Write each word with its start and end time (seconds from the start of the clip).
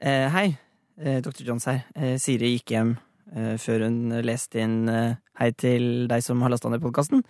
Eh, 0.00 0.28
hei, 0.32 0.56
eh, 0.96 1.20
Dr. 1.20 1.44
Johns 1.44 1.66
her. 1.68 1.82
Eh, 1.94 2.16
Siri 2.20 2.54
gikk 2.54 2.72
hjem 2.72 2.94
eh, 3.36 3.56
før 3.60 3.84
hun 3.84 3.98
leste 4.24 4.62
inn 4.62 4.88
eh, 4.88 5.18
hei 5.40 5.50
til 5.52 6.06
deg 6.08 6.24
som 6.24 6.40
har 6.40 6.52
lasta 6.52 6.70
ned 6.72 6.80
podkasten, 6.80 7.20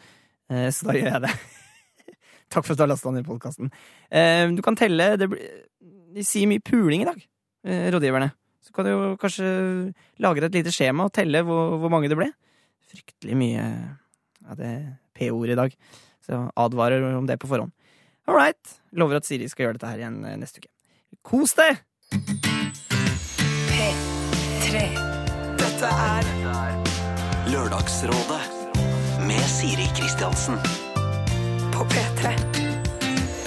eh, 0.53 0.69
så 0.75 0.87
da 0.87 0.95
gjør 0.95 1.09
jeg 1.17 1.25
det. 1.25 1.33
Takk 2.55 2.67
for 2.67 2.75
at 2.75 2.79
du 2.79 2.85
har 2.85 2.93
lasta 2.93 3.11
ned 3.15 3.27
podkasten. 3.27 3.71
Du 4.55 4.63
kan 4.67 4.75
telle 4.79 5.13
det 5.19 5.29
blir, 5.31 5.51
De 6.11 6.25
sier 6.27 6.49
mye 6.51 6.63
puling 6.67 7.05
i 7.05 7.07
dag, 7.07 7.21
rådgiverne. 7.95 8.33
Så 8.67 8.75
kan 8.75 8.89
du 8.89 8.91
jo 8.91 9.13
kanskje 9.23 9.51
lagre 10.19 10.49
et 10.49 10.57
lite 10.59 10.73
skjema 10.75 11.07
og 11.07 11.15
telle 11.15 11.45
hvor, 11.47 11.77
hvor 11.79 11.95
mange 11.95 12.11
det 12.11 12.19
ble. 12.19 12.27
Fryktelig 12.91 13.39
mye 13.39 13.69
av 14.51 14.59
det 14.59 14.73
P-ordet 15.15 15.55
i 15.55 15.61
dag. 15.63 15.79
Så 16.27 16.43
advarer 16.59 17.07
om 17.15 17.31
det 17.31 17.39
på 17.39 17.51
forhånd. 17.53 17.71
All 18.27 18.35
right. 18.35 18.75
Lover 18.99 19.23
at 19.23 19.31
Siri 19.31 19.47
skal 19.47 19.69
gjøre 19.69 19.79
dette 19.79 19.93
her 19.95 20.03
igjen 20.03 20.19
neste 20.43 20.65
uke. 20.65 20.75
Kos 21.23 21.55
deg! 21.55 21.79
P3. 24.71 24.87
Dette 25.59 25.89
er 25.91 26.27
Lørdagsrådet 27.51 28.77
med 29.27 29.43
Siri 29.51 29.89
Kristiansen. 29.97 30.61
på 31.75 31.87
P3. 31.91 32.31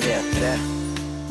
P3. 0.01 0.51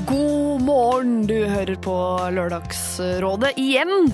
God 0.09 0.63
morgen, 0.65 1.27
du 1.27 1.45
hører 1.45 1.77
på 1.77 1.97
Lørdagsrådet 2.33 3.53
igjen. 3.61 4.09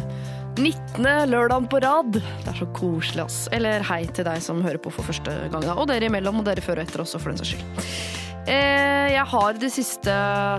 19. 0.58 1.30
lørdagen 1.30 1.70
på 1.70 1.78
rad. 1.78 2.10
Det 2.18 2.50
er 2.50 2.58
så 2.58 2.66
koselig, 2.74 3.28
ass. 3.28 3.44
Eller 3.54 3.86
hei 3.86 4.02
til 4.10 4.26
deg 4.26 4.42
som 4.42 4.64
hører 4.66 4.82
på 4.82 4.90
for 4.90 5.06
første 5.06 5.30
gang. 5.52 5.70
Og 5.78 5.86
dere 5.92 6.10
imellom, 6.10 6.42
og 6.42 6.50
dere 6.50 6.64
før 6.64 6.82
og 6.82 6.88
etter 6.88 7.06
også, 7.06 7.22
for 7.22 7.30
den 7.30 7.38
saks 7.38 7.54
skyld. 7.54 7.86
Eh, 8.48 9.12
Jeg 9.12 9.26
har 9.28 9.58
de 9.60 9.68
siste 9.72 10.16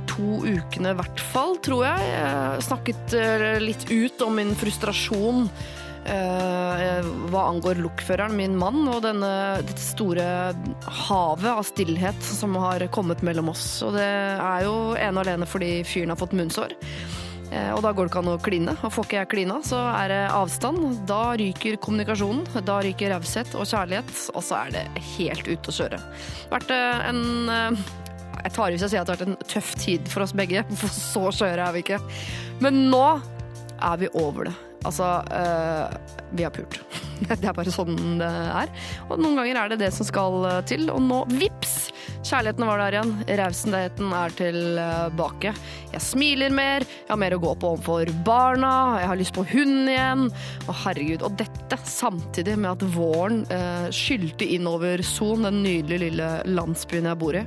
to 0.09 0.39
ukene, 0.45 0.91
i 0.93 0.97
hvert 0.99 1.21
fall, 1.31 1.55
tror 1.63 1.85
jeg, 1.87 2.63
snakket 2.67 3.13
eh, 3.17 3.57
litt 3.63 3.87
ut 3.89 4.21
om 4.25 4.35
min 4.37 4.51
frustrasjon 4.57 5.47
eh, 6.09 7.07
hva 7.31 7.45
angår 7.49 7.81
lokføreren, 7.81 8.35
min 8.37 8.57
mann, 8.59 8.83
og 8.91 9.01
denne, 9.07 9.31
dette 9.65 9.81
store 9.81 10.27
havet 11.07 11.49
av 11.49 11.65
stillhet 11.65 12.29
som 12.29 12.57
har 12.61 12.85
kommet 12.93 13.23
mellom 13.25 13.49
oss. 13.55 13.79
Og 13.87 13.97
det 13.97 14.05
er 14.05 14.67
jo 14.67 14.75
ene 14.93 15.15
og 15.15 15.25
alene 15.25 15.49
fordi 15.49 15.79
fyren 15.87 16.13
har 16.13 16.19
fått 16.19 16.37
munnsår. 16.37 16.77
Eh, 17.51 17.71
Og 17.73 17.81
da 17.81 17.91
går 17.91 18.05
det 18.05 18.11
ikke 18.11 18.21
an 18.21 18.31
å 18.33 18.37
kline. 18.41 18.75
Og 18.83 18.93
får 18.93 19.07
ikke 19.07 19.17
jeg 19.19 19.31
klina, 19.33 19.59
så 19.65 19.79
er 19.95 20.11
det 20.13 20.19
avstand. 20.35 20.83
Da 21.09 21.33
ryker 21.39 21.79
kommunikasjonen. 21.81 22.45
Da 22.65 22.79
ryker 22.85 23.13
raushet 23.15 23.55
og 23.57 23.65
kjærlighet, 23.69 24.13
og 24.35 24.45
så 24.45 24.59
er 24.65 24.75
det 24.77 24.85
helt 25.17 25.47
ute 25.49 25.73
å 25.73 25.77
kjøre. 25.79 25.97
Det 25.99 26.51
har 26.51 26.55
vært 26.59 26.75
eh, 26.75 27.09
en 27.09 27.49
eh, 27.55 27.83
Jeg 28.39 28.53
tar 28.55 28.69
i 28.69 28.77
hvis 28.77 28.85
jeg 28.85 28.93
sier 28.93 29.01
at 29.01 29.09
det 29.09 29.15
har 29.17 29.19
vært 29.19 29.33
en 29.33 29.49
tøff 29.49 29.73
tid 29.81 30.07
for 30.07 30.23
oss 30.23 30.35
begge, 30.37 30.63
for 30.79 30.93
så 30.93 31.25
skjøre 31.41 31.65
er 31.67 31.75
vi 31.75 31.83
ikke. 31.83 31.99
Men 32.63 32.85
nå 32.93 33.03
er 33.79 33.97
vi 33.99 34.11
over 34.13 34.47
det. 34.51 34.55
Altså, 34.87 35.05
vi 36.31 36.45
har 36.45 36.53
pult. 36.55 36.77
Det 37.29 37.45
er 37.45 37.55
bare 37.55 37.73
sånn 37.73 38.19
det 38.19 38.29
er. 38.29 38.71
Og 39.09 39.19
noen 39.21 39.39
ganger 39.41 39.61
er 39.61 39.73
det 39.73 39.81
det 39.83 39.93
som 39.95 40.07
skal 40.07 40.43
eh, 40.49 40.61
til, 40.69 40.89
og 40.93 41.01
nå 41.05 41.23
vips! 41.37 41.89
Kjærligheten 42.19 42.67
var 42.67 42.81
der 42.81 42.95
igjen. 42.97 43.11
Rausenheten 43.39 44.13
er 44.13 44.33
tilbake. 44.35 45.53
Jeg 45.93 46.03
smiler 46.03 46.53
mer, 46.53 46.83
jeg 46.83 47.09
har 47.09 47.19
mer 47.21 47.35
å 47.37 47.41
gå 47.41 47.53
på 47.61 47.71
overfor 47.73 48.11
barna, 48.27 48.71
jeg 48.99 49.09
har 49.11 49.19
lyst 49.21 49.35
på 49.37 49.45
hund 49.53 49.89
igjen. 49.89 50.25
Å 50.67 50.75
herregud. 50.83 51.23
Og 51.25 51.37
dette 51.39 51.79
samtidig 51.87 52.57
med 52.59 52.73
at 52.73 52.85
våren 52.95 53.43
eh, 53.53 53.87
skylte 53.95 54.47
inn 54.47 54.67
over 54.69 55.03
Son, 55.05 55.47
den 55.47 55.61
nydelige 55.63 56.09
lille 56.09 56.31
landsbyen 56.49 57.07
jeg 57.09 57.21
bor 57.23 57.39
i. 57.39 57.45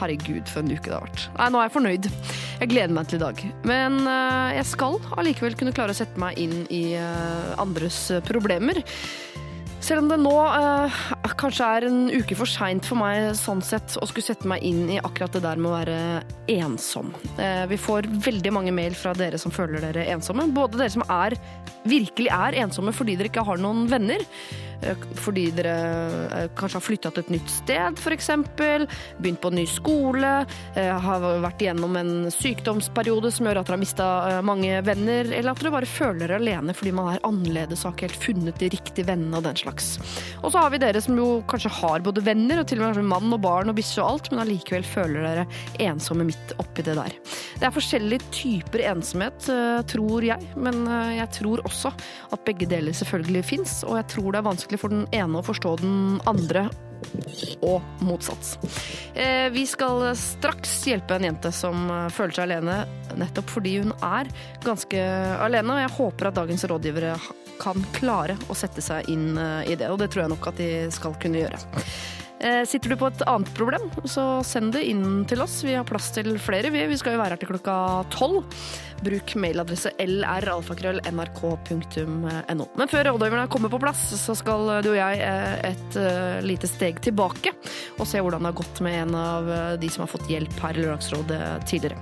Herregud, 0.00 0.46
for 0.48 0.62
en 0.62 0.70
uke 0.72 0.86
det 0.86 0.94
har 0.94 1.08
vært. 1.08 1.24
Nei, 1.36 1.48
nå 1.52 1.60
er 1.60 1.66
jeg 1.66 1.74
fornøyd. 1.74 2.10
Jeg 2.60 2.70
gleder 2.70 2.94
meg 2.96 3.08
til 3.08 3.20
i 3.20 3.24
dag. 3.24 3.42
Men 3.68 3.98
eh, 4.04 4.52
jeg 4.58 4.68
skal 4.74 5.00
allikevel 5.16 5.56
kunne 5.58 5.74
klare 5.76 5.96
å 5.96 5.98
sette 5.98 6.20
meg 6.20 6.38
inn 6.40 6.62
i 6.68 6.84
eh, 7.00 7.50
andres 7.60 8.02
problemer. 8.28 8.82
Selv 9.80 10.02
om 10.04 10.10
det 10.10 10.18
nå 10.20 10.34
eh, 10.36 10.98
kanskje 11.40 11.66
er 11.66 11.86
en 11.88 12.00
uke 12.12 12.36
for 12.36 12.48
seint 12.48 12.84
for 12.84 13.00
meg 13.00 13.30
sånn 13.38 13.62
sett 13.64 13.96
å 13.96 14.08
skulle 14.08 14.26
sette 14.26 14.48
meg 14.50 14.64
inn 14.66 14.84
i 14.92 14.98
akkurat 15.00 15.32
det 15.32 15.40
der 15.46 15.60
med 15.60 15.70
å 15.70 15.76
være 15.78 15.98
ensom. 16.52 17.14
Eh, 17.40 17.64
vi 17.70 17.78
får 17.80 18.10
veldig 18.28 18.52
mange 18.52 18.74
mail 18.76 18.96
fra 18.98 19.14
dere 19.16 19.40
som 19.40 19.54
føler 19.54 19.80
dere 19.86 20.04
ensomme. 20.12 20.50
Både 20.52 20.82
dere 20.82 20.92
som 20.92 21.06
er, 21.08 21.38
virkelig 21.88 22.28
er 22.28 22.58
ensomme 22.60 22.92
fordi 22.92 23.16
dere 23.16 23.32
ikke 23.32 23.46
har 23.48 23.62
noen 23.62 23.88
venner. 23.90 24.26
Eh, 24.82 25.04
Fordi 25.20 25.46
dere 25.56 25.74
eh, 26.30 26.48
kanskje 26.58 26.78
har 26.78 26.84
flytta 26.84 27.12
til 27.14 27.24
et 27.24 27.32
nytt 27.36 27.52
sted, 27.52 27.98
f.eks. 28.00 28.30
Begynt 28.58 29.40
på 29.42 29.50
en 29.50 29.58
ny 29.60 29.66
skole. 29.68 30.32
eh, 30.74 30.90
Har 31.06 31.26
vært 31.44 31.62
igjennom 31.64 31.96
en 32.00 32.12
sykdomsperiode 32.34 33.32
som 33.34 33.48
gjør 33.48 33.60
at 33.62 33.70
dere 33.70 33.78
har 33.78 33.82
mista 33.82 34.08
mange 34.46 34.80
venner. 34.86 35.30
Eller 35.30 35.52
at 35.52 35.62
dere 35.62 35.74
bare 35.74 35.90
føler 35.90 36.26
dere 36.26 36.40
alene 36.40 36.74
fordi 36.76 36.94
man 36.96 37.12
er 37.14 37.24
annerledes 37.26 37.84
og 37.84 37.94
ikke 37.94 38.08
helt 38.08 38.24
funnet 38.24 38.60
de 38.60 38.70
riktige 38.72 39.08
vennene 39.08 39.40
og 39.40 39.46
den 39.48 39.58
slags. 39.60 39.92
Og 40.40 40.52
så 40.52 40.62
har 40.62 40.72
vi 40.74 40.82
dere 40.82 41.02
som 41.02 41.18
jo 41.18 41.28
kanskje 41.50 41.72
har 41.80 42.04
både 42.04 42.24
venner 42.24 42.62
og 42.62 42.68
til 42.70 42.82
og 42.82 42.96
med 42.96 43.10
mann 43.10 43.34
og 43.34 43.42
barn 43.44 43.72
og 43.72 43.78
bikkje 43.78 44.02
og 44.02 44.10
alt, 44.14 44.30
men 44.32 44.42
allikevel 44.44 44.86
føler 44.86 45.26
dere 45.26 45.46
ensomme 45.90 46.26
midt 46.28 46.54
oppi 46.62 46.84
det 46.86 46.96
der. 46.98 47.16
Det 47.60 47.68
er 47.68 47.74
forskjellige 47.74 48.30
typer 48.34 48.84
ensomhet, 48.92 49.48
tror 49.90 50.24
jeg, 50.24 50.50
men 50.60 50.84
jeg 51.16 51.28
tror 51.36 51.62
også 51.68 51.92
at 52.32 52.44
begge 52.46 52.68
deler 52.70 52.94
selvfølgelig 52.96 53.44
fins, 53.46 53.80
og 53.86 53.98
jeg 53.98 54.08
tror 54.14 54.30
det 54.30 54.40
er 54.40 54.46
vanskelig 54.46 54.69
for 54.78 54.92
den 54.92 55.08
ene 55.16 55.40
å 55.40 55.46
forstå 55.46 55.74
den 55.80 56.20
andre. 56.30 56.68
Og 57.64 57.80
motsatt. 58.04 58.58
Eh, 59.16 59.48
vi 59.50 59.64
skal 59.66 60.10
straks 60.20 60.74
hjelpe 60.86 61.16
en 61.16 61.24
jente 61.30 61.52
som 61.56 61.88
eh, 61.88 62.06
føler 62.12 62.36
seg 62.36 62.44
alene, 62.44 62.76
nettopp 63.18 63.48
fordi 63.56 63.78
hun 63.80 63.94
er 64.04 64.28
ganske 64.62 65.00
alene. 65.40 65.74
Og 65.74 65.80
jeg 65.80 65.94
håper 65.96 66.28
at 66.28 66.38
dagens 66.42 66.66
rådgivere 66.68 67.16
kan 67.60 67.82
klare 67.96 68.36
å 68.48 68.56
sette 68.56 68.84
seg 68.84 69.08
inn 69.12 69.32
eh, 69.38 69.72
i 69.72 69.78
det, 69.80 69.88
og 69.88 70.00
det 70.00 70.10
tror 70.12 70.26
jeg 70.26 70.34
nok 70.34 70.50
at 70.52 70.60
de 70.60 70.70
skal 70.94 71.16
kunne 71.20 71.42
gjøre. 71.42 71.60
Eh, 72.40 72.64
Sitter 72.68 72.90
du 72.90 72.96
på 73.00 73.06
et 73.10 73.22
annet 73.28 73.50
problem, 73.56 73.84
så 74.08 74.44
send 74.46 74.72
det 74.76 74.82
inn 74.88 75.24
til 75.28 75.40
oss. 75.44 75.54
Vi 75.66 75.74
har 75.76 75.84
plass 75.88 76.06
til 76.16 76.28
flere. 76.40 76.70
Vi, 76.72 76.80
vi 76.88 76.98
skal 77.00 77.12
jo 77.14 77.20
være 77.20 77.32
her 77.36 77.40
til 77.42 77.52
klokka 77.52 77.74
tolv. 78.12 78.38
Bruk 79.00 79.28
mailadresse 79.40 79.90
lralfakrøll.nrk.no. 80.04 82.64
Men 82.76 82.88
før 82.92 83.02
rådgiverne 83.08 83.52
kommer 83.52 83.70
på 83.72 83.80
plass, 83.80 84.02
så 84.20 84.32
skal 84.36 84.60
du 84.84 84.90
og 84.92 84.98
jeg 84.98 85.14
eh, 85.24 85.56
et 85.70 85.90
eh, 86.00 86.44
lite 86.44 86.68
steg 86.68 87.00
tilbake 87.04 87.50
og 88.00 88.06
se 88.08 88.18
hvordan 88.20 88.42
det 88.44 88.50
har 88.52 88.60
gått 88.60 88.76
med 88.84 88.94
en 89.02 89.14
av 89.16 89.42
de 89.80 89.88
som 89.92 90.02
har 90.04 90.12
fått 90.12 90.30
hjelp 90.30 90.56
her 90.64 90.74
i 90.76 90.80
Lørdagsrådet 90.84 91.40
tidligere. 91.68 91.96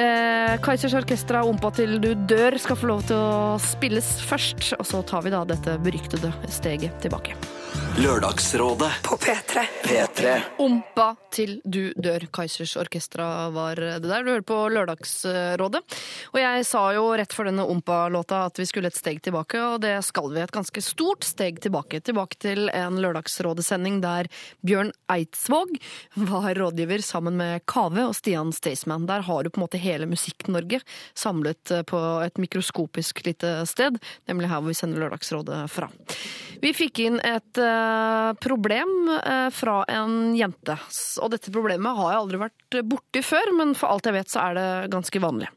Eh, 0.00 0.54
Kaizers 0.64 0.96
Orkestra 0.96 1.44
Ompa 1.48 1.68
til 1.76 1.90
du 2.02 2.14
dør 2.28 2.52
skal 2.60 2.76
få 2.80 2.86
lov 2.92 3.00
til 3.08 3.16
å 3.16 3.58
spilles 3.62 4.08
først, 4.24 4.60
og 4.78 4.86
så 4.88 5.02
tar 5.08 5.22
vi 5.24 5.30
da 5.34 5.40
dette 5.48 5.78
beryktede 5.84 6.30
steget 6.52 6.94
tilbake. 7.04 7.32
Lørdagsrådet 7.98 8.90
På 9.02 9.16
P3. 9.16 9.60
P3. 9.84 10.40
Ompa 10.58 11.14
til 11.30 11.60
du 11.64 11.92
dør. 11.96 12.26
Kaizers 12.34 12.72
Orkestra 12.76 13.48
var 13.54 13.78
det 13.78 14.02
der. 14.02 14.24
Du 14.26 14.30
hører 14.32 14.42
på 14.46 14.56
Lørdagsrådet. 14.74 15.80
Og 16.34 16.38
jeg 16.40 16.64
sa 16.66 16.82
jo 16.96 17.04
rett 17.14 17.34
før 17.34 17.48
denne 17.48 17.66
Ompa-låta 17.70 18.40
at 18.48 18.58
vi 18.58 18.66
skulle 18.66 18.90
et 18.90 18.98
steg 18.98 19.20
tilbake, 19.22 19.60
og 19.62 19.78
det 19.84 19.94
skal 20.06 20.26
vi. 20.34 20.42
Et 20.42 20.54
ganske 20.54 20.82
stort 20.82 21.26
steg 21.26 21.60
tilbake. 21.62 22.02
Tilbake 22.02 22.38
til 22.42 22.66
en 22.74 22.98
Lørdagsrådesending 23.02 24.00
der 24.02 24.28
Bjørn 24.66 24.90
Eidsvåg 25.14 25.78
var 26.32 26.50
rådgiver 26.58 27.02
sammen 27.06 27.38
med 27.38 27.62
Kave 27.70 28.08
og 28.08 28.18
Stian 28.18 28.50
Staysman. 28.54 29.06
Der 29.06 29.22
har 29.28 29.42
du 29.46 29.52
på 29.54 29.62
en 29.62 29.66
måte 29.68 29.80
hele 29.80 30.10
Musikk-Norge 30.10 30.82
samlet 31.14 31.76
på 31.86 32.02
et 32.26 32.42
mikroskopisk 32.42 33.22
lite 33.28 33.56
sted, 33.70 34.02
nemlig 34.26 34.50
her 34.50 34.60
hvor 34.60 34.74
vi 34.74 34.78
sender 34.82 35.06
Lørdagsrådet 35.06 35.62
fra. 35.70 35.88
Vi 36.60 36.70
fikk 36.76 37.00
inn 37.04 37.18
et 37.24 37.58
eh, 37.60 37.63
problem 38.42 39.10
eh, 39.16 39.48
fra 39.54 39.80
en 39.90 40.34
jente. 40.36 40.76
Og 41.22 41.32
dette 41.34 41.52
problemet 41.54 41.98
har 41.98 42.12
jeg 42.12 42.22
aldri 42.22 42.40
vært 42.44 42.78
borti 42.90 43.22
før, 43.24 43.52
men 43.58 43.74
for 43.78 43.94
alt 43.94 44.08
jeg 44.08 44.16
vet 44.16 44.32
så 44.32 44.46
er 44.48 44.58
det 44.58 44.68
ganske 44.94 45.22
vanlig. 45.22 45.50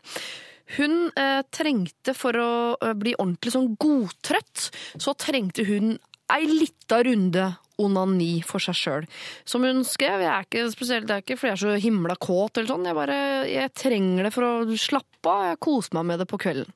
Hun 0.76 1.08
eh, 1.16 1.42
trengte, 1.54 2.16
for 2.18 2.36
å 2.36 2.52
eh, 2.82 2.96
bli 2.98 3.16
ordentlig 3.16 3.54
sånn 3.56 3.72
godtrøtt, 3.80 4.68
så 5.00 5.16
trengte 5.16 5.64
hun 5.68 5.96
ei 6.34 6.44
lita 6.50 7.00
runde 7.08 7.54
onani 7.80 8.42
for 8.46 8.64
seg 8.64 8.76
sjøl. 8.76 9.06
Som 9.48 9.64
hun 9.68 9.84
skrev, 9.88 10.24
jeg 10.26 10.32
er 10.34 10.48
ikke 10.48 10.66
spesielt, 10.74 11.08
det 11.08 11.16
er 11.16 11.24
ikke 11.24 11.38
fordi 11.40 11.54
jeg 11.54 11.60
er 11.60 11.64
så 11.64 11.86
himla 11.86 12.18
kåt 12.20 12.58
eller 12.58 12.74
sånn, 12.74 12.90
jeg 12.90 12.98
bare 12.98 13.20
jeg 13.48 13.74
trenger 13.78 14.28
det 14.28 14.34
for 14.36 14.48
å 14.48 14.80
slappe 14.82 15.32
av, 15.32 15.46
jeg 15.52 15.62
koser 15.64 15.98
meg 16.00 16.10
med 16.12 16.24
det 16.24 16.28
på 16.30 16.42
kvelden. 16.42 16.74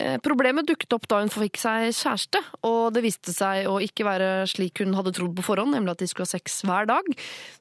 Eh, 0.00 0.16
Problemet 0.24 0.66
dukket 0.66 0.92
opp 0.96 1.06
da 1.10 1.20
hun 1.22 1.30
fikk 1.30 1.58
seg 1.60 1.92
kjæreste, 1.94 2.40
og 2.66 2.94
det 2.96 3.04
viste 3.04 3.34
seg 3.34 3.68
å 3.70 3.76
ikke 3.82 4.06
være 4.06 4.30
slik 4.50 4.82
hun 4.82 4.96
hadde 4.98 5.12
trodd 5.14 5.34
på 5.38 5.44
forhånd, 5.46 5.74
nemlig 5.76 5.94
at 5.94 6.02
de 6.02 6.08
skulle 6.10 6.26
ha 6.26 6.32
sex 6.34 6.62
hver 6.66 6.88
dag. 6.90 7.10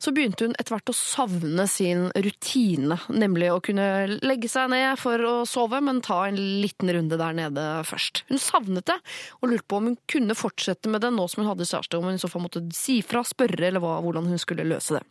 Så 0.02 0.14
begynte 0.16 0.48
hun 0.48 0.56
etter 0.58 0.76
hvert 0.76 0.94
å 0.94 0.98
savne 0.98 1.68
sin 1.70 2.08
rutine, 2.16 2.98
nemlig 3.14 3.52
å 3.54 3.62
kunne 3.64 3.88
legge 4.24 4.50
seg 4.52 4.72
ned 4.74 4.98
for 5.02 5.22
å 5.30 5.36
sove, 5.50 5.82
men 5.86 6.02
ta 6.06 6.24
en 6.30 6.40
liten 6.64 6.90
runde 6.96 7.20
der 7.22 7.38
nede 7.38 7.68
først. 7.90 8.24
Hun 8.32 8.42
savnet 8.42 8.90
det, 8.90 8.98
og 9.42 9.52
lurte 9.52 9.70
på 9.70 9.82
om 9.82 9.92
hun 9.92 10.00
kunne 10.10 10.38
fortsette 10.38 10.90
med 10.90 11.06
det 11.06 11.14
nå 11.14 11.28
som 11.30 11.44
hun 11.44 11.52
hadde 11.52 11.70
kjæreste, 11.70 12.00
om 12.00 12.10
hun 12.10 12.18
i 12.18 12.24
så 12.24 12.32
fall 12.32 12.46
måtte 12.48 12.66
si 12.74 13.02
fra, 13.06 13.22
spørre, 13.28 13.68
eller 13.70 13.84
hva, 13.84 14.00
hvordan 14.02 14.32
hun 14.32 14.42
skulle 14.42 14.66
løse 14.68 14.98
det. 14.98 15.06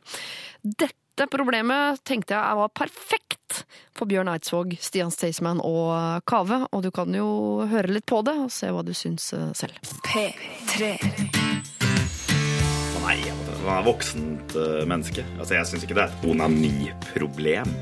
Dette 0.63 1.02
Dette 1.13 1.29
problemet 1.29 2.01
tenkte 2.09 2.33
jeg 2.33 2.57
var 2.57 2.71
perfekt 2.73 3.59
for 3.93 4.09
Bjørn 4.09 4.31
Eidsvåg, 4.33 4.79
Stian 4.81 5.11
Staysman 5.13 5.61
og 5.61 6.25
Kave. 6.25 6.63
Og 6.73 6.81
du 6.87 6.89
kan 6.95 7.13
jo 7.13 7.67
høre 7.69 7.93
litt 7.93 8.07
på 8.09 8.23
det 8.25 8.33
og 8.41 8.49
se 8.55 8.71
hva 8.73 8.81
du 8.87 8.95
syns 8.97 9.29
eh, 9.37 9.51
selv. 9.53 9.77
P3. 10.09 10.95
Nei, 13.03 13.19
han 13.29 13.71
er 13.77 13.85
voksent 13.85 14.57
eh, 14.57 14.83
menneske. 14.89 15.27
Altså, 15.37 15.59
Jeg 15.59 15.69
syns 15.69 15.85
ikke 15.85 16.01
det 16.01 16.07
er 16.07 16.17
et 16.17 16.29
onaniproblem. 16.33 17.77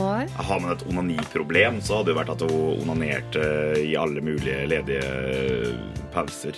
Nei. 0.00 0.24
Har 0.38 0.60
man 0.62 0.72
et 0.72 0.84
onaniproblem, 0.88 1.82
så 1.84 2.00
hadde 2.00 2.14
det 2.14 2.18
vært 2.22 2.32
at 2.32 2.44
hun 2.48 2.84
onanerte 2.86 3.42
i 3.82 3.92
alle 3.98 4.24
mulige 4.24 4.64
ledige 4.72 5.04
eh, 5.04 6.04
pauser. 6.14 6.56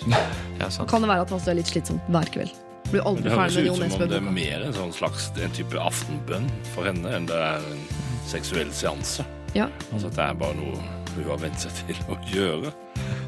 Ja, 0.61 0.71
sant. 0.71 0.87
Kan 0.93 1.03
det 1.03 1.11
være 1.11 1.27
at 1.27 1.35
det 1.35 1.51
er 1.51 1.65
litt 1.65 1.75
slitsomt 1.75 2.15
hver 2.15 2.31
kveld? 2.31 2.55
Blir 2.91 3.05
aldri 3.09 3.29
det 3.29 3.37
høres 3.37 3.57
ut 3.57 3.69
som 3.77 3.95
om 3.97 4.09
det 4.11 4.19
er 4.19 4.27
mer 4.27 4.65
en 4.67 4.75
sånn 4.77 4.93
slags 4.97 5.31
en 5.41 5.55
type 5.57 5.79
aftenbønn 5.81 6.49
for 6.75 6.89
henne 6.89 7.15
enn 7.17 7.29
det 7.31 7.39
er 7.39 7.65
en 7.73 7.87
seksuell 8.29 8.73
seanse. 8.75 9.25
Ja. 9.57 9.69
Altså 9.93 10.11
at 10.11 10.19
det 10.19 10.27
er 10.27 10.39
bare 10.43 10.59
noe 10.59 10.77
hun 11.13 11.27
har 11.29 11.41
vent 11.43 11.61
seg 11.61 11.75
til 11.83 11.99
å 12.13 12.17
gjøre. 12.33 12.73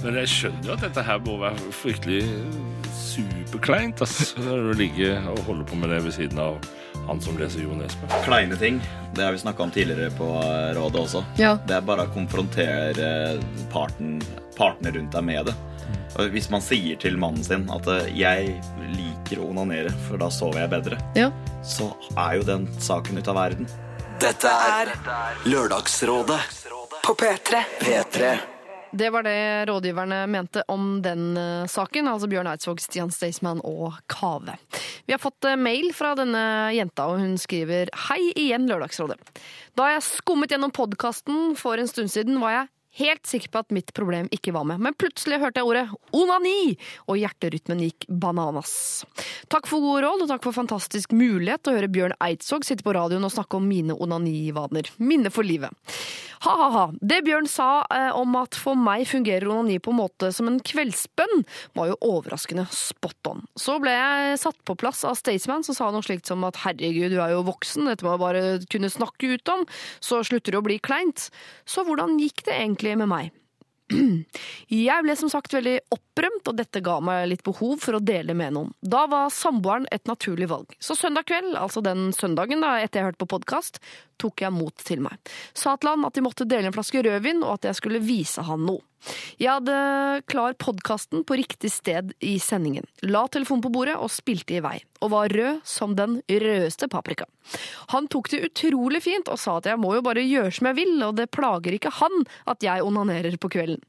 Men 0.05 0.17
jeg 0.21 0.31
skjønner 0.33 0.69
jo 0.69 0.77
at 0.77 0.85
dette 0.85 1.05
her 1.05 1.21
må 1.25 1.37
være 1.41 1.73
fryktelig 1.73 2.23
superkleint, 2.95 4.01
altså, 4.05 4.41
Når 4.41 4.71
du 4.71 4.81
ligger 4.83 5.29
og 5.33 5.45
holder 5.49 5.69
på 5.69 5.79
med 5.81 5.93
det 5.93 6.01
ved 6.05 6.17
siden 6.17 6.41
av 6.41 6.59
han 7.09 7.21
som 7.21 7.37
leser 7.37 7.65
Jo 7.65 7.77
Nesbø. 7.77 8.09
Kleine 8.25 8.57
ting. 8.61 8.81
Det 9.15 9.25
har 9.25 9.35
vi 9.35 9.43
snakka 9.43 9.67
om 9.67 9.73
tidligere 9.75 10.11
på 10.17 10.29
rådet 10.77 11.01
også. 11.03 11.25
Ja. 11.41 11.55
Det 11.69 11.77
er 11.77 11.85
bare 11.85 12.07
å 12.07 12.13
konfrontere 12.15 13.09
parten, 13.73 14.17
partene 14.57 14.95
rundt 14.97 15.13
deg 15.13 15.27
med 15.27 15.51
det. 15.51 15.57
Og 16.19 16.31
hvis 16.31 16.49
man 16.51 16.63
sier 16.63 16.97
til 17.01 17.17
mannen 17.19 17.43
sin 17.45 17.69
at 17.71 17.87
eh, 17.91 18.11
'jeg 18.15 18.61
liker 18.95 19.43
å 19.43 19.51
onanere, 19.51 19.91
for 20.09 20.17
da 20.19 20.29
sover 20.31 20.61
jeg 20.63 20.71
bedre', 20.71 20.99
Ja. 21.17 21.31
så 21.63 21.93
er 22.17 22.37
jo 22.39 22.43
den 22.43 22.69
saken 22.79 23.19
ute 23.19 23.31
av 23.31 23.37
verden. 23.37 23.67
Dette 24.21 24.47
er 24.49 24.93
Lørdagsrådet 25.45 26.41
På 27.03 27.15
P3. 27.15 27.65
P3. 27.81 28.39
Det 28.95 29.11
var 29.11 29.23
det 29.27 29.67
rådgiverne 29.69 30.27
mente 30.31 30.63
om 30.69 31.03
den 31.03 31.37
eh, 31.37 31.67
saken, 31.67 32.07
altså 32.09 32.29
Bjørn 32.31 32.47
Eidsvåg, 32.47 32.79
Stian 32.81 33.11
Staysman 33.11 33.61
og 33.67 33.97
Kave. 34.07 34.55
Vi 35.07 35.13
har 35.13 35.19
fått 35.19 35.45
eh, 35.51 35.57
mail 35.59 35.91
fra 35.93 36.15
denne 36.15 36.71
jenta, 36.77 37.09
og 37.11 37.19
hun 37.19 37.35
skriver 37.37 37.91
Hei 38.07 38.31
igjen, 38.37 38.69
Lørdagsrådet. 38.71 39.19
Da 39.75 39.89
jeg 39.97 40.07
skummet 40.07 40.55
gjennom 40.55 40.71
podkasten 40.71 41.57
for 41.59 41.75
en 41.83 41.91
stund 41.91 42.09
siden, 42.15 42.39
var 42.41 42.51
jeg 42.55 42.69
helt 42.99 43.27
sikker 43.27 43.53
på 43.53 43.63
at 43.65 43.75
mitt 43.75 43.93
problem 43.97 44.29
ikke 44.35 44.55
var 44.55 44.67
med, 44.69 44.83
men 44.85 44.97
plutselig 44.99 45.41
hørte 45.43 45.63
jeg 45.63 45.71
ordet 45.71 45.87
onani, 46.15 46.75
og 47.09 47.19
hjerterytmen 47.21 47.83
gikk 47.87 48.09
bananas. 48.09 48.75
Takk 49.53 49.69
for 49.71 49.85
gode 49.85 50.05
råd, 50.07 50.25
og 50.25 50.31
takk 50.31 50.47
for 50.47 50.57
fantastisk 50.57 51.15
mulighet 51.17 51.65
til 51.65 51.75
å 51.75 51.79
høre 51.79 51.93
Bjørn 51.93 52.19
Eidsvåg 52.23 52.67
sitte 52.67 52.87
på 52.87 52.95
radioen 52.97 53.27
og 53.27 53.35
snakke 53.35 53.59
om 53.59 53.67
mine 53.69 53.97
onanivaner. 53.97 54.93
Minne 55.03 55.33
for 55.35 55.47
livet. 55.47 55.75
Ha-ha-ha. 56.45 56.91
Det 57.01 57.23
Bjørn 57.25 57.47
sa 57.49 57.69
eh, 57.95 58.11
om 58.13 58.35
at 58.37 58.57
for 58.61 58.77
meg 58.77 59.07
fungerer 59.09 59.49
onani 59.49 59.79
på 59.81 59.95
en 59.95 60.01
måte 60.03 60.29
som 60.35 60.51
en 60.51 60.59
kveldsbønn, 60.61 61.45
var 61.79 61.89
jo 61.89 61.97
overraskende 62.05 62.67
spot 62.75 63.31
on. 63.31 63.41
Så 63.57 63.79
ble 63.81 63.95
jeg 63.95 64.41
satt 64.43 64.59
på 64.69 64.77
plass 64.77 65.01
av 65.09 65.17
Staysman, 65.17 65.65
som 65.65 65.77
sa 65.79 65.89
noe 65.95 66.05
slikt 66.05 66.29
som 66.29 66.45
at 66.45 66.61
herregud, 66.67 67.15
du 67.15 67.23
er 67.25 67.33
jo 67.33 67.47
voksen, 67.49 67.89
dette 67.89 68.05
må 68.05 68.13
jeg 68.13 68.25
bare 68.25 68.43
kunne 68.69 68.93
snakke 68.93 69.33
ut 69.33 69.53
om, 69.55 69.65
så 70.05 70.21
slutter 70.27 70.53
det 70.53 70.61
å 70.61 70.67
bli 70.67 70.77
kleint. 70.85 71.31
Så 71.65 71.87
hvordan 71.89 72.19
gikk 72.21 72.45
det 72.45 72.59
egentlig 72.59 72.84
med 72.93 73.11
meg? 73.11 73.33
Jeg 74.73 75.05
ble 75.05 75.15
som 75.19 75.31
sagt 75.33 75.53
veldig 75.55 75.77
opprømt, 75.93 76.49
og 76.49 76.57
dette 76.59 76.83
ga 76.85 76.99
meg 77.05 77.27
litt 77.31 77.45
behov 77.47 77.79
for 77.85 77.99
å 77.99 78.03
dele 78.03 78.37
med 78.37 78.57
noen. 78.57 78.73
Da 78.81 79.05
var 79.11 79.33
samboeren 79.35 79.89
et 79.95 80.07
naturlig 80.09 80.49
valg. 80.53 80.73
Så 80.81 80.97
søndag 80.99 81.29
kveld, 81.29 81.53
altså 81.59 81.83
den 81.85 82.09
søndagen 82.17 82.65
da, 82.65 82.79
etter 82.81 83.01
jeg 83.01 83.11
hørte 83.11 83.23
på 83.25 83.33
podkast, 83.37 83.81
tok 84.21 84.45
jeg 84.47 84.55
mot 84.55 84.75
til 84.87 85.05
meg. 85.05 85.19
Sa 85.57 85.77
til 85.77 85.93
han 85.93 86.07
at 86.09 86.17
de 86.17 86.25
måtte 86.25 86.49
dele 86.49 86.71
en 86.71 86.77
flaske 86.77 87.03
rødvin, 87.05 87.43
og 87.45 87.59
at 87.59 87.71
jeg 87.71 87.81
skulle 87.81 88.03
vise 88.05 88.45
han 88.45 88.67
noe. 88.67 88.83
Jeg 89.37 89.51
hadde 89.51 90.23
klar 90.31 90.55
podkasten 90.61 91.25
på 91.29 91.37
riktig 91.37 91.71
sted 91.73 92.15
i 92.25 92.39
sendingen. 92.41 92.87
La 93.05 93.27
telefonen 93.29 93.65
på 93.65 93.73
bordet 93.75 93.97
og 94.01 94.13
spilte 94.13 94.57
i 94.57 94.63
vei, 94.65 94.79
og 95.05 95.13
var 95.13 95.35
rød 95.35 95.61
som 95.69 95.97
den 95.99 96.21
rødeste 96.29 96.89
paprika. 96.93 97.27
Han 97.93 98.09
tok 98.09 98.31
det 98.33 98.45
utrolig 98.49 99.03
fint 99.05 99.29
og 99.29 99.41
sa 99.41 99.59
at 99.61 99.69
jeg 99.69 99.81
må 99.81 99.93
jo 99.99 100.05
bare 100.07 100.25
gjøre 100.25 100.55
som 100.57 100.71
jeg 100.71 100.79
vil, 100.81 100.95
og 101.05 101.19
det 101.19 101.29
plager 101.35 101.77
ikke 101.77 101.93
han 102.01 102.25
at 102.51 102.65
jeg 102.65 102.85
onanerer 102.85 103.37
på 103.41 103.53
kvelden. 103.53 103.83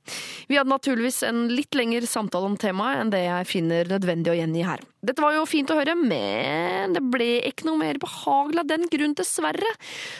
Vi 0.50 0.60
hadde 0.60 0.74
naturligvis 0.74 1.22
en 1.30 1.46
litt 1.54 1.78
lengre 1.78 2.10
samtale 2.10 2.52
om 2.52 2.60
temaet 2.60 3.04
enn 3.04 3.14
det 3.14 3.24
jeg 3.24 3.52
finner 3.52 3.96
nødvendig 3.96 4.34
å 4.34 4.40
gjengi 4.42 4.68
her. 4.68 4.84
Dette 5.06 5.22
var 5.22 5.36
jo 5.36 5.46
fint 5.50 5.70
å 5.70 5.78
høre, 5.78 5.94
men 6.00 6.96
det 6.96 7.04
ble 7.14 7.28
ikke 7.46 7.68
noe 7.68 7.80
mer 7.82 8.00
behagelig 8.02 8.64
av 8.64 8.70
den 8.72 8.88
grunn, 8.92 9.14
dessverre. 9.18 9.72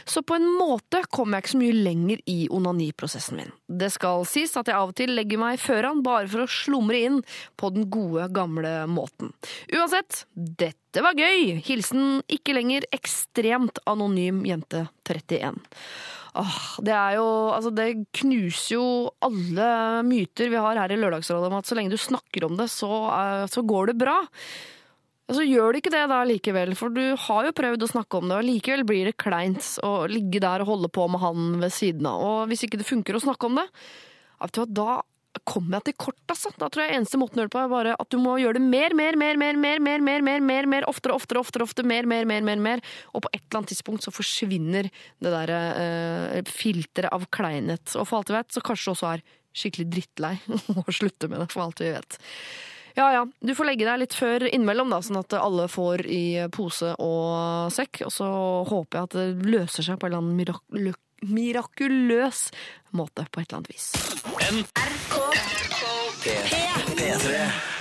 Så 0.06 0.22
på 0.26 0.38
en 0.38 0.46
måte 0.60 1.02
kom 1.14 1.34
jeg 1.34 1.46
ikke 1.46 1.54
så 1.56 1.62
mye 1.62 1.78
lenger 1.88 2.22
i 2.30 2.38
onaniprosessen 2.54 3.40
min. 3.40 3.54
Det 3.66 3.90
skal 3.96 4.26
sies 4.30 4.54
at 4.60 4.70
jeg 4.70 4.78
av 4.78 4.94
og 4.94 4.98
til 4.98 5.16
legger 5.18 5.42
meg 5.42 5.62
føran 5.62 6.04
bare 6.06 6.30
for 6.32 6.46
å 6.46 6.50
slumre 6.52 7.02
inn 7.08 7.22
på 7.58 7.72
den 7.74 7.90
gode, 7.92 8.28
gamle 8.36 8.76
måten. 8.92 9.34
Uansett, 9.74 10.26
dette 10.36 11.04
var 11.04 11.18
gøy! 11.18 11.58
Hilsen 11.66 12.22
ikke 12.32 12.56
lenger 12.56 12.86
ekstremt 12.96 13.82
anonym 13.90 14.44
jente 14.48 14.86
31. 15.10 15.64
Åh, 16.36 16.62
det 16.84 16.92
er 16.92 17.18
jo 17.18 17.28
Altså, 17.56 17.72
det 17.76 17.90
knuser 18.20 18.76
jo 18.76 18.86
alle 19.24 19.68
myter 20.08 20.52
vi 20.52 20.62
har 20.62 20.80
her 20.82 20.92
i 20.92 21.00
Lørdagsrådet 21.00 21.50
om 21.50 21.58
at 21.60 21.70
så 21.70 21.78
lenge 21.78 21.94
du 21.94 22.00
snakker 22.02 22.48
om 22.48 22.58
det, 22.60 22.68
så, 22.74 22.92
eh, 23.16 23.46
så 23.52 23.64
går 23.66 23.92
det 23.92 24.00
bra. 24.04 24.18
Altså, 25.26 25.42
gjør 25.42 25.74
det 25.74 25.82
ikke 25.82 25.94
det 25.96 26.04
da 26.12 26.20
likevel, 26.28 26.76
for 26.78 26.94
du 26.94 27.16
har 27.18 27.48
jo 27.48 27.56
prøvd 27.58 27.86
å 27.88 27.90
snakke 27.90 28.20
om 28.20 28.28
det, 28.30 28.38
og 28.38 28.46
likevel 28.46 28.84
blir 28.86 29.08
det 29.10 29.18
kleint 29.18 29.72
å 29.82 29.94
ligge 30.12 30.42
der 30.44 30.62
og 30.62 30.70
holde 30.74 30.92
på 30.94 31.08
med 31.10 31.24
han 31.24 31.48
ved 31.64 31.74
siden 31.74 32.06
av. 32.10 32.22
Og 32.22 32.52
hvis 32.52 32.68
ikke 32.68 32.78
det 32.78 32.86
funker 32.86 33.18
å 33.18 33.24
snakke 33.24 33.50
om 33.50 33.58
det, 33.58 33.66
da 34.76 35.00
kommer 35.46 35.80
jeg 35.80 35.90
til 35.90 35.96
kort, 36.08 36.22
altså. 36.34 36.52
Da 36.60 36.70
tror 36.72 36.86
jeg 36.86 36.98
eneste 36.98 37.20
måten 37.22 37.40
å 37.40 37.44
gjøre 37.44 37.52
det 37.52 37.56
på 37.56 37.62
er 37.62 37.72
bare 37.72 37.96
at 38.02 38.12
du 38.12 38.18
må 38.22 38.36
gjøre 38.42 38.58
det 38.58 38.66
mer, 38.66 38.96
mer, 38.98 39.18
mer, 39.20 39.40
mer, 39.40 39.60
mer, 39.62 39.82
mer, 39.86 40.04
mer, 40.04 40.26
mer, 40.26 40.44
mer, 40.50 40.70
mer, 40.74 40.88
oftere, 40.90 41.16
oftere, 41.16 41.42
oftere, 41.46 41.68
oftere, 41.68 41.88
mer, 41.90 42.10
mer, 42.10 42.28
mer, 42.30 42.46
mer, 42.48 42.62
mer. 42.62 42.84
Og 43.14 43.26
på 43.26 43.32
et 43.34 43.42
eller 43.44 43.62
annet 43.62 43.74
tidspunkt 43.76 44.06
så 44.06 44.14
forsvinner 44.16 44.90
det 44.90 45.34
der 45.38 45.56
eh, 45.56 46.42
filteret 46.50 47.14
av 47.16 47.28
kleinhet. 47.34 47.88
Og 47.96 48.10
for 48.10 48.20
alt 48.20 48.34
vi 48.34 48.40
vet, 48.40 48.54
så 48.56 48.64
kanskje 48.66 48.90
du 48.90 48.96
også 48.96 49.12
er 49.14 49.26
skikkelig 49.56 49.90
drittlei 49.92 50.36
og 50.82 50.94
slutter 50.94 51.32
med 51.32 51.46
det, 51.46 51.52
for 51.54 51.68
alt 51.68 51.84
vi 51.84 51.94
vet. 51.96 52.20
Ja 52.96 53.10
ja, 53.12 53.24
du 53.44 53.52
får 53.52 53.68
legge 53.68 53.84
deg 53.84 54.00
litt 54.00 54.14
før 54.16 54.46
innimellom, 54.48 54.92
da, 54.94 55.02
sånn 55.04 55.20
at 55.20 55.36
alle 55.36 55.68
får 55.68 56.06
i 56.08 56.26
pose 56.56 56.94
og 57.04 57.74
sekk. 57.76 58.06
Og 58.08 58.14
så 58.14 58.28
håper 58.70 58.98
jeg 59.02 59.10
at 59.10 59.18
det 59.20 59.50
løser 59.52 59.90
seg 59.90 60.00
på 60.00 60.08
en 60.08 60.14
eller 60.14 60.24
annen 60.24 60.40
mirak 60.40 61.02
mirakuløs 61.26 62.50
måte, 62.96 63.26
på 63.32 63.42
et 63.42 63.48
eller 63.50 63.62
annet 63.62 63.72
vis. 63.72 63.88
P3. 64.46 64.62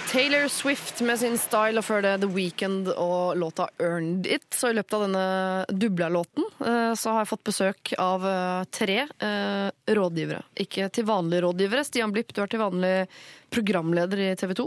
Taylor 0.09 0.49
Swift 0.49 1.01
med 1.01 1.19
sin 1.19 1.39
style, 1.39 1.77
og 1.77 1.85
før 1.85 2.03
det 2.07 2.21
The 2.23 2.29
Weekend 2.33 2.89
og 2.89 3.37
låta 3.37 3.69
Earned 3.83 4.27
It. 4.27 4.47
Så 4.55 4.69
i 4.71 4.75
løpet 4.79 4.95
av 4.97 5.03
denne 5.05 5.25
Dubla-låten 5.69 6.45
eh, 6.65 6.95
så 6.97 7.11
har 7.13 7.21
jeg 7.21 7.31
fått 7.35 7.45
besøk 7.51 7.93
av 8.01 8.25
eh, 8.31 8.65
tre 8.73 8.99
eh, 9.05 9.69
rådgivere. 9.99 10.41
Ikke 10.65 10.89
til 10.89 11.05
vanlige 11.11 11.43
rådgivere. 11.45 11.85
Stian 11.85 12.13
Blipp, 12.15 12.33
du 12.33 12.41
er 12.41 12.49
til 12.55 12.63
vanlig 12.63 12.95
programleder 13.53 14.19
i 14.25 14.37
TV 14.41 14.51
2. 14.63 14.67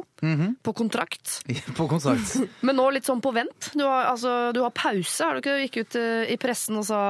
På 0.61 0.71
kontrakt. 0.77 1.25
På 1.79 1.83
kontrakt. 1.89 2.29
Men 2.67 2.77
nå 2.77 2.85
litt 2.93 3.09
sånn 3.09 3.25
på 3.25 3.33
vent. 3.33 3.61
Du 3.73 3.81
har, 3.87 4.01
altså, 4.11 4.53
du 4.53 4.61
har 4.67 4.73
pause. 4.75 5.17
Har 5.23 5.31
du 5.33 5.39
ikke 5.41 5.61
gikk 5.65 5.77
ut 5.81 5.93
i 6.29 6.37
pressen 6.45 6.77
og 6.77 6.85
sa 6.91 7.01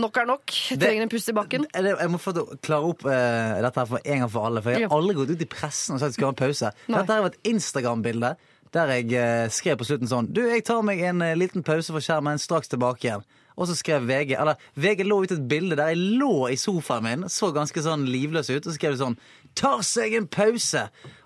nok 0.00 0.16
er 0.22 0.26
nok? 0.26 0.44
Jeg 0.70 0.78
Det- 0.78 0.86
trenger 0.88 1.02
en 1.02 1.08
pust 1.12 1.28
i 1.28 1.32
bakken. 1.36 1.66
Det, 1.72 1.94
Jeg 2.00 2.10
må 2.10 2.18
få 2.18 2.32
klare 2.62 2.84
opp 2.90 3.04
uh, 3.04 3.60
dette 3.62 3.80
her 3.80 3.86
for 3.86 4.00
en 4.04 4.18
gang 4.24 4.30
for 4.30 4.46
alle. 4.46 4.62
For 4.62 4.70
jeg 4.72 4.88
har 4.88 4.96
aldri 4.98 5.14
gått 5.14 5.30
ut 5.36 5.42
i 5.42 5.50
pressen 5.50 5.94
og 5.94 6.00
sagt 6.00 6.08
at 6.08 6.12
jeg 6.14 6.18
skal 6.20 6.26
ha 6.26 6.32
en 6.36 6.42
pause. 6.44 6.72
Nei. 6.88 6.98
Dette 7.00 7.12
her 7.12 7.20
var 7.26 7.34
et 7.34 7.42
Instagram-bilde 7.54 8.36
der 8.72 8.86
jeg 8.94 9.06
uh, 9.18 9.48
skrev 9.50 9.76
på 9.80 9.86
slutten 9.88 10.06
sånn 10.06 10.28
Du, 10.32 10.44
jeg 10.46 10.62
tar 10.64 10.82
meg 10.86 11.00
en 11.02 11.20
uh, 11.22 11.34
liten 11.34 11.64
pause 11.66 11.90
for 11.90 11.98
skjermen, 12.00 12.38
straks 12.38 12.68
tilbake 12.70 13.02
igjen. 13.08 13.24
Og 13.58 13.66
så 13.66 13.74
skrev 13.76 14.06
VG 14.06 14.36
Eller 14.38 14.56
VG 14.78 15.02
lå 15.04 15.24
ut 15.24 15.32
et 15.34 15.42
bilde 15.50 15.74
der 15.76 15.90
jeg 15.90 15.98
lå 16.20 16.46
i 16.48 16.54
sofaen 16.56 17.02
min, 17.02 17.24
så 17.28 17.50
ganske 17.52 17.82
sånn 17.82 18.06
livløs 18.08 18.48
ut, 18.48 18.62
og 18.64 18.70
så 18.72 18.76
skrev 18.78 18.94
det 18.94 19.00
sånn 19.02 19.18
Tar 19.58 19.82
seg 19.82 20.14
en 20.14 20.28
pause! 20.30 20.84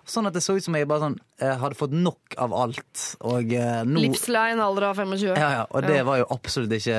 Sånn 0.09 0.27
at 0.27 0.33
det 0.37 0.41
så 0.45 0.57
ut 0.57 0.65
som 0.65 0.75
jeg 0.77 0.89
bare 0.89 1.01
sånn 1.05 1.19
eh, 1.41 1.53
hadde 1.61 1.77
fått 1.77 1.93
nok 1.93 2.35
av 2.41 2.53
alt. 2.57 3.05
Og 3.25 3.53
eh, 3.53 3.85
nå 3.89 4.01
Livslei 4.01 4.51
en 4.53 4.61
alder 4.65 4.89
av 4.91 4.97
25. 4.97 5.37
ja, 5.37 5.51
ja, 5.61 5.63
Og 5.71 5.83
det 5.85 5.97
Ja. 5.99 6.05
var 6.05 6.19
jo 6.19 6.27
absolutt 6.33 6.73
ikke 6.73 6.97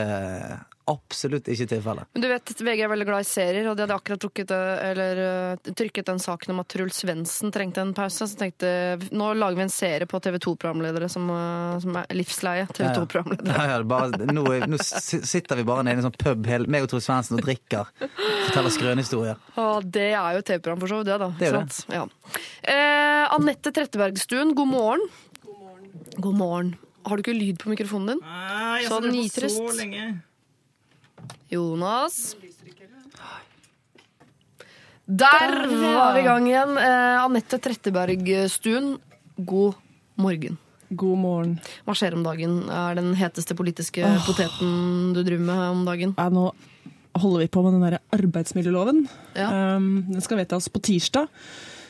Absolutt 0.86 1.48
ikke 1.50 1.65
tilfellet. 1.72 2.06
Men 2.13 2.22
du 2.22 2.27
vet, 2.30 2.51
VG 2.62 2.84
er 2.86 2.89
veldig 2.92 3.06
glad 3.08 3.24
i 3.24 3.27
serier, 3.27 3.65
og 3.70 3.77
de 3.77 3.82
hadde 3.86 3.96
akkurat 3.96 4.22
trukket, 4.22 4.51
eller, 4.54 5.22
eh, 5.25 5.72
trykket 5.74 6.06
den 6.12 6.20
saken 6.22 6.54
om 6.54 6.60
at 6.62 6.68
Truls 6.70 7.00
Svendsen 7.01 7.54
trengte 7.54 7.82
en 7.82 7.94
pause. 7.98 8.27
Så 8.30 8.38
tenkte 8.38 8.70
nå 9.10 9.32
lager 9.34 9.58
vi 9.58 9.65
en 9.65 9.74
serie 9.74 10.06
på 10.06 10.22
TV 10.22 10.38
2-programledere 10.46 11.10
som, 11.10 11.25
eh, 11.30 11.80
som 11.82 11.98
er 11.98 12.06
livsleie. 12.13 12.68
TV 12.70 12.92
2-programledere. 13.00 13.50
Ja, 13.56 13.65
ja, 13.65 13.77
ja, 13.80 13.84
bare, 13.84 14.30
nå, 14.30 14.46
nå 14.70 14.77
sitter 14.80 15.56
vi 15.56 15.63
bare 15.63 15.84
nede 15.88 15.98
i 15.98 16.04
en 16.04 16.12
sånn 16.12 16.20
pub, 16.22 16.46
hele, 16.46 16.70
meg 16.70 16.86
og 16.86 16.94
Truls 16.94 17.10
Svendsen, 17.10 17.39
og 17.39 17.46
drikker. 17.48 17.89
Forteller 18.46 18.75
skrønehistorier. 18.77 19.42
Og 19.58 19.89
det 19.89 20.12
er 20.13 20.38
jo 20.38 20.46
TV-program 20.46 20.86
for 20.86 20.94
så 20.94 21.01
vidt, 21.01 21.10
det, 21.10 21.20
da. 21.20 21.32
Det 21.39 21.50
er 21.50 21.58
det. 21.58 21.65
Sant? 21.74 21.89
Ja. 21.89 22.06
Eh, 22.62 23.25
Anette 23.34 23.74
Trettebergstuen, 23.74 24.54
god 24.54 24.70
morgen. 24.70 25.10
God 26.22 26.36
morgen. 26.38 26.75
Har 27.06 27.18
du 27.18 27.25
ikke 27.25 27.38
lyd 27.38 27.58
på 27.62 27.74
mikrofonen 27.74 28.13
din? 28.13 28.22
Nei, 28.22 28.82
jeg 28.82 28.89
har 28.89 29.01
på 29.01 29.12
nitrist. 29.13 29.58
så 29.58 29.74
lenge. 29.77 30.06
Jonas. 31.51 32.36
Der 35.05 35.55
var 35.70 36.15
vi 36.15 36.22
i 36.24 36.25
gang 36.25 36.48
igjen. 36.50 36.77
Eh, 36.82 37.24
Anette 37.24 37.60
Trettebergstuen, 37.62 38.96
god 39.38 39.75
morgen. 40.17 40.58
God 40.89 41.17
morgen. 41.17 41.58
Hva 41.86 41.96
skjer 41.98 42.15
om 42.17 42.24
dagen? 42.25 42.63
Er 42.70 42.98
den 42.98 43.13
heteste 43.17 43.58
politiske 43.58 44.05
poteten 44.25 45.13
du 45.13 45.22
driver 45.22 45.46
med 45.46 45.63
om 45.67 45.86
dagen? 45.86 46.15
Ja, 46.17 46.29
nå 46.34 46.50
holder 47.15 47.46
vi 47.46 47.51
på 47.53 47.63
med 47.65 47.77
den 47.77 47.86
der 47.86 48.00
arbeidsmiljøloven. 48.15 49.05
Ja. 49.38 49.77
Um, 49.77 50.05
den 50.10 50.25
skal 50.25 50.41
vedtas 50.41 50.70
på 50.70 50.82
tirsdag. 50.84 51.29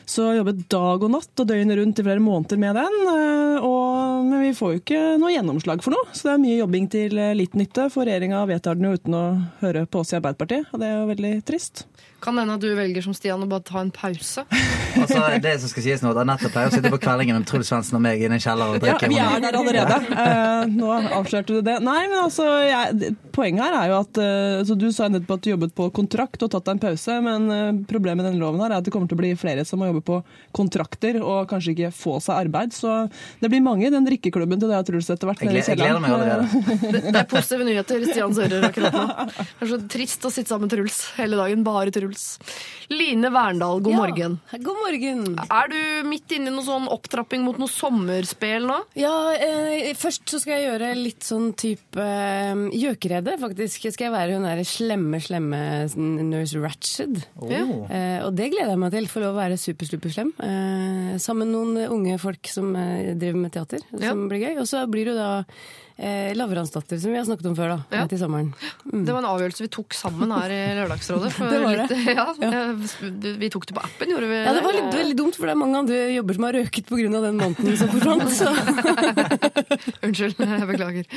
Så 0.06 0.28
jeg 0.30 0.38
jobbet 0.40 0.60
dag 0.70 1.02
og 1.02 1.10
natt 1.10 1.42
og 1.42 1.48
døgnet 1.50 1.80
rundt 1.80 1.98
i 1.98 2.04
flere 2.06 2.22
måneder 2.22 2.60
med 2.62 2.78
den. 2.78 2.98
eh, 3.10 3.64
Og, 3.66 4.24
men 4.28 4.42
vi 4.44 4.52
får 4.54 4.72
jo 4.74 4.80
ikke 4.82 5.00
noe 5.18 5.32
gjennomslag 5.32 5.82
for 5.82 5.94
noe, 5.96 6.06
så 6.14 6.28
det 6.28 6.34
er 6.34 6.42
mye 6.44 6.58
jobbing 6.60 6.86
til 6.92 7.16
litt 7.16 7.40
liten 7.40 7.62
nytte. 7.64 7.88
For 7.92 8.06
regjeringa 8.06 8.44
vedtar 8.48 8.76
den 8.78 8.90
jo 8.90 8.96
uten 8.98 9.16
å 9.16 9.24
høre 9.62 9.86
på 9.90 10.02
oss 10.04 10.12
i 10.12 10.18
Arbeiderpartiet, 10.20 10.68
og 10.72 10.82
det 10.82 10.90
er 10.90 10.98
jo 11.00 11.08
veldig 11.10 11.32
trist. 11.48 11.86
Kan 12.22 12.34
det 12.38 12.46
hende 12.46 12.54
at 12.56 12.64
du 12.64 12.70
velger 12.74 13.04
som 13.04 13.14
Stian 13.14 13.42
å 13.44 13.48
bare 13.50 13.64
ta 13.66 13.80
en 13.82 13.90
pause? 13.94 14.46
Altså, 14.96 15.20
det 15.44 15.50
som 15.60 15.68
skal 15.68 15.84
sies 15.84 16.00
nå, 16.00 16.08
at 16.14 16.18
Anette 16.22 16.48
pleier 16.48 16.70
å 16.70 16.72
sitte 16.72 16.88
på 16.88 16.96
kveldingen 17.02 17.36
med 17.36 17.44
Truls 17.44 17.68
Svendsen 17.68 17.98
og 17.98 18.00
meg 18.00 18.22
i 18.22 18.30
en 18.30 18.40
kjeller 18.40 18.78
og 18.78 18.86
Ja, 18.88 18.94
vi 18.96 19.18
er 19.20 19.42
der 19.44 19.58
allerede. 19.58 19.98
uh, 20.08 20.64
nå 20.78 20.88
avslørte 21.18 21.58
du 21.58 21.60
det. 21.66 21.74
Nei, 21.84 21.98
men 22.08 22.22
altså, 22.22 22.46
jeg, 22.64 23.10
poenget 23.36 23.66
her 23.66 23.76
er 23.82 23.90
jo 23.92 23.98
at 23.98 24.20
uh, 24.22 24.62
så 24.64 24.76
Du 24.80 24.86
sa 24.96 25.10
nettopp 25.12 25.34
at 25.36 25.44
du 25.44 25.50
jobbet 25.52 25.74
på 25.76 25.90
kontrakt 25.98 26.40
og 26.46 26.48
tatt 26.54 26.64
deg 26.64 26.78
en 26.78 26.82
pause, 26.86 27.18
men 27.28 27.44
uh, 27.52 27.82
problemet 27.90 28.22
med 28.22 28.30
denne 28.30 28.40
loven 28.40 28.64
her 28.64 28.72
er 28.72 28.80
at 28.80 28.88
det 28.88 28.94
kommer 28.96 29.10
til 29.12 29.18
å 29.18 29.20
bli 29.20 29.34
flere 29.36 29.66
som 29.68 29.84
må 29.84 29.90
jobbe 29.90 29.95
på 30.04 30.20
kontrakter 30.56 31.18
og 31.22 31.48
kanskje 31.50 31.74
ikke 31.74 31.92
få 31.94 32.18
seg 32.24 32.46
arbeid. 32.46 32.74
Så 32.76 32.92
det 33.40 33.50
blir 33.52 33.64
mange 33.64 33.86
i 33.88 33.92
den 33.92 34.06
drikkeklubben 34.06 34.60
til 34.60 34.72
det 34.72 34.80
og 34.80 34.88
Truls 34.90 35.10
etter 35.12 35.30
hvert. 35.30 35.42
Jeg, 35.44 35.52
gleder, 35.52 35.72
jeg 35.72 35.80
gleder 35.80 36.02
meg 36.02 36.16
allerede. 36.16 36.62
Det, 36.96 37.02
det 37.10 37.20
er 37.20 37.28
positive 37.30 37.66
nyheter 37.66 38.06
Stian 38.10 38.34
Sører 38.36 38.68
akkurat 38.70 38.96
nå. 38.96 39.06
Det 39.36 39.66
er 39.66 39.70
så 39.72 39.80
trist 39.96 40.26
å 40.26 40.32
sitte 40.32 40.52
sammen 40.52 40.66
med 40.66 40.76
Truls 40.76 41.00
hele 41.16 41.38
dagen. 41.40 41.64
Bare 41.66 41.94
Truls. 41.94 42.26
Line 42.92 43.30
Verndal, 43.34 43.80
god 43.82 43.98
morgen. 43.98 44.38
God 44.52 44.80
morgen. 44.84 45.24
Er 45.46 45.72
du 45.72 45.78
midt 46.08 46.36
inne 46.36 46.52
i 46.52 46.54
noe 46.54 46.66
sånn 46.66 46.86
opptrapping 46.92 47.42
mot 47.46 47.58
noe 47.60 47.70
sommerspel 47.70 48.66
nå? 48.68 48.78
Ja, 48.98 49.14
eh, 49.34 49.90
først 49.98 50.26
så 50.30 50.40
skal 50.42 50.60
jeg 50.60 50.68
gjøre 50.70 50.92
litt 50.98 51.26
sånn 51.26 51.50
type 51.58 52.02
eh, 52.02 52.66
gjøkeredde, 52.76 53.36
faktisk. 53.42 53.88
Skal 53.90 54.08
jeg 54.08 54.14
være 54.14 54.36
hun 54.38 54.46
derre 54.46 54.66
slemme, 54.66 55.20
slemme 55.22 55.60
Nurse 55.96 56.60
Ratched. 56.62 57.20
Oh. 57.40 57.50
Eh, 57.50 58.20
og 58.26 58.32
det 58.38 58.50
gleder 58.54 58.74
jeg 58.74 58.82
meg 58.82 58.94
til. 58.94 59.10
Få 59.10 59.24
lov 59.24 59.34
å 59.34 59.40
være 59.40 59.58
superslem. 59.60 59.85
Eh, 60.42 61.16
sammen 61.22 61.50
med 61.50 61.54
noen 61.54 61.90
unge 61.90 62.18
folk 62.18 62.46
som 62.50 62.74
eh, 62.76 63.14
driver 63.14 63.38
med 63.46 63.52
teater, 63.52 63.80
Ja. 63.98 64.10
som 64.10 64.28
blir 64.28 64.42
gøy. 64.48 64.58
Og 64.60 64.66
så 64.66 64.86
blir 64.90 65.04
det 65.06 65.14
da 65.16 65.44
eh, 65.98 66.34
Lavransdatter, 66.36 66.98
som 67.00 67.12
vi 67.12 67.18
har 67.18 67.24
snakket 67.28 67.46
om 67.50 67.56
før, 67.56 67.72
da. 67.74 67.78
Ja. 67.96 68.06
Til 68.10 68.18
sommeren. 68.20 68.50
Det 68.84 69.12
var 69.14 69.22
en 69.22 69.28
avgjørelse 69.30 69.64
vi 69.64 69.70
tok 69.76 69.96
sammen 69.96 70.30
her 70.36 70.52
i 70.52 70.60
Lørdagsrådet. 70.80 71.32
Det 71.52 71.60
var 71.62 71.76
det. 71.76 71.86
litt- 71.90 72.10
Ja, 72.16 72.26
ja. 72.40 72.62
Vi 73.40 73.50
tok 73.52 73.66
det 73.70 73.74
på 73.78 73.82
appen, 73.84 74.12
gjorde 74.12 74.28
vi 74.30 74.38
Ja, 74.44 74.52
det 74.56 74.62
var 74.66 74.76
litt, 74.76 74.92
veldig 74.94 75.16
dumt, 75.18 75.36
for 75.38 75.48
det 75.48 75.54
er 75.56 75.60
mange 75.62 75.80
andre 75.84 76.00
jobber 76.16 76.38
som 76.38 76.46
har 76.48 76.58
røket 76.60 76.86
pga. 76.90 77.22
den 77.26 77.40
måneden 77.40 77.76
som 77.80 77.88
forsvant. 77.94 78.30
Så. 78.36 78.52
Unnskyld, 80.06 80.36
jeg 80.40 80.68
beklager. 80.70 81.10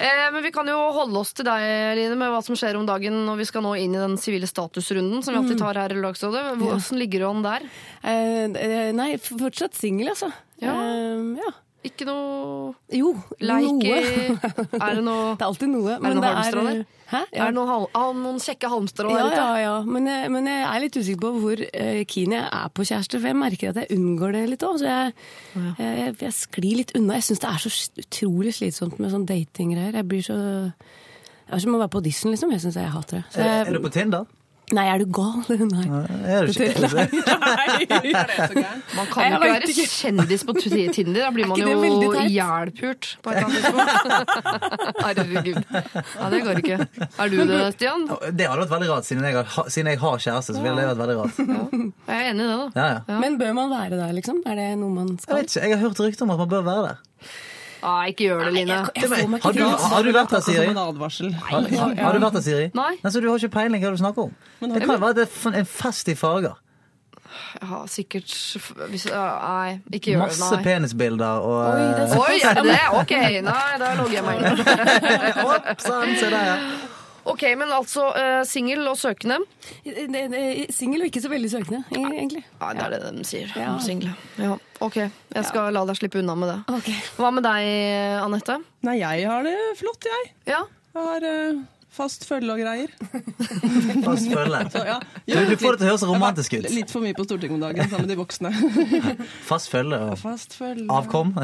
Eh, 0.00 0.26
men 0.32 0.42
vi 0.44 0.50
kan 0.54 0.68
jo 0.70 0.78
holde 0.96 1.20
oss 1.20 1.32
til 1.36 1.44
deg, 1.48 1.64
Line, 1.98 2.16
med 2.18 2.32
hva 2.32 2.40
som 2.44 2.56
skjer 2.58 2.78
om 2.80 2.86
dagen 2.88 3.20
når 3.26 3.40
vi 3.42 3.48
skal 3.50 3.64
nå 3.66 3.74
inn 3.80 3.94
i 3.96 4.00
den 4.00 4.16
sivile 4.20 4.48
statusrunden 4.48 5.22
som 5.24 5.34
vi 5.36 5.40
alltid 5.42 5.60
tar 5.60 5.76
her 5.80 5.92
i 5.92 5.98
Lørdagsrådet. 5.98 6.44
Hvordan 6.60 7.00
ligger 7.00 7.24
du 7.24 7.28
an 7.30 7.42
der? 7.44 7.66
Eh, 8.02 8.46
eh, 8.48 8.92
nei, 8.96 9.10
fortsatt 9.20 9.76
singel, 9.76 10.12
altså. 10.14 10.30
Ja. 10.62 10.72
Eh, 10.72 11.42
ja. 11.44 11.52
Ikke 11.80 12.04
noe 12.04 12.74
Jo, 12.92 13.14
leik 13.40 13.70
noe. 13.80 14.00
Er 14.84 14.98
det 14.98 15.04
noe 15.06 15.30
Det 15.32 15.40
er 15.40 15.46
alltid 15.46 15.70
noe. 15.72 15.94
Er 15.96 16.02
det 16.04 16.10
noen 16.18 16.26
halmstrå 16.28 16.64
der? 16.66 16.80
Hæ? 17.10 17.20
Er 17.32 17.46
det 17.48 17.54
noen, 17.56 17.70
hal 17.96 18.10
noen 18.20 18.40
kjekke 18.44 18.68
halmstrå 18.70 19.08
der 19.10 19.16
Ja, 19.16 19.28
ute? 19.30 19.38
ja, 19.38 19.54
ja. 19.64 19.72
Men 19.88 20.06
jeg, 20.10 20.28
men 20.34 20.46
jeg 20.50 20.60
er 20.68 20.82
litt 20.84 20.98
usikker 21.00 21.22
på 21.24 21.30
hvor 21.40 21.62
uh, 21.64 22.02
keen 22.12 22.34
jeg 22.36 22.44
er 22.60 22.68
på 22.76 22.84
kjærester, 22.86 23.18
for 23.22 23.30
jeg 23.32 23.38
merker 23.40 23.72
at 23.72 23.80
jeg 23.80 23.96
unngår 23.96 24.36
det 24.36 24.42
litt 24.52 24.66
òg. 24.68 24.76
Så 24.82 24.90
jeg, 24.90 25.14
jeg, 25.56 25.94
jeg, 26.02 26.16
jeg 26.26 26.34
sklir 26.36 26.76
litt 26.82 26.92
unna. 27.00 27.16
Jeg 27.18 27.26
syns 27.30 27.42
det 27.46 27.50
er 27.54 27.64
så 27.64 27.72
utrolig 28.04 28.52
slitsomt 28.60 29.00
med 29.00 29.14
sånn 29.16 29.24
datinggreier. 29.30 29.96
Jeg 30.02 30.08
blir 30.12 30.22
så 30.28 30.36
Det 30.36 31.56
er 31.56 31.64
som 31.64 31.74
å 31.74 31.80
være 31.80 31.90
på 31.96 31.98
audition, 32.04 32.30
liksom. 32.36 32.52
Jeg 32.54 32.62
syns 32.68 32.76
jeg 32.78 32.92
hater 32.94 33.22
det. 33.22 33.24
Så 33.34 33.40
Er, 33.42 33.64
er 33.64 33.72
du 33.74 33.80
på 33.82 33.90
Tinder? 33.96 34.28
Nei, 34.76 34.84
er 34.90 34.98
du 35.02 35.06
gal? 35.14 35.40
Nei. 35.74 35.86
Er 36.30 36.40
du 36.46 36.50
ikke? 36.52 36.66
Man 38.96 39.06
kan 39.10 39.20
jo 39.26 39.30
ikke 39.36 39.46
være 39.46 39.66
ikke. 39.72 39.86
kjendis 39.90 40.42
på 40.46 40.52
Tinder. 40.60 41.20
Da 41.24 41.30
blir 41.34 41.46
man 41.50 41.56
jo 41.60 41.64
hjelpurt 42.30 43.04
på 43.24 43.28
et 43.32 43.36
eller 43.36 43.46
annet 43.46 43.56
tidspunkt. 43.58 43.90
Herregud. 45.04 45.58
Ja, 46.20 46.24
det 46.34 46.40
går 46.46 46.54
ikke. 46.62 46.76
Er 47.20 47.26
du 47.32 47.36
det, 47.50 47.60
Stian? 47.76 48.00
Det 48.08 48.44
hadde 48.48 48.60
vært 48.64 48.74
veldig 48.76 48.90
rart, 48.92 49.04
siden 49.08 49.22
jeg 49.28 49.34
har, 49.40 49.46
siden 49.70 49.88
jeg 49.92 49.98
har 50.04 50.14
kjæreste. 50.26 50.50
så 50.56 50.60
ville 50.64 50.78
det 50.80 50.86
vært 50.92 51.02
veldig 51.04 51.18
rart. 51.20 51.34
Jeg 51.40 52.16
er 52.16 52.22
enig 52.32 52.44
i 52.44 52.46
det, 52.50 52.56
da. 52.56 52.58
Ja, 52.80 52.86
ja. 52.96 53.00
Men 53.22 53.30
bør 53.40 53.52
man 53.60 53.68
være 53.74 53.94
der, 54.00 54.10
liksom? 54.16 54.36
Er 54.46 54.54
det 54.60 54.68
noe 54.80 54.92
man 54.94 55.08
Jeg 55.16 55.22
skal? 55.26 55.34
vet 55.42 55.48
ikke, 55.56 55.64
jeg 55.66 55.72
har 55.78 55.82
hørt 55.88 56.00
rykter 56.06 56.24
om 56.28 56.32
at 56.36 56.40
man 56.44 56.50
bør 56.56 56.64
være 56.70 56.82
der. 56.90 56.96
Nei, 57.82 58.10
ikke 58.12 58.26
gjør 58.28 58.42
det, 58.44 58.52
Line. 58.54 58.78
Jeg 58.96 59.10
Har 59.42 59.52
du, 59.56 59.62
har 59.64 60.02
du 60.04 60.10
vært 60.12 60.32
der, 60.34 60.40
Som 60.44 60.54
Siri? 60.54 60.66
en 60.70 60.80
advarsel. 60.82 61.30
Har, 61.34 61.68
har, 61.68 61.94
har 61.96 62.12
du 62.16 62.24
vært 62.24 62.36
der, 62.38 62.44
Siri? 62.44 62.66
Nei. 62.76 62.90
Nei. 63.02 63.12
Så 63.12 63.22
du 63.22 63.28
har 63.30 63.38
ikke 63.40 63.54
peiling 63.56 63.84
hva 63.84 63.92
du 63.94 64.00
snakker 64.02 64.28
om? 64.28 64.34
Det 64.60 64.82
kan 64.84 64.94
jo 64.96 65.00
være 65.04 65.16
det 65.22 65.28
er 65.30 65.62
en 65.62 65.70
fest 65.70 66.10
i 66.12 66.16
farger. 66.18 66.58
Ja, 67.62 67.84
sikkert 67.86 68.30
hvis, 68.90 69.06
Nei, 69.06 69.78
ikke 69.92 70.12
gjør 70.12 70.24
det. 70.26 70.38
Masse 70.40 70.58
penisbilder 70.64 71.44
og 71.46 71.60
Oi, 71.62 71.82
det 71.94 72.06
er 72.10 72.16
Oi, 72.18 72.38
er 72.42 72.58
det 72.58 72.64
det? 72.66 72.80
Ok, 73.00 73.14
nei, 73.46 73.68
da 73.80 73.90
logger 74.00 74.16
jeg 74.18 74.24
meg 74.26 74.40
inn. 74.42 74.64
Opp, 75.46 75.70
sånn, 75.84 76.16
se 76.18 76.30
der, 76.32 76.48
ja. 76.50 76.56
Ok, 77.28 77.42
men 77.58 77.72
altså 77.74 78.06
uh, 78.14 78.40
singel 78.48 78.86
og 78.88 78.96
søkende. 79.00 79.40
Singel 80.72 81.04
og 81.04 81.10
ikke 81.10 81.22
så 81.24 81.32
veldig 81.32 81.50
søkende, 81.52 81.82
egentlig. 81.92 82.44
Ja, 82.60 82.72
det 82.76 82.86
er 82.86 82.94
det 82.96 83.12
de 83.18 83.26
sier. 83.28 83.50
Ja. 83.56 83.72
om 83.74 83.82
Single. 83.84 84.14
Ja. 84.40 84.54
Ok, 84.80 84.96
jeg 85.02 85.44
skal 85.48 85.74
la 85.76 85.84
deg 85.88 85.98
slippe 85.98 86.22
unna 86.22 86.36
med 86.38 86.54
det. 86.54 86.60
Ok. 86.72 86.88
Hva 87.18 87.32
med 87.36 87.44
deg, 87.44 87.66
Anette? 88.24 88.60
Nei, 88.86 88.96
jeg 89.02 89.28
har 89.28 89.44
det 89.44 89.58
flott, 89.80 90.08
jeg. 90.08 90.32
Ja, 90.48 90.64
Jeg 90.94 91.04
har 91.06 91.26
uh, 91.28 91.60
fast 91.94 92.24
følge 92.26 92.54
og 92.54 92.60
greier. 92.62 92.94
Fast 94.06 94.30
følge. 94.30 94.62
Så, 94.72 94.82
ja, 94.86 94.96
Du, 95.26 95.34
du 95.50 95.56
får 95.60 95.76
det 95.76 95.82
til 95.82 95.86
å 95.86 95.90
høres 95.90 96.02
så 96.04 96.08
romantisk 96.08 96.56
ut. 96.56 96.70
Litt 96.72 96.92
for 96.92 97.04
mye 97.04 97.16
på 97.18 97.26
Stortinget 97.26 97.58
om 97.58 97.64
dagen 97.66 97.90
sammen 97.90 98.06
med 98.06 98.14
de 98.14 98.18
voksne. 98.20 98.52
Fast 99.50 99.70
følge 99.72 100.00
og 100.08 100.16
Fast 100.22 100.56
følge 100.58 100.86
avkom. 100.94 101.34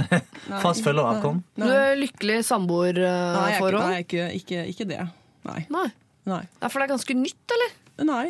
Fast 0.62 0.86
følge 0.86 1.04
og 1.04 1.12
avkom. 1.16 1.44
Du 1.58 1.66
er 1.68 1.94
lykkelig 1.98 2.40
Nei, 2.40 2.40
jeg 2.40 2.40
er 2.40 2.40
ikke, 2.40 2.48
samboerforhold? 2.54 3.78
nei, 3.84 4.02
ikke, 4.06 4.28
ikke, 4.40 4.66
ikke 4.72 4.90
det. 4.94 5.04
Nei. 5.46 5.62
Nei. 5.72 5.88
Nei. 6.26 6.42
Ja, 6.60 6.68
for 6.68 6.80
det 6.80 6.88
er 6.88 6.94
ganske 6.96 7.16
nytt, 7.18 7.54
eller? 7.56 7.76
Nei. 8.06 8.26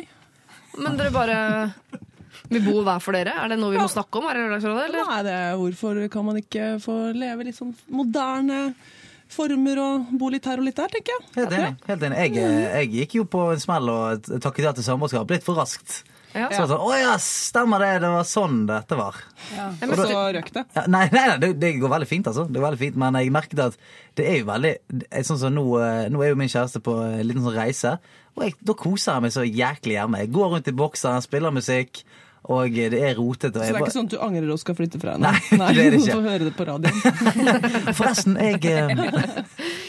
Men 0.77 0.99
dere 0.99 1.13
bare 1.15 1.39
vil 2.51 2.63
bo 2.63 2.83
hver 2.85 3.01
for 3.03 3.17
dere? 3.17 3.33
Er 3.41 3.51
det 3.51 3.57
noe 3.59 3.73
vi 3.73 3.81
må 3.81 3.89
snakke 3.91 4.21
om 4.21 4.29
eller? 4.29 4.53
Nei, 4.61 5.19
det 5.25 5.33
er, 5.33 5.57
hvorfor 5.59 5.99
kan 6.13 6.27
man 6.27 6.39
ikke 6.39 6.75
få 6.83 6.97
leve 7.17 7.47
litt 7.47 7.57
sånn 7.57 7.73
moderne 7.91 8.61
former 9.31 9.79
og 9.83 10.11
bo 10.19 10.29
litt 10.31 10.45
her 10.47 10.61
og 10.61 10.67
litt 10.67 10.77
der, 10.77 10.91
tenker 10.91 11.15
jeg. 11.15 11.25
Helt 11.35 11.55
enig. 11.57 11.71
Helt 11.89 12.05
enig. 12.07 12.19
Jeg, 12.21 12.37
eh, 12.39 12.67
jeg 12.77 12.91
gikk 12.93 13.17
jo 13.19 13.25
på 13.27 13.41
en 13.51 13.59
smell 13.59 13.91
og 13.91 14.29
takket 14.39 14.69
ja 14.69 14.71
til 14.77 14.87
samboerskap 14.87 15.33
litt 15.33 15.43
for 15.43 15.59
raskt. 15.59 15.99
Ja. 16.33 16.49
Så 16.51 16.59
var 16.59 16.65
det 16.65 16.71
sånn, 16.73 16.83
Å 16.83 16.97
ja, 16.99 17.13
stemmer 17.23 17.83
det, 17.83 17.91
det 18.03 18.11
var 18.13 18.27
sånn 18.27 18.59
dette 18.69 18.97
var. 18.99 19.15
Og 19.87 19.95
så 20.01 20.21
røk 20.35 20.51
det. 20.53 20.65
Ja, 20.75 20.83
nei, 20.91 21.05
nei, 21.13 21.23
nei 21.31 21.37
det, 21.41 21.51
det 21.61 21.73
går 21.81 21.93
veldig 21.93 22.09
fint, 22.09 22.29
altså. 22.29 22.45
Det 22.49 22.59
går 22.59 22.67
veldig 22.67 22.81
fint, 22.81 22.99
Men 22.99 23.17
jeg 23.19 23.33
merket 23.33 23.63
at 23.63 23.79
det 24.19 24.27
er 24.27 24.39
jo 24.41 24.49
veldig 24.49 24.73
er 25.07 25.27
Sånn 25.27 25.39
som 25.41 25.55
nå, 25.55 25.65
eh, 25.81 26.05
nå 26.13 26.21
er 26.23 26.33
jo 26.33 26.39
min 26.39 26.51
kjæreste 26.51 26.83
på 26.85 26.97
en 27.05 27.25
liten 27.25 27.45
sånn 27.45 27.57
reise, 27.57 27.97
og 28.37 28.45
jeg, 28.45 28.53
da 28.69 28.75
koser 28.77 29.15
jeg 29.15 29.25
meg 29.25 29.33
så 29.33 29.43
jæklig 29.47 29.95
hjemme. 29.95 30.19
Jeg 30.21 30.33
går 30.35 30.51
rundt 30.51 30.67
i 30.69 30.75
bokseren, 30.77 31.23
spiller 31.25 31.53
musikk, 31.55 32.03
og 32.47 32.77
det 32.77 32.99
er 33.03 33.17
rotete. 33.17 33.59
Så 33.59 33.59
det 33.59 33.75
er 33.75 33.81
ikke 33.83 33.93
sånn 33.95 34.07
at 34.07 34.13
du 34.13 34.19
angrer 34.23 34.51
og 34.53 34.59
skal 34.61 34.77
flytte 34.77 35.01
fra 35.01 35.15
henne? 35.17 35.33
Nei, 35.59 35.71
det 35.75 35.85
er 35.85 35.95
det 35.95 35.99
ikke. 35.99 36.05
Du 36.07 36.13
får 36.13 36.27
høre 36.27 36.45
det 36.47 36.53
på 36.55 36.67
radioen. 36.69 37.01
Forresten, 37.97 38.37
jeg 38.39 38.61
eh, 38.71 38.93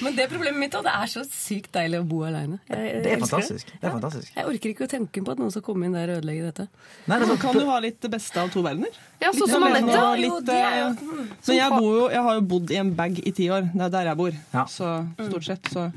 Men 0.03 0.17
det 0.17 0.27
problemet 0.33 0.59
mitt, 0.59 0.75
da, 0.75 0.83
det 0.89 0.95
er 0.99 1.13
så 1.13 1.23
sykt 1.29 1.71
deilig 1.77 2.03
å 2.03 2.09
bo 2.09 2.25
aleine. 2.27 2.59
Det 2.67 3.13
er 3.15 3.23
fantastisk. 3.23 3.71
Det 3.75 3.87
er 3.87 3.95
fantastisk. 3.95 4.33
Jeg 4.35 4.51
orker 4.51 4.75
ikke 4.75 4.89
å 4.89 4.91
tenke 4.91 5.23
på 5.23 5.37
at 5.37 5.43
noen 5.43 5.55
skal 5.55 5.65
komme 5.69 5.87
inn 5.87 5.95
der 5.95 6.11
og 6.15 6.23
ødelegge 6.23 6.51
dette. 6.51 6.67
Nei, 7.07 7.21
det 7.21 7.29
Så 7.29 7.37
sånn, 7.37 7.43
kan 7.47 7.61
du 7.61 7.71
ha 7.71 7.79
litt 7.85 8.03
det 8.03 8.11
beste 8.17 8.43
av 8.43 8.51
to 8.55 8.65
verdener. 8.67 8.99
Ja, 9.21 9.33
sånn 9.35 9.51
som 9.51 9.65
Anette. 9.67 9.99
litt, 10.21 10.49
eh, 10.49 10.93
Så 11.43 11.55
jeg, 11.57 11.71
bor 11.75 11.95
jo, 11.97 12.05
jeg 12.13 12.23
har 12.23 12.35
jo 12.39 12.43
bodd 12.53 12.71
i 12.71 12.77
en 12.79 12.93
bag 12.95 13.19
i 13.27 13.33
ti 13.35 13.49
år. 13.51 13.67
Det 13.75 13.83
er 13.89 13.91
der 13.91 14.05
jeg 14.13 14.17
bor. 14.21 14.37
Ja. 14.55 14.65
Så 14.71 14.91
stort 15.17 15.45
sett. 15.49 15.63
Så 15.73 15.89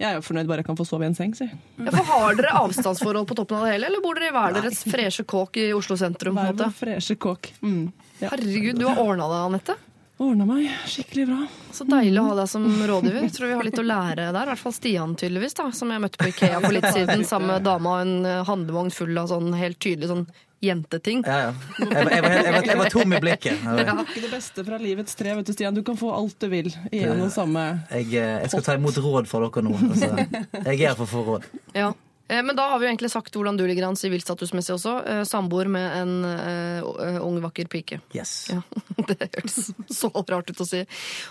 jeg 0.00 0.08
er 0.08 0.14
jo 0.16 0.22
fornøyd 0.24 0.48
bare 0.48 0.62
jeg 0.62 0.66
kan 0.70 0.78
få 0.80 0.86
sove 0.88 1.04
i 1.04 1.10
en 1.10 1.14
seng, 1.18 1.34
si. 1.36 1.44
Ja, 1.76 1.90
for 1.92 2.04
har 2.08 2.34
dere 2.38 2.54
avstandsforhold 2.62 3.28
på 3.28 3.36
toppen 3.36 3.58
av 3.60 3.66
det 3.68 3.74
hele, 3.76 3.90
eller 3.92 4.00
bor 4.00 4.14
dere 4.16 4.30
i 4.32 4.34
hver 4.38 4.56
deres 4.56 4.80
freshe 4.88 5.24
kåk 5.28 5.60
i 5.60 5.68
Oslo 5.76 5.96
sentrum? 6.00 6.34
på 6.34 6.40
en 6.40 6.46
Hver 6.46 6.56
måte? 6.56 6.70
vår 6.72 6.78
freshe 6.80 7.16
kåk. 7.20 7.52
Mm. 7.62 7.92
Ja. 8.20 8.28
Herregud, 8.32 8.78
du 8.80 8.86
har 8.88 8.96
ordna 9.04 9.28
det, 9.28 9.40
Anette. 9.50 9.76
Ordna 10.20 10.44
meg 10.44 10.66
skikkelig 10.84 11.26
bra. 11.30 11.46
Så 11.72 11.84
deilig 11.88 12.20
å 12.20 12.26
ha 12.28 12.34
deg 12.42 12.48
som 12.52 12.64
rådgiver. 12.66 13.30
Tror 13.32 13.46
vi 13.48 13.54
har 13.56 13.64
litt 13.64 13.78
å 13.80 13.84
lære 13.88 14.26
der. 14.32 14.42
I 14.42 14.50
hvert 14.50 14.58
fall 14.60 14.72
Stian, 14.76 15.14
tydeligvis, 15.16 15.54
da, 15.56 15.70
som 15.72 15.88
jeg 15.92 16.00
møtte 16.04 16.20
på 16.20 16.28
Ikea 16.28 16.60
for 16.60 16.72
litt 16.76 16.88
siden. 16.96 17.24
Sammen 17.24 17.48
med 17.54 17.64
dama 17.64 17.94
og 17.94 18.00
en 18.04 18.26
eh, 18.28 18.42
handlevogn 18.44 18.90
full 18.92 19.16
av 19.16 19.28
sånn 19.32 19.52
helt 19.56 19.78
tydelig 19.80 20.08
sånn 20.12 20.26
jenteting. 20.64 21.22
Ja, 21.26 21.38
ja. 21.48 21.52
Jeg, 21.78 21.88
var- 21.88 22.10
jeg, 22.12 22.22
var, 22.22 22.30
jeg, 22.36 22.52
var, 22.52 22.66
jeg 22.68 22.78
var 22.78 22.90
tom 22.92 23.12
i 23.16 23.20
blikket. 23.22 23.62
Det 23.80 23.86
er 23.86 24.02
Ikke 24.04 24.22
det 24.26 24.30
beste 24.34 24.64
fra 24.66 24.78
livets 24.82 25.14
tre, 25.16 25.34
vet 25.38 25.46
du, 25.48 25.52
Stian. 25.56 25.74
Du 25.76 25.82
kan 25.86 25.96
få 26.00 26.12
alt 26.16 26.36
du 26.40 26.48
vil 26.52 26.68
i 26.92 27.02
en 27.06 27.24
og 27.24 27.32
samme 27.32 27.64
jeg, 27.90 28.10
jeg 28.12 28.50
skal 28.52 28.62
ta 28.66 28.76
imot 28.78 28.98
råd 29.00 29.28
fra 29.30 29.40
dere 29.46 29.64
nå. 29.66 29.74
Altså, 29.90 30.10
jeg 30.66 30.76
er 30.76 30.86
her 30.90 30.98
for 30.98 31.06
å 31.08 31.12
få 31.14 31.24
råd. 31.32 31.48
Ja. 31.76 31.90
Eh, 32.30 32.42
Men 32.42 32.56
da 32.56 32.68
har 32.70 32.78
vi 32.78 32.86
jo 32.86 32.92
egentlig 32.92 33.10
sagt 33.10 33.34
hvordan 33.34 33.58
du 33.58 33.64
ligger 33.66 33.88
an 33.88 33.98
sivilstatusmessig 33.98 34.76
også. 34.76 34.94
Eh, 35.02 35.22
Samboer 35.26 35.70
med 35.70 35.96
en 35.98 36.12
uh, 36.24 37.18
ung, 37.26 37.40
vakker 37.42 37.66
pike. 37.70 38.00
Yes. 38.14 38.52
Ja, 38.52 38.62
Det 39.08 39.16
hørtes 39.18 39.72
så 39.90 40.10
rart 40.14 40.52
ut 40.52 40.62
å 40.62 40.68
si. 40.68 40.84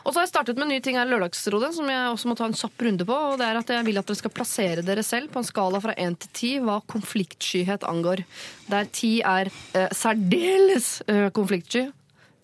Og 0.04 0.12
så 0.12 0.20
har 0.20 0.28
jeg 0.28 0.34
startet 0.34 0.60
med 0.60 0.68
en 0.68 0.74
ny 0.76 0.80
ting 0.84 1.00
her 1.00 1.08
i 1.08 1.14
Lørdagsrådet, 1.14 1.72
som 1.78 1.88
jeg 1.90 2.10
også 2.12 2.32
må 2.32 2.36
ta 2.40 2.50
en 2.50 2.58
kjapp 2.58 2.86
runde 2.90 3.08
på. 3.08 3.20
og 3.32 3.38
det 3.40 3.48
er 3.48 3.62
at 3.62 3.72
Jeg 3.78 3.88
vil 3.88 4.02
at 4.02 4.10
dere 4.10 4.20
skal 4.20 4.36
plassere 4.36 4.86
dere 4.86 5.06
selv 5.06 5.32
på 5.32 5.40
en 5.40 5.48
skala 5.48 5.80
fra 5.84 5.96
1 5.96 6.20
til 6.26 6.34
10 6.34 6.66
hva 6.68 6.80
konfliktskyhet 6.92 7.88
angår. 7.88 8.26
Der 8.70 8.90
10 8.92 9.14
er 9.24 9.54
uh, 9.54 9.88
særdeles 9.96 10.92
uh, 11.08 11.30
konfliktsky. 11.36 11.88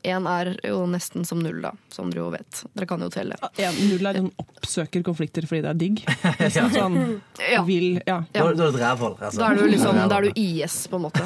Én 0.05 0.27
er 0.29 0.51
jo 0.67 0.83
nesten 0.89 1.25
som 1.25 1.39
null, 1.41 1.57
da, 1.63 1.71
som 1.89 2.11
dere 2.13 2.21
jo 2.21 2.27
vet. 2.33 2.59
Dere 2.77 2.85
kan 2.89 3.01
jo 3.01 3.07
telle. 3.13 3.37
Ja, 3.57 3.71
null 3.73 4.05
er 4.05 4.19
sånn 4.19 4.31
oppsøker 4.43 5.01
konflikter 5.07 5.47
fordi 5.49 5.63
det 5.65 5.71
er 5.71 5.79
digg. 5.81 6.03
Sånn, 6.75 6.97
Ja. 7.41 7.63
vil, 7.65 7.99
ja. 8.05 8.19
Da, 8.29 8.43
da 8.43 8.49
er 8.51 8.59
det 8.59 8.67
et 8.69 8.81
rævhold. 8.83 9.15
Altså. 9.19 9.41
Da 9.41 9.47
er 9.49 9.57
du 9.57 9.65
liksom, 9.71 10.01
da 10.11 10.19
er 10.19 10.27
du 10.27 10.39
IS, 10.41 10.75
på 10.91 10.99
en 10.99 11.07
måte. 11.07 11.25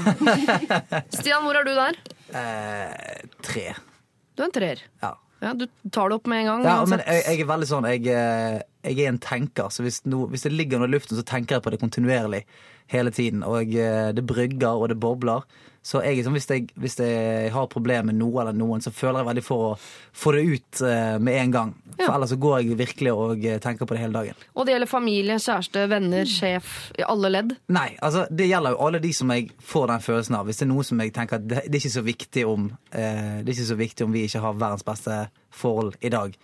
Stian, 1.18 1.44
hvor 1.44 1.60
er 1.60 1.68
du 1.68 1.74
der? 1.76 2.00
Eh, 2.40 3.28
tre. 3.46 3.66
Du 4.36 4.44
er 4.46 4.48
en 4.48 4.56
treer. 4.56 4.86
Ja. 5.04 5.14
Ja, 5.40 5.54
du 5.56 5.66
tar 5.92 6.10
det 6.12 6.18
opp 6.20 6.26
med 6.28 6.42
en 6.44 6.50
gang. 6.52 6.66
Ja, 6.68 6.80
men 6.88 7.00
jeg, 7.06 7.24
jeg 7.24 7.44
er 7.46 7.48
veldig 7.48 7.68
sånn 7.70 7.86
jeg, 7.88 8.02
eh, 8.12 8.58
jeg 8.90 8.98
er 9.06 9.14
en 9.14 9.20
tenker, 9.24 9.70
så 9.72 9.86
hvis, 9.86 10.02
no, 10.12 10.26
hvis 10.32 10.44
det 10.44 10.52
ligger 10.52 10.82
noe 10.82 10.90
i 10.92 10.96
luften, 10.98 11.16
så 11.20 11.24
tenker 11.28 11.56
jeg 11.58 11.64
på 11.64 11.72
det 11.72 11.80
kontinuerlig 11.80 12.42
hele 12.92 13.12
tiden. 13.16 13.46
Og 13.48 13.72
jeg, 13.72 14.16
det 14.18 14.26
brygger, 14.28 14.72
og 14.76 14.90
det 14.92 14.98
bobler. 15.00 15.46
Så 15.82 16.02
jeg, 16.04 16.24
sånn, 16.26 16.36
hvis, 16.36 16.46
jeg, 16.52 16.66
hvis 16.76 16.98
jeg 17.00 17.52
har 17.56 17.68
problemer 17.72 18.10
med 18.10 18.18
noe 18.20 18.42
eller 18.44 18.54
noen, 18.58 18.82
så 18.84 18.92
føler 18.92 19.22
jeg 19.22 19.28
veldig 19.30 19.44
for 19.48 19.64
å 19.70 19.70
få 20.20 20.34
det 20.36 20.42
ut 20.50 20.82
eh, 20.86 21.16
med 21.24 21.38
en 21.40 21.54
gang. 21.56 21.72
For 21.96 22.04
Ja. 22.06 22.16
ellers 22.16 22.30
så 22.34 22.38
går 22.40 22.58
jeg 22.62 22.78
virkelig 22.80 23.14
og 23.16 23.46
eh, 23.48 23.58
tenker 23.64 23.88
på 23.88 23.96
det 23.96 24.02
hele 24.04 24.14
dagen. 24.20 24.44
Og 24.56 24.66
det 24.68 24.76
gjelder 24.76 24.92
familie, 24.92 25.40
kjæreste, 25.40 25.86
venner, 25.92 26.26
sjef, 26.30 26.92
i 27.00 27.04
alle 27.08 27.32
ledd. 27.32 27.56
Nei, 27.76 27.90
altså 28.04 28.26
det 28.30 28.50
gjelder 28.52 28.76
jo 28.76 28.82
alle 28.88 29.02
de 29.04 29.14
som 29.16 29.32
jeg 29.36 29.50
får 29.72 29.88
den 29.94 30.06
følelsen 30.06 30.36
av. 30.40 30.46
Hvis 30.52 30.62
det 30.62 30.68
er 30.68 30.72
noe 30.74 30.88
som 30.88 31.00
jeg 31.04 31.14
tenker 31.16 31.40
at 31.40 31.48
det, 31.48 31.64
det 31.68 31.76
er 31.80 31.82
ikke 31.84 31.96
så 31.98 32.06
viktig 32.08 32.46
om 32.48 32.70
eh, 32.92 33.40
Det 33.44 33.50
er 33.52 33.56
ikke 33.58 33.72
så 33.74 33.80
viktig 33.80 34.06
om 34.08 34.16
vi 34.16 34.26
ikke 34.28 34.44
har 34.44 34.60
verdens 34.60 34.86
beste 34.88 35.22
forhold 35.64 35.96
i 36.04 36.12
dag. 36.14 36.36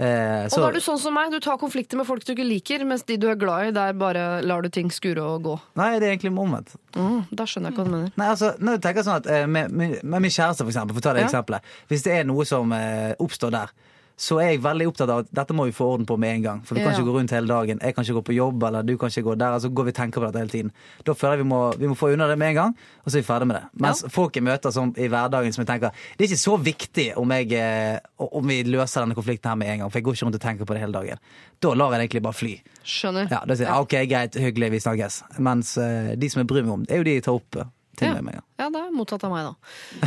Eh, 0.00 0.46
Og 0.48 0.54
da 0.62 0.68
er 0.70 0.76
du 0.78 0.80
sånn 0.80 0.96
som 1.02 1.12
meg, 1.12 1.28
du 1.34 1.36
tar 1.44 1.58
konflikter 1.60 1.98
med 2.00 2.06
folk 2.08 2.24
du 2.24 2.30
ikke 2.32 2.46
liker, 2.46 2.84
mens 2.88 3.02
de 3.04 3.18
du 3.20 3.26
er 3.28 3.36
glad 3.36 3.66
i, 3.68 3.72
der 3.76 3.92
bare 4.00 4.22
lar 4.46 4.62
du 4.64 4.70
ting 4.72 4.88
skure 4.94 5.20
og 5.20 5.42
gå. 5.44 5.56
Nei, 5.76 5.90
det 6.00 6.08
er 6.08 6.14
egentlig 6.16 6.32
omvendt. 6.40 6.72
Mm, 6.96 7.26
da 7.36 7.44
skjønner 7.44 7.68
jeg 7.74 7.76
hva 7.76 7.84
du 7.84 7.90
mener. 7.92 8.12
Nei, 8.16 8.28
altså, 8.32 8.54
når 8.58 8.78
du 8.80 8.86
tenker 8.86 9.04
sånn 9.04 9.18
at 9.20 9.28
eh, 9.28 9.44
med, 9.46 9.70
med, 9.76 9.98
med 10.02 10.24
min 10.24 10.32
kjæreste, 10.32 10.64
for 10.64 10.72
eksempel, 10.72 10.96
for 10.96 11.04
å 11.04 11.08
ta 11.10 11.12
det 11.18 11.26
Ja. 11.26 11.28
eksempelet. 11.28 11.68
Hvis 11.92 12.06
det 12.08 12.16
er 12.16 12.24
noe 12.30 12.46
som 12.48 12.72
eh, 12.72 13.12
oppstår 13.20 13.52
der, 13.58 13.74
så 14.20 14.36
er 14.42 14.50
jeg 14.52 14.60
veldig 14.60 14.84
opptatt 14.90 15.08
av 15.14 15.22
at 15.22 15.28
dette 15.32 15.54
må 15.56 15.64
vi 15.64 15.72
få 15.72 15.86
orden 15.94 16.04
på 16.04 16.18
med 16.20 16.34
en 16.36 16.42
gang. 16.44 16.58
For 16.68 16.76
vi 16.76 16.82
kan 16.84 16.92
ikke 16.92 17.06
gå 17.08 17.14
rundt 17.14 17.32
hele 17.32 17.48
dagen. 17.48 17.78
Jeg 17.80 17.94
kan 17.96 18.04
ikke 18.04 18.18
gå 18.18 18.22
på 18.28 18.34
jobb, 18.36 18.64
eller 18.68 18.84
du 18.84 18.92
kan 19.00 19.08
ikke 19.08 19.22
gå 19.30 19.36
der. 19.40 19.54
Altså 19.56 19.70
går 19.72 19.86
vi 19.88 19.92
og 19.94 19.96
tenker 19.96 20.20
på 20.20 20.26
dette 20.28 20.42
hele 20.42 20.52
tiden. 20.52 20.72
Da 21.08 21.14
føler 21.16 21.38
jeg 21.38 21.44
vi 21.44 21.48
må, 21.48 21.60
vi 21.80 21.88
må 21.88 21.96
få 21.96 22.10
unna 22.12 22.26
det 22.28 22.36
med 22.42 22.52
en 22.52 22.58
gang, 22.58 22.74
og 23.00 23.08
så 23.08 23.16
er 23.16 23.22
vi 23.24 23.28
ferdig 23.30 23.48
med 23.48 23.56
det. 23.56 23.62
Mens 23.86 24.04
folk 24.12 24.36
jeg 24.36 24.44
møter 24.44 24.74
som, 24.76 24.92
i 25.00 25.08
hverdagen 25.08 25.56
som 25.56 25.64
jeg 25.64 25.70
tenker 25.72 25.96
Det 26.18 26.26
er 26.26 26.28
ikke 26.28 26.40
så 26.42 26.58
viktig 26.68 27.06
om, 27.22 27.32
jeg, 27.38 27.48
eh, 27.56 27.96
om 28.28 28.52
vi 28.52 28.60
løser 28.68 29.06
denne 29.06 29.16
konflikten 29.16 29.48
her 29.54 29.56
med 29.62 29.72
en 29.72 29.82
gang, 29.86 29.90
for 29.94 30.02
jeg 30.02 30.08
går 30.10 30.18
ikke 30.20 30.28
rundt 30.28 30.38
og 30.42 30.44
tenker 30.44 30.68
på 30.68 30.76
det 30.76 30.84
hele 30.84 30.98
dagen. 31.00 31.24
Da 31.64 31.72
lar 31.80 31.96
jeg 31.96 32.02
det 32.02 32.04
egentlig 32.10 32.24
bare 32.28 32.40
fly. 32.44 32.54
Skjønner. 32.84 33.32
Ja, 33.32 33.40
da 33.48 33.56
sier 33.56 33.70
jeg 33.70 33.72
«Ah, 33.72 33.80
ok, 33.88 33.98
greit, 34.12 34.36
hyggelig, 34.36 34.70
vi 34.76 34.84
snakkes. 34.84 35.22
Mens 35.40 35.74
eh, 35.80 36.12
de 36.20 36.28
som 36.32 36.44
jeg 36.44 36.52
bryr 36.52 36.68
meg 36.68 36.76
om, 36.76 36.84
det 36.84 36.92
er 36.98 37.00
jo 37.00 37.08
de 37.08 37.16
jeg 37.16 37.24
tar 37.30 37.40
opp 37.40 37.48
til 37.56 37.70
ting 38.00 38.12
Ja. 38.12 38.20
med 38.20 38.28
meg. 38.34 38.42
Ja, 38.60 38.68
det 38.72 38.80
er 38.84 38.92
mottatt 38.96 39.24
av 39.24 39.32
meg, 39.32 39.48
da. 39.48 39.54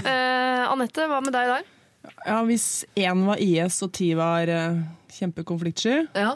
Eh, 0.13 0.63
Anette, 0.70 1.10
hva 1.10 1.20
med 1.25 1.34
deg 1.34 1.50
der? 1.58 1.65
Ja, 2.25 2.39
Hvis 2.48 2.86
én 3.00 3.25
var 3.27 3.41
IS 3.41 3.81
og 3.86 3.91
ti 3.95 4.12
var 4.17 4.50
uh, 4.51 4.81
kjempekonfliktsky, 5.13 6.07
Ja. 6.17 6.36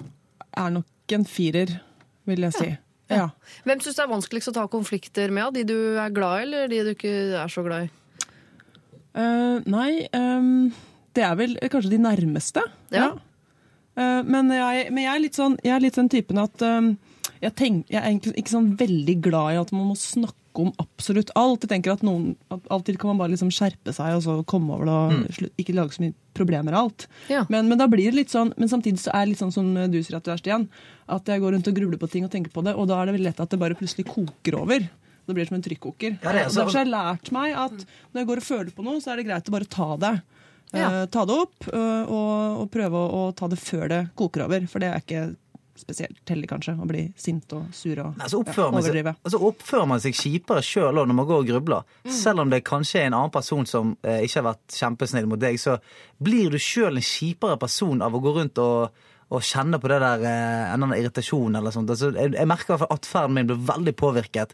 er 0.57 0.69
nok 0.69 1.15
en 1.15 1.25
firer, 1.25 1.79
vil 2.27 2.45
jeg 2.47 2.53
si. 2.53 2.69
Ja. 3.09 3.29
Hvem 3.63 3.79
syns 3.79 3.95
det 3.95 4.03
er 4.03 4.12
vanskeligst 4.12 4.50
å 4.51 4.55
ta 4.57 4.65
konflikter 4.67 5.31
med? 5.31 5.53
De 5.55 5.63
du 5.63 5.77
er 6.00 6.12
glad 6.12 6.41
i, 6.41 6.43
eller 6.47 6.67
de 6.67 6.81
du 6.83 6.91
ikke 6.91 7.13
er 7.39 7.47
så 7.51 7.63
glad 7.63 7.88
i? 7.88 7.91
Uh, 9.17 9.63
nei, 9.65 10.07
um, 10.13 10.67
det 11.15 11.23
er 11.25 11.38
vel 11.39 11.56
kanskje 11.71 11.93
de 11.95 12.01
nærmeste. 12.03 12.62
Ja. 12.93 13.13
Uh, 13.97 14.21
men, 14.27 14.51
jeg, 14.53 14.91
men 14.91 15.03
jeg 15.06 15.13
er 15.15 15.21
litt 15.23 15.38
sånn 15.39 15.56
Jeg 15.63 15.71
er 15.73 15.82
litt 15.82 15.95
den 15.97 16.10
typen 16.13 16.38
at 16.38 16.62
um, 16.62 16.91
jeg, 17.41 17.53
tenk, 17.58 17.88
jeg 17.89 17.97
er 17.97 18.12
egentlig 18.12 18.36
ikke 18.38 18.53
sånn 18.53 18.67
veldig 18.77 19.15
glad 19.25 19.56
i 19.56 19.62
at 19.63 19.71
man 19.73 19.88
må 19.89 19.95
snakke 19.97 20.36
om 20.65 20.72
absolutt 20.82 21.30
alt. 21.36 21.62
Jeg 21.62 21.70
tenker 21.70 21.93
at 21.93 22.02
noen 22.04 22.36
at 22.50 22.60
Av 22.72 22.80
og 22.82 22.86
til 22.86 22.98
kan 22.98 23.12
man 23.12 23.17
bare 23.22 23.32
liksom 23.36 23.52
skjerpe 23.54 23.93
seg 23.93 24.15
og 24.17 24.24
så 24.26 24.38
komme 24.46 24.74
over 24.74 24.86
det 24.86 24.96
og 24.98 25.34
slu- 25.38 25.52
ikke 25.62 25.76
lage 25.78 25.93
så 25.98 26.02
mye 26.06 26.13
problemer 26.34 26.74
av 26.74 26.86
alt. 26.88 27.08
Ja. 27.30 27.46
Men, 27.50 27.67
men 27.70 27.78
da 27.78 27.88
blir 27.88 28.10
det 28.12 28.15
litt 28.20 28.30
sånn 28.34 28.54
Men 28.58 28.70
samtidig 28.70 29.00
så 29.02 29.10
er 29.13 29.26
det 29.26 29.32
litt 29.34 29.41
sånn 29.41 29.52
som 29.54 29.70
du 29.74 29.98
sier 30.04 30.17
at 30.17 30.24
du 30.26 30.32
er, 30.32 30.38
Stian. 30.41 30.67
At 31.08 31.26
jeg 31.28 31.41
går 31.41 31.54
rundt 31.58 31.67
og 31.67 31.76
grubler 31.78 31.98
på 32.02 32.10
ting 32.12 32.26
og 32.26 32.32
tenker 32.32 32.52
på 32.54 32.63
det, 32.65 32.74
og 32.76 32.88
da 32.89 33.02
er 33.02 33.06
det 33.10 33.15
veldig 33.17 33.30
lett 33.32 33.39
at 33.43 33.50
det 33.54 33.60
bare 33.62 33.78
plutselig 33.80 34.06
koker 34.10 34.58
over. 34.60 34.88
Det 35.28 35.36
blir 35.36 35.46
som 35.50 35.58
en 35.58 35.63
trykkoker. 35.65 36.17
Ja, 36.24 36.32
det 36.32 36.41
er 36.46 36.50
så- 36.50 36.62
Derfor 36.63 36.78
har 36.80 36.86
jeg 36.86 36.93
lært 36.93 37.32
meg 37.36 37.54
at 37.56 37.78
når 38.13 38.22
jeg 38.22 38.28
går 38.28 38.38
og 38.38 38.43
føler 38.48 38.72
på 38.72 38.84
noe, 38.84 39.00
så 39.04 39.12
er 39.12 39.17
det 39.17 39.26
greit 39.28 39.50
å 39.50 39.52
bare 39.58 39.65
ta 39.67 39.89
det. 39.98 40.13
Ja. 40.76 40.88
Eh, 41.04 41.06
ta 41.08 41.24
det 41.24 41.36
opp 41.36 41.67
øh, 41.72 42.10
og, 42.12 42.62
og 42.63 42.72
prøve 42.72 42.91
å, 43.00 43.28
å 43.30 43.36
ta 43.36 43.48
det 43.48 43.60
før 43.60 43.88
det 43.88 44.00
koker 44.20 44.43
over. 44.46 44.65
For 44.67 44.80
det 44.84 44.89
er 44.91 45.00
ikke 45.04 45.22
spesielt 45.81 46.31
heldig, 46.31 46.49
kanskje, 46.51 46.75
å 46.77 46.87
bli 46.89 47.03
sint 47.19 47.53
og 47.57 47.67
sur 47.75 47.99
og 48.03 48.17
Nei, 48.19 48.29
så 48.31 48.41
oppfører, 48.41 48.71
man 48.73 48.83
seg, 48.83 48.91
overdrive. 48.91 49.15
altså 49.23 49.41
oppfører 49.49 49.89
man 49.93 50.03
seg 50.03 50.17
kjipere 50.17 50.63
sjøl 50.65 51.01
når 51.01 51.17
man 51.17 51.29
går 51.29 51.43
og 51.43 51.51
grubler. 51.51 51.99
Selv 52.09 52.43
om 52.43 52.53
det 52.53 52.63
kanskje 52.67 53.03
er 53.03 53.11
en 53.11 53.19
annen 53.19 53.33
person 53.33 53.67
som 53.69 53.95
eh, 54.03 54.23
ikke 54.25 54.41
har 54.41 54.49
vært 54.51 54.79
kjempesnill 54.79 55.29
mot 55.29 55.41
deg, 55.41 55.59
så 55.61 55.77
blir 56.23 56.51
du 56.53 56.59
sjøl 56.61 56.97
en 56.99 57.07
kjipere 57.11 57.59
person 57.61 58.01
av 58.05 58.15
å 58.17 58.23
gå 58.23 58.35
rundt 58.39 58.61
og, 58.63 59.05
og 59.29 59.41
kjenner 59.43 59.79
på 59.83 59.89
det 59.91 59.99
der, 59.99 60.21
en 60.23 60.25
eller 60.25 60.73
annen 60.87 60.97
irritasjon 61.01 61.55
eller 61.59 61.71
sånt. 61.75 61.89
Altså, 61.91 62.13
jeg, 62.15 62.31
jeg 62.37 62.47
merker 62.47 62.69
i 62.69 62.71
hvert 62.77 62.83
fall 62.85 62.93
at 62.95 63.01
atferden 63.03 63.33
min 63.35 63.47
blir 63.49 63.57
veldig 63.67 63.93
påvirket 63.99 64.53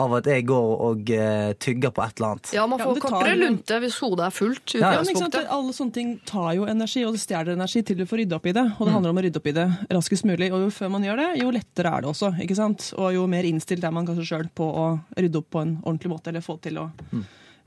av 0.00 0.14
at 0.16 0.24
jeg 0.30 0.46
går 0.48 0.68
og 0.86 1.10
uh, 1.12 1.50
tygger 1.60 1.90
på 1.92 2.00
et 2.00 2.14
eller 2.16 2.28
annet. 2.30 2.52
Ja, 2.56 2.62
man 2.70 2.80
får 2.80 2.94
ja, 2.96 3.00
kortere 3.02 3.34
lunte 3.36 3.76
hvis 3.82 3.98
hodet 4.00 4.24
er 4.24 4.32
fullt. 4.32 4.72
Ja, 4.78 4.92
Ja, 4.94 5.00
men 5.02 5.10
ikke 5.10 5.20
sant? 5.26 5.34
Alle 5.52 5.74
sånne 5.76 5.92
ting 5.92 6.12
tar 6.24 6.54
jo 6.56 6.64
energi, 6.70 7.02
og 7.04 7.12
det 7.12 7.20
stjeler 7.20 7.52
energi 7.58 7.82
til 7.84 7.98
du 7.98 8.06
får 8.08 8.22
rydde 8.22 8.38
opp 8.38 8.46
i 8.48 8.54
det. 8.56 8.64
Og 8.78 8.80
Mm. 8.80 8.86
det 8.88 8.94
handler 8.94 9.10
om 9.12 9.20
å 9.20 9.24
rydde 9.26 9.36
opp 9.42 9.50
i 9.50 9.56
det 9.58 9.66
raskest 9.98 10.24
mulig. 10.24 10.48
Og 10.54 10.64
jo 10.64 10.70
før 10.72 10.94
man 10.94 11.04
gjør 11.04 11.20
det, 11.20 11.28
jo 11.42 11.50
lettere 11.52 11.92
er 11.92 12.00
det 12.06 12.08
også. 12.14 12.30
ikke 12.40 12.56
sant? 12.56 12.88
Og 12.96 13.12
jo 13.18 13.26
mer 13.26 13.44
innstilt 13.50 13.84
er 13.84 13.92
man 13.92 14.06
kanskje 14.08 14.24
sjøl 14.30 14.48
på 14.54 14.64
å 14.64 14.86
rydde 15.18 15.42
opp 15.42 15.50
på 15.50 15.60
en 15.66 15.74
ordentlig 15.82 16.14
måte, 16.14 16.28
eller 16.32 16.40
få 16.40 16.56
til 16.62 16.78
å 16.80 16.88
Mm. 17.12 17.24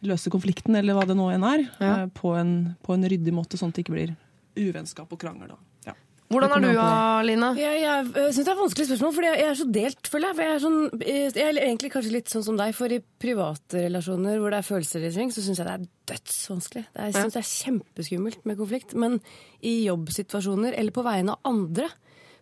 løse 0.10 0.30
konflikten, 0.34 0.76
eller 0.80 0.94
hva 0.98 1.06
det 1.06 1.16
nå 1.20 1.30
enn 1.36 1.44
er, 1.46 1.70
Ja. 1.80 1.94
eh, 2.02 2.06
på, 2.08 2.34
en, 2.40 2.76
på 2.82 2.94
en 2.96 3.04
ryddig 3.06 3.34
måte, 3.34 3.54
sånn 3.60 3.70
at 3.70 3.76
det 3.76 3.86
ikke 3.86 3.94
blir 4.00 4.16
uvennskap 4.58 5.12
og 5.14 5.20
krangel. 5.20 5.50
Da. 5.50 5.56
Hvordan 6.36 6.54
er 6.56 6.76
du, 6.76 6.80
Alina? 6.84 7.22
Line? 7.26 7.50
Jeg, 7.60 7.82
jeg, 7.82 8.06
jeg 8.16 8.36
syns 8.36 8.46
det 8.46 8.52
er 8.52 8.56
et 8.56 8.62
vanskelig 8.62 8.88
spørsmål, 8.92 9.14
for 9.16 9.28
jeg 9.28 9.44
er 9.46 9.58
så 9.60 9.68
delt, 9.80 10.10
føler 10.12 10.28
jeg. 10.28 10.36
For 10.38 10.46
jeg, 10.46 10.56
er 10.56 10.64
sånn, 10.66 10.80
jeg 11.02 11.46
er 11.48 11.60
egentlig 11.64 11.92
kanskje 11.96 12.14
litt 12.16 12.32
sånn 12.34 12.46
som 12.46 12.60
deg, 12.60 12.76
for 12.78 12.92
i 12.92 13.02
private 13.26 13.84
relasjoner 13.88 14.40
hvor 14.42 14.54
det 14.54 14.62
er 14.62 14.70
følelser 14.70 15.06
i 15.08 15.12
sving, 15.16 15.34
så 15.34 15.44
syns 15.46 15.62
jeg 15.62 15.68
det 15.70 15.76
er 15.76 15.86
dødsvanskelig. 16.14 16.86
Det 16.92 17.02
er, 17.02 17.12
jeg 17.12 17.18
synes 17.20 17.38
det 17.38 17.44
er 17.44 17.52
kjempeskummelt 17.52 18.46
med 18.46 18.60
konflikt. 18.62 18.96
Men 19.00 19.20
i 19.66 19.78
jobbsituasjoner 19.88 20.76
eller 20.78 20.96
på 20.96 21.06
vegne 21.06 21.36
av 21.36 21.54
andre, 21.56 21.90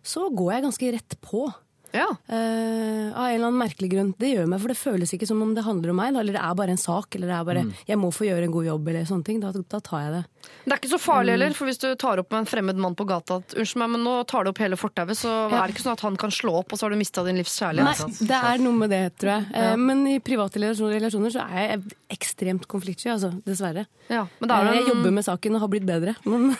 så 0.04 0.28
går 0.34 0.52
jeg 0.52 0.66
ganske 0.68 0.94
rett 0.98 1.20
på. 1.24 1.46
Ja. 1.94 2.08
Uh, 2.26 3.14
av 3.14 3.28
en 3.28 3.36
eller 3.36 3.46
annen 3.46 3.60
merkelig 3.60 3.92
grunn. 3.92 4.14
Det 4.18 4.32
gjør 4.32 4.48
meg, 4.50 4.58
for 4.60 4.72
det 4.72 4.80
føles 4.80 5.12
ikke 5.14 5.28
som 5.30 5.42
om 5.44 5.52
det 5.54 5.62
handler 5.62 5.92
om 5.92 6.00
meg, 6.02 6.16
eller 6.18 6.34
det 6.34 6.42
er 6.42 6.56
bare 6.58 6.74
en 6.74 6.80
sak, 6.80 7.14
eller 7.14 7.30
det 7.30 7.36
er 7.36 7.44
bare 7.46 7.62
Mm. 7.64 7.72
'jeg 7.86 7.98
må 7.98 8.10
få 8.10 8.26
gjøre 8.26 8.44
en 8.44 8.52
god 8.56 8.66
jobb', 8.66 8.88
eller 8.88 9.04
sånne 9.06 9.24
ting. 9.24 9.40
Da, 9.40 9.52
da 9.52 9.78
tar 9.78 10.00
jeg 10.02 10.12
det. 10.12 10.24
Det 10.64 10.72
er 10.72 10.78
ikke 10.80 10.90
så 10.94 10.98
farlig 11.02 11.34
heller, 11.34 11.52
for 11.52 11.68
hvis 11.68 11.78
du 11.82 11.90
tar 12.00 12.18
opp 12.22 12.30
med 12.32 12.40
en 12.40 12.46
fremmed 12.48 12.78
mann 12.80 12.94
på 12.96 13.04
gata 13.06 13.36
at 13.42 13.52
unnskyld 13.58 13.80
meg, 13.82 13.90
men 13.94 14.04
nå 14.06 14.14
tar 14.26 14.44
du 14.46 14.50
opp 14.50 14.58
hele 14.64 14.76
fortauet, 14.80 15.12
så 15.18 15.28
Ja. 15.50 15.62
er 15.62 15.66
det 15.68 15.74
ikke 15.76 15.84
sånn 15.84 15.92
at 15.92 16.00
han 16.06 16.16
kan 16.16 16.30
slå 16.32 16.54
opp, 16.62 16.72
og 16.72 16.78
så 16.80 16.86
har 16.86 16.90
du 16.90 16.96
mista 16.96 17.24
din 17.24 17.36
livs 17.36 17.52
kjærlighet. 17.60 18.00
Nei, 18.00 18.28
det 18.30 18.38
er 18.52 18.58
noe 18.64 18.72
med 18.72 18.90
det, 18.90 19.02
tror 19.20 19.30
jeg. 19.34 19.46
Ja. 19.52 19.76
Men 19.76 20.06
i 20.08 20.18
private 20.24 20.56
relasjoner, 20.62 21.30
så 21.30 21.44
er 21.50 21.68
jeg 21.68 21.82
ekstremt 22.16 22.66
konfliktsky, 22.66 23.10
altså. 23.12 23.30
Dessverre. 23.44 23.86
Ja, 24.08 24.26
men 24.40 24.50
er 24.50 24.64
Eh, 24.64 24.74
Jeg 24.74 24.82
en... 24.84 24.88
jobber 24.96 25.12
med 25.12 25.24
saken 25.24 25.54
og 25.54 25.60
har 25.60 25.68
blitt 25.68 25.86
bedre, 25.86 26.14
men, 26.24 26.56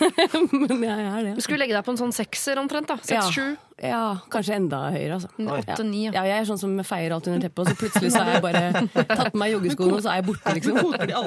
men 0.52 0.82
jeg 0.84 1.06
er 1.08 1.22
det. 1.30 1.34
Du 1.36 1.40
skulle 1.40 1.58
legge 1.64 1.72
deg 1.76 1.84
på 1.84 1.92
en 1.96 2.00
sånn 2.04 2.12
sekser 2.12 2.58
omtrent, 2.60 2.86
da. 2.88 2.96
Seks-sju. 3.00 3.56
Ja, 3.82 4.20
kanskje 4.30 4.54
enda 4.54 4.90
høyere, 4.92 5.16
altså. 5.16 5.28
Åtte-ni. 5.38 6.04
Ja. 6.06 6.12
Ja. 6.12 6.24
ja, 6.24 6.34
jeg 6.34 6.42
er 6.44 6.48
sånn 6.52 6.60
som 6.60 6.76
feier 6.84 7.12
alt 7.16 7.26
under 7.26 7.40
teppet, 7.40 7.58
og 7.58 7.66
så 7.72 7.76
plutselig 7.80 8.12
så 8.12 8.20
er 8.22 8.34
jeg 8.36 8.42
bare 8.44 8.88
tatt 9.16 9.32
på 9.32 9.40
meg 9.40 9.52
joggeskoene, 9.56 9.96
og 9.96 10.02
så 10.04 10.12
er 10.12 10.20
jeg 10.20 10.26
borte, 10.28 10.54
liksom. 10.60 10.78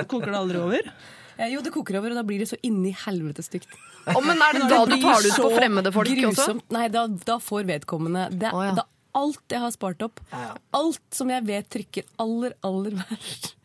Koker 0.08 0.32
det 0.32 0.40
aldri 0.46 0.58
over? 0.62 0.92
Eh, 1.38 1.52
Jo, 1.54 1.62
det 1.62 1.72
koker 1.76 2.00
over, 2.00 2.14
og 2.14 2.20
da 2.20 2.24
blir 2.28 2.42
det 2.44 2.50
så 2.50 2.58
inni 2.66 2.92
helvete 3.06 3.46
stygt. 3.46 3.70
Oh, 4.08 4.22
men 4.24 4.40
er 4.42 4.58
det 4.58 4.68
da 4.72 4.84
du 4.88 4.96
tar 5.02 5.22
det 5.22 5.34
ut 5.34 5.42
på 5.44 5.52
fremmede 5.56 5.92
folk 5.94 6.12
også? 6.32 6.54
Nei, 6.74 6.88
da, 6.94 7.08
da 7.08 7.40
får 7.44 7.68
vedkommende 7.68 8.30
det, 8.32 8.54
oh, 8.54 8.64
ja. 8.66 8.76
da, 8.78 8.88
Alt 9.18 9.50
jeg 9.50 9.58
har 9.64 9.72
spart 9.74 10.04
opp, 10.06 10.20
alt 10.78 11.02
som 11.16 11.32
jeg 11.34 11.42
vet 11.48 11.66
trykker 11.74 12.06
aller, 12.22 12.54
aller 12.68 12.94
verst, 13.00 13.56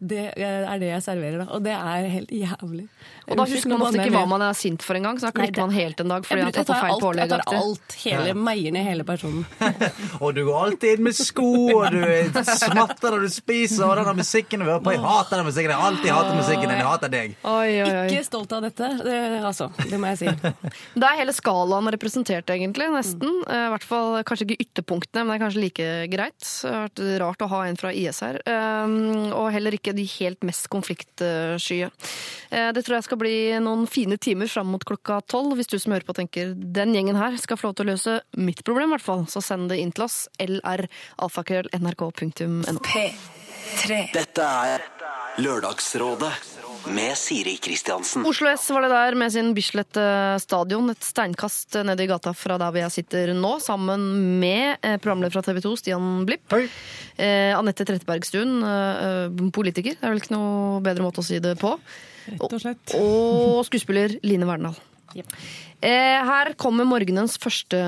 Det 0.00 0.30
eh, 0.32 0.62
er 0.64 0.78
det 0.80 0.88
jeg 0.94 1.02
serverer, 1.04 1.42
da. 1.42 1.46
Og 1.52 1.64
det 1.64 1.74
er 1.76 2.06
helt 2.08 2.30
jævlig. 2.32 2.86
Og 3.30 3.36
da 3.36 3.44
husker 3.46 3.70
man 3.70 3.82
ofte 3.84 4.00
ikke 4.00 4.14
hva 4.14 4.22
man 4.30 4.42
er 4.42 4.56
sint 4.56 4.84
for 4.84 4.96
engang, 4.96 5.18
så 5.20 5.28
da 5.28 5.34
klikker 5.36 5.66
man 5.66 5.74
helt 5.76 6.00
en 6.02 6.14
dag 6.14 6.24
fordi 6.26 6.40
Jeg, 6.40 6.46
har 6.46 6.50
jeg 6.50 6.56
tatt 6.56 6.70
tar 6.70 6.80
feil 6.80 6.94
alt, 6.94 7.02
pålegg. 7.04 7.20
jeg 7.20 7.30
tar 7.30 7.58
alt, 7.60 7.96
hele, 8.00 8.34
meier 8.48 8.74
ned 8.74 8.86
hele 8.88 9.06
personen. 9.06 9.44
Og 10.24 10.32
du 10.34 10.40
går 10.48 10.56
alltid 10.64 10.96
inn 10.96 11.04
med 11.04 11.16
sko, 11.18 11.50
og 11.76 11.92
du 11.92 12.00
smatter 12.48 13.14
når 13.14 13.26
du 13.26 13.32
spiser, 13.34 13.84
og 13.86 14.00
denne 14.00 14.16
musikken 14.18 14.64
du 14.64 14.66
hører 14.66 14.82
på. 14.84 14.94
Jeg 14.96 15.02
hater 15.04 15.40
den 15.40 15.48
musikken. 15.50 15.74
Jeg 15.74 15.86
alltid 15.90 16.10
hater 16.16 16.38
musikken. 16.40 16.74
Jeg 16.74 16.86
hater 16.88 17.12
deg. 17.12 17.36
Oi, 17.44 17.68
oi, 17.68 17.90
oi. 17.90 18.06
Ikke 18.08 18.26
stolt 18.26 18.56
av 18.56 18.64
dette, 18.66 18.90
det, 19.04 19.20
altså. 19.46 19.70
Det 19.78 20.00
må 20.00 20.12
jeg 20.14 20.20
si. 20.22 20.34
Det 21.00 21.06
er 21.06 21.20
hele 21.20 21.34
skalaen 21.36 21.92
representert, 21.94 22.50
egentlig. 22.52 22.88
Nesten. 22.92 23.40
Eh, 23.46 23.66
I 23.68 23.70
hvert 23.74 23.86
fall 23.86 24.18
kanskje 24.26 24.48
ikke 24.48 24.66
ytterpunktene, 24.66 25.24
men 25.24 25.34
det 25.34 25.38
er 25.38 25.44
kanskje 25.44 25.64
like 25.64 25.88
greit. 26.12 26.40
Det 26.40 26.74
har 26.74 26.88
vært 26.88 27.04
rart 27.22 27.46
å 27.46 27.50
ha 27.54 27.62
en 27.68 27.80
fra 27.80 27.92
IS 27.94 28.20
her. 28.24 28.40
Um, 28.48 29.30
og 29.36 29.50
heller 29.54 29.76
ikke 29.76 29.89
de 29.96 30.04
helt 30.18 30.42
mest 30.46 30.68
konfliktskye. 30.72 31.90
Eh, 32.50 32.72
Det 32.72 32.84
tror 32.84 32.94
jeg 32.98 33.04
skal 33.08 33.18
bli 33.18 33.34
noen 33.62 33.86
fine 33.90 34.16
timer 34.18 34.46
fram 34.48 34.66
mot 34.72 34.84
klokka 34.84 35.20
tolv. 35.26 35.56
Hvis 35.58 35.66
du 35.70 35.78
som 35.78 35.92
hører 35.92 36.04
på 36.06 36.14
tenker 36.16 36.54
den 36.54 36.94
gjengen 36.94 37.16
her 37.16 37.36
skal 37.40 37.56
få 37.56 37.66
lov 37.70 37.74
til 37.78 37.86
å 37.86 37.90
løse 37.92 38.20
mitt 38.36 38.64
problem, 38.64 38.88
i 38.90 38.92
hvert 38.96 39.04
fall, 39.06 39.26
så 39.26 39.40
send 39.42 39.68
det 39.70 39.78
inn 39.82 39.92
til 39.92 40.04
oss. 40.04 40.28
lralfakrøll.nrk.no. 40.38 42.78
P3. 42.86 44.12
Dette 44.14 44.42
er 44.42 44.80
Lørdagsrådet 45.40 46.59
med 46.88 47.16
Siri 47.18 47.56
Kristiansen. 47.60 48.24
Oslo 48.26 48.48
S 48.48 48.64
var 48.72 48.84
det 48.86 48.90
der 48.92 49.16
med 49.18 49.32
sin 49.32 49.52
Bislett 49.56 49.98
stadion, 50.42 50.90
et 50.92 51.04
steinkast 51.04 51.76
nede 51.86 52.04
i 52.04 52.08
gata 52.10 52.32
fra 52.36 52.56
der 52.60 52.72
hvor 52.72 52.82
jeg 52.82 52.94
sitter 52.94 53.32
nå, 53.36 53.56
sammen 53.62 54.06
med 54.40 54.80
eh, 54.86 54.96
programleder 55.02 55.34
fra 55.34 55.44
TV 55.44 55.60
2, 55.64 55.74
Stian 55.82 56.08
Blipp. 56.28 56.54
Eh, 56.56 57.52
Anette 57.56 57.86
Trettebergstuen, 57.88 58.60
eh, 58.66 59.42
politiker, 59.54 59.98
det 59.98 60.06
er 60.06 60.14
vel 60.14 60.22
ikke 60.22 60.36
noe 60.36 60.80
bedre 60.84 61.04
måte 61.04 61.24
å 61.24 61.26
si 61.26 61.40
det 61.42 61.56
på. 61.60 61.74
Rett 62.30 62.46
og 62.46 62.62
slett. 62.62 62.94
Og 62.98 63.64
skuespiller 63.68 64.18
Line 64.26 64.48
Verndal. 64.48 64.78
Eh, 65.16 66.20
her 66.30 66.54
kommer 66.60 66.86
morgenens 66.88 67.36
første 67.40 67.80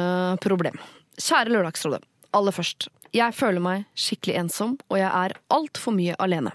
problem. 0.42 0.78
Kjære 1.20 1.52
Lørdagsrådet. 1.54 2.02
Aller 2.34 2.54
først. 2.54 2.88
Jeg 3.12 3.34
føler 3.36 3.60
meg 3.60 3.82
skikkelig 3.98 4.38
ensom, 4.40 4.76
og 4.88 4.96
jeg 4.96 5.08
er 5.08 5.34
altfor 5.52 5.92
mye 5.92 6.14
alene. 6.22 6.54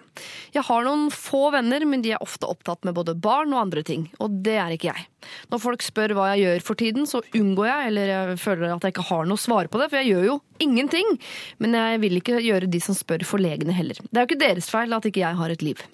Jeg 0.55 0.65
har 0.65 0.87
noen 0.87 1.11
få 1.13 1.51
venner, 1.53 1.83
men 1.85 2.01
de 2.01 2.15
er 2.15 2.23
ofte 2.23 2.49
opptatt 2.49 2.87
med 2.87 2.95
både 2.97 3.13
barn 3.13 3.53
og 3.53 3.61
andre 3.67 3.83
ting, 3.85 4.07
og 4.17 4.39
det 4.45 4.55
er 4.57 4.73
ikke 4.73 4.89
jeg. 4.89 5.05
Når 5.51 5.61
folk 5.61 5.85
spør 5.85 6.15
hva 6.17 6.31
jeg 6.31 6.47
gjør 6.47 6.65
for 6.65 6.81
tiden, 6.81 7.05
så 7.09 7.21
unngår 7.37 7.69
jeg, 7.69 7.91
eller 7.91 8.13
jeg 8.13 8.39
føler 8.41 8.73
at 8.73 8.87
jeg 8.87 8.95
ikke 8.95 9.05
har 9.11 9.29
noe 9.29 9.41
svar 9.41 9.69
på 9.69 9.81
det, 9.81 9.91
for 9.91 10.01
jeg 10.01 10.15
gjør 10.15 10.25
jo 10.31 10.39
ingenting. 10.65 11.13
Men 11.61 11.77
jeg 11.77 12.01
vil 12.01 12.21
ikke 12.23 12.41
gjøre 12.41 12.71
de 12.73 12.81
som 12.81 12.97
spør 12.97 13.27
forlegne 13.27 13.77
heller. 13.77 14.01
Det 14.01 14.15
er 14.17 14.25
jo 14.25 14.31
ikke 14.31 14.45
deres 14.47 14.71
feil 14.73 14.97
at 14.97 15.05
ikke 15.05 15.21
jeg 15.27 15.37
har 15.37 15.53
et 15.53 15.65
liv. 15.65 15.85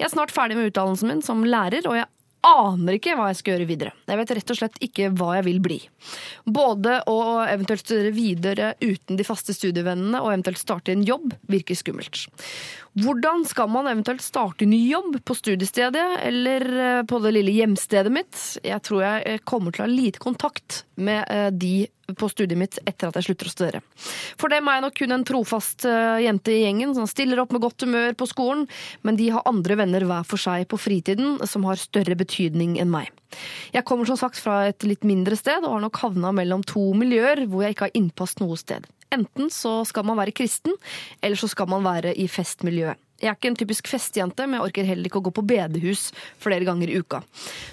Jeg 0.00 0.08
er 0.08 0.14
snart 0.16 0.34
ferdig 0.34 0.56
med 0.58 0.72
utdannelsen 0.72 1.12
min 1.12 1.22
som 1.22 1.46
lærer, 1.46 1.86
og 1.86 2.00
jeg 2.00 2.10
aner 2.46 2.96
ikke 2.96 3.14
hva 3.18 3.28
jeg 3.30 3.40
skal 3.40 3.54
gjøre 3.54 3.68
videre. 3.68 3.94
Jeg 4.08 4.20
vet 4.20 4.34
rett 4.38 4.52
og 4.52 4.58
slett 4.58 4.78
ikke 4.84 5.10
hva 5.16 5.34
jeg 5.38 5.46
vil 5.48 5.60
bli. 5.64 5.78
Både 6.48 7.00
å 7.10 7.18
eventuelt 7.44 7.84
studere 7.84 8.12
videre 8.16 8.72
uten 8.80 9.18
de 9.18 9.26
faste 9.26 9.54
studievennene 9.56 10.22
og 10.22 10.32
eventuelt 10.32 10.60
starte 10.60 10.94
en 10.94 11.04
jobb 11.06 11.34
virker 11.52 11.78
skummelt. 11.78 12.24
Hvordan 12.98 13.44
skal 13.46 13.68
man 13.70 13.86
eventuelt 13.86 14.22
starte 14.22 14.66
ny 14.66 14.80
jobb 14.90 15.20
på 15.24 15.34
studiestedet 15.38 16.06
eller 16.26 16.64
eh, 16.74 17.02
på 17.06 17.20
det 17.22 17.30
lille 17.36 17.52
hjemstedet 17.54 18.10
mitt? 18.10 18.38
Jeg 18.66 18.82
tror 18.82 19.04
jeg 19.04 19.22
eh, 19.30 19.42
kommer 19.46 19.70
til 19.70 19.84
å 19.84 19.86
ha 19.86 19.92
lite 19.92 20.22
kontakt 20.22 20.80
med 20.98 21.22
eh, 21.30 21.52
de 21.54 21.86
på 22.18 22.26
studiet 22.26 22.58
mitt 22.58 22.80
etter 22.90 23.06
at 23.06 23.20
jeg 23.20 23.28
slutter 23.28 23.46
å 23.46 23.52
studere. 23.52 23.82
For 24.34 24.50
dem 24.50 24.66
er 24.66 24.80
jeg 24.80 24.84
nok 24.88 24.98
kun 24.98 25.14
en 25.14 25.26
trofast 25.28 25.86
jente 26.18 26.50
i 26.50 26.64
gjengen 26.64 26.90
som 26.96 27.06
stiller 27.06 27.38
opp 27.38 27.54
med 27.54 27.62
godt 27.62 27.84
humør 27.86 28.16
på 28.18 28.26
skolen, 28.26 28.64
men 29.06 29.14
de 29.14 29.28
har 29.30 29.46
andre 29.46 29.76
venner 29.78 30.02
hver 30.10 30.26
for 30.26 30.42
seg 30.42 30.66
på 30.66 30.80
fritiden 30.82 31.38
som 31.46 31.68
har 31.70 31.78
større 31.78 32.18
betydning 32.18 32.80
enn 32.82 32.90
meg. 32.90 33.14
Jeg 33.70 33.86
kommer 33.86 34.10
som 34.10 34.18
sagt 34.18 34.42
fra 34.42 34.64
et 34.72 34.82
litt 34.82 35.06
mindre 35.06 35.38
sted 35.38 35.62
og 35.62 35.76
har 35.76 35.86
nok 35.86 36.02
havna 36.02 36.34
mellom 36.34 36.66
to 36.66 36.88
miljøer 36.98 37.46
hvor 37.46 37.62
jeg 37.62 37.78
ikke 37.78 37.92
har 37.92 38.00
innpass 38.02 38.40
noe 38.42 38.58
sted. 38.58 38.90
Enten 39.14 39.50
så 39.50 39.80
skal 39.88 40.06
man 40.06 40.18
være 40.20 40.34
kristen, 40.36 40.76
eller 41.20 41.38
så 41.38 41.48
skal 41.50 41.68
man 41.70 41.84
være 41.86 42.14
i 42.14 42.28
festmiljøet. 42.30 43.00
Jeg 43.20 43.28
er 43.28 43.36
ikke 43.36 43.50
en 43.50 43.58
typisk 43.58 43.90
festjente, 43.90 44.46
men 44.46 44.56
jeg 44.56 44.70
orker 44.70 44.86
heller 44.88 45.10
ikke 45.10 45.20
å 45.20 45.26
gå 45.26 45.32
på 45.36 45.44
bedehus 45.44 46.06
flere 46.40 46.64
ganger 46.64 46.88
i 46.88 47.02
uka. 47.02 47.20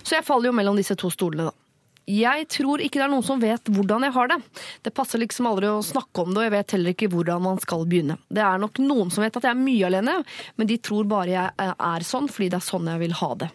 Så 0.04 0.18
jeg 0.18 0.26
faller 0.28 0.50
jo 0.50 0.58
mellom 0.58 0.76
disse 0.80 0.98
to 1.00 1.12
stolene, 1.14 1.48
da. 1.48 1.64
Jeg 2.08 2.46
tror 2.48 2.80
ikke 2.80 3.02
det 3.02 3.04
er 3.04 3.12
noen 3.12 3.26
som 3.28 3.40
vet 3.42 3.68
hvordan 3.68 4.06
jeg 4.08 4.16
har 4.16 4.30
det. 4.32 4.38
Det 4.84 4.94
passer 4.96 5.20
liksom 5.20 5.50
aldri 5.50 5.68
å 5.68 5.84
snakke 5.84 6.24
om 6.24 6.32
det, 6.32 6.40
og 6.40 6.46
jeg 6.46 6.54
vet 6.54 6.76
heller 6.78 6.96
ikke 6.96 7.10
hvordan 7.12 7.44
man 7.44 7.60
skal 7.60 7.84
begynne. 7.84 8.16
Det 8.32 8.44
er 8.44 8.62
nok 8.64 8.80
noen 8.80 9.12
som 9.12 9.26
vet 9.26 9.36
at 9.36 9.48
jeg 9.48 9.52
er 9.52 9.60
mye 9.60 9.90
alene, 9.90 10.16
men 10.56 10.70
de 10.70 10.78
tror 10.80 11.08
bare 11.12 11.34
jeg 11.34 11.74
er 11.76 12.08
sånn 12.08 12.30
fordi 12.32 12.48
det 12.54 12.62
er 12.62 12.70
sånn 12.70 12.88
jeg 12.94 13.04
vil 13.04 13.18
ha 13.20 13.32
det. 13.44 13.50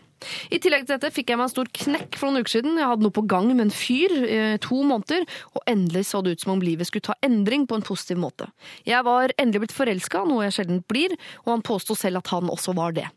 I 0.52 0.60
tillegg 0.62 0.86
til 0.86 0.96
dette 0.96 1.12
fikk 1.14 1.32
jeg 1.32 1.40
meg 1.40 1.48
en 1.48 1.54
stor 1.54 1.70
knekk 1.82 2.18
for 2.18 2.28
noen 2.28 2.44
uker 2.44 2.56
siden. 2.56 2.78
Jeg 2.80 2.90
hadde 2.90 3.06
noe 3.06 3.14
på 3.14 3.24
gang 3.30 3.50
med 3.52 3.66
en 3.66 3.74
fyr 3.74 4.14
i 4.22 4.40
to 4.62 4.82
måneder, 4.86 5.26
og 5.56 5.66
endelig 5.70 6.06
så 6.10 6.22
det 6.22 6.36
ut 6.36 6.44
som 6.44 6.54
om 6.56 6.64
livet 6.64 6.88
skulle 6.88 7.08
ta 7.08 7.16
endring 7.24 7.66
på 7.68 7.78
en 7.78 7.86
positiv 7.86 8.20
måte. 8.22 8.48
Jeg 8.88 9.04
var 9.06 9.34
endelig 9.36 9.66
blitt 9.66 9.76
forelska, 9.76 10.24
noe 10.28 10.46
jeg 10.46 10.58
sjelden 10.58 10.82
blir, 10.90 11.16
og 11.44 11.54
han 11.54 11.66
påsto 11.66 11.96
selv 11.98 12.22
at 12.22 12.32
han 12.34 12.50
også 12.52 12.76
var 12.78 12.96
det. 12.96 13.08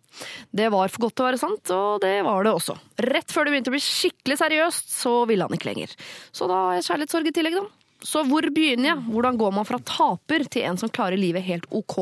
Det 0.55 0.69
var 0.71 0.91
for 0.91 1.07
godt 1.07 1.17
til 1.17 1.25
å 1.25 1.29
være 1.29 1.41
sant, 1.41 1.71
og 1.75 2.03
det 2.03 2.17
var 2.25 2.45
det 2.45 2.53
også. 2.55 2.77
Rett 3.03 3.33
før 3.33 3.47
det 3.47 3.55
begynte 3.55 3.73
å 3.73 3.75
bli 3.75 3.83
skikkelig 3.83 4.39
seriøst, 4.39 4.93
så 5.01 5.17
ville 5.29 5.47
han 5.47 5.57
ikke 5.57 5.71
lenger. 5.71 5.95
Så 6.35 6.47
da 6.51 6.61
har 6.67 6.77
jeg 6.77 6.87
kjærlighetssorg 6.87 7.31
i 7.31 7.35
tillegg, 7.35 7.59
da. 7.59 7.65
Så 8.05 8.21
hvor 8.27 8.45
begynner 8.53 8.91
jeg? 8.91 9.03
Hvordan 9.09 9.37
går 9.39 9.53
man 9.55 9.67
fra 9.67 9.79
taper 9.81 10.45
til 10.51 10.67
en 10.69 10.77
som 10.77 10.91
klarer 10.93 11.17
livet 11.17 11.45
helt 11.47 11.65
ok? 11.73 11.95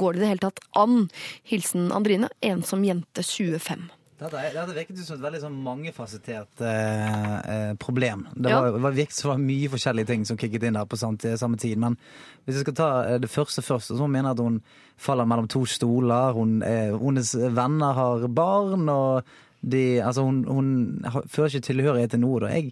Går 0.00 0.14
det 0.14 0.18
i 0.18 0.24
det 0.24 0.30
hele 0.32 0.46
tatt 0.46 0.62
an? 0.80 1.04
Hilsen 1.46 1.92
Andrine, 1.94 2.32
ensom 2.42 2.82
jente 2.86 3.22
25. 3.22 3.86
Dette, 4.14 4.38
dette 4.54 4.74
virket 4.76 4.98
som 5.02 5.16
et 5.16 5.24
veldig 5.24 5.40
sånn 5.42 5.56
mangefasettert 5.64 6.60
eh, 6.62 7.38
eh, 7.50 7.72
problem. 7.82 8.28
Det 8.36 8.52
Ja. 8.52 8.60
var, 8.62 8.78
var 8.84 8.92
virket 8.94 9.16
som 9.18 9.32
var 9.32 9.40
mye 9.42 9.68
forskjellige 9.72 10.06
ting 10.06 10.24
som 10.28 10.36
kicket 10.38 10.62
inn 10.68 10.76
der 10.78 10.86
på 10.86 10.96
samme, 11.00 11.18
samme 11.40 11.58
tid. 11.58 11.78
Men 11.82 11.96
hvis 12.44 12.60
jeg 12.60 12.62
skal 12.62 12.76
ta 12.78 12.90
eh, 13.08 13.18
det 13.18 13.30
første 13.32 13.62
først, 13.66 13.90
så 13.98 14.06
mener 14.06 14.30
jeg 14.30 14.38
at 14.38 14.44
hun 14.46 14.60
faller 15.02 15.26
mellom 15.26 15.48
to 15.50 15.64
stoler. 15.66 16.30
Hun, 16.36 16.60
eh, 16.62 16.94
hennes 16.94 17.34
venner 17.58 17.92
har 17.98 18.28
barn, 18.28 18.86
og 18.88 19.24
de, 19.66 19.98
altså 20.04 20.22
hun, 20.28 20.44
hun 20.46 20.70
føler 21.26 21.50
ikke 21.56 21.68
tilhørighet 21.72 22.10
til 22.14 22.20
noe. 22.22 22.44
Da. 22.44 22.52
Jeg, 22.54 22.70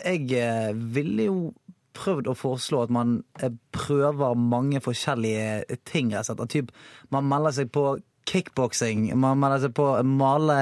jeg 0.00 0.32
eh, 0.40 0.72
ville 0.94 1.28
jo 1.28 1.36
prøvd 1.92 2.30
å 2.32 2.34
foreslå 2.38 2.86
at 2.86 2.90
man 2.96 3.18
eh, 3.42 3.52
prøver 3.76 4.32
mange 4.40 4.80
forskjellige 4.80 5.76
ting. 5.84 6.14
rett 6.16 6.24
og 6.24 6.30
slett. 6.32 6.40
At 6.46 6.54
Typ, 6.56 6.72
man 7.12 7.28
melder 7.28 7.52
seg 7.60 7.68
på 7.76 7.98
kickboksing, 8.28 9.10
man 9.18 9.38
man, 9.40 9.58
seg 9.60 9.74
på 9.76 9.86
male, 10.06 10.56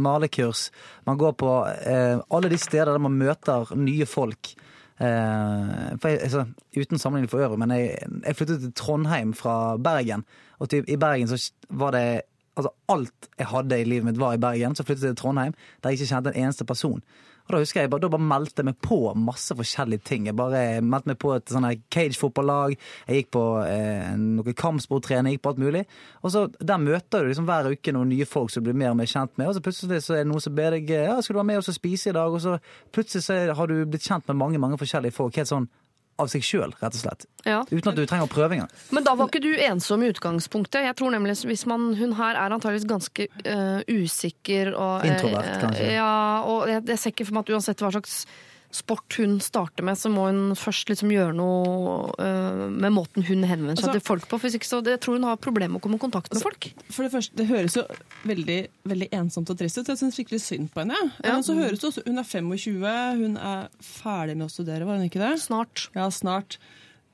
malekurs. 0.00 0.70
Man 1.06 1.20
går 1.20 1.36
på 1.40 1.52
eh, 1.68 2.18
alle 2.30 2.50
de 2.52 2.58
steder 2.60 2.92
der 2.92 3.02
man 3.02 3.18
møter 3.20 3.72
nye 3.78 4.06
folk. 4.08 4.54
Eh, 5.02 5.96
jeg, 6.02 6.18
altså, 6.20 6.46
uten 6.76 6.98
sammenligning 6.98 7.30
for 7.30 7.44
øvrig, 7.44 7.58
men 7.58 7.74
jeg, 7.76 7.96
jeg 8.26 8.36
flyttet 8.36 8.60
til 8.60 8.76
Trondheim 8.78 9.34
fra 9.34 9.76
Bergen. 9.76 10.24
Og 10.58 10.70
typ, 10.70 10.88
i 10.88 10.96
Bergen 10.96 11.28
så 11.28 11.40
var 11.70 11.96
det 11.98 12.22
Altså 12.52 12.68
alt 12.92 13.30
jeg 13.38 13.46
hadde 13.48 13.76
i 13.80 13.84
livet 13.88 14.04
mitt 14.04 14.18
var 14.20 14.34
i 14.36 14.40
Bergen. 14.40 14.74
Så 14.76 14.84
flyttet 14.84 15.06
jeg 15.06 15.14
til 15.14 15.22
Trondheim, 15.22 15.54
der 15.80 15.88
jeg 15.88 16.00
ikke 16.00 16.08
kjente 16.10 16.34
en 16.34 16.42
eneste 16.42 16.66
person. 16.68 16.98
Og 17.48 17.52
Da 17.56 17.58
husker 17.58 17.80
jeg, 17.82 17.90
bare- 17.90 18.00
da 18.00 18.08
bare 18.08 18.20
meldte 18.22 18.62
jeg 18.62 18.64
meg 18.66 18.78
på 18.80 19.14
masse 19.16 19.54
forskjellige 19.54 20.04
ting. 20.04 20.26
Jeg 20.26 20.36
bare 20.36 20.80
meldte 20.80 21.06
meg 21.12 21.18
på 21.18 21.34
et 21.36 21.44
sånn 21.46 21.66
cage-fotballag. 21.90 22.76
Jeg 23.08 23.24
gikk 23.24 23.30
på 23.34 23.42
eh, 23.66 24.14
noe 24.16 24.54
kampsporttrening, 24.54 25.34
gikk 25.36 25.42
på 25.42 25.52
alt 25.52 25.58
mulig. 25.58 25.84
Og 26.22 26.30
så 26.30 26.46
Der 26.62 26.78
møter 26.78 27.22
du 27.22 27.28
liksom 27.32 27.46
hver 27.46 27.70
uke 27.72 27.92
noen 27.92 28.08
nye 28.08 28.24
folk 28.24 28.50
som 28.50 28.62
du 28.62 28.70
blir 28.70 28.78
mer 28.78 28.90
og 28.90 28.96
mer 28.96 29.06
kjent 29.10 29.36
med. 29.36 29.48
Og 29.48 29.54
så 29.56 29.60
plutselig 29.64 30.02
så 30.06 30.14
er 30.14 30.24
det 30.24 30.30
noen 30.32 30.40
som 30.40 30.54
ber 30.54 30.70
deg 30.70 30.88
ja, 30.88 31.20
skal 31.20 31.34
du 31.34 31.38
være 31.42 31.50
med 31.50 31.58
oss 31.58 31.68
og 31.68 31.74
spise 31.74 32.10
i 32.10 32.16
dag. 32.16 32.32
Og 32.32 32.40
så 32.40 32.58
plutselig 32.92 33.22
så 33.26 33.54
har 33.54 33.66
du 33.66 33.84
blitt 33.86 34.06
kjent 34.06 34.26
med 34.28 34.36
mange 34.36 34.58
mange 34.62 34.78
forskjellige 34.78 35.12
folk 35.12 35.36
helt 35.36 35.48
sånn 35.50 35.68
av 36.22 36.30
seg 36.32 36.44
sjøl, 36.46 36.74
rett 36.80 36.96
og 36.96 37.02
slett. 37.02 37.26
Ja. 37.46 37.62
Uten 37.70 37.90
at 37.90 37.98
du 37.98 38.04
trenger 38.06 38.30
engang. 38.46 38.70
Men 38.94 39.06
da 39.06 39.16
var 39.18 39.30
ikke 39.30 39.42
du 39.42 39.50
ensom 39.66 40.04
i 40.04 40.10
utgangspunktet. 40.12 40.86
Jeg 40.86 40.96
tror 40.98 41.12
nemlig 41.14 41.36
hvis 41.48 41.66
man, 41.66 41.92
Hun 41.98 42.14
her 42.18 42.38
er 42.38 42.54
antageligvis 42.54 42.88
ganske 42.88 43.26
uh, 43.46 43.82
usikker 43.90 44.72
og 44.72 45.02
øh, 45.02 45.10
Introvert, 45.10 45.58
kanskje. 45.60 45.90
Ja, 45.96 46.42
og 46.46 46.70
jeg, 46.70 46.84
jeg 46.88 46.98
ser 46.98 47.14
ikke 47.14 47.28
for 47.28 47.38
meg 47.38 47.46
at 47.46 47.54
uansett 47.56 47.82
hva 47.82 47.92
slags 47.94 48.22
sport 48.72 49.16
hun 49.20 49.36
starter 49.44 49.84
med, 49.86 49.98
så 50.00 50.10
må 50.12 50.26
hun 50.30 50.56
først 50.58 50.88
liksom 50.90 51.12
gjøre 51.12 51.34
noe 51.36 52.12
uh, 52.16 52.66
med 52.72 52.94
måten 52.94 53.24
hun 53.28 53.44
henvender 53.44 53.76
seg 53.76 53.88
Altså- 53.88 53.98
til 53.98 54.04
folk 54.06 54.28
på. 54.30 54.40
For 54.40 54.58
ikke 54.58 54.68
så 54.68 54.80
jeg 54.86 55.00
tror 55.04 55.18
hun 55.18 55.28
har 55.28 55.40
problemer 55.40 55.74
med 55.76 55.82
å 55.82 55.84
komme 55.84 56.00
i 56.00 56.02
kontakt 56.02 56.32
med 56.32 56.42
folk. 56.42 56.70
For 56.90 57.06
det 57.06 57.12
første, 57.12 57.36
det 57.36 57.48
høres 57.50 57.76
jo 57.76 57.84
veldig, 58.28 58.58
veldig 58.88 59.08
ensomt 59.20 59.52
og 59.52 59.58
trist 59.60 59.78
ut. 59.78 59.90
Jeg 59.92 60.00
syns 60.00 60.16
skikkelig 60.18 60.42
synd 60.44 60.70
på 60.72 60.84
henne. 60.84 60.98
Ja. 61.22 61.34
Men 61.36 61.44
så 61.46 61.56
høres 61.58 61.82
det 61.82 61.90
også, 61.90 62.06
Hun 62.06 62.18
er 62.18 62.28
25, 62.28 63.20
hun 63.22 63.36
er 63.36 63.68
ferdig 63.80 64.36
med 64.36 64.48
å 64.48 64.52
studere, 64.52 64.88
var 64.88 64.96
hun 65.00 65.08
ikke 65.08 65.22
det? 65.22 65.34
Snart. 65.44 65.88
Ja, 65.94 66.08
snart. 66.10 66.58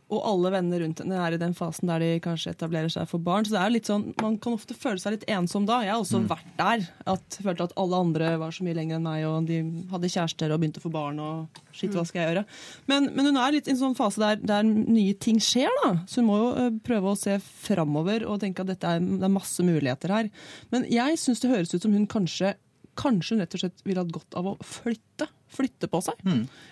Og 0.09 0.25
alle 0.25 0.53
venner 0.55 0.81
rundt 0.81 1.03
henne 1.03 1.17
er 1.21 1.35
i 1.37 1.41
den 1.41 1.53
fasen 1.57 1.91
der 1.91 2.01
de 2.01 2.21
kanskje 2.25 2.55
etablerer 2.55 2.89
seg 2.93 3.09
for 3.11 3.21
barn. 3.21 3.45
Så 3.45 3.53
det 3.53 3.61
er 3.61 3.73
litt 3.75 3.89
sånn, 3.91 4.07
man 4.23 4.39
kan 4.41 4.55
ofte 4.57 4.77
føle 4.77 5.01
seg 5.03 5.19
litt 5.19 5.27
ensom 5.29 5.67
da. 5.69 5.83
Jeg 5.85 5.93
har 5.93 6.01
også 6.01 6.23
vært 6.31 6.55
der. 6.57 6.87
At 7.13 7.37
følte 7.45 7.67
at 7.69 7.75
alle 7.81 8.01
andre 8.07 8.31
var 8.41 8.55
så 8.57 8.65
mye 8.65 8.77
lenger 8.79 8.97
enn 8.97 9.05
meg, 9.05 9.27
og 9.29 9.51
de 9.51 9.59
hadde 9.91 10.13
kjærester 10.15 10.55
og 10.55 10.63
begynte 10.63 10.81
å 10.81 10.87
få 10.87 10.93
barn. 10.95 11.21
og 11.21 11.61
shit, 11.77 11.93
hva 11.93 12.07
skal 12.09 12.23
jeg 12.23 12.31
gjøre? 12.33 12.45
Men, 12.89 13.11
men 13.19 13.29
hun 13.29 13.41
er 13.43 13.59
litt 13.59 13.69
i 13.69 13.75
en 13.75 13.83
sånn 13.83 13.99
fase 13.99 14.23
der, 14.23 14.41
der 14.49 14.65
nye 14.65 15.17
ting 15.21 15.43
skjer, 15.45 15.69
da. 15.83 15.93
Så 16.09 16.23
hun 16.23 16.31
må 16.31 16.39
jo 16.41 16.49
eh, 16.63 16.71
prøve 16.89 17.13
å 17.13 17.19
se 17.19 17.37
framover 17.43 18.25
og 18.25 18.41
tenke 18.41 18.65
at 18.65 18.73
er, 18.79 19.05
det 19.05 19.29
er 19.29 19.35
masse 19.35 19.67
muligheter 19.67 20.15
her. 20.15 20.33
Men 20.73 20.89
jeg 20.89 21.21
syns 21.21 21.45
det 21.45 21.53
høres 21.53 21.77
ut 21.77 21.85
som 21.85 21.93
hun 21.93 22.09
kanskje 22.09 22.57
Kanskje 22.99 23.37
hun 23.37 23.43
rett 23.45 23.55
og 23.55 23.63
slett 23.63 23.83
ville 23.87 24.03
hatt 24.03 24.13
godt 24.15 24.39
av 24.41 24.49
å 24.51 24.55
flytte. 24.67 25.29
Flytte 25.49 25.89
på 25.89 26.03
seg, 26.05 26.19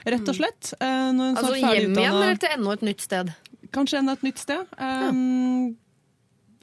rett 0.04 0.28
og 0.28 0.36
slett. 0.36 0.74
Eh, 0.76 1.08
når 1.16 1.30
hun 1.30 1.36
Altså 1.40 1.54
hjem 1.56 1.70
igjen, 1.70 1.92
utdannet- 1.94 2.12
eller 2.12 2.40
til 2.42 2.54
enda 2.58 2.72
et 2.76 2.82
nytt 2.84 3.00
sted? 3.06 3.30
Kanskje 3.72 3.98
enda 4.02 4.12
et 4.18 4.24
nytt 4.26 4.38
sted. 4.42 4.66
Um, 4.76 5.76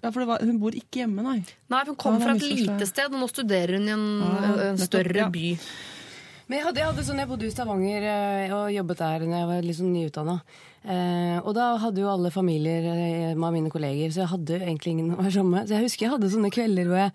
ja, 0.04 0.12
for 0.12 0.19
det 0.19 0.28
var, 0.28 0.43
Hun 0.43 0.60
bor 0.60 0.76
ikke 0.78 1.02
hjemme, 1.02 1.23
nei. 1.23 1.39
Nei, 1.71 1.80
for 1.80 1.93
hun 1.93 1.95
kom 2.04 2.19
Ja, 2.19 2.26
fra 2.28 2.36
et 2.36 2.43
lite 2.43 2.88
sted, 2.89 3.08
og 3.10 3.19
nå 3.23 3.30
studerer 3.32 3.80
hun 3.80 3.88
i 3.88 3.95
en, 3.95 4.06
ja, 4.19 4.28
en 4.28 4.78
nettopp, 4.78 4.86
større 4.91 5.23
ja. 5.23 5.30
by. 5.32 5.58
Men 6.47 6.58
jeg 6.60 6.65
hadde, 6.67 6.82
jeg 6.82 6.89
hadde 6.91 7.06
sånn, 7.08 7.21
jeg 7.23 7.30
bodde 7.32 7.47
i 7.47 7.54
Stavanger 7.54 8.08
eh, 8.12 8.54
og 8.54 8.65
jobbet 8.76 8.99
der 8.99 9.26
da 9.26 9.39
jeg 9.39 9.47
var 9.47 9.69
sånn 9.80 9.93
nyutdanna. 9.95 10.38
Eh, 10.84 11.38
og 11.39 11.54
da 11.56 11.69
hadde 11.80 12.02
jo 12.04 12.10
alle 12.12 12.32
familier 12.34 12.84
eh, 12.91 13.30
av 13.38 13.54
mine 13.56 13.72
kolleger, 13.72 14.12
så 14.12 14.24
jeg 14.26 14.32
hadde 14.34 14.58
egentlig 14.60 14.91
ingen 14.98 15.13
å 15.15 15.19
være 15.22 15.32
sammen 15.38 15.56
med. 15.56 15.69
Så 15.69 15.78
jeg 15.78 15.86
husker 15.86 16.06
jeg 16.08 16.13
hadde 16.17 16.32
sånne 16.34 16.52
kvelder 16.52 16.89
hvor 16.89 17.00
jeg 17.00 17.13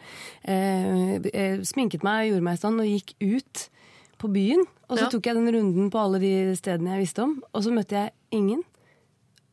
eh, 0.48 1.28
eh, 1.34 1.58
sminket 1.68 2.06
meg, 2.06 2.30
gjorde 2.30 2.46
meg 2.48 2.56
i 2.56 2.62
stand 2.62 2.80
og 2.80 2.88
gikk 2.88 3.12
ut 3.20 3.66
på 4.18 4.30
byen. 4.32 4.64
Og 4.88 4.96
så 4.96 5.04
Ja. 5.04 5.10
tok 5.12 5.28
jeg 5.28 5.36
den 5.36 5.52
runden 5.52 5.90
på 5.92 6.00
alle 6.00 6.18
de 6.22 6.32
stedene 6.56 6.96
jeg 6.96 7.04
visste 7.04 7.22
om, 7.26 7.36
og 7.52 7.62
så 7.62 7.74
møtte 7.76 7.98
jeg 8.00 8.12
ingen. 8.32 8.64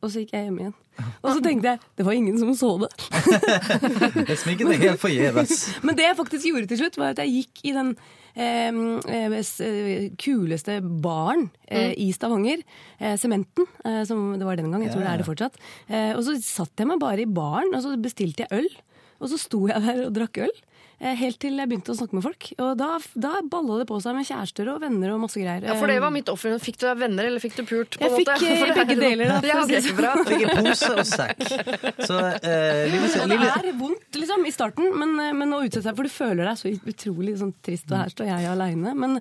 Og 0.00 0.10
så 0.12 0.22
gikk 0.22 0.32
jeg 0.32 0.48
hjem 0.48 0.58
igjen. 0.64 0.74
Og 1.20 1.28
så 1.34 1.40
tenkte 1.44 1.74
jeg 1.74 1.80
det 1.98 2.04
var 2.06 2.16
ingen 2.16 2.38
som 2.40 2.54
så 2.56 2.70
det. 2.80 2.88
Jeg 4.30 4.38
sminket 4.40 4.68
meg 4.70 4.80
helt 4.80 5.00
forgjeves. 5.00 5.52
Men 5.84 5.96
det 5.98 6.06
jeg 6.06 6.16
faktisk 6.16 6.46
gjorde 6.48 6.68
til 6.70 6.78
slutt, 6.80 6.96
var 6.96 7.12
at 7.12 7.20
jeg 7.20 7.32
gikk 7.34 7.60
i 7.68 7.72
den 7.76 7.90
kuleste 10.20 10.78
baren 11.02 11.48
eh, 11.68 11.92
i 11.96 12.10
Stavanger. 12.12 12.62
eh, 12.98 13.16
Sementen, 13.16 13.66
eh, 13.84 14.02
som 14.04 14.38
det 14.38 14.44
var 14.46 14.56
den 14.56 14.70
gang. 14.70 14.84
Jeg 14.84 14.92
tror 14.92 15.04
det 15.06 15.12
er 15.12 15.22
det 15.22 15.28
fortsatt. 15.28 15.56
Eh, 15.88 16.12
og 16.16 16.22
så 16.26 16.36
satt 16.42 16.76
jeg 16.76 16.90
meg 16.90 17.00
bare 17.00 17.24
i 17.24 17.30
baren, 17.30 17.72
og 17.74 17.82
så 17.84 17.96
bestilte 18.00 18.44
jeg 18.44 18.52
øl. 18.62 18.68
Og 19.20 19.30
så 19.32 19.38
sto 19.40 19.62
jeg 19.70 19.80
der 19.80 20.04
og 20.06 20.12
drakk 20.16 20.42
øl. 20.44 20.52
Eh, 21.00 21.14
Helt 21.20 21.38
til 21.42 21.56
jeg 21.60 21.68
begynte 21.70 21.92
å 21.92 21.96
snakke 21.98 22.16
med 22.18 22.24
folk. 22.24 22.48
Og 22.62 22.72
da, 22.80 22.88
da 23.14 23.32
balla 23.50 23.78
det 23.82 23.86
på 23.88 23.98
seg 24.02 24.16
med 24.16 24.26
kjærester 24.28 24.70
og 24.74 24.80
venner 24.84 25.12
og 25.14 25.20
masse 25.24 25.40
greier. 25.40 25.66
Ja, 25.68 25.76
for 25.78 25.90
det 25.90 25.98
var 26.02 26.12
mitt 26.14 26.28
offer. 26.32 26.56
Fikk 26.62 26.78
du 26.80 26.86
deg 26.88 27.00
venner, 27.04 27.28
eller 27.30 27.42
fikk 27.42 27.56
du 27.58 27.64
pult? 27.68 27.96
på 27.98 28.04
Jeg 28.04 28.12
en 28.12 28.16
fikk, 28.20 28.30
måte? 28.32 28.50
eh, 28.50 28.58
For 28.62 28.72
er 28.72 28.80
begge 28.82 28.98
deler, 29.00 29.32
da, 29.32 29.40
Ja, 29.46 29.58
å 29.60 29.66
si 29.68 29.76
ok, 29.76 29.86
det 29.86 29.96
bra. 29.98 30.12
Fikk 30.26 30.54
pose 30.56 30.92
og 30.96 31.06
sekk. 31.08 31.44
Så 32.06 32.20
eh, 32.20 32.82
Lille, 32.92 33.10
lille, 33.32 33.50
det 33.62 33.70
er 33.72 33.78
vondt 33.80 34.20
liksom, 34.20 34.44
i 34.48 34.52
starten, 34.54 34.90
men, 34.98 35.14
men 35.38 35.52
å 35.56 35.62
utsette 35.66 35.84
seg 35.88 35.96
for 35.98 36.06
du 36.08 36.12
føler 36.12 36.44
deg 36.48 36.60
så 36.60 36.72
utrolig 36.92 37.36
sånn, 37.40 37.52
trist, 37.66 37.88
og 37.92 37.98
her 38.00 38.12
står 38.12 38.30
jeg 38.30 38.48
aleine. 38.50 38.94
Men, 38.96 39.18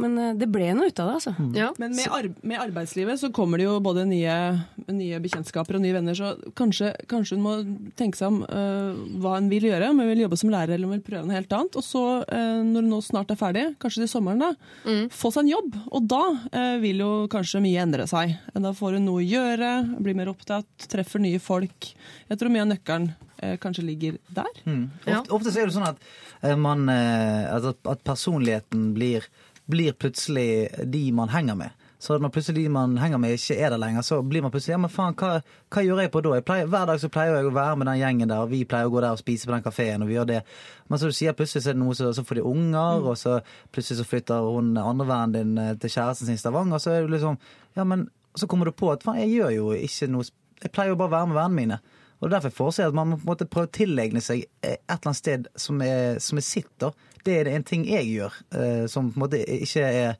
men 0.00 0.18
eh, 0.22 0.32
det 0.38 0.48
ble 0.52 0.70
noe 0.78 0.88
ut 0.92 1.02
av 1.02 1.10
det, 1.10 1.16
altså. 1.20 1.34
Ja. 1.58 1.70
Men 1.80 1.94
med, 1.98 2.08
ar 2.14 2.28
med 2.42 2.62
arbeidslivet 2.62 3.20
så 3.20 3.30
kommer 3.34 3.60
det 3.60 3.66
jo 3.68 3.76
både 3.84 4.04
nye, 4.08 4.34
nye 4.88 5.18
bekjentskaper 5.24 5.78
og 5.78 5.84
nye 5.84 5.96
venner, 5.96 6.16
så 6.18 6.32
kanskje, 6.58 6.92
kanskje 7.10 7.36
hun 7.38 7.44
må 7.44 7.54
tenke 7.98 8.18
seg 8.20 8.30
om 8.30 8.40
uh, 8.46 8.94
hva 9.22 9.36
hun 9.38 9.48
vil 9.52 9.68
gjøre, 9.70 9.90
om 9.92 10.00
hun 10.02 10.10
vil 10.12 10.24
jobbe 10.26 10.38
som 10.40 10.52
lærer 10.52 10.76
eller 10.76 10.88
om 10.88 10.94
hun 10.94 11.00
vil 11.00 11.06
prøve 11.08 11.17
noe 11.26 11.38
helt 11.38 11.54
annet. 11.56 11.78
Og 11.78 11.84
så, 11.84 12.04
øh, 12.24 12.60
når 12.66 12.84
hun 12.84 12.90
nå 12.92 13.00
snart 13.04 13.32
er 13.32 13.40
ferdig, 13.40 13.64
kanskje 13.82 14.04
til 14.04 14.12
sommeren, 14.12 14.42
da, 14.42 14.52
få 15.14 15.32
seg 15.34 15.46
en 15.46 15.52
jobb. 15.54 15.78
Og 15.92 16.08
da 16.10 16.22
øh, 16.34 16.76
vil 16.82 17.04
jo 17.04 17.12
kanskje 17.32 17.62
mye 17.64 17.84
endre 17.84 18.08
seg. 18.10 18.36
Da 18.54 18.74
får 18.76 18.98
hun 18.98 19.08
noe 19.08 19.22
å 19.22 19.26
gjøre, 19.26 19.72
blir 20.02 20.18
mer 20.18 20.32
opptatt, 20.32 20.68
treffer 20.90 21.22
nye 21.22 21.40
folk. 21.42 21.92
Jeg 22.28 22.40
tror 22.40 22.52
mye 22.54 22.66
av 22.66 22.70
nøkkelen 22.72 23.10
øh, 23.42 23.56
kanskje 23.62 23.86
ligger 23.86 24.18
der. 24.28 24.62
Mm. 24.64 24.86
Ofte, 25.06 25.34
ofte 25.38 25.52
så 25.52 25.62
er 25.62 25.70
det 25.70 25.76
sånn 25.76 25.88
at, 25.88 26.08
eh, 26.42 26.56
man, 26.58 26.88
eh, 26.92 27.44
at, 27.54 27.70
at 27.88 28.04
personligheten 28.06 28.92
blir, 28.96 29.26
blir 29.70 29.96
plutselig 29.98 30.68
de 30.90 31.04
man 31.16 31.32
henger 31.32 31.58
med. 31.58 31.87
Så 31.98 32.14
når 32.22 32.30
plutselig 32.30 32.68
man 32.70 32.94
henger 33.00 33.18
med 33.18 33.34
ikke 33.34 33.56
er 33.58 33.72
der 33.74 33.80
lenger, 33.82 34.04
så 34.06 34.20
blir 34.22 34.42
man 34.44 34.52
plutselig 34.54 34.76
Ja, 34.76 34.78
men 34.78 34.92
faen, 34.92 35.16
hva, 35.18 35.40
hva 35.74 35.82
gjør 35.82 36.02
jeg 36.04 36.12
på 36.14 36.22
da? 36.22 36.34
Jeg 36.38 36.44
pleier, 36.46 36.68
hver 36.70 36.84
dag 36.86 37.00
så 37.02 37.10
pleier 37.10 37.34
jeg 37.34 37.48
å 37.48 37.54
være 37.56 37.80
med 37.80 37.90
den 37.90 37.98
gjengen 37.98 38.30
der, 38.30 38.44
og 38.44 38.52
vi 38.52 38.60
pleier 38.70 38.86
å 38.86 38.92
gå 38.94 39.02
der 39.02 39.16
og 39.16 39.22
spise 39.22 39.48
på 39.48 39.54
den 39.56 39.64
kafeen, 39.64 40.04
og 40.04 40.10
vi 40.10 40.14
gjør 40.14 40.28
det. 40.30 40.42
Men 40.86 41.02
så 41.02 41.10
du 41.10 41.16
sier 41.18 41.34
plutselig 41.34 41.64
så 41.64 41.72
er 41.72 41.78
det 41.78 41.82
noe 41.82 41.96
så, 41.98 42.12
så 42.14 42.22
får 42.28 42.38
de 42.38 42.46
unger, 42.46 43.02
og 43.02 43.18
så 43.18 43.40
plutselig 43.74 43.98
så 43.98 44.06
flytter 44.06 44.46
hun 44.46 44.76
andre 44.78 45.08
vennen 45.10 45.34
din 45.34 45.62
eh, 45.64 45.74
til 45.82 45.94
kjæresten 45.96 46.30
sin 46.30 46.38
i 46.38 46.42
Stavanger, 46.44 46.82
så 46.82 46.94
er 46.94 47.06
du 47.06 47.14
liksom 47.16 47.40
Ja, 47.74 47.82
men 47.82 48.06
så 48.38 48.46
kommer 48.46 48.70
du 48.70 48.76
på 48.78 48.92
at 48.92 49.02
faen, 49.02 49.18
jeg 49.24 49.34
gjør 49.34 49.56
jo 49.56 49.72
ikke 49.74 50.10
noe 50.12 50.26
Jeg 50.62 50.70
pleier 50.74 50.92
jo 50.92 50.98
bare 50.98 51.10
å 51.10 51.16
være 51.16 51.30
med 51.30 51.38
vennene 51.38 51.58
mine. 51.58 51.80
Og 52.18 52.30
Derfor 52.30 52.50
foreslår 52.50 52.84
jeg 52.84 52.90
at 52.90 52.96
man 52.98 53.12
må 53.14 53.34
prøve 53.38 53.68
å 53.68 53.74
tilegne 53.74 54.22
seg 54.22 54.42
eh, 54.62 54.74
et 54.74 54.86
eller 54.90 55.10
annet 55.10 55.18
sted 55.18 55.50
som 55.54 55.82
er, 55.82 56.18
som 56.22 56.38
er 56.38 56.46
sitt. 56.46 56.70
da. 56.82 56.90
Det 57.26 57.36
er 57.40 57.50
en 57.52 57.66
ting 57.66 57.84
jeg 57.86 58.08
gjør, 58.10 58.38
eh, 58.58 58.86
som 58.90 59.12
på 59.12 59.18
en 59.18 59.22
måte 59.26 59.42
ikke 59.42 59.84
er 59.86 60.16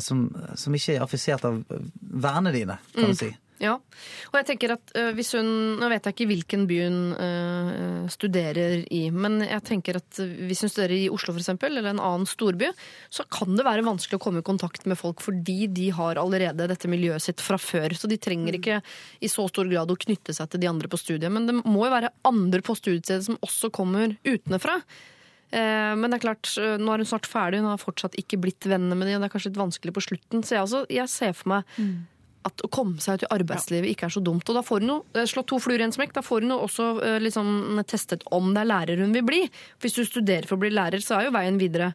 som, 0.00 0.24
som 0.56 0.74
ikke 0.74 0.94
er 0.96 1.04
affisert 1.04 1.44
av 1.44 1.58
vennene 1.68 2.54
dine, 2.54 2.78
kan 2.94 3.12
du 3.12 3.18
si. 3.18 3.28
Ja, 3.58 3.72
og 4.30 4.36
jeg 4.38 4.46
tenker 4.52 4.76
at 4.76 4.92
øh, 4.94 5.10
hvis 5.18 5.32
hun 5.34 5.48
Nå 5.80 5.88
vet 5.90 6.06
jeg 6.06 6.14
ikke 6.14 6.28
hvilken 6.30 6.64
by 6.70 6.76
hun 6.84 6.98
uh, 7.18 8.06
studerer 8.10 8.84
i, 8.94 9.00
men 9.10 9.40
jeg 9.42 9.64
tenker 9.66 9.98
at 9.98 10.20
hvis 10.20 10.62
hun 10.62 10.70
studerer 10.70 10.94
i 10.94 11.10
Oslo 11.12 11.34
eksempel, 11.34 11.74
eller 11.74 11.90
en 11.92 12.02
annen 12.02 12.26
storby, 12.28 12.70
så 13.10 13.26
kan 13.30 13.58
det 13.58 13.66
være 13.66 13.86
vanskelig 13.86 14.18
å 14.18 14.22
komme 14.22 14.42
i 14.42 14.46
kontakt 14.46 14.86
med 14.88 14.98
folk 15.00 15.22
fordi 15.24 15.66
de 15.74 15.88
har 15.94 16.20
allerede 16.22 16.68
dette 16.70 16.90
miljøet 16.90 17.24
sitt 17.24 17.42
fra 17.44 17.58
før. 17.60 17.94
Så 17.98 18.10
de 18.10 18.20
trenger 18.22 18.58
ikke 18.58 18.80
i 19.20 19.30
så 19.30 19.46
stor 19.50 19.70
grad 19.70 19.90
å 19.90 19.98
knytte 20.06 20.34
seg 20.36 20.50
til 20.52 20.62
de 20.62 20.70
andre 20.70 20.90
på 20.90 21.00
studiet. 21.00 21.30
Men 21.34 21.50
det 21.50 21.58
må 21.60 21.84
jo 21.84 21.94
være 21.94 22.14
andre 22.30 22.62
på 22.64 22.78
studiestedet 22.78 23.26
som 23.26 23.40
også 23.44 23.72
kommer 23.74 24.14
utenfra. 24.26 24.78
Eh, 25.52 25.94
Men 25.96 26.10
det 26.10 26.18
er 26.18 26.24
klart, 26.26 26.50
øh, 26.60 26.76
nå 26.78 26.92
er 26.92 27.02
hun 27.04 27.08
snart 27.08 27.26
ferdig, 27.26 27.60
hun 27.62 27.70
har 27.70 27.80
fortsatt 27.80 28.14
ikke 28.20 28.40
blitt 28.40 28.66
venner 28.68 28.94
med 28.98 29.08
de, 29.08 29.14
og 29.16 29.22
det 29.22 29.30
er 29.30 29.34
kanskje 29.38 29.50
litt 29.52 29.62
vanskelig 29.62 29.94
på 29.96 30.04
slutten. 30.04 30.42
Så 30.44 30.54
jeg, 30.56 30.60
altså, 30.66 30.84
jeg 30.92 31.08
ser 31.08 31.32
for 31.32 31.48
meg 31.48 31.64
at 32.48 32.64
å 32.66 32.72
komme 32.72 33.00
seg 33.04 33.20
ut 33.20 33.26
i 33.28 33.30
arbeidslivet 33.38 33.92
ikke 33.92 34.08
er 34.08 34.16
så 34.16 34.24
dumt. 34.24 34.48
Og 34.48 34.58
da 34.58 34.64
får 34.66 34.84
hun 34.84 34.94
jo 34.94 34.98
eh, 35.14 35.28
slått 35.28 35.50
to 35.52 35.60
fluer 35.62 35.84
i 35.84 35.88
en 35.88 35.94
smekk. 35.94 36.16
Da 36.18 36.24
får 36.24 36.44
hun 36.44 36.56
jo 36.56 36.60
også 36.66 36.88
liksom 37.22 37.80
testet 37.88 38.26
om 38.34 38.52
det 38.54 38.64
er 38.64 38.72
lærer 38.72 39.04
hun 39.04 39.14
vil 39.16 39.26
bli. 39.26 39.44
Hvis 39.82 39.96
du 39.98 40.04
studerer 40.06 40.48
for 40.48 40.58
å 40.58 40.64
bli 40.66 40.74
lærer, 40.74 41.02
så 41.04 41.18
er 41.18 41.28
jo 41.28 41.36
veien 41.36 41.60
videre 41.60 41.92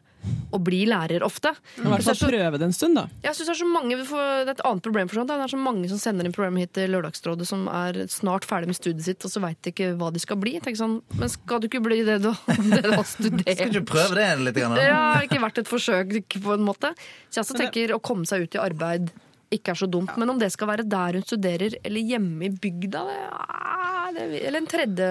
å 0.54 0.58
bli 0.62 0.84
lærer 0.88 1.24
ofte. 1.26 1.50
I 1.80 1.84
hvert 1.84 2.06
fall 2.06 2.30
prøve 2.30 2.60
det 2.60 2.68
en 2.68 2.74
stund, 2.74 2.96
da. 2.96 3.04
Jeg 3.24 3.36
synes 3.36 3.50
Det 3.50 3.54
er 3.54 3.60
så 3.60 3.68
mange, 3.68 3.96
det 3.98 4.06
er 4.14 4.52
et 4.54 4.62
annet 4.64 4.86
problem 4.86 5.10
for 5.10 5.20
sånt. 5.20 5.32
Det 5.32 5.46
er 5.46 5.52
så 5.52 5.60
mange 5.60 5.90
som 5.90 6.00
sender 6.00 6.28
inn 6.28 6.34
problemer 6.36 6.64
hit 6.64 6.74
til 6.76 6.94
Lørdagsrådet 6.94 7.48
som 7.48 7.66
er 7.68 7.98
snart 8.12 8.46
ferdig 8.48 8.70
med 8.70 8.78
studiet 8.78 9.04
sitt, 9.08 9.26
og 9.26 9.34
så 9.34 9.42
veit 9.44 9.58
de 9.66 9.74
ikke 9.74 9.90
hva 9.98 10.12
de 10.14 10.22
skal 10.22 10.38
bli. 10.40 10.56
Tenk 10.64 10.78
sånn, 10.80 11.00
Men 11.18 11.32
skal 11.32 11.62
du 11.62 11.68
ikke 11.68 11.82
bli 11.84 12.00
det 12.06 12.20
du, 12.24 12.30
det 12.30 12.82
du 12.86 12.94
har 12.94 13.08
studert? 13.08 13.44
Skal 13.50 13.68
ikke 13.68 13.80
du 13.80 13.90
prøve 13.90 14.18
det 14.20 14.30
litt? 14.46 14.60
Grann, 14.60 14.78
Det 14.78 14.88
har 14.92 15.26
ikke 15.26 15.42
vært 15.42 15.62
et 15.64 15.70
forsøk 15.70 16.38
på 16.38 16.56
en 16.56 16.66
måte. 16.66 16.94
Så 17.28 17.40
jeg 17.40 17.46
også 17.48 17.60
tenker 17.60 17.96
å 17.96 18.02
komme 18.04 18.28
seg 18.28 18.46
ut 18.46 18.56
i 18.56 18.62
arbeid 18.62 19.10
ikke 19.52 19.74
er 19.74 19.80
så 19.80 19.88
dumt. 19.90 20.14
Men 20.20 20.30
om 20.32 20.38
det 20.40 20.50
skal 20.52 20.70
være 20.70 20.86
der 20.88 21.18
hun 21.18 21.26
studerer, 21.26 21.76
eller 21.84 22.00
hjemme 22.12 22.46
i 22.46 22.54
bygda, 22.54 23.04
det, 24.14 24.46
eller 24.46 24.60
en 24.60 24.70
tredje, 24.70 25.10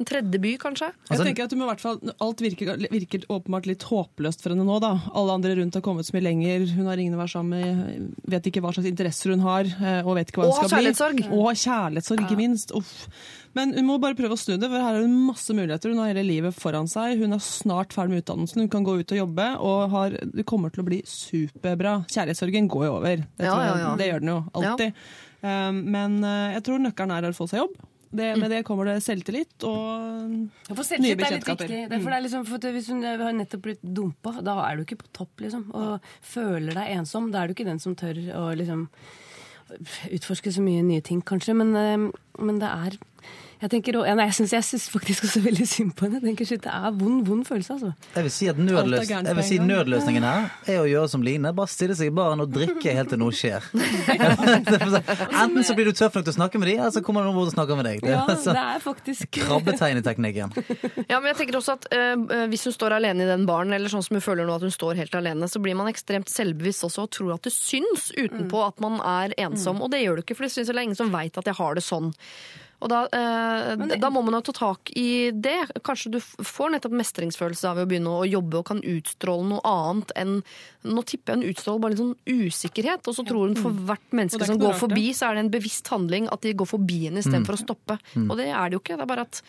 en 0.00 0.08
tredje 0.08 0.40
by, 0.40 0.54
kanskje? 0.62 0.88
Jeg 1.10 1.20
tenker 1.20 1.44
at 1.44 1.52
du 1.52 1.56
må 1.60 1.66
i 1.66 1.70
hvert 1.70 1.82
fall, 1.84 1.98
Alt 2.24 2.40
virker, 2.42 2.72
virker 2.90 3.26
åpenbart 3.30 3.66
litt 3.68 3.84
håpløst 3.90 4.40
for 4.42 4.54
henne 4.54 4.64
nå. 4.64 4.78
da. 4.82 4.94
Alle 5.14 5.34
andre 5.36 5.54
rundt 5.60 5.76
har 5.76 5.84
kommet 5.84 6.08
så 6.08 6.16
mye 6.16 6.24
lenger. 6.24 6.64
Hun 6.74 6.88
har 6.88 6.96
ingen 7.02 7.14
å 7.18 7.20
være 7.20 7.34
sammen 7.34 7.60
med, 7.60 8.14
vet 8.32 8.48
ikke 8.50 8.62
hva 8.64 8.72
slags 8.72 8.88
interesser 8.90 9.34
hun 9.36 9.44
har. 9.44 9.68
eh, 9.68 10.00
Og 10.08 10.16
vet 10.16 10.32
ikke 10.32 10.40
hva 10.42 10.48
hun 10.48 10.56
skal 10.56 10.68
bli. 10.72 10.78
kjærlighetssorg. 10.90 11.20
Og 11.36 11.52
kjærlighetssorg, 11.62 12.24
ikke 12.26 12.40
minst. 12.40 12.72
Uff. 12.74 13.06
Men 13.52 13.72
hun 13.74 13.84
må 13.88 13.96
bare 14.00 14.14
prøve 14.14 14.36
å 14.36 14.38
snu 14.38 14.54
det, 14.56 14.68
for 14.70 14.78
her 14.78 14.94
har 14.94 15.02
hun 15.02 15.14
masse 15.26 15.50
muligheter. 15.52 15.90
Hun 15.90 15.98
har 15.98 16.12
hele 16.14 16.22
livet 16.24 16.54
foran 16.54 16.86
seg. 16.88 17.18
Hun 17.18 17.34
er 17.34 17.42
snart 17.42 17.92
ferdig 17.92 18.14
med 18.14 18.22
utdannelsen. 18.24 18.62
Hun 18.62 18.68
kan 18.70 18.84
gå 18.86 18.94
ut 19.00 19.10
og 19.12 19.18
jobbe, 19.18 19.48
og 19.58 19.90
har, 19.90 20.10
det 20.22 20.46
kommer 20.46 20.70
til 20.70 20.84
å 20.84 20.86
bli 20.86 21.02
superbra. 21.04 21.96
Kjærlighetssorgen 22.08 22.68
går 22.70 22.86
jo 22.86 22.94
over. 23.00 23.16
Det, 23.36 23.44
Ja, 23.50 23.56
ja, 23.66 23.74
ja. 23.84 23.94
det 23.98 24.06
gjør 24.12 24.20
den 24.24 24.32
jo 24.36 24.38
alltid. 24.54 24.94
Um, 25.42 25.82
men 25.90 26.18
eh, 26.22 26.54
jeg 26.58 26.62
tror 26.66 26.78
nøkkelen 26.84 27.16
er 27.16 27.28
å 27.30 27.34
få 27.36 27.48
seg 27.50 27.62
jobb. 27.64 27.74
Det, 28.10 28.28
med 28.40 28.50
det 28.50 28.64
kommer 28.66 28.88
det 28.90 28.96
selvtillit 29.04 29.62
og 29.68 29.86
Ja, 30.68 30.74
for 30.74 30.82
nye 30.82 30.84
selvtillit 30.88 31.10
er 31.10 31.14
litt 31.14 31.20
bekjentskaper. 31.22 31.68
viktig. 31.70 31.80
Er, 31.86 32.00
for 32.02 32.10
det 32.10 32.16
er 32.16 32.24
liksom, 32.24 32.46
for 32.48 32.72
hvis 32.74 32.88
hun 32.90 33.02
har 33.06 33.36
nettopp 33.36 33.62
blitt 33.68 33.82
dumpa, 33.82 34.32
da 34.42 34.56
er 34.66 34.76
du 34.76 34.82
ikke 34.82 34.98
på 35.04 35.10
topp, 35.14 35.44
liksom. 35.44 35.68
Og 35.78 36.08
føler 36.26 36.74
deg 36.74 36.90
ensom. 36.96 37.30
Da 37.30 37.42
er 37.44 37.50
du 37.50 37.54
ikke 37.54 37.68
den 37.70 37.78
som 37.82 37.94
tør 37.98 38.18
å 38.34 38.48
liksom 38.58 38.88
utforske 40.10 40.50
så 40.54 40.62
mye 40.64 40.82
nye 40.82 41.04
ting, 41.06 41.22
kanskje. 41.22 41.54
Men, 41.54 41.70
eh, 41.78 42.10
men 42.42 42.58
det 42.58 42.70
er 42.70 42.98
Jeg 43.60 43.68
tenker, 43.74 43.96
ja, 44.08 44.14
nei, 44.16 44.24
jeg 44.30 44.36
syns 44.38 44.52
jeg 44.54 44.64
syns 44.64 44.86
faktisk 44.88 45.26
også 45.26 45.42
veldig 45.44 45.66
synd 45.68 45.90
på 45.96 46.06
henne. 46.06 46.16
Jeg 46.22 46.30
tenker, 46.30 46.46
shit, 46.48 46.62
Det 46.64 46.72
er 46.72 46.94
vond, 46.96 47.18
vond 47.28 47.42
følelse, 47.44 47.74
altså. 47.76 47.90
Jeg 48.14 48.24
vil 48.24 48.32
si 48.32 48.46
at 48.48 48.60
nødløs, 48.60 49.10
jeg 49.10 49.36
vil 49.36 49.44
si 49.44 49.58
nødløsningen 49.60 50.24
her 50.24 50.46
er 50.64 50.78
å 50.80 50.86
gjøre 50.88 51.10
som 51.12 51.24
Line. 51.26 51.52
Bare 51.56 51.68
stille 51.68 51.96
seg 51.98 52.08
i 52.08 52.14
baren 52.16 52.40
og 52.40 52.54
drikke 52.54 52.94
helt 52.96 53.12
til 53.12 53.20
noe 53.20 53.34
skjer. 53.36 53.66
Enten 55.42 55.66
så 55.66 55.76
blir 55.76 55.90
du 55.90 55.92
tøff 55.92 56.16
nok 56.16 56.24
til 56.24 56.32
å 56.32 56.36
snakke 56.38 56.60
med 56.62 56.70
dem, 56.70 56.80
eller 56.80 56.94
så 56.94 57.02
kommer 57.04 57.26
noen 57.26 57.36
bort 57.36 57.50
og 57.50 57.56
snakker 57.58 57.76
med 57.76 57.88
deg. 57.90 58.00
Det 58.04 58.14
Ja, 58.14 58.22
altså 58.24 58.54
det 58.56 58.64
er 58.64 58.80
faktisk 58.84 59.28
krabbetegneteknikken. 59.36 60.56
Ja, 61.10 61.20
men 61.20 61.30
jeg 61.32 61.38
tenker 61.42 61.60
også 61.60 61.76
at 61.76 61.86
eh, 61.94 62.46
Hvis 62.50 62.64
hun 62.68 62.74
står 62.74 62.96
alene 62.96 63.26
i 63.26 63.28
den 63.28 63.44
baren, 63.48 63.74
eller 63.76 63.92
sånn 63.92 64.04
som 64.06 64.16
hun 64.16 64.24
føler 64.24 64.48
nå 64.48 64.56
at 64.56 64.64
hun 64.64 64.72
står 64.72 64.96
helt 65.02 65.20
alene, 65.20 65.48
så 65.50 65.60
blir 65.60 65.76
man 65.76 65.90
ekstremt 65.92 66.32
selvbevisst 66.32 66.88
også 66.88 67.04
og 67.04 67.12
tror 67.12 67.36
at 67.36 67.44
det 67.44 67.52
syns 67.54 68.08
utenpå 68.16 68.64
at 68.64 68.80
man 68.80 68.98
er 69.04 69.36
ensom. 69.44 69.84
Og 69.84 69.92
det 69.92 70.00
gjør 70.06 70.18
du 70.18 70.24
ikke, 70.24 70.38
for 70.38 70.48
det 70.48 70.54
syns 70.56 70.72
det 70.72 70.78
er 70.78 70.84
ingen 70.88 70.98
som 70.98 71.12
veit 71.12 71.36
at 71.36 71.52
jeg 71.52 71.60
har 71.60 71.76
det 71.76 71.84
sånn. 71.84 72.12
Og 72.80 72.88
da, 72.88 73.02
eh, 73.12 73.76
det- 73.76 74.00
da 74.00 74.08
må 74.08 74.22
man 74.24 74.32
jo 74.34 74.40
ta 74.40 74.52
tak 74.52 74.90
i 74.96 75.30
det. 75.30 75.68
Kanskje 75.84 76.10
du 76.12 76.18
får 76.20 76.70
nettopp 76.72 76.92
mestringsfølelse 76.96 77.68
av 77.68 77.76
å 77.76 77.86
begynne 77.86 78.08
å 78.08 78.24
jobbe 78.30 78.54
og 78.58 78.64
kan 78.64 78.80
utstråle 78.80 79.48
noe 79.50 79.60
annet 79.64 80.12
enn 80.16 80.42
Nå 80.82 81.02
tipper 81.04 81.34
jeg 81.34 81.42
hun 81.42 81.50
utstråler 81.52 81.80
bare 81.80 81.90
litt 81.92 82.00
sånn 82.00 82.16
usikkerhet, 82.26 83.06
og 83.06 83.14
så 83.14 83.22
tror 83.26 83.48
hun 83.48 83.54
for 83.54 83.70
hvert 83.70 84.10
menneske 84.16 84.46
som 84.46 84.56
går 84.58 84.72
forbi, 84.80 85.10
så 85.12 85.28
er 85.28 85.34
det 85.34 85.44
en 85.44 85.50
bevisst 85.60 85.86
handling 85.92 86.26
at 86.32 86.40
de 86.40 86.54
går 86.54 86.66
forbi 86.66 87.02
henne 87.04 87.18
istedenfor 87.20 87.50
for 87.52 87.58
å 87.58 87.66
stoppe. 87.66 87.98
Og 88.30 88.36
det 88.38 88.46
er 88.48 88.70
det 88.70 88.72
jo 88.78 88.80
ikke. 88.80 88.96
Det 88.96 89.02
er 89.02 89.10
bare 89.12 89.26
at 89.28 89.42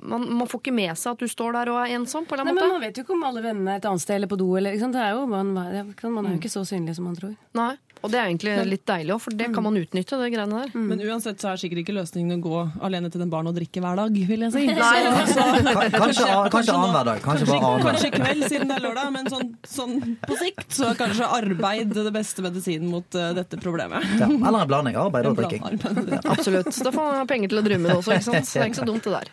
man, 0.00 0.28
man 0.38 0.46
får 0.46 0.60
ikke 0.62 0.74
med 0.74 0.96
seg 0.96 1.12
at 1.12 1.18
du 1.18 1.26
står 1.26 1.52
der 1.56 1.70
og 1.72 1.78
er 1.82 1.94
ensom. 1.98 2.24
på 2.26 2.38
en 2.38 2.44
Nei, 2.46 2.52
måte. 2.54 2.60
men 2.60 2.68
Man 2.76 2.80
vet 2.86 2.94
jo 2.98 3.02
ikke 3.04 3.14
om 3.16 3.24
alle 3.24 3.42
vennene 3.42 3.74
er 3.74 3.76
et 3.82 3.88
annet 3.90 4.00
sted 4.04 4.14
eller 4.16 4.28
på 4.30 4.38
do. 4.38 4.54
Eller, 4.56 4.72
ikke 4.76 4.80
sant? 4.86 4.92
Det 4.92 5.02
er 5.02 5.12
jo, 5.16 5.26
man, 5.26 5.52
man 5.54 6.26
er 6.26 6.36
jo 6.36 6.38
ikke 6.38 6.52
så 6.54 6.62
synlig 6.68 6.94
som 6.94 7.04
man 7.04 7.16
tror. 7.16 7.36
Nei, 7.54 7.76
Og 8.04 8.12
det 8.12 8.18
er 8.20 8.28
egentlig 8.28 8.54
litt 8.68 8.84
deilig 8.88 9.14
òg, 9.14 9.20
for 9.24 9.36
det 9.38 9.46
kan 9.54 9.64
man 9.64 9.78
utnytte. 9.80 10.18
det 10.20 10.30
greiene 10.34 10.60
der. 10.60 10.72
Men 10.76 11.00
uansett 11.06 11.40
så 11.40 11.50
er 11.54 11.60
sikkert 11.60 11.80
ikke 11.84 11.94
løsningen 11.96 12.36
å 12.36 12.42
gå 12.44 12.58
alene 12.84 13.08
til 13.12 13.22
den 13.22 13.30
baren 13.32 13.48
og 13.48 13.56
drikke 13.56 13.80
hver 13.80 13.96
dag, 13.96 14.18
vil 14.30 14.44
jeg 14.44 14.52
si. 14.52 14.64
Nei, 14.74 14.98
altså 15.08 15.46
Kanskje, 15.94 16.26
kanskje 16.52 16.74
annenhver 16.74 17.08
dag. 17.08 17.22
Kanskje 17.24 17.48
bare. 17.48 17.70
Kanskje 17.86 18.10
kveld, 18.12 18.44
siden 18.52 18.68
det 18.68 18.76
er 18.76 18.84
lørdag, 18.84 19.08
men 19.14 19.30
sånn, 19.32 19.54
sånn 19.68 19.96
på 20.24 20.36
sikt 20.40 20.76
så 20.76 20.90
er 20.90 20.98
kanskje 21.00 21.30
arbeid 21.38 21.94
det 21.96 22.12
beste 22.14 22.44
medisinen 22.44 22.90
mot 22.92 23.16
uh, 23.16 23.30
dette 23.36 23.60
problemet. 23.62 24.04
Ja, 24.20 24.28
eller 24.28 24.66
en 24.66 24.68
blanding. 24.74 24.98
Arbeid 25.00 25.30
og 25.30 25.40
drikking. 25.40 25.64
Absolutt. 26.34 26.74
Da 26.84 26.92
får 26.92 27.08
man 27.22 27.30
penger 27.30 27.54
til 27.54 27.62
å 27.62 27.64
drømme 27.64 27.88
det 27.88 27.96
også, 28.02 28.18
ikke 28.18 28.28
sant? 28.28 28.50
Så 28.50 28.60
det 28.60 28.66
er 28.66 28.74
ikke 28.74 28.82
så 28.82 28.90
dumt 28.90 29.08
det 29.08 29.16
der. 29.16 29.32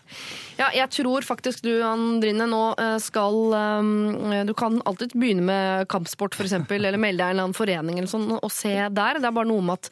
Ja, 0.61 0.67
jeg 0.75 0.91
tror 0.93 1.25
faktisk 1.25 1.63
du, 1.65 1.71
Andrine, 1.85 2.45
nå 2.49 2.61
eh, 2.77 2.97
skal 3.01 3.37
um, 3.81 4.33
Du 4.45 4.53
kan 4.57 4.77
alltid 4.85 5.15
begynne 5.15 5.45
med 5.47 5.87
kampsport, 5.89 6.35
f.eks., 6.37 6.53
eller 6.53 6.99
melde 7.01 7.23
deg 7.23 7.31
i 7.31 7.31
en 7.31 7.35
eller 7.35 7.47
annen 7.47 7.57
forening 7.57 7.97
eller 7.97 8.11
sånn, 8.11 8.27
og 8.37 8.51
se 8.61 8.75
der. 8.89 9.19
Det 9.19 9.29
er 9.29 9.35
bare 9.35 9.49
noe 9.49 9.65
med 9.65 9.79
at 9.79 9.91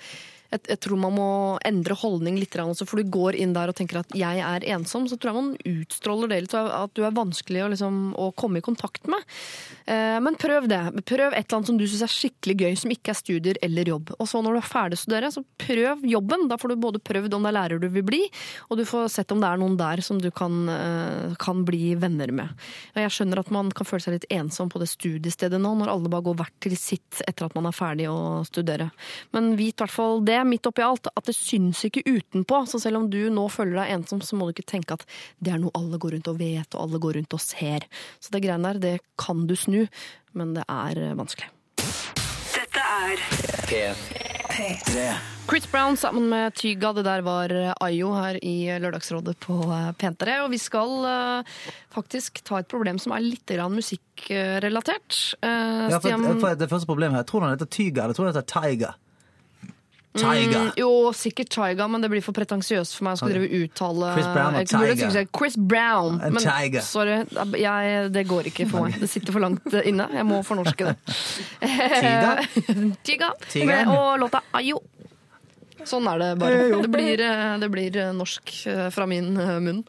jeg, 0.50 0.64
jeg 0.72 0.80
tror 0.82 0.98
man 0.98 1.16
må 1.16 1.30
endre 1.68 1.98
holdning 1.98 2.40
litt, 2.40 2.56
også, 2.60 2.88
for 2.90 3.00
du 3.00 3.10
går 3.12 3.38
inn 3.40 3.54
der 3.54 3.70
og 3.72 3.78
tenker 3.78 4.02
at 4.02 4.10
'jeg 4.16 4.42
er 4.42 4.66
ensom', 4.74 5.08
så 5.08 5.18
tror 5.18 5.32
jeg 5.32 5.38
man 5.38 5.58
utstråler 5.80 6.30
det 6.30 6.42
litt, 6.42 6.54
at 6.54 6.94
du 6.94 7.04
er 7.06 7.16
vanskelig 7.16 7.64
å, 7.64 7.70
liksom, 7.70 8.00
å 8.18 8.34
komme 8.36 8.58
i 8.58 8.66
kontakt 8.66 9.08
med. 9.08 9.22
Eh, 9.86 10.20
Men 10.20 10.36
prøv 10.36 10.68
det. 10.68 11.06
Prøv 11.06 11.34
et 11.34 11.46
eller 11.46 11.58
annet 11.58 11.68
som 11.68 11.78
du 11.78 11.86
syns 11.88 12.02
er 12.04 12.12
skikkelig 12.12 12.56
gøy, 12.60 12.74
som 12.78 12.92
ikke 12.92 13.14
er 13.14 13.20
studier 13.20 13.58
eller 13.64 13.86
jobb. 13.86 14.12
Og 14.20 14.28
så 14.28 14.42
når 14.44 14.58
du 14.58 14.60
er 14.60 14.74
ferdig 14.74 14.98
å 14.98 15.04
studere, 15.06 15.32
så 15.32 15.44
prøv 15.58 16.04
jobben. 16.04 16.48
Da 16.50 16.58
får 16.58 16.70
du 16.70 16.76
både 16.76 17.00
prøvd 17.00 17.34
om 17.34 17.44
det 17.44 17.50
er 17.50 17.58
lærer 17.58 17.80
du 17.80 17.88
vil 17.88 18.04
bli, 18.04 18.22
og 18.70 18.78
du 18.78 18.86
får 18.86 19.10
sett 19.10 19.32
om 19.32 19.40
det 19.40 19.48
er 19.48 19.58
noen 19.62 19.78
der 19.78 20.02
som 20.02 20.20
du 20.20 20.30
kan, 20.32 20.68
eh, 20.70 21.36
kan 21.40 21.64
bli 21.64 21.96
venner 21.96 22.32
med. 22.32 22.50
Og 22.96 23.00
Jeg 23.00 23.10
skjønner 23.12 23.40
at 23.40 23.52
man 23.52 23.72
kan 23.72 23.86
føle 23.86 24.02
seg 24.02 24.14
litt 24.14 24.30
ensom 24.30 24.70
på 24.70 24.80
det 24.80 24.90
studiestedet 24.90 25.60
nå, 25.62 25.78
når 25.78 25.90
alle 25.90 26.10
bare 26.10 26.24
går 26.24 26.36
hvert 26.36 26.60
til 26.60 26.76
sitt 26.78 27.22
etter 27.28 27.46
at 27.46 27.56
man 27.56 27.66
er 27.66 27.72
ferdig 27.72 28.08
å 28.10 28.46
studere. 28.46 28.92
Men 29.34 29.56
vit 29.56 29.76
i 29.76 29.84
hvert 29.84 29.92
fall 29.94 30.22
det, 30.26 30.39
midt 30.48 30.70
oppi 30.70 30.84
alt, 30.86 31.10
at 31.12 31.26
det 31.30 31.36
syns 31.38 31.84
ikke 31.88 32.04
utenpå. 32.08 32.64
Så 32.70 32.82
selv 32.84 33.02
om 33.02 33.10
du 33.12 33.22
nå 33.34 33.48
føler 33.52 33.82
deg 33.82 33.96
ensom, 33.98 34.22
så 34.26 34.38
må 34.40 34.48
du 34.48 34.56
ikke 34.56 34.70
tenke 34.76 34.98
at 34.98 35.06
det 35.40 35.54
er 35.56 35.62
noe 35.62 35.74
alle 35.78 36.00
går 36.02 36.18
rundt 36.18 36.32
og 36.32 36.40
vet, 36.40 36.76
og 36.76 36.86
alle 36.86 37.02
går 37.02 37.20
rundt 37.20 37.36
og 37.38 37.44
ser. 37.44 37.88
Så 38.20 38.34
det 38.36 38.44
greiene 38.46 38.74
der, 38.74 38.84
det 38.84 38.96
kan 39.20 39.48
du 39.50 39.56
snu, 39.60 39.84
men 40.38 40.56
det 40.58 40.68
er 40.70 41.04
eh, 41.10 41.18
vanskelig. 41.20 41.52
Dette 42.50 42.86
er 42.86 43.28
P3. 44.50 45.10
Chris 45.50 45.66
Brown 45.72 45.98
sammen 45.98 46.28
med 46.30 46.54
Tyga, 46.54 46.92
det 46.94 47.04
der 47.08 47.24
var 47.26 47.50
Ayo 47.82 48.12
her 48.14 48.38
i 48.46 48.70
Lørdagsrådet 48.82 49.34
på 49.42 49.56
eh, 49.66 49.88
P3. 49.98 50.36
Og 50.44 50.52
vi 50.54 50.60
skal 50.62 50.92
eh, 51.10 51.54
faktisk 51.96 52.44
ta 52.46 52.60
et 52.62 52.70
problem 52.70 53.00
som 53.02 53.16
er 53.16 53.26
litt 53.26 53.54
musikkrelatert. 53.74 55.20
Eh, 55.42 55.88
Ja, 55.90 56.00
for, 56.04 56.40
for 56.44 56.60
det 56.60 56.70
første 56.70 56.90
problemet 56.90 57.18
her, 57.18 57.30
Tror 57.30 57.42
du 57.42 57.48
han 57.48 57.58
heter 57.58 57.72
Tyga, 57.72 58.04
eller 58.04 58.14
tror 58.14 58.30
han 58.30 58.36
heter 58.36 58.50
Tiger? 58.62 58.98
Tiger. 60.20 60.68
Mm, 60.68 60.72
jo, 60.82 60.92
sikkert 61.18 61.52
Tiger, 61.56 61.88
men 61.92 62.04
det 62.06 62.12
blir 62.12 62.24
for 62.26 62.38
pretensiøst 62.38 62.98
for 62.98 63.08
meg 63.08 63.18
å 63.18 63.22
skulle 63.22 63.40
drive 63.40 63.64
uttale 63.64 64.12
Chris 64.18 64.30
Brown 64.36 64.60
og 64.60 65.16
si 65.16 65.26
Chris 65.40 65.58
Brown. 65.58 66.22
Men 66.26 66.44
tiger. 66.44 66.86
sorry, 66.86 67.18
jeg, 67.60 68.12
det 68.16 68.26
går 68.30 68.52
ikke 68.52 68.70
for 68.70 68.88
meg. 68.88 69.00
Det 69.02 69.10
sitter 69.12 69.36
for 69.36 69.46
langt 69.46 69.80
inne. 69.84 70.10
Jeg 70.20 70.28
må 70.28 70.42
fornorske 70.46 70.92
det. 70.92 70.96
Tiger. 71.60 73.34
Tyga. 73.50 73.84
Og 73.90 74.20
låta 74.22 74.44
Ayo. 74.60 74.82
Sånn 75.88 76.08
er 76.12 76.20
det 76.20 76.30
bare. 76.42 76.64
Det 76.84 76.90
blir, 76.92 77.22
eh, 77.24 77.54
det 77.62 77.70
blir 77.72 77.98
eh, 77.98 78.12
norsk 78.16 78.52
eh, 78.68 78.88
fra 78.92 79.06
min 79.10 79.32
eh, 79.40 79.60
munn. 79.64 79.84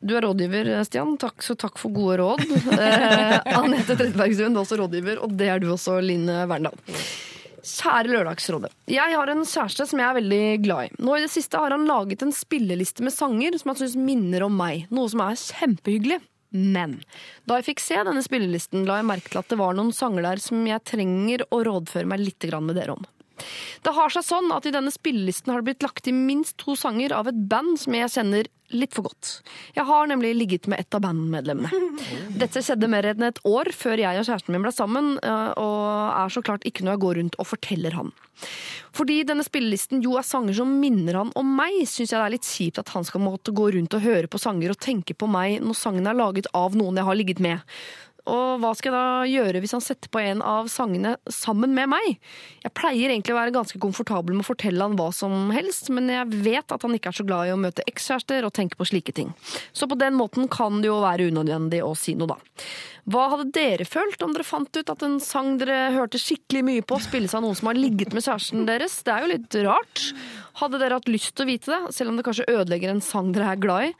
Du 0.00 0.16
er 0.16 0.24
rådgiver, 0.26 0.70
Stian. 0.86 1.14
Takk, 1.20 1.44
så 1.46 1.54
takk 1.58 1.78
for 1.80 1.94
gode 1.94 2.18
råd. 2.22 2.42
Eh, 2.84 3.38
Anette 3.54 3.94
Trettebergstuen, 3.94 4.52
du 4.52 4.58
er 4.58 4.64
også 4.64 4.76
rådgiver, 4.80 5.20
og 5.22 5.32
det 5.38 5.46
er 5.52 5.60
du 5.62 5.68
også, 5.72 6.00
Line 6.04 6.42
Verndal. 6.50 6.74
Kjære 7.64 8.12
Lørdagsrådet. 8.12 8.70
Jeg 8.92 9.16
har 9.16 9.30
en 9.32 9.42
kjæreste 9.48 9.86
som 9.88 10.02
jeg 10.02 10.06
er 10.06 10.18
veldig 10.18 10.42
glad 10.66 10.90
i. 10.90 10.92
Nå 11.00 11.16
i 11.16 11.24
det 11.24 11.32
siste 11.32 11.60
har 11.60 11.72
han 11.72 11.88
laget 11.88 12.22
en 12.24 12.34
spilleliste 12.34 13.04
med 13.06 13.14
sanger 13.14 13.56
som 13.60 13.72
han 13.72 13.80
syns 13.80 13.96
minner 13.96 14.44
om 14.44 14.56
meg. 14.58 14.84
Noe 14.94 15.08
som 15.12 15.24
er 15.24 15.40
kjempehyggelig. 15.40 16.20
Men 16.54 17.00
da 17.48 17.58
jeg 17.58 17.66
fikk 17.72 17.80
se 17.82 17.96
denne 18.06 18.22
spillelisten, 18.22 18.84
la 18.86 19.00
jeg 19.00 19.08
merke 19.08 19.32
til 19.32 19.40
at 19.40 19.50
det 19.50 19.58
var 19.58 19.74
noen 19.74 19.90
sanger 19.96 20.22
der 20.28 20.42
som 20.42 20.60
jeg 20.68 20.84
trenger 20.86 21.42
å 21.50 21.64
rådføre 21.66 22.06
meg 22.12 22.22
litt 22.22 22.46
med 22.60 22.76
dere 22.78 22.94
om. 22.94 23.08
Det 23.84 23.94
har 23.96 24.12
seg 24.14 24.26
sånn 24.26 24.52
at 24.54 24.66
i 24.68 24.72
denne 24.74 24.92
spillelisten 24.94 25.52
har 25.52 25.62
det 25.62 25.72
blitt 25.72 25.86
lagt 25.86 26.04
til 26.06 26.16
minst 26.16 26.56
to 26.60 26.76
sanger 26.78 27.14
av 27.16 27.30
et 27.30 27.40
band 27.50 27.78
som 27.80 27.96
jeg 27.96 28.12
kjenner 28.14 28.50
litt 28.74 28.94
for 28.96 29.06
godt. 29.06 29.30
Jeg 29.76 29.86
har 29.86 30.08
nemlig 30.10 30.32
ligget 30.34 30.68
med 30.70 30.80
et 30.82 30.96
av 30.96 31.02
bandmedlemmene. 31.04 31.70
Dette 32.40 32.62
skjedde 32.64 32.88
mer 32.90 33.06
enn 33.10 33.26
et 33.26 33.40
år 33.46 33.70
før 33.76 34.00
jeg 34.00 34.20
og 34.20 34.26
kjæresten 34.26 34.54
min 34.54 34.64
ble 34.64 34.72
sammen, 34.74 35.12
eh, 35.22 35.50
og 35.60 36.14
er 36.16 36.32
så 36.32 36.42
klart 36.44 36.64
ikke 36.66 36.86
noe 36.86 36.96
jeg 36.96 37.04
går 37.04 37.18
rundt 37.20 37.38
og 37.38 37.50
forteller 37.50 37.98
han. 37.98 38.14
Fordi 38.94 39.20
denne 39.26 39.44
spillelisten 39.46 40.02
jo 40.04 40.16
er 40.18 40.26
sanger 40.26 40.56
som 40.58 40.72
minner 40.80 41.20
han 41.20 41.34
om 41.38 41.52
meg, 41.58 41.82
syns 41.86 42.12
jeg 42.12 42.18
det 42.18 42.24
er 42.24 42.34
litt 42.36 42.48
kjipt 42.48 42.80
at 42.82 42.94
han 42.96 43.06
skal 43.06 43.22
måtte 43.24 43.54
gå 43.54 43.68
rundt 43.76 43.94
og 43.98 44.04
høre 44.06 44.30
på 44.30 44.40
sanger 44.42 44.74
og 44.74 44.80
tenke 44.82 45.16
på 45.18 45.28
meg 45.30 45.60
når 45.62 45.78
sangen 45.78 46.08
er 46.10 46.18
laget 46.18 46.50
av 46.56 46.74
noen 46.78 46.98
jeg 46.98 47.08
har 47.10 47.20
ligget 47.20 47.44
med. 47.44 47.76
Og 48.30 48.60
hva 48.62 48.70
skal 48.76 48.88
jeg 48.90 48.96
da 48.96 49.26
gjøre 49.28 49.60
hvis 49.60 49.74
han 49.76 49.84
setter 49.84 50.08
på 50.12 50.20
en 50.22 50.40
av 50.44 50.68
sangene 50.72 51.14
sammen 51.28 51.74
med 51.76 51.90
meg? 51.92 52.14
Jeg 52.64 52.72
pleier 52.76 53.12
egentlig 53.12 53.34
å 53.34 53.38
være 53.38 53.52
ganske 53.56 53.80
komfortabel 53.82 54.36
med 54.36 54.46
å 54.46 54.48
fortelle 54.48 54.86
han 54.86 54.96
hva 54.96 55.10
som 55.12 55.52
helst, 55.52 55.90
men 55.92 56.08
jeg 56.12 56.40
vet 56.46 56.72
at 56.72 56.86
han 56.86 56.96
ikke 56.96 57.12
er 57.12 57.18
så 57.18 57.26
glad 57.28 57.50
i 57.50 57.54
å 57.54 57.60
møte 57.60 57.84
ekskjærester 57.90 58.48
og 58.48 58.54
tenke 58.56 58.80
på 58.80 58.88
slike 58.88 59.12
ting. 59.16 59.34
Så 59.76 59.88
på 59.90 59.98
den 60.00 60.16
måten 60.16 60.48
kan 60.48 60.80
det 60.80 60.88
jo 60.88 61.02
være 61.04 61.28
unødvendig 61.28 61.84
å 61.84 61.92
si 61.98 62.16
noe, 62.16 62.32
da. 62.32 62.64
Hva 63.04 63.26
hadde 63.34 63.50
dere 63.52 63.84
følt 63.84 64.22
om 64.24 64.32
dere 64.32 64.46
fant 64.48 64.78
ut 64.78 64.90
at 64.90 65.02
en 65.04 65.18
sang 65.20 65.58
dere 65.60 65.90
hørte 65.92 66.16
skikkelig 66.20 66.62
mye 66.64 66.84
på, 66.88 66.96
spilles 67.04 67.34
av 67.36 67.42
noen 67.44 67.56
som 67.58 67.68
har 67.68 67.76
ligget 67.76 68.14
med 68.16 68.24
kjæresten 68.24 68.64
deres? 68.68 68.94
Det 69.04 69.12
er 69.12 69.26
jo 69.26 69.32
litt 69.34 69.56
rart. 69.66 70.04
Hadde 70.56 70.78
dere 70.80 70.96
hatt 70.96 71.10
lyst 71.10 71.34
til 71.36 71.44
å 71.44 71.50
vite 71.50 71.68
det, 71.68 71.92
selv 71.92 72.12
om 72.12 72.16
det 72.16 72.24
kanskje 72.24 72.46
ødelegger 72.48 72.94
en 72.94 73.02
sang 73.04 73.28
dere 73.34 73.50
er 73.52 73.60
glad 73.60 73.90
i? 73.90 73.92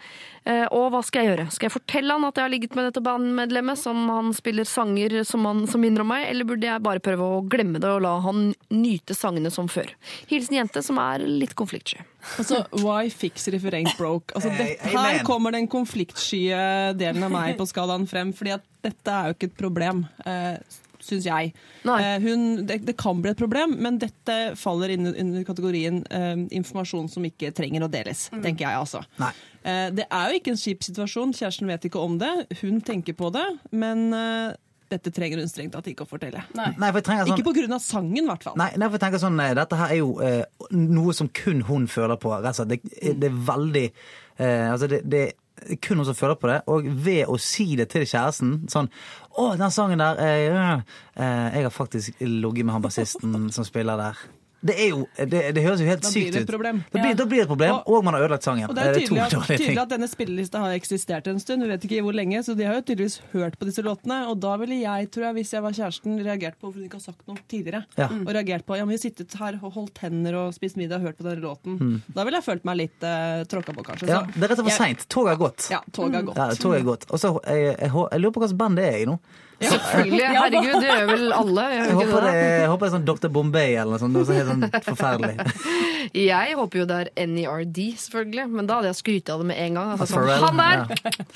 Eh, 0.49 0.65
Og 0.73 0.89
hva 0.95 1.03
skal 1.05 1.25
jeg 1.25 1.33
gjøre? 1.35 1.47
Skal 1.53 1.69
jeg 1.69 1.75
fortelle 1.77 2.17
han 2.17 2.25
at 2.31 2.41
jeg 2.41 2.47
har 2.47 2.55
ligget 2.55 2.79
med 2.79 2.89
dette 2.89 3.05
bandmedlemmet, 3.05 3.83
som 3.83 4.09
han 4.09 4.33
spiller 4.37 4.65
sanger 4.65 5.19
som, 5.29 5.45
han, 5.51 5.67
som 5.69 5.85
minner 5.85 6.07
om 6.07 6.13
meg, 6.15 6.25
eller 6.31 6.49
burde 6.49 6.71
jeg 6.71 6.85
bare 6.87 7.05
prøve 7.05 7.29
å 7.29 7.45
glemme 7.45 7.83
det 7.83 7.91
og 7.91 8.05
la 8.07 8.17
han 8.25 8.55
nyte 8.73 9.19
sangene 9.19 9.53
som 9.53 9.69
før? 9.69 9.93
Hilsen 10.33 10.63
jente 10.63 10.81
som 10.87 11.03
er 11.03 11.27
litt 11.29 11.53
konfliktsky. 11.59 12.01
Altså, 12.39 12.63
why 12.83 13.11
fix 13.13 13.49
it 13.49 13.59
if 13.59 13.67
it 13.69 13.75
ain't 13.77 13.97
broke? 13.99 14.35
Altså, 14.35 14.53
det, 14.59 14.79
her 14.95 15.21
kommer 15.27 15.55
den 15.55 15.69
konfliktskye 15.71 16.95
delen 16.99 17.27
av 17.27 17.35
meg 17.35 17.59
på 17.59 17.67
skalaen 17.69 18.09
frem, 18.11 18.33
fordi 18.37 18.57
at 18.57 18.65
dette 18.85 19.13
er 19.13 19.31
jo 19.31 19.37
ikke 19.39 19.53
et 19.53 19.61
problem, 19.61 20.07
Uh, 20.25 20.57
syns 21.05 21.27
jeg. 21.29 21.53
Eh, 21.85 22.23
hun, 22.25 22.65
det, 22.67 22.81
det 22.89 22.97
kan 23.01 23.21
bli 23.23 23.33
et 23.35 23.41
problem, 23.41 23.77
men 23.85 23.99
dette 24.03 24.39
faller 24.57 24.95
inn 24.95 25.11
under 25.11 25.47
kategorien 25.47 26.03
eh, 26.11 26.37
informasjon 26.57 27.11
som 27.13 27.27
ikke 27.29 27.53
trenger 27.57 27.85
å 27.85 27.91
deles, 27.93 28.27
tenker 28.35 28.67
jeg 28.67 28.81
altså. 28.81 29.05
Nei. 29.21 29.33
Eh, 29.65 29.89
det 29.97 30.09
er 30.09 30.31
jo 30.31 30.41
ikke 30.41 30.55
en 30.55 30.61
kjip 30.61 30.87
situasjon, 30.87 31.35
kjæresten 31.37 31.71
vet 31.71 31.89
ikke 31.89 32.03
om 32.03 32.19
det, 32.23 32.33
hun 32.63 32.81
tenker 32.85 33.17
på 33.19 33.33
det, 33.35 33.47
men 33.73 34.07
eh, 34.17 34.55
dette 34.93 35.13
trenger 35.15 35.41
hun 35.41 35.49
strengt 35.51 35.73
tatt 35.75 35.87
ikke 35.91 36.05
å 36.05 36.09
fortelle. 36.09 36.43
Nei, 36.55 36.91
for 36.91 37.01
jeg 37.01 37.27
sånn 37.29 37.33
Ikke 37.35 37.47
på 37.47 37.55
grunn 37.57 37.77
av 37.77 37.83
sangen, 37.85 38.25
i 38.25 38.29
hvert 38.29 38.45
fall. 38.47 38.59
Nei, 38.61 38.71
nei, 38.77 38.89
for 38.89 38.99
jeg 38.99 39.05
tenker 39.07 39.23
sånn, 39.23 39.41
eh, 39.45 39.55
Dette 39.57 39.79
her 39.81 39.95
er 39.95 40.01
jo 40.01 40.11
eh, 40.25 40.43
noe 40.75 41.15
som 41.17 41.31
kun 41.35 41.65
hun 41.69 41.89
føler 41.91 42.21
på. 42.21 42.35
Altså. 42.37 42.67
Det, 42.69 42.81
det 42.85 43.31
er 43.31 43.41
veldig 43.49 43.87
eh, 43.89 44.69
altså 44.71 44.91
det, 44.91 45.01
det 45.09 45.25
er 45.25 45.81
kun 45.83 46.01
hun 46.01 46.09
som 46.09 46.19
føler 46.19 46.39
på 46.41 46.51
det. 46.51 46.61
Og 46.71 46.89
ved 47.07 47.31
å 47.31 47.39
si 47.41 47.71
det 47.81 47.89
til 47.95 48.07
kjæresten 48.07 48.65
sånn 48.73 48.91
'Å, 49.35 49.57
den 49.59 49.71
sangen 49.75 49.99
der 49.99 50.21
eh, 50.23 50.81
eh, 51.17 51.55
Jeg 51.57 51.63
har 51.67 51.75
faktisk 51.75 52.21
ligget 52.21 52.67
med 52.67 52.75
han 52.75 52.83
bassisten 52.83 53.53
som 53.53 53.65
spiller 53.65 53.97
der.' 53.97 54.27
Det, 54.65 54.75
er 54.81 54.89
jo, 54.95 55.01
det, 55.19 55.41
det 55.57 55.63
høres 55.65 55.81
jo 55.83 55.87
helt 55.87 56.07
sykt 56.09 56.37
ut. 56.39 56.49
Da 56.49 56.57
blir, 56.57 56.79
da 57.19 57.25
blir 57.29 57.37
det 57.37 57.45
et 57.45 57.51
problem, 57.51 57.75
Og- 57.75 57.89
og 57.99 58.05
man 58.07 58.15
har 58.17 58.23
ødelagt 58.25 58.47
sangen. 58.47 58.65
Og 58.71 58.75
det 58.79 58.85
er 58.87 58.95
tydelig, 58.97 59.27
to 59.29 59.41
tydelig 59.43 59.55
at, 59.55 59.61
tydelig 59.61 59.83
at 59.83 59.91
denne 59.93 60.09
spillelista 60.09 60.63
har 60.63 60.73
eksistert 60.79 61.27
en 61.29 61.41
stund. 61.43 61.63
Vi 61.67 61.69
vet 61.69 61.85
ikke 61.85 62.01
hvor 62.07 62.17
lenge, 62.17 62.41
så 62.47 62.57
de 62.57 62.65
har 62.65 62.79
jo 62.79 62.85
tydeligvis 62.89 63.19
hørt 63.35 63.59
på 63.61 63.69
disse 63.69 63.85
låtene. 63.85 64.23
Og 64.33 64.41
da 64.41 64.55
ville 64.63 64.79
jeg, 64.81 65.11
tror 65.13 65.27
jeg, 65.29 65.35
hvis 65.41 65.53
jeg 65.53 65.63
var 65.67 65.77
kjæresten, 65.77 66.17
reagert 66.25 66.57
på 66.59 66.67
hvorfor 66.71 66.81
hun 66.81 66.89
ikke 66.89 67.01
har 67.03 67.07
sagt 67.13 67.29
noe 67.29 67.37
tidligere. 67.53 67.85
Ja. 68.01 68.09
Og 68.09 68.33
reagert 68.39 68.65
på 68.65 68.79
ja, 68.81 68.87
men 68.89 68.95
vi 68.95 69.01
har 69.01 69.05
sittet 69.05 69.37
her 69.41 69.61
og 69.63 69.77
holdt 69.77 69.99
hender 70.07 70.41
og 70.47 70.55
spist 70.57 70.81
middag 70.81 71.03
og 71.03 71.11
hørt 71.11 71.21
på 71.21 71.29
denne 71.29 71.45
låten. 71.45 71.79
Mm. 71.79 72.03
Da 72.17 72.25
ville 72.25 72.41
jeg 72.41 72.49
følt 72.49 72.65
meg 72.65 72.81
litt 72.81 73.05
uh, 73.05 73.45
tråkka 73.45 73.77
på, 73.77 73.85
kanskje. 73.85 74.09
Ja, 74.09 74.23
det 74.33 74.41
er 74.41 74.49
rett 74.55 74.59
og 74.59 74.65
slett 74.65 74.73
for 74.73 74.85
seint. 74.85 75.09
Toget 75.13 75.35
har 75.37 75.41
gått. 75.45 75.69
Ja, 75.71 75.83
toget 75.93 76.15
har 76.23 76.29
gått. 76.33 76.41
Ja, 76.41 76.49
toget 76.57 76.81
har 76.81 76.89
gått. 76.89 77.05
Og 77.13 77.21
så, 77.21 77.35
jeg, 77.45 77.65
jeg, 77.69 77.77
jeg, 77.85 77.93
jeg 77.93 78.25
lurer 78.25 78.33
på 78.39 78.45
hvilket 78.47 78.61
band 78.65 78.81
det 78.81 78.89
er 78.89 78.97
jeg 79.03 79.11
nå. 79.13 79.19
Selvfølgelig. 79.61 80.25
Herregud, 80.35 80.75
det 80.83 80.89
gjør 80.89 81.11
vel 81.11 81.35
alle. 81.37 81.67
Gjør 81.75 81.85
Jeg 81.85 81.99
håper 81.99 82.27
det, 82.27 82.33
jeg 82.35 82.71
håper 82.73 82.85
det 82.85 82.89
er 82.91 82.95
sånn 82.97 83.07
Dr. 83.11 83.31
Bombay 83.37 83.77
eller 83.79 83.95
noe 83.95 84.03
sånt. 84.03 84.17
Noe 84.17 84.29
så 84.29 84.37
helt 84.37 84.51
sånn 84.51 84.67
forferdelig. 84.91 85.37
Jeg 86.15 86.55
håper 86.59 86.79
jo 86.83 86.85
det 86.87 86.97
er 87.01 87.29
NERD, 87.31 87.79
selvfølgelig. 87.99 88.45
Men 88.53 88.67
da 88.69 88.77
hadde 88.79 88.91
jeg 88.93 88.99
skrytt 89.01 89.31
av 89.33 89.41
det 89.41 89.47
med 89.49 89.59
en 89.59 89.79
gang. 89.79 89.95
Altså, 89.95 90.07
sånn, 90.13 90.29
han 90.45 90.61
der! 90.61 91.33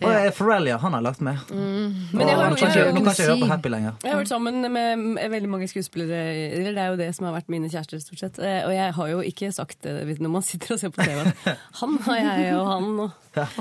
Og 0.00 0.34
Pharrell, 0.36 0.66
ja. 0.70 0.76
Han 0.80 0.94
har 0.96 1.02
lagt 1.04 1.20
med. 1.20 1.36
Men 1.52 2.22
jeg 2.24 2.36
har 2.36 2.50
nå 2.50 2.56
kan 2.56 2.70
ikke, 2.70 2.84
ikke 2.86 2.92
nå 2.96 3.02
kan 3.04 3.12
ikke 3.12 3.22
jeg 3.22 3.28
høre 3.30 3.40
på 3.42 3.48
Happy 3.50 3.68
lenger. 3.72 3.96
Jeg 4.04 4.12
har 4.14 4.20
vært 4.22 4.30
sammen 4.32 4.60
med 4.72 4.98
med 5.00 5.30
veldig 5.34 5.50
mange 5.52 5.68
skuespillere. 5.68 6.20
Det 6.64 6.72
er 6.78 6.86
jo 6.92 6.96
det 7.00 7.08
som 7.16 7.26
har 7.28 7.34
vært 7.36 7.50
mine 7.52 7.68
kjærester, 7.68 8.00
stort 8.00 8.22
sett. 8.22 8.38
Eh, 8.40 8.62
Og 8.64 8.72
jeg 8.74 8.94
har 8.96 9.08
jo 9.12 9.20
ikke 9.20 9.52
sagt 9.52 9.82
det 9.84 10.18
når 10.20 10.32
man 10.38 10.42
sitter 10.46 10.74
og 10.76 10.80
ser 10.80 10.88
på 10.94 11.04
TV. 11.04 11.20
at 11.20 11.58
Han 11.82 11.98
har 12.06 12.16
jeg, 12.16 12.54
og 12.56 12.66
han 12.72 12.88
og 13.00 13.10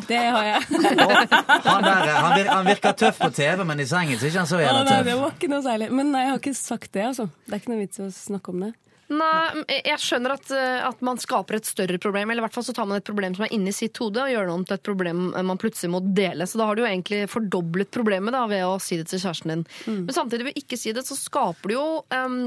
Det 0.07 0.17
har 0.17 0.43
jeg. 0.43 0.61
Han, 1.69 1.83
der, 1.83 2.03
eh, 2.07 2.15
han, 2.15 2.33
virker, 2.37 2.51
han 2.55 2.65
virker 2.65 2.91
tøff 2.97 3.19
på 3.19 3.29
TV, 3.35 3.63
men 3.65 3.79
i 3.79 3.85
sengen 3.85 4.17
så 4.17 4.25
er 4.25 4.29
ikke 4.31 4.39
han 4.39 4.47
så 4.49 4.59
jævla 4.63 4.83
nei, 4.83 4.97
det 5.03 5.11
tøff. 5.13 5.21
var 5.21 5.35
ikke 5.35 5.49
noe 5.51 5.61
særlig. 5.65 5.89
Men 5.91 6.09
nei, 6.15 6.21
jeg 6.25 6.31
har 6.31 6.39
ikke 6.41 6.53
sagt 6.57 6.93
det, 6.95 7.03
altså. 7.11 7.27
Det 7.45 7.53
er 7.53 7.61
ikke 7.61 7.71
noe 7.75 7.81
vits 7.83 7.99
i 7.99 8.05
å 8.07 8.09
snakke 8.15 8.53
om 8.55 8.63
det. 8.65 8.71
Nei, 9.09 9.63
jeg 9.87 9.97
skjønner 10.03 10.35
at, 10.35 10.51
eh, 10.53 10.83
at 10.85 10.99
man 11.05 11.17
skaper 11.17 11.57
et 11.57 11.65
større 11.65 11.97
problem. 12.01 12.29
Eller 12.29 12.43
i 12.43 12.45
hvert 12.45 12.57
fall 12.59 12.67
så 12.67 12.75
tar 12.77 12.85
man 12.89 12.99
et 12.99 13.07
problem 13.07 13.33
som 13.35 13.47
er 13.47 13.55
inni 13.55 13.73
sitt 13.73 13.97
hode, 13.97 14.21
og 14.21 14.29
gjør 14.29 14.45
det 14.45 14.53
om 14.53 14.65
til 14.67 14.77
et 14.77 14.85
problem 14.85 15.23
man 15.33 15.61
plutselig 15.61 15.89
må 15.95 16.03
dele. 16.05 16.45
Så 16.45 16.61
da 16.61 16.69
har 16.69 16.77
du 16.77 16.83
jo 16.83 16.89
egentlig 16.89 17.23
fordoblet 17.31 17.89
problemet 17.95 18.35
da, 18.37 18.45
ved 18.51 18.67
å 18.67 18.77
si 18.83 18.99
det 18.99 19.09
til 19.09 19.23
kjæresten 19.23 19.55
din. 19.55 19.65
Men 20.05 20.13
samtidig 20.15 20.51
ved 20.51 20.61
ikke 20.61 20.77
si 20.77 20.93
det, 20.93 21.07
så 21.07 21.17
skaper 21.17 21.73
du 21.73 21.75
jo 21.75 21.87
eh, 22.13 22.37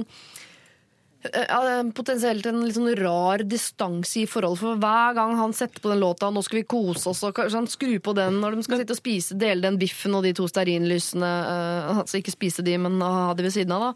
potensielt 1.95 2.47
en 2.51 2.63
litt 2.65 2.77
sånn 2.77 2.91
rar 2.99 3.45
distanse 3.47 4.23
i 4.23 4.27
forholdet. 4.27 4.61
For 4.63 4.81
hver 4.83 5.15
gang 5.17 5.37
han 5.39 5.55
setter 5.55 5.83
på 5.83 5.93
den 5.93 6.01
låta 6.01 6.31
'Nå 6.31 6.43
skal 6.43 6.61
vi 6.61 6.65
kose 6.65 7.11
oss', 7.11 7.23
og 7.23 7.35
kanskje 7.35 7.59
han 7.59 7.67
skrur 7.67 7.99
på 8.01 8.15
den 8.15 8.41
når 8.41 8.57
de 8.57 8.63
skal 8.63 8.79
sitte 8.79 8.93
og 8.93 9.01
spise, 9.01 9.39
dele 9.39 9.63
den 9.63 9.79
biffen 9.79 10.15
og 10.15 10.23
de 10.23 10.33
to 10.33 10.49
stearinlysene 10.49 11.31
eh, 11.47 11.99
Altså 12.03 12.19
ikke 12.19 12.35
spise 12.35 12.63
de, 12.63 12.77
men 12.79 13.01
ha 13.01 13.35
de 13.35 13.43
ved 13.43 13.53
siden 13.53 13.73
av, 13.73 13.81
da. 13.81 13.93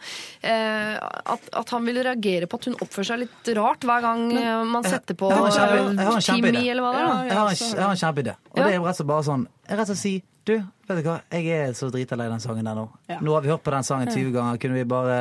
Eh, 0.49 0.95
at, 1.35 1.41
at 1.53 1.71
han 1.71 1.85
vil 1.85 2.03
reagere 2.03 2.47
på 2.47 2.61
at 2.61 2.65
hun 2.71 2.79
oppfører 2.81 3.11
seg 3.11 3.19
litt 3.25 3.51
rart 3.57 3.83
hver 3.83 4.01
gang 4.05 4.31
eh, 4.37 4.65
man 4.65 4.85
setter 4.85 5.15
på 5.19 5.31
eh. 5.33 6.21
Timmy, 6.21 6.69
eller 6.71 6.83
hva 6.83 6.93
det 6.93 7.01
er. 7.01 7.07
da. 7.07 7.19
Jeg 7.27 7.83
har 7.83 7.91
en, 7.91 8.03
kjempeidé. 8.03 8.37
Og 8.53 8.57
det 8.63 8.71
er 8.71 8.81
rett 8.81 8.95
og 8.95 8.97
slett 8.97 9.11
bare 9.11 9.27
sånn 9.27 9.47
Jeg 9.67 9.79
rett 9.79 9.91
og 9.91 9.97
slett 9.97 10.05
si 10.05 10.15
Du, 10.47 10.55
vet 10.87 11.03
du 11.03 11.09
hva, 11.09 11.21
jeg 11.35 11.47
er 11.51 11.73
så 11.75 11.91
drita 11.91 12.15
lei 12.15 12.29
den 12.31 12.43
sangen 12.43 12.69
der 12.69 12.77
nå. 12.79 12.87
Ja. 13.11 13.19
Nå 13.19 13.35
har 13.35 13.43
vi 13.43 13.51
hørt 13.51 13.65
på 13.67 13.73
den 13.75 13.87
sangen 13.87 14.13
20 14.13 14.31
ganger. 14.31 14.61
Kunne 14.63 14.79
vi 14.79 14.85
bare 14.87 15.17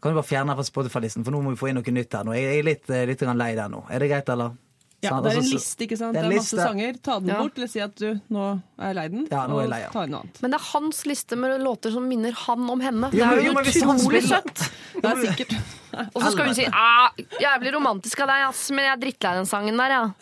kan 0.00 0.12
du 0.14 0.20
bare 0.20 0.28
fjerne 0.28 0.52
den 0.54 0.56
fra 0.60 0.68
Spotify-listen, 0.68 1.24
for 1.26 1.34
nå 1.34 1.42
må 1.42 1.50
vi 1.54 1.60
få 1.60 1.68
inn 1.70 1.78
noe 1.80 1.92
nytt 1.98 2.12
her. 2.14 2.24
nå. 2.24 2.32
Jeg 2.38 2.58
er 2.58 2.62
litt, 2.66 2.90
eh, 2.90 3.06
litt 3.06 3.20
lei 3.20 3.54
der 3.58 3.68
nå. 3.68 3.84
Er 3.90 3.98
det 3.98 4.10
greit, 4.10 4.28
eller? 4.28 4.56
Ja, 5.00 5.10
sånn, 5.12 5.22
det 5.22 5.30
er 5.30 5.36
en 5.36 5.42
Altså, 5.44 5.54
liste, 5.54 5.84
ikke 5.86 5.96
sant? 5.98 6.12
Det 6.12 6.18
Det 6.18 6.26
er 6.26 6.32
er 6.32 6.34
masse 6.34 6.56
liste. 6.56 6.66
sanger. 6.66 6.96
Ta 7.02 7.18
den 7.20 7.28
Ja. 7.28 7.36
bort, 7.38 7.56
eller 7.56 7.68
si 7.68 7.78
at 7.80 7.94
du, 7.94 8.20
nå 8.34 8.62
er 8.80 8.94
lei 8.94 9.08
den, 9.08 9.28
Ja, 9.30 9.46
nå 9.46 9.58
er 9.58 9.60
jeg 9.62 9.70
lei, 9.70 9.80
ja. 9.80 9.90
ta 9.90 10.02
inn 10.02 10.10
noe 10.10 10.20
annet. 10.22 10.42
Men 10.42 10.50
det 10.50 10.58
er 10.58 10.64
hans 10.72 11.02
liste 11.06 11.36
med 11.38 11.60
låter 11.62 11.92
som 11.92 12.08
minner 12.08 12.32
han 12.32 12.70
om 12.70 12.80
henne. 12.80 13.10
Det 13.12 13.20
er 13.22 13.36
jo 13.36 13.52
jo, 13.52 13.58
utrolig 13.60 14.22
søtt. 14.26 14.70
Det 15.00 15.04
er 15.04 15.22
sikkert. 15.22 15.54
Og 16.14 16.22
så 16.22 16.32
skal 16.32 16.46
hun 16.46 16.54
si 16.54 16.66
ah, 16.66 17.10
'jævlig 17.40 17.72
romantisk 17.74 18.20
av 18.20 18.26
deg, 18.26 18.48
ass, 18.48 18.70
men 18.70 18.84
jeg 18.84 18.92
er 18.92 19.00
drittlei 19.00 19.34
den 19.38 19.46
sangen 19.46 19.76
der', 19.78 19.88
ja. 19.88 20.12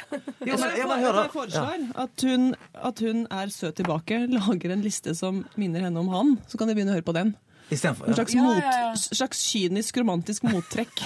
Jo, 0.45 0.57
men, 0.57 0.71
jeg, 0.77 0.87
Jeg 0.87 1.31
foreslår 1.33 1.97
at, 1.97 2.21
hun, 2.23 2.55
at 2.75 2.99
hun 3.01 3.27
er 3.31 3.47
søt 3.49 3.75
tilbake, 3.77 4.29
lager 4.29 4.73
en 4.73 4.83
liste 4.83 5.17
som 5.17 5.45
minner 5.57 5.81
henne 5.81 5.97
om 5.99 6.09
han, 6.09 6.39
så 6.49 6.59
kan 6.59 6.69
de 6.69 6.75
begynne 6.75 6.93
å 6.93 7.01
høre 7.01 7.09
på 7.09 7.15
den. 7.17 7.35
Istedenfor 7.69 8.07
En 8.07 8.11
ja. 8.11 8.17
slags, 8.17 8.35
mot, 8.35 8.99
slags 9.17 9.43
kynisk, 9.51 9.97
romantisk 9.97 10.43
mottrekk. 10.47 11.03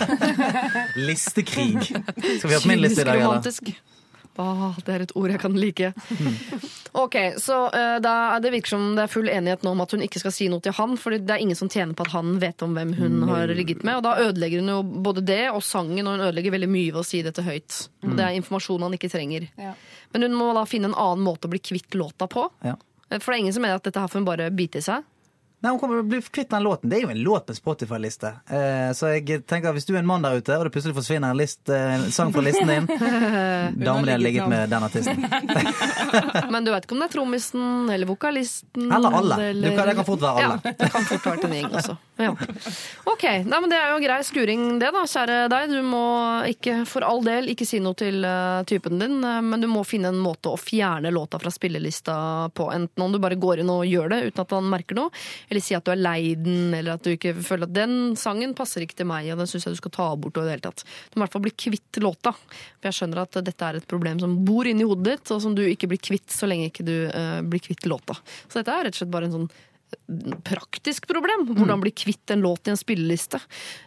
listekrig. 1.08 1.86
Skal 1.86 2.50
vi 2.50 2.54
ha 2.54 2.61
på 2.61 2.68
min 2.68 2.82
liste 2.84 3.00
i 3.00 3.08
dag, 3.08 3.22
romantisk. 3.22 3.72
Åh, 4.40 4.76
det 4.86 4.92
er 4.94 5.02
et 5.04 5.12
ord 5.18 5.32
jeg 5.32 5.40
kan 5.42 5.56
like. 5.58 5.88
Ok, 6.96 7.16
så 7.38 7.56
uh, 7.70 7.96
da, 8.02 8.38
Det 8.40 8.52
virker 8.54 8.72
som 8.72 8.84
det 8.96 9.04
er 9.04 9.12
full 9.12 9.28
enighet 9.28 9.64
nå 9.66 9.74
om 9.74 9.82
at 9.84 9.92
hun 9.94 10.04
ikke 10.06 10.22
skal 10.22 10.32
si 10.34 10.48
noe 10.52 10.62
til 10.64 10.74
han, 10.76 10.96
for 11.00 11.16
det 11.16 11.34
er 11.34 11.42
ingen 11.42 11.58
som 11.58 11.68
tjener 11.70 11.96
på 11.98 12.06
at 12.06 12.14
han 12.14 12.38
vet 12.42 12.64
om 12.64 12.76
hvem 12.76 12.94
hun 12.98 13.24
har 13.28 13.52
ligget 13.56 13.84
med. 13.84 14.00
Og 14.00 14.06
da 14.06 14.16
ødelegger 14.28 14.62
hun 14.62 14.72
jo 14.72 14.80
både 15.08 15.24
det 15.28 15.42
og 15.50 15.62
sangen, 15.66 16.06
og 16.06 16.16
hun 16.16 16.26
ødelegger 16.28 16.56
veldig 16.56 16.70
mye 16.72 16.92
ved 16.92 17.02
å 17.02 17.06
si 17.06 17.22
dette 17.26 17.44
høyt. 17.46 17.82
Og 18.06 18.16
det 18.16 18.26
er 18.26 18.38
informasjon 18.38 18.86
han 18.86 18.96
ikke 18.96 19.12
trenger. 19.12 19.48
Ja. 19.61 19.74
Men 20.14 20.28
hun 20.28 20.38
må 20.38 20.52
da 20.56 20.64
finne 20.68 20.92
en 20.92 20.98
annen 20.98 21.26
måte 21.26 21.50
å 21.50 21.52
bli 21.52 21.62
kvitt 21.62 21.98
låta 21.98 22.30
på. 22.30 22.48
Ja. 22.66 22.78
For 23.18 23.32
det 23.32 23.36
er 23.36 23.42
ingen 23.44 23.56
som 23.56 23.66
mener 23.66 23.80
at 23.80 23.86
dette 23.88 24.02
her 24.02 24.11
får 24.11 24.22
hun 24.22 24.30
bare 24.30 24.52
bite 24.54 24.80
i 24.80 24.86
seg. 24.86 25.06
Nei, 25.61 25.70
Hun 25.74 25.78
kommer 25.80 25.98
til 25.98 26.04
å 26.06 26.08
bli 26.08 26.20
kvitt 26.24 26.48
den 26.54 26.62
låten. 26.64 26.88
Det 26.88 26.96
er 26.96 27.02
jo 27.04 27.11
en 27.12 27.18
låt 27.24 27.48
med 27.50 27.56
Spotify-liste. 27.58 28.30
Eh, 28.48 28.90
så 28.96 29.11
jeg 29.12 29.42
tenker 29.44 29.68
at 29.68 29.76
hvis 29.76 29.84
du 29.84 29.92
er 29.94 29.98
en 30.00 30.08
mann 30.08 30.22
der 30.24 30.38
ute, 30.40 30.54
og 30.56 30.64
det 30.64 30.72
plutselig 30.72 30.96
forsvinner 30.96 31.34
en, 31.34 31.36
list, 31.36 31.61
eh, 31.68 31.94
en 31.98 32.06
sang 32.14 32.32
fra 32.32 32.40
listen 32.46 32.70
din 32.70 32.86
Da 33.84 33.92
må 33.98 34.06
de 34.08 34.14
ha 34.14 34.20
ligget 34.20 34.48
med 34.48 34.70
den 34.72 34.86
artisten. 34.86 35.20
Men 36.54 36.64
du 36.64 36.72
vet 36.72 36.86
ikke 36.88 36.96
om 36.96 37.02
det 37.04 37.11
er 37.11 37.14
trommisen 37.14 37.90
eller 37.92 38.08
vokalisten. 38.08 38.88
Eller 38.88 39.18
alle. 39.20 39.40
Du 39.61 39.68
kan- 39.76 39.88
det 39.90 39.96
kan 40.00 40.08
fort 40.08 40.22
være 40.24 40.46
alle. 40.46 40.61
Ja, 40.64 40.72
det 40.80 40.90
kan 40.94 41.04
fort 41.11 41.26
være 41.28 41.44
en 41.50 41.56
gjeng 41.58 41.76
også. 41.82 41.96
Ja. 42.20 42.32
Ok, 43.08 43.22
Nei, 43.48 43.58
men 43.61 43.70
Det 43.70 43.78
er 43.80 43.92
jo 43.94 44.00
grei 44.02 44.18
skuring 44.26 44.64
det, 44.80 44.90
da, 44.92 45.04
kjære 45.08 45.36
deg. 45.52 45.70
Du 45.72 45.80
må 45.88 46.02
ikke, 46.50 46.80
for 46.88 47.04
all 47.06 47.22
del, 47.24 47.48
ikke 47.52 47.64
si 47.68 47.80
noe 47.80 47.96
til 47.96 48.24
uh, 48.26 48.61
typen 48.68 48.98
din, 49.00 49.18
uh, 49.24 49.38
men 49.44 49.61
du 49.62 49.68
må 49.70 49.84
finne 49.88 50.11
en 50.12 50.20
måte 50.20 50.52
å 50.52 50.58
fjerne 50.61 51.12
låta 51.14 51.40
fra 51.40 51.52
spillelista 51.52 52.16
på. 52.56 52.68
Enten 52.74 53.04
om 53.06 53.12
du 53.14 53.18
bare 53.22 53.38
går 53.40 53.62
inn 53.64 53.72
og 53.72 53.86
gjør 53.88 54.12
det 54.12 54.20
uten 54.28 54.44
at 54.44 54.52
han 54.56 54.68
merker 54.68 54.98
noe, 55.00 55.08
eller 55.51 55.62
si 55.64 55.74
at 55.74 55.86
du 55.86 55.90
er 55.90 55.98
lei 55.98 56.34
den, 56.38 56.70
eller 56.76 56.94
at 56.94 57.05
du 57.05 57.11
ikke 57.11 57.34
føler 57.42 57.66
at 57.66 57.74
den 57.74 58.14
sangen 58.18 58.53
passer 58.59 58.84
ikke 58.84 59.01
til 59.01 59.09
meg, 59.11 59.32
og 59.32 59.40
den 59.42 59.51
syns 59.51 59.66
jeg 59.66 59.74
du 59.74 59.80
skal 59.80 59.94
ta 59.96 60.07
bort. 60.14 60.38
Og 60.38 60.44
i 60.44 60.46
det 60.46 60.55
hele 60.55 60.66
tatt. 60.68 60.84
Du 61.11 61.18
må 61.18 61.24
i 61.24 61.24
hvert 61.24 61.34
fall 61.34 61.46
bli 61.48 61.55
kvitt 61.66 62.01
låta. 62.05 62.32
For 62.32 62.90
jeg 62.90 62.98
skjønner 63.01 63.22
at 63.24 63.40
dette 63.48 63.66
er 63.66 63.80
et 63.80 63.88
problem 63.90 64.22
som 64.22 64.36
bor 64.46 64.68
inni 64.70 64.86
hodet 64.86 65.09
ditt, 65.09 65.32
og 65.34 65.42
som 65.42 65.57
du 65.59 65.64
ikke 65.66 65.90
blir 65.90 66.03
kvitt 66.11 66.30
så 66.30 66.46
lenge 66.46 66.70
ikke 66.70 66.86
du 66.86 66.94
uh, 67.11 67.40
blir 67.42 67.64
kvitt 67.66 67.88
låta. 67.90 68.14
Så 68.46 68.61
dette 68.61 68.76
er 68.76 68.86
rett 68.86 68.94
og 68.94 69.03
slett 69.03 69.12
bare 69.16 69.30
en 69.30 69.36
sånn 69.40 69.51
praktisk 70.47 71.07
problem. 71.11 71.41
Hvordan 71.55 71.80
bli 71.82 71.91
kvitt 71.95 72.30
en 72.34 72.43
låt 72.45 72.66
i 72.66 72.70
en 72.74 72.80
spilleliste. 72.80 73.38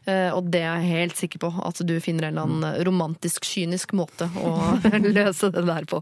Eh, 0.05 0.29
og 0.35 0.43
det 0.53 0.61
er 0.63 0.73
jeg 0.81 0.91
helt 0.93 1.17
sikker 1.19 1.39
på 1.43 1.49
at 1.67 1.77
du 1.87 1.95
finner 2.03 2.23
en 2.29 2.33
eller 2.37 2.47
annen 2.47 2.63
romantisk, 2.87 3.39
kynisk 3.47 3.87
måte 3.97 4.25
å 4.39 4.49
løse 5.17 5.47
det 5.53 5.63
der 5.67 5.83
på. 5.89 5.97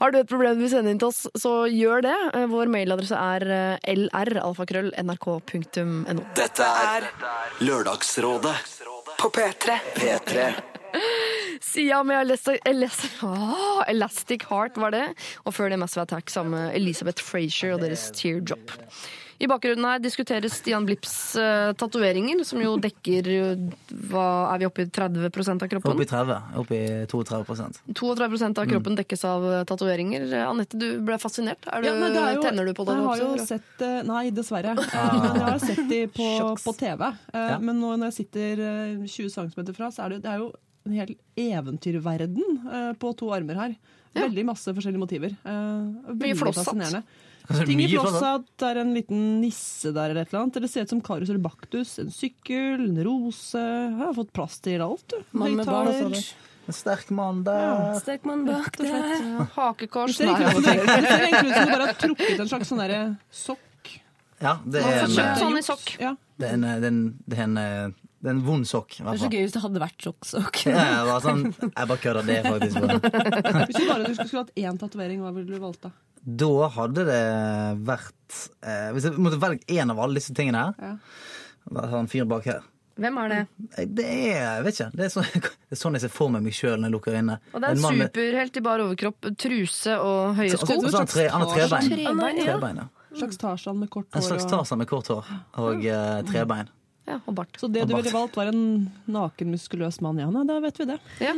Har 0.00 0.08
du 0.12 0.16
et 0.20 0.30
problem 0.30 0.52
du 0.58 0.62
vil 0.66 0.72
sende 0.74 0.90
inn 0.92 1.00
til 1.02 1.10
oss, 1.12 1.20
så 1.38 1.52
gjør 1.70 1.98
det. 2.08 2.16
Eh, 2.34 2.46
Vår 2.52 2.66
mailadresse 2.72 3.16
er 3.16 3.42
eh, 3.56 3.76
lralfakrøll.nrk.no. 3.96 6.20
Dette 6.36 6.64
er 6.66 7.02
Lørdagsrådet 7.64 8.56
På 9.18 9.28
P3. 9.32 9.78
P3. 9.96 10.52
Sia 11.64 12.02
med 12.06 12.20
Elastic, 12.24 12.60
Elastic, 12.68 13.12
ah, 13.22 13.84
Elastic 13.88 14.46
Heart 14.50 14.76
var 14.82 14.90
det. 14.96 15.04
Og 15.44 15.54
før 15.56 15.70
det 15.72 15.78
Massive 15.82 16.06
Attack 16.06 16.30
sammen 16.32 16.56
med 16.58 16.74
Elisabeth 16.78 17.22
Frazier 17.22 17.74
og 17.76 17.80
deres 17.84 18.10
Teardrop. 18.16 18.72
I 19.36 19.44
bakgrunnen 19.44 19.84
her 19.84 19.98
diskuteres 20.00 20.54
Stian 20.62 20.86
Blipps 20.88 21.36
uh, 21.36 21.74
tatoveringer, 21.76 22.40
som 22.48 22.56
jo 22.62 22.70
dekker 22.80 23.26
eh, 23.28 23.66
hva 24.08 24.22
Er 24.54 24.62
vi 24.62 24.68
oppe 24.70 24.86
i 24.86 24.88
30% 24.88 25.60
av 25.66 25.68
kroppen? 25.74 25.92
Oppe 25.92 26.06
i 26.06 26.08
30. 26.08 26.38
Oppe 26.62 26.78
i 26.78 26.86
32% 27.12 27.82
32% 27.92 28.62
av 28.62 28.70
kroppen 28.70 28.96
dekkes 28.96 29.26
av 29.28 29.44
eh, 29.50 29.60
tatoveringer. 29.68 30.24
Eh, 30.32 30.46
Anette, 30.48 30.80
du 30.80 31.02
ble 31.04 31.18
fascinert. 31.20 31.68
Er 31.68 31.84
du, 31.84 31.90
Ja, 31.90 31.98
er 32.30 32.38
jo- 32.38 32.46
tenner 32.48 32.64
du 32.64 32.72
på 32.80 32.88
det? 32.88 32.96
Jeg 32.96 33.10
har 33.10 33.24
jo 33.26 33.46
sett 33.52 33.84
eh, 33.84 33.98
Nei, 34.08 34.24
dessverre. 34.32 34.72
Eh, 34.72 35.18
Men 35.20 35.36
jeg 35.42 35.48
har 35.52 35.60
sett 35.68 35.84
de 35.92 36.00
på, 36.16 36.30
på 36.64 36.76
TV. 36.80 37.04
Eh, 37.34 37.50
Ja. 37.52 37.58
Men 37.60 37.76
nå 37.84 37.92
når 38.00 38.08
jeg 38.14 38.22
sitter 38.24 38.64
eh, 38.70 39.04
20 39.04 39.34
cm 39.36 39.74
fra, 39.76 39.92
så 39.92 40.06
er 40.06 40.16
det, 40.16 40.22
det 40.24 40.32
er 40.32 40.46
jo 40.46 40.54
en 40.86 40.96
hel 40.96 41.14
eventyrverden 41.36 42.58
eh, 42.72 42.90
på 43.00 43.12
to 43.18 43.30
armer 43.34 43.58
her. 43.60 43.78
Veldig 44.16 44.44
masse 44.48 44.72
forskjellige 44.72 45.02
motiver. 45.02 45.36
Eh, 45.44 46.12
mye 46.14 46.36
flosshatt. 46.38 46.64
fascinerende. 46.64 47.02
Ting 47.46 47.82
i 47.84 47.88
flosshatt? 47.92 48.48
det 48.58 48.70
er 48.72 48.80
en 48.80 48.94
liten 48.96 49.20
nisse 49.42 49.92
der 49.94 50.10
eller 50.10 50.24
et 50.24 50.32
eller 50.32 50.46
annet. 50.46 50.58
Det 50.64 50.70
ser 50.72 50.86
ut 50.86 50.94
som 50.96 51.02
Karius 51.04 51.30
eller 51.30 51.44
Baktus. 51.44 51.98
En 52.02 52.10
sykkel, 52.10 52.88
en 52.88 52.98
rose. 53.06 53.60
Jeg 53.60 54.00
har 54.00 54.16
fått 54.16 54.32
plass 54.34 54.58
til 54.64 54.82
alt, 54.82 55.06
du. 55.12 55.20
Mann 55.36 55.58
med 55.60 55.68
bart. 55.68 56.34
En 56.66 56.74
sterk 56.74 57.12
mann 57.14 57.44
der. 57.46 57.94
Sterk 58.00 58.24
mann 58.26 58.42
bak 58.48 58.74
der. 58.80 59.46
Hakekors? 59.54 60.18
Det 60.18 60.26
ser 60.26 61.22
egentlig 61.28 61.52
ut 61.52 61.54
som 61.54 61.68
du 61.68 61.76
bare 61.76 61.86
har 61.86 62.00
trukket 62.00 62.40
en 62.42 62.50
slags 62.50 62.72
sånn 62.72 62.82
derre 62.82 63.02
sokk. 63.30 63.62
Ja, 64.42 64.58
det 64.66 64.82
er 64.82 65.04
en, 65.04 65.14
eh, 65.14 65.38
sånn 65.38 65.56
i 65.56 65.62
sokk. 65.64 65.94
Ja. 66.02 66.16
det 66.36 66.50
er 66.50 66.58
en, 66.58 66.66
det 66.66 66.88
er 66.88 66.90
en, 66.90 66.98
det 67.24 67.38
er 67.38 67.44
en, 67.46 67.94
det 68.22 68.30
er 68.30 68.34
en 68.34 68.42
vond 68.46 68.64
sokk, 68.66 68.96
Det 68.98 69.06
er 69.12 69.18
så 69.20 69.28
gøy 69.30 69.42
hvis 69.44 69.52
det 69.54 69.60
hadde 69.62 69.80
vært 69.82 70.02
sjokksokk. 70.06 70.60
Ja, 70.66 70.84
jeg, 70.88 71.06
bare 71.10 71.20
sånn, 71.26 71.42
jeg 71.66 71.88
bare 71.90 72.00
kødder. 72.02 72.26
Det 72.26 72.38
faktisk. 72.46 72.76
Hvis 73.66 73.76
du 73.76 73.88
bare 73.90 74.14
skulle 74.16 74.42
hatt 74.44 74.54
én 74.56 74.78
tatovering, 74.80 75.20
hva 75.22 75.32
ville 75.36 75.52
du 75.52 75.60
valgt 75.62 75.82
da? 75.86 75.90
Da 76.26 76.48
hadde 76.74 77.04
det 77.06 77.18
vært 77.86 78.38
eh, 78.66 78.88
Hvis 78.96 79.04
jeg 79.06 79.20
måtte 79.22 79.38
velge 79.38 79.62
én 79.76 79.92
av 79.92 80.00
alle 80.02 80.18
disse 80.18 80.34
tingene 80.34 80.64
her 80.64 80.80
Ja. 80.82 80.94
Da 81.70 81.84
har 81.92 81.98
en 82.00 82.08
fyr 82.10 82.24
bak 82.30 82.44
her. 82.50 82.64
Hvem 82.96 83.16
er 83.20 83.28
det? 83.32 83.38
Det 83.98 84.04
er 84.08 84.36
jeg 84.40 84.64
vet 84.64 84.76
ikke. 84.80 84.88
Det 84.96 85.04
er, 85.04 85.08
så, 85.12 85.22
det 85.68 85.76
er 85.76 85.80
sånn 85.82 85.98
jeg 85.98 86.04
ser 86.06 86.12
for 86.16 86.32
meg 86.32 86.42
meg 86.46 86.54
sjøl 86.56 86.78
når 86.80 86.88
jeg 86.88 86.94
lukker 86.96 87.16
øynene. 87.18 87.36
Og 87.52 87.60
det 87.60 87.68
er 87.68 87.76
en 87.76 87.82
med- 87.98 88.06
superhelt 88.08 88.56
i 88.56 88.62
bar 88.64 88.82
overkropp, 88.86 89.28
truse 89.44 89.96
og 90.00 90.36
høye 90.40 90.50
sko. 90.56 90.62
og 90.80 90.86
så 90.88 90.92
har 90.94 91.02
han 91.04 91.10
tre- 91.12 91.28
han 91.34 91.44
har 91.44 91.52
trebein. 91.52 91.90
Trebein, 91.92 92.40
ja. 92.40 92.46
Trebein, 92.48 92.80
ja. 92.82 92.88
En 93.12 93.20
slags 93.22 93.38
Tarzan 93.40 93.78
med 93.80 93.90
kort 93.92 94.08
En 94.12 94.20
hår. 94.22 94.26
slags 94.30 94.44
og- 94.48 94.50
Tarzan 94.56 94.78
med 94.82 94.88
kort 94.90 95.10
hår 95.12 95.30
og 95.62 95.84
eh, 95.86 96.22
trebein. 96.30 96.72
Ja, 97.06 97.20
og 97.24 97.34
bart. 97.38 97.52
Så 97.60 97.68
det 97.70 97.84
du 97.86 97.94
ville 97.94 98.10
valgt, 98.10 98.34
var 98.36 98.48
en 98.50 98.90
naken, 99.06 99.52
muskuløs 99.54 100.00
mann? 100.02 100.18
Ja, 100.18 100.26
nei, 100.34 100.42
da 100.48 100.56
vet 100.64 100.80
vi 100.80 100.86
det. 100.88 100.96
Ja. 101.22 101.34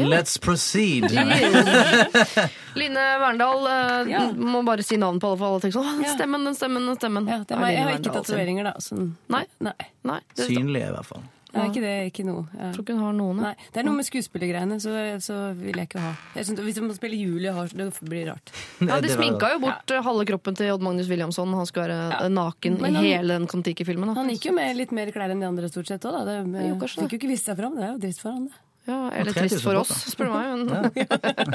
Let's 0.00 0.38
proceed! 0.40 1.04
Line 2.80 3.04
Verndal, 3.20 3.66
eh, 3.66 4.10
Ja. 4.12 4.22
må 4.32 4.62
bare 4.64 4.82
si 4.82 4.96
navnet 4.96 5.20
på 5.20 5.28
alle, 5.32 5.38
for 5.42 5.46
alle 5.52 5.60
tenker 5.60 5.78
sånn 5.80 6.00
«Å, 6.00 6.14
stemmen, 6.16 6.44
den 6.48 6.56
stemmen, 6.56 6.86
den 6.88 6.96
stemmen. 6.96 7.28
Ja, 7.28 7.42
det 7.44 7.56
er 7.56 7.60
meg. 7.60 7.74
jeg 7.76 7.84
har 7.84 7.92
ikke 7.98 8.08
sin. 8.08 8.16
tatoveringer, 8.22 8.64
da. 8.70 8.74
Sånn. 8.80 9.12
Nei. 9.28 9.44
Nei. 9.60 9.76
Nei, 10.08 10.20
det, 10.34 10.46
jeg 10.48 10.56
Synlige, 10.56 10.88
i 10.88 10.96
hvert 10.96 11.10
fall. 11.12 11.22
Det 11.52 11.60
er 11.60 11.68
ikke 11.68 11.82
det. 11.84 11.94
Ikke 12.08 12.24
noe. 12.24 12.46
Ja. 12.56 12.70
tror 12.72 12.84
ikke 12.86 12.94
hun 12.96 13.04
har 13.04 13.16
noen. 13.18 13.40
Nei, 13.44 13.52
Det 13.74 13.80
er 13.82 13.84
noe 13.84 13.98
med 13.98 14.06
skuespillergreiene, 14.08 14.78
så, 14.80 14.94
så 15.20 15.36
vil 15.58 15.76
jeg 15.76 15.90
ikke 15.90 16.00
ha. 16.00 16.12
Jeg 16.38 16.48
synes, 16.48 16.62
hvis 16.64 16.80
man 16.80 16.94
spiller 16.96 17.20
Julie, 17.20 17.52
det 17.76 17.88
blir 18.08 18.30
rart. 18.32 18.52
Ja, 18.80 18.96
De 18.96 19.06
Det 19.06 19.12
sminka 19.18 19.52
jo 19.52 19.60
bort 19.66 19.92
ja. 19.92 20.00
halve 20.06 20.24
kroppen 20.32 20.56
til 20.56 20.72
Odd 20.72 20.82
Magnus 20.86 21.10
Williamson. 21.12 21.52
Han 21.58 21.68
skulle 21.68 21.88
være 21.92 22.00
Ja. 22.16 22.28
naken 22.32 22.80
han, 22.80 22.96
i 22.96 23.12
hele 23.12 23.36
den 23.36 23.46
Kon-Tiki-filmen. 23.46 24.14
Han 24.16 24.32
gikk 24.32 24.48
jo 24.48 24.56
med 24.56 24.76
litt 24.80 24.92
mer 24.96 25.12
klær 25.12 25.30
enn 25.34 25.40
de 25.44 25.46
andre 25.52 25.68
stort 25.68 25.86
sett 25.92 26.04
òg, 26.08 26.16
da. 26.18 26.24
Det, 26.24 26.68
Jo, 26.70 26.76
kanskje 26.80 27.04
fikk 27.04 27.16
jo 27.18 27.20
ikke 27.22 27.32
vist 27.36 27.50
seg 27.50 27.60
fram. 27.60 27.76
Det 27.76 27.84
er 27.84 27.92
jo 27.92 28.02
dritt 28.06 28.22
for 28.22 28.32
han, 28.32 28.48
det. 28.48 28.61
Ja, 28.82 29.12
eller 29.14 29.30
trist 29.36 29.62
for 29.62 29.78
oss, 29.78 29.92
spør 30.10 30.32
du 30.32 30.32
meg. 30.34 31.04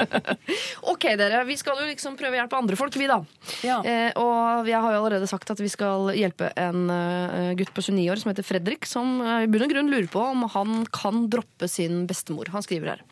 Ok, 0.92 1.04
dere. 1.20 1.42
Vi 1.44 1.58
skal 1.60 1.82
jo 1.82 1.88
liksom 1.90 2.16
prøve 2.16 2.38
å 2.38 2.40
hjelpe 2.40 2.56
andre 2.56 2.78
folk, 2.80 2.96
vi, 2.96 3.08
da. 3.10 3.18
Ja. 3.66 3.82
Eh, 3.84 4.08
og 4.16 4.68
jeg 4.68 4.80
har 4.80 4.94
jo 4.94 5.02
allerede 5.02 5.28
sagt 5.28 5.52
at 5.52 5.60
vi 5.60 5.68
skal 5.68 6.08
hjelpe 6.16 6.48
en 6.56 6.88
uh, 6.88 7.52
gutt 7.58 7.74
på 7.76 7.84
29 7.84 8.06
år 8.14 8.22
som 8.22 8.32
heter 8.32 8.46
Fredrik, 8.48 8.88
som 8.88 9.18
uh, 9.20 9.42
i 9.44 9.50
bunn 9.50 9.66
og 9.66 9.74
grunn 9.74 9.92
lurer 9.92 10.08
på 10.08 10.24
om 10.24 10.46
han 10.54 10.88
kan 10.94 11.26
droppe 11.28 11.68
sin 11.68 12.06
bestemor. 12.08 12.48
Han 12.54 12.64
skriver 12.64 12.94
her. 12.94 13.04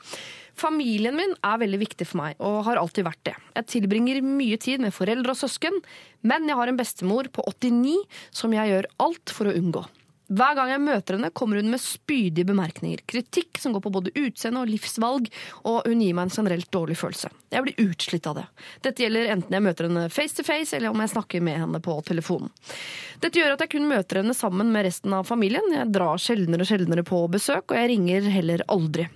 Familien 0.57 1.13
min 1.19 1.35
er 1.45 1.61
veldig 1.61 1.83
viktig 1.83 2.09
for 2.09 2.23
meg, 2.23 2.41
og 2.41 2.63
har 2.71 2.81
alltid 2.81 3.05
vært 3.05 3.23
det. 3.29 3.37
Jeg 3.59 3.69
tilbringer 3.75 4.23
mye 4.25 4.57
tid 4.57 4.81
med 4.81 4.97
foreldre 4.97 5.35
og 5.35 5.41
søsken, 5.43 5.77
men 6.25 6.49
jeg 6.49 6.57
har 6.57 6.73
en 6.73 6.81
bestemor 6.81 7.29
på 7.29 7.45
89 7.53 7.99
som 8.33 8.57
jeg 8.57 8.73
gjør 8.73 8.89
alt 9.05 9.37
for 9.37 9.51
å 9.51 9.57
unngå. 9.61 9.85
Hver 10.27 10.57
gang 10.59 10.73
jeg 10.73 10.83
møter 10.83 11.15
henne, 11.15 11.31
kommer 11.31 11.61
hun 11.61 11.69
med 11.71 11.83
spydige 11.83 12.49
bemerkninger. 12.49 13.05
Kritikk 13.07 13.61
som 13.63 13.75
går 13.77 13.85
på 13.85 13.93
både 13.95 14.13
utseende 14.19 14.65
og 14.65 14.71
livsvalg, 14.73 15.29
og 15.63 15.87
hun 15.87 16.03
gir 16.03 16.17
meg 16.19 16.27
en 16.27 16.35
generelt 16.35 16.71
dårlig 16.75 16.97
følelse. 16.99 17.31
Jeg 17.55 17.63
blir 17.63 17.85
utslitt 17.85 18.27
av 18.27 18.41
det. 18.41 18.47
Dette 18.83 19.05
gjelder 19.05 19.31
enten 19.37 19.55
jeg 19.55 19.67
møter 19.69 19.87
henne 19.87 20.09
face 20.11 20.35
to 20.35 20.47
face, 20.47 20.75
eller 20.75 20.91
om 20.91 21.05
jeg 21.05 21.15
snakker 21.15 21.45
med 21.47 21.61
henne 21.63 21.83
på 21.85 21.95
telefonen. 22.09 22.51
Dette 23.23 23.39
gjør 23.39 23.55
at 23.55 23.63
jeg 23.63 23.77
kun 23.77 23.87
møter 23.87 24.23
henne 24.23 24.35
sammen 24.35 24.75
med 24.75 24.89
resten 24.89 25.15
av 25.15 25.31
familien. 25.31 25.71
Jeg 25.77 25.95
drar 25.95 26.19
sjeldnere 26.19 26.67
og 26.67 26.73
sjeldnere 26.73 27.07
på 27.07 27.23
besøk, 27.31 27.71
og 27.71 27.79
jeg 27.79 27.95
ringer 27.95 28.27
heller 28.35 28.67
aldri. 28.67 29.07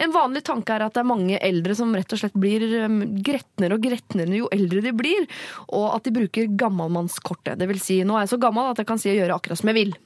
En 0.00 0.12
vanlig 0.14 0.44
tanke 0.46 0.74
er 0.74 0.84
at 0.86 0.96
det 0.96 1.02
er 1.02 1.08
mange 1.08 1.38
eldre 1.44 1.76
som 1.78 1.94
rett 1.96 2.12
og 2.14 2.20
slett 2.20 2.36
blir 2.38 2.64
um, 2.84 3.00
gretnere 3.24 3.78
og 3.78 3.86
gretnere 3.86 4.42
jo 4.42 4.50
eldre 4.54 4.82
de 4.84 4.94
blir, 4.96 5.26
og 5.70 5.88
at 5.94 6.06
de 6.06 6.14
bruker 6.14 6.52
gammalmannskortet. 6.60 7.58
Det 7.60 7.70
vil 7.70 7.82
si, 7.82 8.02
nå 8.04 8.18
er 8.18 8.26
jeg 8.26 8.34
så 8.34 8.42
gammel 8.44 8.70
at 8.70 8.82
jeg 8.82 8.90
kan 8.90 9.00
si 9.00 9.12
og 9.12 9.20
gjøre 9.22 9.38
akkurat 9.38 9.60
som 9.60 9.72
jeg 9.72 9.80
vil. 9.80 9.96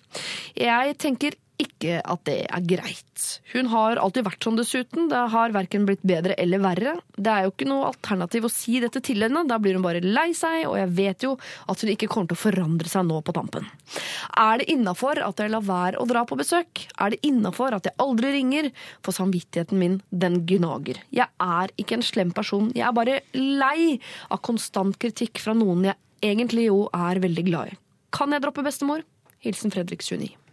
Jeg 0.58 0.96
tenker 1.02 1.36
ikke 1.58 1.98
at 2.06 2.22
det 2.28 2.38
er 2.46 2.64
greit. 2.66 3.24
Hun 3.52 3.68
har 3.72 3.98
alltid 3.98 4.26
vært 4.26 4.46
sånn 4.46 4.58
dessuten. 4.58 5.08
Det 5.10 5.22
har 5.32 5.54
verken 5.54 5.86
blitt 5.88 6.04
bedre 6.06 6.36
eller 6.38 6.62
verre. 6.62 6.94
Det 7.16 7.32
er 7.32 7.46
jo 7.46 7.52
ikke 7.52 7.68
noe 7.68 7.88
alternativ 7.90 8.46
å 8.46 8.52
si 8.52 8.78
dette 8.82 9.02
til 9.04 9.24
henne. 9.26 9.42
Da 9.48 9.58
blir 9.62 9.74
hun 9.74 9.84
bare 9.84 10.02
lei 10.04 10.30
seg, 10.38 10.68
og 10.70 10.78
jeg 10.78 10.92
vet 10.98 11.26
jo 11.26 11.34
at 11.68 11.82
hun 11.82 11.92
ikke 11.94 12.10
kommer 12.10 12.30
til 12.30 12.38
å 12.38 12.42
forandre 12.44 12.92
seg 12.92 13.08
nå 13.08 13.20
på 13.26 13.34
tampen. 13.36 13.66
Er 14.38 14.62
det 14.62 14.68
innafor 14.72 15.22
at 15.24 15.42
jeg 15.42 15.52
lar 15.54 15.66
være 15.66 15.98
å 15.98 16.08
dra 16.08 16.24
på 16.28 16.38
besøk? 16.38 16.86
Er 16.98 17.14
det 17.14 17.22
innafor 17.26 17.76
at 17.76 17.90
jeg 17.90 17.98
aldri 18.02 18.32
ringer? 18.38 18.70
For 19.02 19.16
samvittigheten 19.16 19.78
min, 19.80 20.00
den 20.10 20.42
gnager. 20.48 21.02
Jeg 21.14 21.28
er 21.42 21.74
ikke 21.80 21.98
en 21.98 22.06
slem 22.06 22.34
person. 22.36 22.70
Jeg 22.76 22.86
er 22.86 22.96
bare 22.96 23.20
lei 23.34 23.98
av 24.30 24.42
konstant 24.46 24.98
kritikk 25.02 25.42
fra 25.42 25.56
noen 25.58 25.90
jeg 25.90 25.98
egentlig 26.32 26.68
jo 26.68 26.84
er 26.94 27.22
veldig 27.22 27.46
glad 27.50 27.72
i. 27.72 27.80
Kan 28.14 28.32
jeg 28.34 28.44
droppe 28.44 28.64
bestemor? 28.66 29.04
Hilsen 29.44 29.74
Fredrik 29.74 30.02
29. 30.02 30.47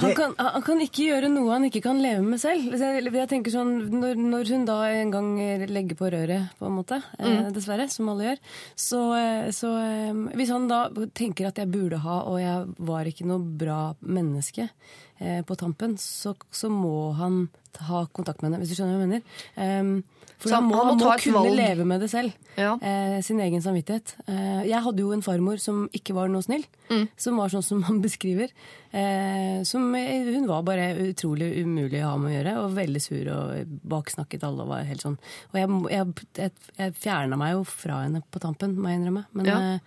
Han 0.00 0.14
kan, 0.16 0.34
han 0.38 0.62
kan 0.64 0.80
ikke 0.80 1.06
gjøre 1.10 1.28
noe 1.32 1.52
han 1.52 1.66
ikke 1.68 1.82
kan 1.84 2.00
leve 2.00 2.22
med 2.24 2.40
selv. 2.40 2.72
Jeg, 2.80 3.28
tenker 3.28 3.52
sånn, 3.52 3.74
når, 3.92 4.20
når 4.20 4.52
hun 4.54 4.64
da 4.68 4.78
en 4.88 5.12
gang 5.12 5.30
legger 5.68 5.98
på 5.98 6.08
røret, 6.12 6.54
på 6.58 6.68
en 6.68 6.76
måte, 6.78 6.98
eh, 7.20 7.50
dessverre, 7.52 7.88
som 7.92 8.08
alle 8.12 8.30
gjør, 8.30 8.42
så, 8.88 9.02
eh, 9.18 9.50
så 9.54 9.72
eh, 9.82 10.22
Hvis 10.38 10.52
han 10.54 10.68
da 10.70 10.84
tenker 11.12 11.50
at 11.50 11.60
jeg 11.60 11.72
burde 11.72 12.00
ha, 12.04 12.22
og 12.30 12.40
jeg 12.40 12.86
var 12.88 13.08
ikke 13.08 13.28
noe 13.28 13.42
bra 13.42 13.80
menneske 14.00 14.68
eh, 15.20 15.42
på 15.44 15.58
tampen, 15.60 15.98
så, 16.00 16.34
så 16.50 16.72
må 16.72 17.12
han 17.20 17.44
ha 17.80 18.06
kontakt 18.12 18.42
med 18.42 18.50
henne, 18.52 18.60
hvis 18.62 18.70
du 18.74 18.76
skjønner 18.78 18.98
hva 18.98 19.06
jeg 19.06 19.08
mener. 19.08 19.22
Um, 19.56 20.02
for 20.42 20.50
han 20.56 20.64
må, 20.66 20.74
han 20.74 20.96
må 20.98 21.06
kunne 21.22 21.38
valg. 21.38 21.54
leve 21.54 21.84
med 21.86 22.00
det 22.02 22.08
selv. 22.10 22.32
Ja. 22.58 22.72
Eh, 22.82 23.20
sin 23.22 23.38
egen 23.40 23.62
samvittighet. 23.62 24.16
Eh, 24.26 24.64
jeg 24.66 24.82
hadde 24.82 24.98
jo 25.04 25.12
en 25.14 25.22
farmor 25.22 25.60
som 25.62 25.84
ikke 25.94 26.16
var 26.16 26.26
noe 26.32 26.42
snill. 26.42 26.64
Som 27.16 27.38
var 27.38 27.48
sånn 27.52 27.62
som 27.62 27.84
han 27.86 28.00
beskriver. 28.06 28.50
Eh, 28.90 29.62
som, 29.64 29.86
eh, 29.94 30.26
hun 30.34 30.48
var 30.50 30.64
bare 30.66 30.90
utrolig 31.06 31.52
umulig 31.62 32.02
å 32.02 32.10
ha 32.10 32.16
med 32.18 32.32
å 32.32 32.34
gjøre, 32.34 32.54
og 32.64 32.74
veldig 32.76 33.02
sur 33.04 33.30
og 33.36 33.76
baksnakket 33.94 34.42
alle. 34.48 34.66
og 34.66 34.72
var 34.74 34.82
helt 34.90 35.06
sånn. 35.06 35.18
Og 35.54 35.60
jeg, 35.62 35.68
jeg, 35.94 36.26
jeg, 36.42 36.52
jeg 36.82 36.96
fjerna 36.98 37.38
meg 37.38 37.54
jo 37.54 37.62
fra 37.70 38.02
henne 38.02 38.24
på 38.28 38.42
tampen, 38.42 38.74
må 38.82 38.90
jeg 38.90 39.00
innrømme. 39.02 39.24
Men, 39.32 39.46
Ja. 39.52 39.78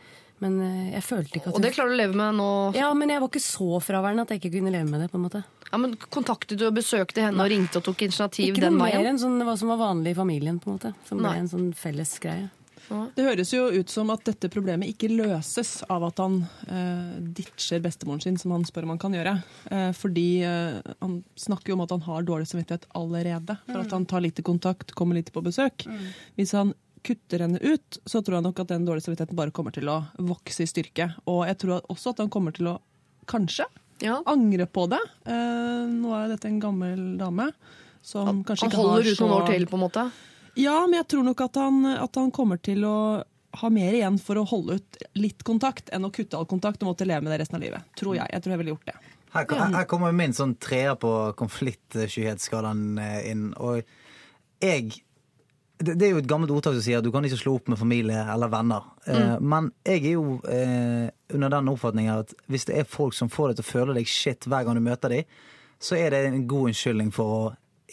Men 0.44 0.58
eh, 0.62 0.94
jeg 0.96 1.06
følte 1.08 1.40
ikke 1.40 1.52
at 1.52 1.58
Og 1.58 1.64
det 1.64 1.72
klarer 1.76 1.94
du 1.94 1.96
å 1.96 2.02
leve 2.02 2.20
med 2.20 2.40
nå? 2.40 2.50
Ja, 2.76 2.90
men 2.98 3.14
jeg 3.14 3.24
var 3.24 3.32
ikke 3.32 3.44
så 3.46 3.80
fraværende 3.84 4.26
at 4.26 4.34
jeg 4.36 4.44
ikke 4.44 4.58
kunne 4.58 4.74
leve 4.76 4.90
med 4.90 5.06
det. 5.06 5.10
på 5.14 5.20
en 5.20 5.26
måte. 5.28 5.44
Ja, 5.72 5.80
men 5.82 5.96
Kontaktet 6.12 6.60
du 6.60 6.68
og 6.68 6.76
besøkte 6.76 7.24
henne 7.26 7.42
og 7.46 7.50
ringte 7.52 7.80
og 7.82 7.88
tok 7.88 8.06
initiativ 8.06 8.52
Ikke 8.52 8.68
den 8.68 8.78
noe 8.78 8.92
mer 8.92 9.10
enn 9.12 9.22
sånn, 9.22 9.40
hva 9.48 9.56
som 9.60 9.72
var 9.74 9.82
vanlig 9.82 10.14
i 10.14 10.20
familien. 10.20 10.60
på 10.60 10.72
en 10.72 10.78
måte. 10.78 10.94
Som 11.08 11.24
ble 11.24 11.32
Nei. 11.32 11.42
en 11.44 11.52
sånn 11.52 11.72
felles 11.78 12.14
greie. 12.24 12.52
Det 12.86 13.24
høres 13.26 13.50
jo 13.54 13.64
ut 13.74 13.90
som 13.90 14.12
at 14.14 14.22
dette 14.28 14.50
problemet 14.54 14.92
ikke 14.92 15.10
løses 15.10 15.80
av 15.90 16.04
at 16.06 16.20
han 16.22 16.38
eh, 16.70 17.16
ditcher 17.38 17.82
bestemoren 17.82 18.22
sin, 18.22 18.38
som 18.38 18.54
han 18.54 18.66
spør 18.68 18.86
om 18.86 18.94
han 18.94 19.02
kan 19.02 19.16
gjøre. 19.18 19.34
Eh, 19.74 19.90
fordi 19.98 20.28
eh, 20.46 20.78
han 21.02 21.16
snakker 21.40 21.74
jo 21.74 21.80
om 21.80 21.86
at 21.88 21.96
han 21.96 22.06
har 22.06 22.28
dårlig 22.28 22.50
samvittighet 22.52 22.86
allerede. 22.94 23.58
For 23.66 23.82
at 23.82 23.96
han 23.96 24.06
tar 24.10 24.22
lite 24.26 24.46
kontakt, 24.46 24.94
kommer 24.94 25.18
lite 25.18 25.34
på 25.34 25.42
besøk. 25.46 25.88
Hvis 26.38 26.54
han 26.58 26.76
kutter 27.06 27.44
henne 27.46 27.60
ut, 27.62 28.00
så 28.10 28.20
tror 28.26 28.40
jeg 28.40 28.46
nok 28.48 28.60
at 28.64 28.72
den 28.74 28.86
dårlige 28.88 29.06
samvittigheten 29.08 29.38
bare 29.38 29.54
kommer 29.56 29.74
til 29.76 29.90
å 29.92 30.00
vokse 30.26 30.66
i 30.66 30.70
styrke. 30.70 31.12
Og 31.32 31.44
jeg 31.50 31.60
tror 31.62 31.86
også 31.94 32.14
at 32.16 32.24
han 32.24 32.32
kommer 32.34 32.56
til 32.58 32.72
å, 32.74 32.80
kanskje, 33.30 33.66
Ja. 34.04 34.18
angre 34.28 34.66
på 34.68 34.88
det. 34.92 35.00
Eh, 35.26 35.86
nå 35.88 36.12
er 36.18 36.34
dette 36.34 36.50
en 36.50 36.60
gammel 36.60 37.04
dame. 37.22 37.52
Som 38.06 38.44
kanskje 38.46 38.68
ikke 38.68 38.76
har 38.78 38.84
så 38.84 38.90
Han 38.90 38.96
holder 38.98 39.12
ut 39.12 39.22
noen 39.24 39.36
år 39.40 39.48
til, 39.54 39.66
på 39.72 39.78
en 39.80 39.84
måte? 39.86 40.04
ja, 40.56 40.76
men 40.88 41.00
jeg 41.00 41.08
tror 41.14 41.24
nok 41.26 41.42
at 41.42 41.56
han, 41.62 41.80
at 41.96 42.16
han 42.20 42.30
kommer 42.32 42.60
til 42.62 42.84
å 42.86 42.98
ha 43.56 43.70
mer 43.72 43.94
igjen 43.96 44.18
for 44.20 44.36
å 44.36 44.44
holde 44.46 44.76
ut 44.82 44.98
litt 45.16 45.42
kontakt 45.48 45.90
enn 45.96 46.04
å 46.06 46.12
kutte 46.12 46.36
all 46.38 46.46
kontakt 46.46 46.84
og 46.84 46.90
måtte 46.92 47.08
leve 47.08 47.24
med 47.24 47.32
det 47.34 47.40
resten 47.46 47.56
av 47.56 47.64
livet. 47.64 47.82
Tror 47.96 48.18
jeg. 48.18 48.28
Jeg 48.34 48.44
tror 48.44 48.52
jeg 48.54 48.62
ville 48.62 48.74
gjort 48.76 48.90
det. 48.92 48.96
Her, 49.36 49.46
her, 49.52 49.74
her 49.80 49.88
kommer 49.88 50.12
min 50.16 50.34
sånn 50.36 50.54
treer 50.60 50.96
på 51.00 51.12
konfliktskyhetsskalaen 51.40 52.98
eh, 53.00 53.32
inn. 53.32 53.54
Og 53.58 53.82
jeg 54.64 55.02
det, 55.78 55.94
det 56.00 56.08
er 56.08 56.14
jo 56.14 56.22
et 56.22 56.30
gammelt 56.30 56.54
ordtak 56.56 56.78
som 56.78 56.84
sier 56.86 57.02
at 57.02 57.06
du 57.06 57.12
kan 57.12 57.26
ikke 57.28 57.40
slå 57.40 57.58
opp 57.58 57.68
med 57.72 57.80
familie 57.80 58.22
eller 58.32 58.52
venner. 58.52 58.86
Mm. 59.06 59.44
men 59.46 59.68
jeg 59.86 60.02
er 60.02 60.14
jo 60.16 60.38
eh, 60.50 61.10
under 61.36 61.52
den 61.52 61.72
oppfatningen 61.74 62.22
at 62.24 62.34
hvis 62.52 62.66
det 62.70 62.80
er 62.80 62.90
folk 62.90 63.14
som 63.14 63.30
får 63.30 63.52
deg 63.52 63.60
til 63.60 63.66
å 63.66 63.72
føle 63.74 63.98
deg 63.98 64.10
shit 64.10 64.48
hver 64.48 64.66
gang 64.66 64.80
du 64.80 64.84
møter 64.86 65.12
dem, 65.12 65.36
så 65.82 65.98
er 66.00 66.14
det 66.14 66.24
en 66.30 66.48
god 66.48 66.72
unnskyldning 66.72 67.12
for 67.14 67.34
å 67.36 67.42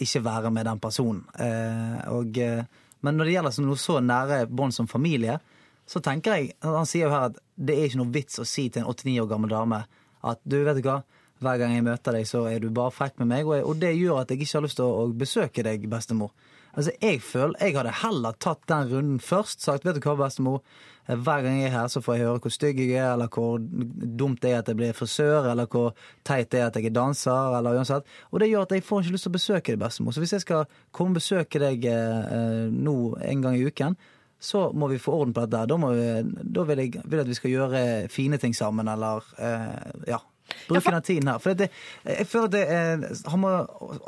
ikke 0.02 0.22
være 0.24 0.52
med 0.54 0.66
den 0.70 0.80
personen. 0.80 1.24
Eh, 1.36 1.98
og, 2.14 2.38
eh, 2.38 2.62
men 3.02 3.18
når 3.18 3.28
det 3.28 3.34
gjelder 3.34 3.66
noe 3.66 3.80
så 3.80 3.98
nære 4.00 4.44
bånd 4.48 4.74
som 4.74 4.88
familie, 4.88 5.40
så 5.86 6.00
tenker 6.00 6.38
jeg 6.38 6.52
Han 6.62 6.86
sier 6.86 7.08
jo 7.08 7.10
her 7.12 7.32
at 7.32 7.40
det 7.58 7.74
er 7.74 7.88
ikke 7.88 7.98
noe 7.98 8.14
vits 8.14 8.38
å 8.38 8.46
si 8.46 8.68
til 8.70 8.84
en 8.84 8.88
89 8.88 9.18
år 9.24 9.28
gammel 9.28 9.50
dame 9.50 9.82
at 10.22 10.38
du, 10.46 10.60
vet 10.62 10.78
du 10.78 10.86
hva, 10.86 11.00
hver 11.42 11.58
gang 11.58 11.74
jeg 11.74 11.84
møter 11.84 12.14
deg, 12.14 12.26
så 12.30 12.44
er 12.46 12.62
du 12.62 12.70
bare 12.70 12.94
frekk 12.94 13.18
med 13.18 13.32
meg. 13.32 13.48
Og, 13.48 13.56
jeg, 13.56 13.64
og 13.66 13.80
det 13.82 13.90
gjør 13.98 14.20
at 14.20 14.30
jeg 14.30 14.44
ikke 14.44 14.60
har 14.60 14.66
lyst 14.68 14.78
til 14.78 14.86
å, 14.86 15.02
å 15.02 15.16
besøke 15.24 15.64
deg, 15.66 15.88
bestemor. 15.90 16.30
Altså, 16.72 16.92
Jeg 17.02 17.20
føler, 17.20 17.54
jeg 17.60 17.76
hadde 17.76 17.92
heller 18.02 18.32
tatt 18.40 18.62
den 18.68 18.88
runden 18.88 19.20
først. 19.20 19.60
Sagt 19.60 19.84
vet 19.84 19.98
du 19.98 20.00
hva, 20.06 20.14
bestemor, 20.24 20.62
hver 21.06 21.42
gang 21.42 21.58
jeg 21.58 21.68
er 21.68 21.74
her, 21.74 21.90
så 21.90 22.00
får 22.00 22.14
jeg 22.14 22.24
høre 22.24 22.40
hvor 22.44 22.54
stygg 22.54 22.78
jeg 22.80 22.94
er, 22.94 23.12
eller 23.12 23.28
hvor 23.32 23.58
dumt 23.60 24.40
det 24.42 24.52
er 24.52 24.62
at 24.62 24.70
jeg 24.70 24.78
blir 24.78 24.96
frisør, 24.96 25.50
eller 25.50 25.66
hvor 25.66 25.92
teit 26.24 26.52
det 26.54 26.62
er 26.62 26.70
at 26.70 26.78
jeg 26.78 26.88
er 26.88 26.96
danser, 26.96 27.58
eller 27.58 27.76
uansett. 27.76 28.08
Og 28.30 28.40
det 28.40 28.48
gjør 28.48 28.64
at 28.68 28.74
jeg 28.76 28.86
får 28.86 29.02
ikke 29.02 29.16
lyst 29.16 29.28
til 29.28 29.32
å 29.32 29.36
besøke 29.36 29.74
deg, 29.74 29.82
bestemor. 29.82 30.14
Så 30.14 30.24
hvis 30.24 30.34
jeg 30.38 30.46
skal 30.46 30.64
komme 30.94 31.12
og 31.12 31.20
besøke 31.20 31.60
deg 31.60 31.84
eh, 31.90 32.34
eh, 32.38 32.66
nå 32.72 32.96
en 33.20 33.44
gang 33.44 33.58
i 33.58 33.66
uken, 33.66 33.98
så 34.42 34.70
må 34.74 34.88
vi 34.90 34.98
få 34.98 35.14
orden 35.20 35.34
på 35.34 35.44
dette. 35.44 35.66
Da, 35.70 35.92
vi, 35.92 36.44
da 36.56 36.64
vil 36.66 36.82
jeg 36.82 36.96
vil 37.04 37.20
jeg 37.20 37.26
at 37.26 37.30
vi 37.30 37.38
skal 37.38 37.52
gjøre 37.52 37.82
fine 38.10 38.40
ting 38.42 38.56
sammen, 38.56 38.88
eller 38.90 39.26
eh, 39.38 39.90
ja. 40.14 40.22
Bruke 40.68 40.94
av 40.94 41.02
tiden 41.06 41.30
her. 41.30 41.40
For 41.42 41.56
det, 41.58 41.70
jeg 42.06 42.28
føler 42.28 42.52
det 42.52 42.62
er, 42.68 43.08
han 43.30 43.42
må, 43.42 43.50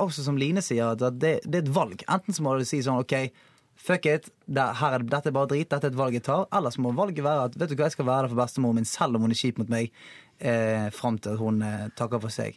også 0.03 0.27
som 0.27 0.39
Line 0.41 0.63
sier, 0.65 0.95
at 0.95 1.19
det, 1.21 1.39
det 1.47 1.61
er 1.61 1.67
et 1.67 1.75
valg. 1.75 2.05
Enten 2.11 2.37
så 2.37 2.45
må 2.45 2.57
du 2.59 2.67
si 2.69 2.83
sånn 2.85 3.03
OK, 3.03 3.17
Fuck 3.85 4.07
it. 4.07 4.31
Det, 4.47 4.65
her 4.79 4.97
er, 4.97 5.03
dette 5.03 5.29
er 5.31 5.35
bare 5.35 5.51
drit. 5.51 5.69
Dette 5.69 5.89
er 5.89 5.93
et 5.93 5.99
valg 5.99 6.15
jeg 6.17 6.25
tar. 6.29 6.47
Eller 6.55 6.73
så 6.73 6.83
må 6.85 6.95
valget 6.97 7.25
være 7.27 7.49
at 7.51 7.57
vet 7.59 7.73
du 7.73 7.77
hva, 7.77 7.89
jeg 7.89 7.97
skal 7.97 8.07
være 8.09 8.27
der 8.27 8.33
for 8.33 8.41
bestemoren 8.45 8.79
min 8.81 8.89
selv 8.89 9.19
om 9.19 9.27
hun 9.27 9.35
er 9.35 9.41
kjip 9.41 9.59
mot 9.61 9.73
meg. 9.73 9.91
Eh, 10.39 10.87
Fram 10.95 11.19
til 11.23 11.37
hun 11.41 11.61
eh, 11.67 11.89
takker 11.99 12.23
for 12.23 12.33
seg. 12.33 12.57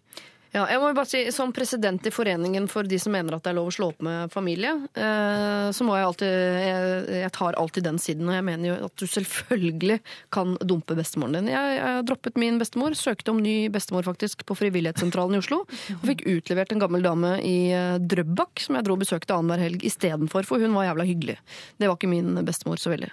Ja, 0.55 0.63
jeg 0.71 0.79
må 0.79 0.91
jo 0.91 0.95
bare 0.95 1.09
si, 1.09 1.21
Som 1.35 1.51
president 1.55 2.05
i 2.07 2.13
Foreningen 2.13 2.67
for 2.71 2.87
de 2.87 2.99
som 3.01 3.13
mener 3.13 3.35
at 3.35 3.43
det 3.43 3.51
er 3.51 3.57
lov 3.57 3.69
å 3.69 3.73
slå 3.73 3.89
opp 3.91 4.03
med 4.05 4.31
familie, 4.31 4.73
eh, 4.95 5.67
så 5.75 5.85
må 5.85 5.97
jeg 5.97 6.07
alltid 6.07 6.31
jeg, 6.31 7.01
jeg 7.23 7.31
tar 7.35 7.57
alltid 7.59 7.87
den 7.87 7.99
siden. 8.01 8.29
Og 8.29 8.37
jeg 8.37 8.45
mener 8.47 8.69
jo 8.69 8.77
at 8.87 8.95
du 8.97 9.05
selvfølgelig 9.11 9.99
kan 10.33 10.55
dumpe 10.67 10.95
bestemoren 10.97 11.39
din. 11.39 11.51
Jeg, 11.51 11.75
jeg 11.79 12.05
droppet 12.07 12.39
min 12.39 12.59
bestemor, 12.61 12.95
søkte 12.97 13.33
om 13.33 13.41
ny 13.43 13.55
bestemor 13.73 14.05
faktisk 14.07 14.45
på 14.47 14.57
Frivillighetssentralen 14.57 15.37
i 15.37 15.41
Oslo. 15.41 15.63
Og 15.97 16.07
fikk 16.07 16.23
utlevert 16.29 16.73
en 16.73 16.83
gammel 16.83 17.05
dame 17.05 17.35
i 17.43 17.57
eh, 17.75 17.97
Drøbak 17.99 18.63
som 18.63 18.79
jeg 18.79 18.87
dro 18.87 18.97
og 18.97 19.03
besøkte 19.03 19.35
annenhver 19.35 19.65
helg 19.67 19.85
istedenfor, 19.87 20.47
for 20.47 20.63
hun 20.63 20.75
var 20.77 20.89
jævla 20.89 21.07
hyggelig. 21.07 21.37
Det 21.77 21.89
var 21.89 21.99
ikke 21.99 22.11
min 22.11 22.41
bestemor 22.47 22.81
så 22.81 22.93
veldig. 22.93 23.11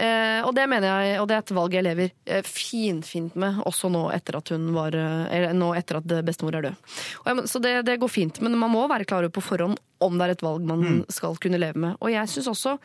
Eh, 0.00 0.40
og 0.44 0.54
det 0.56 0.66
mener 0.70 0.88
jeg, 0.90 1.20
og 1.20 1.28
det 1.30 1.38
er 1.38 1.44
et 1.44 1.54
valg 1.60 1.78
jeg 1.78 1.86
lever 1.86 2.42
finfint 2.48 3.36
med, 3.38 3.60
også 3.68 3.90
nå 3.92 4.06
etter 4.14 4.38
at 4.38 4.50
hun 4.54 4.70
var 4.74 4.94
Eller 4.94 5.52
nå 5.56 5.70
etter 5.76 5.98
at 5.98 6.12
bestemor 6.26 6.56
er 6.58 6.63
død. 6.64 6.98
Og 7.22 7.30
jeg, 7.30 7.46
så 7.52 7.62
det, 7.62 7.74
det 7.88 8.00
går 8.02 8.12
fint, 8.12 8.40
men 8.44 8.58
man 8.60 8.72
må 8.72 8.84
være 8.90 9.06
klar 9.08 9.24
over 9.24 9.34
på 9.34 9.44
forhånd 9.44 9.78
om 10.04 10.18
det 10.18 10.26
er 10.26 10.34
et 10.36 10.44
valg 10.44 10.66
man 10.68 11.04
skal 11.12 11.38
kunne 11.40 11.60
leve 11.60 11.80
med. 11.80 11.98
Og 12.00 12.12
jeg 12.12 12.30
syns 12.32 12.50
også 12.52 12.76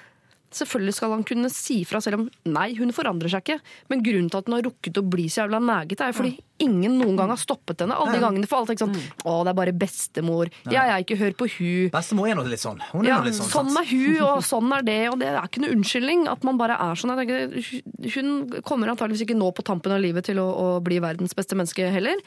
Selvfølgelig 0.51 0.95
skal 0.97 1.11
han 1.13 1.23
kunne 1.27 1.49
si 1.53 1.81
fra, 1.85 2.01
selv 2.01 2.19
om 2.21 2.27
nei, 2.49 2.71
hun 2.79 2.89
forandrer 2.95 3.29
seg 3.29 3.43
ikke. 3.45 3.59
Men 3.91 4.03
grunnen 4.05 4.29
til 4.33 4.39
at 4.41 4.47
hun 4.49 4.55
har 4.57 4.65
rukket 4.65 4.97
å 4.97 5.03
bli 5.05 5.27
så 5.29 5.43
jævla 5.43 5.59
neget 5.61 6.01
er 6.01 6.15
fordi 6.15 6.37
ingen 6.59 6.97
noen 6.99 7.15
gang 7.15 7.29
har 7.31 7.39
stoppet 7.39 7.79
henne. 7.85 7.95
Alle 7.95 8.17
de 8.17 8.23
gangene 8.23 8.47
for 8.49 8.59
alt 8.65 8.81
sånn 8.81 8.91
Å, 9.23 9.35
det 9.47 9.51
er 9.53 9.55
bare 9.61 9.71
bestemor. 9.79 10.49
Ja, 10.67 10.83
jeg 10.91 11.05
ikke 11.05 11.19
hør 11.21 11.35
på 11.39 11.47
hun. 11.53 11.87
Bestemor 11.93 12.27
er 12.27 12.35
nå 12.35 12.43
litt 12.49 12.59
sånn. 12.63 12.81
Hun 12.91 13.05
er 13.05 13.13
Ja, 13.13 13.19
nå 13.21 13.29
litt 13.29 13.37
sånn. 13.37 13.51
sånn 13.53 13.79
er 13.79 13.87
hun, 13.87 14.17
og 14.25 14.43
sånn 14.51 14.73
er 14.75 14.83
det, 14.89 14.99
og 15.13 15.19
det 15.21 15.29
er 15.31 15.39
ikke 15.45 15.63
noe 15.63 15.75
unnskyldning 15.77 16.25
at 16.33 16.43
man 16.47 16.59
bare 16.59 16.75
er 16.89 16.99
sånn. 16.99 17.15
Tenker, 17.19 17.55
hun 18.17 18.61
kommer 18.67 18.91
antageligvis 18.91 19.23
ikke 19.27 19.37
nå 19.39 19.51
på 19.55 19.63
tampen 19.69 19.93
av 19.95 20.01
livet 20.03 20.27
til 20.27 20.41
å, 20.43 20.47
å 20.49 20.67
bli 20.83 20.99
verdens 21.03 21.35
beste 21.37 21.55
menneske 21.55 21.87
heller, 21.93 22.19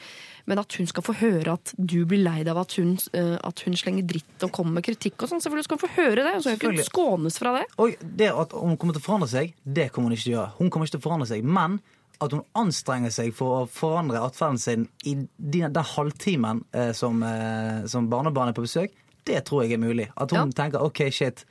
men 0.49 0.59
at 0.59 0.73
hun 0.75 0.89
skal 0.89 1.05
få 1.05 1.13
høre 1.21 1.53
at 1.55 1.71
du 1.77 2.01
blir 2.09 2.19
lei 2.25 2.39
deg 2.43 2.51
av 2.51 2.63
at 2.65 2.73
hun, 2.79 2.97
eh, 3.15 3.37
at 3.39 3.61
hun 3.63 3.77
slenger 3.79 4.03
dritt 4.09 4.43
og 4.43 4.51
kommer 4.55 4.79
med 4.79 4.87
kritikk 4.89 5.23
og 5.23 5.29
sånn. 5.31 5.43
Selvfølgelig 5.45 5.69
skal 5.69 5.77
hun 5.77 5.83
få 5.85 5.91
høre 5.99 6.25
det, 6.25 6.33
og 6.39 6.43
så 6.43 6.55
skal 6.57 6.73
hun 6.73 6.81
ikke 6.81 6.89
skånes 6.89 7.37
fra 7.39 7.53
det. 7.59 7.63
Og 7.79 7.93
det 8.15 8.29
at 8.31 8.51
hun 8.53 8.77
kommer 8.77 8.93
til 8.95 9.01
å 9.03 9.07
forandre 9.07 9.29
seg, 9.31 9.53
det 9.65 9.89
kommer 9.91 10.09
hun 10.11 10.17
ikke 10.17 10.27
til 10.27 10.33
å 10.33 10.37
gjøre. 10.39 10.51
Hun 10.59 10.69
kommer 10.73 10.87
ikke 10.87 10.97
til 10.97 11.03
å 11.03 11.07
forandre 11.07 11.27
seg, 11.29 11.43
men 11.43 11.79
at 12.21 12.31
hun 12.31 12.43
anstrenger 12.55 13.11
seg 13.11 13.33
for 13.35 13.63
å 13.63 13.69
forandre 13.69 14.21
atferden 14.23 14.59
sin 14.61 14.87
i 15.03 15.15
de- 15.37 15.67
den 15.67 15.83
halvtimen 15.95 16.63
eh, 16.73 16.91
som, 16.93 17.23
eh, 17.23 17.85
som 17.89 18.07
barnebarnet 18.09 18.53
er 18.53 18.61
på 18.61 18.67
besøk, 18.67 18.91
det 19.25 19.43
tror 19.45 19.63
jeg 19.63 19.73
er 19.73 19.81
mulig. 19.81 20.09
At 20.17 20.31
hun 20.31 20.51
tenker 20.51 20.81
OK, 20.83 21.09
shit. 21.11 21.43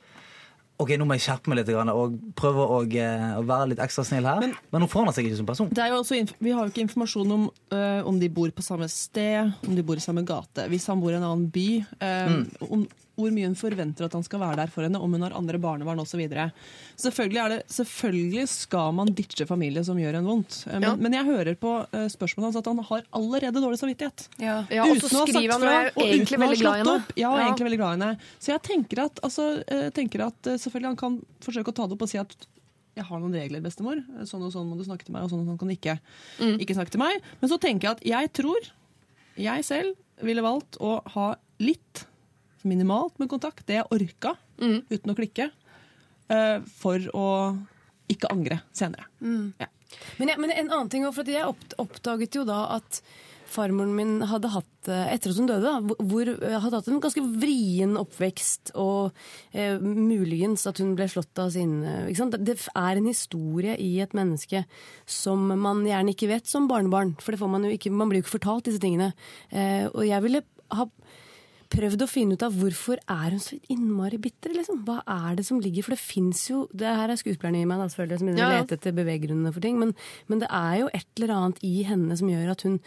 Ok, 0.81 0.89
nå 0.97 1.05
må 1.05 1.13
jeg 1.13 1.21
skjerpe 1.27 1.47
meg 1.51 1.59
litt 1.59 1.69
og 1.75 2.15
prøve 2.35 2.63
å, 2.65 2.79
eh, 2.89 3.35
å 3.37 3.43
være 3.45 3.69
litt 3.69 3.79
ekstra 3.79 4.03
snill 4.03 4.25
her. 4.25 4.39
Men, 4.39 4.81
hun 4.81 4.89
forandrer 4.89 5.13
seg 5.13 5.25
ikke 5.27 5.37
som 5.37 5.45
person. 5.45 5.69
Det 5.69 5.83
er 5.83 5.89
jo 5.93 5.99
også, 6.01 6.33
vi 6.41 6.51
har 6.51 6.65
jo 6.65 6.71
ikke 6.71 6.87
informasjon 6.87 7.31
om 7.31 7.49
om 8.09 8.19
de 8.19 8.27
bor 8.29 8.49
på 8.49 8.63
samme 8.63 8.89
sted, 8.89 9.53
om 9.67 9.75
de 9.75 9.83
bor 9.83 9.95
i 9.95 9.99
samme 9.99 10.25
gate. 10.25 10.65
Hvis 10.69 10.87
han 10.87 10.99
bor 10.99 11.11
i 11.11 11.15
en 11.15 11.23
annen 11.23 11.49
by, 11.51 11.85
eh, 12.01 12.43
om 12.69 12.87
hvor 13.15 13.29
mye 13.31 13.45
hun 13.45 13.53
forventer 13.55 14.05
at 14.07 14.13
han 14.17 14.23
skal 14.25 14.39
være 14.41 14.55
der 14.57 14.67
for 14.73 14.81
henne, 14.81 14.97
om 14.99 15.11
hun 15.13 15.21
har 15.21 15.35
andre 15.37 15.59
barnebarn 15.61 15.99
osv. 16.01 16.21
Selvfølgelig, 16.97 17.37
er 17.45 17.49
det- 17.49 17.67
selvfølgelig 17.69 18.47
skal 18.49 18.91
man 18.93 19.07
ditche 19.13 19.45
familie 19.45 19.83
som 19.85 19.97
gjør 19.97 20.15
en 20.17 20.25
vondt. 20.25 20.65
Eh, 20.67 20.79
men, 20.79 20.81
Ja. 20.81 20.95
men 20.95 21.11
jeg 21.13 21.25
hører 21.25 21.55
på 21.55 21.87
eh, 21.93 22.07
spørsmålet 22.09 22.43
hans 22.43 22.55
at 22.55 22.65
han 22.65 22.77
har 22.79 23.03
allerede 23.13 23.53
dårlig 23.61 23.77
samvittighet. 23.79 24.27
Ja, 24.39 24.59
og 24.61 24.97
så 24.97 25.05
å 25.05 25.19
ha 25.19 25.25
sagt 25.25 25.33
skriver 25.33 25.51
han 25.51 25.61
fra, 25.61 25.69
jeg 25.69 25.85
er 25.85 25.91
og 25.95 26.03
egentlig 26.03 26.21
uten 26.25 26.37
å 26.37 26.41
ha 26.41 26.47
veldig 26.47 26.59
glad 26.59 26.73
i 26.73 26.81
slått 26.83 26.87
henne. 26.87 26.95
opp. 27.05 27.13
Ja, 27.17 27.35
Ja. 27.37 27.43
egentlig 27.53 27.65
veldig 27.69 27.77
glad 27.77 27.91
i 27.93 28.01
henne. 28.05 28.19
Så 28.39 28.45
jeg 28.47 28.61
tenker 28.63 29.03
at, 29.05 29.15
altså, 29.21 29.63
eh, 29.67 29.89
tenker 29.91 30.25
at 30.25 30.41
selvfølgelig 30.41 30.85
han 30.85 30.95
kan 30.95 31.25
forsøke 31.41 31.69
å 31.69 31.75
ta 31.75 31.85
det 31.87 31.93
opp 31.93 32.01
og 32.01 32.09
si 32.09 32.17
at 32.17 32.35
jeg 32.95 33.05
har 33.05 33.19
noen 33.19 33.33
regler, 33.33 33.61
bestemor. 33.61 34.03
Sånn 34.25 34.41
og 34.43 34.51
sånn 34.53 34.69
må 34.69 34.77
du 34.77 34.83
snakke 34.83 35.03
til 35.05 35.13
meg, 35.13 35.23
og 35.23 35.29
sånn 35.31 35.41
og 35.41 35.47
sånn 35.47 35.59
kan 35.59 35.67
du 35.67 35.75
ikke, 35.75 35.99
Mm. 36.39 36.59
ikke 36.59 36.75
snakke 36.75 36.89
til 36.91 36.99
meg. 36.99 37.21
Men 37.41 37.49
så 37.49 37.59
tenker 37.59 37.81
jeg 37.81 37.91
at 37.91 38.03
jeg 38.03 38.33
tror 38.33 38.71
jeg 39.37 39.63
selv 39.65 39.95
ville 40.21 40.41
valgt 40.43 40.77
å 40.79 41.01
ha 41.09 41.35
litt, 41.59 42.05
minimalt 42.63 43.19
med 43.19 43.29
kontakt, 43.29 43.65
det 43.67 43.79
jeg 43.81 43.91
orka, 43.91 44.35
Mm. 44.59 44.83
uten 44.89 45.11
å 45.11 45.15
klikke, 45.17 45.49
eh, 46.29 46.59
for 46.79 46.99
å 47.13 47.57
ikke 48.09 48.29
angre 48.31 48.61
senere. 48.73 49.05
Ja. 49.59 49.67
Men, 50.19 50.27
jeg, 50.29 50.39
men 50.39 50.51
en 50.51 50.69
annen 50.71 50.89
ting, 50.89 51.05
for 51.13 51.23
jeg 51.23 51.45
oppdaget 51.77 52.33
jo 52.35 52.43
da 52.45 52.75
at 52.77 53.01
farmoren 53.53 53.93
min 53.95 54.21
hadde 54.25 54.49
hatt, 54.49 54.87
eh, 54.89 55.13
etter 55.13 55.29
at 55.29 55.37
hun 55.37 55.45
døde, 55.47 55.73
hvor- 56.01 56.41
eh, 56.41 56.59
hadde 56.59 56.73
hatt 56.79 56.87
en 56.87 56.99
ganske 56.99 57.21
vrien 57.39 57.93
oppvekst, 57.97 58.71
og 58.75 59.11
eh, 59.53 59.77
muligens 59.77 60.65
at 60.65 60.79
hun 60.79 60.95
ble 60.95 61.05
slått 61.05 61.37
av 61.37 61.51
sin 61.51 61.81
Det 61.83 62.57
er 62.75 62.97
en 62.97 63.05
historie 63.05 63.75
i 63.77 63.99
et 64.01 64.11
menneske 64.13 64.65
som 65.05 65.47
man 65.61 65.83
gjerne 65.85 66.15
ikke 66.15 66.27
vet 66.29 66.47
som 66.47 66.67
barnebarn, 66.67 67.15
for 67.21 67.31
det 67.31 67.39
får 67.39 67.49
man 67.51 67.63
jo 67.63 67.69
ikke, 67.77 67.91
man 67.91 68.09
blir 68.09 68.21
jo 68.21 68.25
ikke 68.25 68.39
fortalt 68.39 68.63
disse 68.63 68.79
tingene. 68.81 69.13
Eh, 69.51 69.85
og 69.93 70.01
jeg 70.07 70.21
ville 70.23 70.43
ha 70.71 70.85
prøvd 71.73 72.03
å 72.05 72.07
finne 72.09 72.37
ut 72.37 72.43
av 72.45 72.53
hvorfor 72.55 72.99
er 73.01 73.33
hun 73.33 73.41
så 73.41 73.57
innmari 73.73 74.19
bitter. 74.21 74.53
Liksom? 74.55 74.83
Hva 74.87 74.99
er 75.09 75.39
det 75.39 75.45
som 75.47 75.59
ligger 75.63 75.85
For 75.85 75.95
det 75.95 76.01
fins 76.01 76.45
jo 76.49 76.67
Det 76.71 76.87
her 76.87 77.11
er 77.11 77.19
skuespillerne 77.19 77.63
i 77.63 77.67
meg 77.69 77.81
da, 77.81 77.87
selvfølgelig, 77.91 78.19
som 78.21 78.29
begynner 78.29 78.43
Ja, 78.43 78.51
å 78.51 78.61
lete 78.61 78.77
etter 78.77 78.95
beveggrunnene 78.95 79.53
for 79.55 79.65
ting. 79.65 79.79
Men, 79.81 79.95
men 80.31 80.43
det 80.43 80.49
er 80.53 80.77
jo 80.83 80.91
et 80.93 81.09
eller 81.17 81.33
annet 81.35 81.63
i 81.65 81.73
henne 81.87 82.17
som 82.19 82.29
gjør 82.31 82.53
at 82.53 82.65
hun 82.67 82.77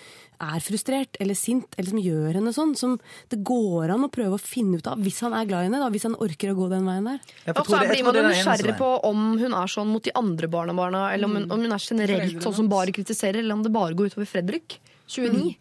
er 0.46 0.64
frustrert 0.64 1.18
eller 1.22 1.38
sint, 1.38 1.76
eller 1.76 1.92
som 1.94 2.02
gjør 2.02 2.38
henne 2.40 2.54
sånn. 2.56 2.74
Som 2.78 2.96
det 3.32 3.40
går 3.46 3.94
an 3.94 4.06
å 4.06 4.12
prøve 4.12 4.38
å 4.38 4.42
finne 4.42 4.80
ut 4.80 4.90
av 4.90 5.02
hvis 5.02 5.20
han 5.26 5.36
er 5.36 5.48
glad 5.48 5.66
i 5.66 5.70
henne, 5.70 5.82
da, 5.82 5.90
hvis 5.92 6.06
han 6.08 6.16
orker 6.22 6.52
å 6.52 6.58
gå 6.58 6.70
den 6.72 6.88
veien 6.88 7.10
der. 7.12 7.20
Og 7.56 7.62
så 7.66 7.82
jeg 7.82 7.92
blir 7.92 8.06
man 8.06 8.20
er 8.22 8.30
nysgjerrig 8.30 8.78
på 8.80 8.90
om 9.10 9.28
hun 9.40 9.56
er 9.56 9.72
sånn 9.72 9.92
mot 9.92 10.04
de 10.04 10.14
andre 10.16 10.50
barnebarna, 10.52 11.06
eller 11.14 11.30
om 11.30 11.38
hun, 11.40 11.48
om 11.52 11.66
hun 11.66 11.76
er 11.76 11.82
generelt 11.90 12.42
sånn 12.44 12.58
som 12.62 12.70
bare 12.72 12.94
kritiserer, 12.96 13.42
eller 13.42 13.58
om 13.58 13.64
det 13.66 13.74
bare 13.74 13.96
går 13.98 14.12
utover 14.12 14.28
Fredrik, 14.30 14.78
29. 15.10 15.56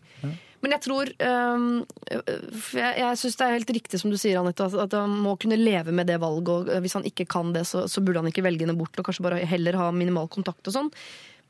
Men 0.66 0.74
jeg 0.74 0.82
tror 0.88 1.12
um, 1.22 1.66
Jeg, 2.10 2.94
jeg 2.98 3.20
syns 3.22 3.38
det 3.38 3.46
er 3.46 3.54
helt 3.54 3.74
riktig 3.78 4.00
som 4.02 4.10
du 4.10 4.18
sier, 4.18 4.40
Anette, 4.42 4.66
at, 4.66 4.74
at 4.88 4.98
han 4.98 5.14
må 5.22 5.36
kunne 5.38 5.60
leve 5.60 5.94
med 5.94 6.10
det 6.10 6.18
valget. 6.24 6.50
Og 6.50 6.74
øh, 6.74 6.82
hvis 6.82 6.98
han 6.98 7.06
ikke 7.06 7.28
kan 7.30 7.54
det, 7.54 7.68
så, 7.70 7.86
så 7.92 8.02
burde 8.02 8.24
han 8.24 8.32
ikke 8.32 8.44
velge 8.46 8.66
henne 8.66 8.78
bort, 8.78 8.98
og 8.98 9.06
kanskje 9.06 9.28
bare 9.28 9.46
heller 9.46 9.78
ha 9.78 9.92
minimal 9.94 10.30
kontakt 10.34 10.66
og 10.66 10.74
sånn. 10.74 10.90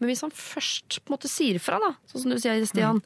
Men 0.02 0.12
hvis 0.12 0.26
han 0.26 0.34
først 0.36 0.98
på 1.00 1.08
en 1.08 1.16
måte 1.16 1.32
sier 1.32 1.60
fra, 1.64 1.80
da, 1.80 1.94
sånn 2.12 2.26
som 2.26 2.34
du 2.34 2.40
sier, 2.44 2.60
Stian, 2.68 3.00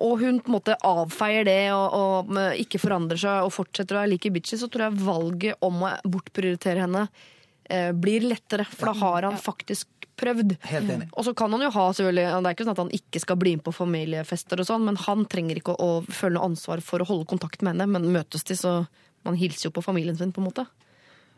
og 0.00 0.22
hun 0.22 0.38
på 0.40 0.48
en 0.48 0.56
måte 0.56 0.78
avfeier 0.88 1.44
det 1.44 1.58
og, 1.76 1.98
og 2.00 2.32
ikke 2.62 2.80
forandrer 2.80 3.20
seg 3.20 3.44
og 3.44 3.52
fortsetter 3.52 3.98
å 3.98 4.00
være 4.00 4.14
like 4.14 4.32
bitchy, 4.32 4.56
så 4.56 4.70
tror 4.72 4.86
jeg 4.86 5.04
valget 5.04 5.66
om 5.66 5.84
å 5.84 5.92
bortprioritere 6.08 6.86
henne 6.86 7.04
eh, 7.04 7.28
blir 7.94 8.24
lettere. 8.26 8.64
For 8.74 8.90
da 8.90 8.94
har 9.00 9.28
han 9.28 9.38
faktisk 9.40 9.88
prøvd. 10.20 10.56
Helt 10.68 10.90
enig. 10.90 11.08
Og 11.16 11.24
så 11.24 11.34
kan 11.36 11.52
han 11.54 11.62
jo 11.64 11.70
ha 11.74 11.86
selvfølgelig, 11.96 12.26
Det 12.28 12.50
er 12.50 12.56
ikke 12.56 12.66
sånn 12.66 12.76
at 12.76 12.82
han 12.82 12.94
ikke 12.98 13.22
skal 13.22 13.38
bli 13.40 13.54
med 13.56 13.64
på 13.66 13.74
familiefester, 13.76 14.60
og 14.60 14.68
sånn, 14.68 14.84
men 14.88 14.98
han 15.00 15.24
trenger 15.30 15.60
ikke 15.60 15.76
å, 15.76 16.00
å 16.00 16.12
føle 16.12 16.36
noe 16.36 16.50
ansvar 16.50 16.82
for 16.84 17.02
å 17.02 17.08
holde 17.08 17.28
kontakt 17.30 17.64
med 17.64 17.74
henne. 17.74 17.88
Men 17.94 18.10
møtes 18.12 18.44
de, 18.48 18.56
så 18.58 18.74
man 19.26 19.38
hilser 19.40 19.68
jo 19.68 19.74
på 19.76 19.84
familien 19.84 20.18
sin, 20.18 20.32
på 20.32 20.42
en 20.42 20.48
måte. 20.50 20.66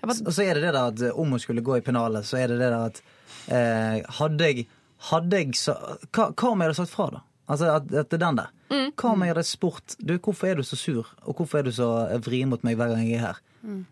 Bare, 0.03 0.18
Og 0.26 0.33
så 0.35 0.47
er 0.47 0.59
det 0.59 0.66
det 0.66 0.74
da 0.74 0.87
at 0.91 1.03
eh, 1.03 1.18
om 1.18 1.35
hun 1.35 1.43
skulle 1.43 1.62
gå 1.62 1.78
i 1.78 1.85
pennalet, 1.85 2.26
så 2.26 2.41
er 2.41 2.51
det 2.51 2.59
det 2.62 2.72
da 2.74 2.80
at 2.89 3.03
eh, 3.47 4.01
hadde 4.18 4.49
jeg, 4.51 4.66
hadde 5.12 5.45
jeg 5.45 5.55
så, 5.59 5.76
hva, 6.11 6.33
hva 6.33 6.51
om 6.51 6.64
jeg 6.64 6.72
hadde 6.72 6.80
sagt 6.80 6.95
fra, 6.95 7.09
da? 7.18 7.22
Altså 7.53 7.70
at, 7.76 7.87
at 7.91 8.11
det 8.11 8.18
er 8.18 8.22
den 8.22 8.41
der. 8.41 8.51
Hva 8.99 9.12
om 9.12 9.22
jeg 9.22 9.35
hadde 9.35 9.45
spurt 9.45 9.95
du, 10.01 10.14
hvorfor 10.16 10.49
er 10.49 10.59
du 10.59 10.64
så 10.66 10.78
sur, 10.78 11.11
og 11.26 11.39
hvorfor 11.39 11.61
er 11.61 11.66
du 11.68 11.74
så 11.76 11.89
vrien 12.24 12.51
mot 12.51 12.62
meg 12.66 12.78
hver 12.80 12.95
gang 12.95 13.03
jeg 13.05 13.18
er 13.20 13.26
her? 13.28 13.41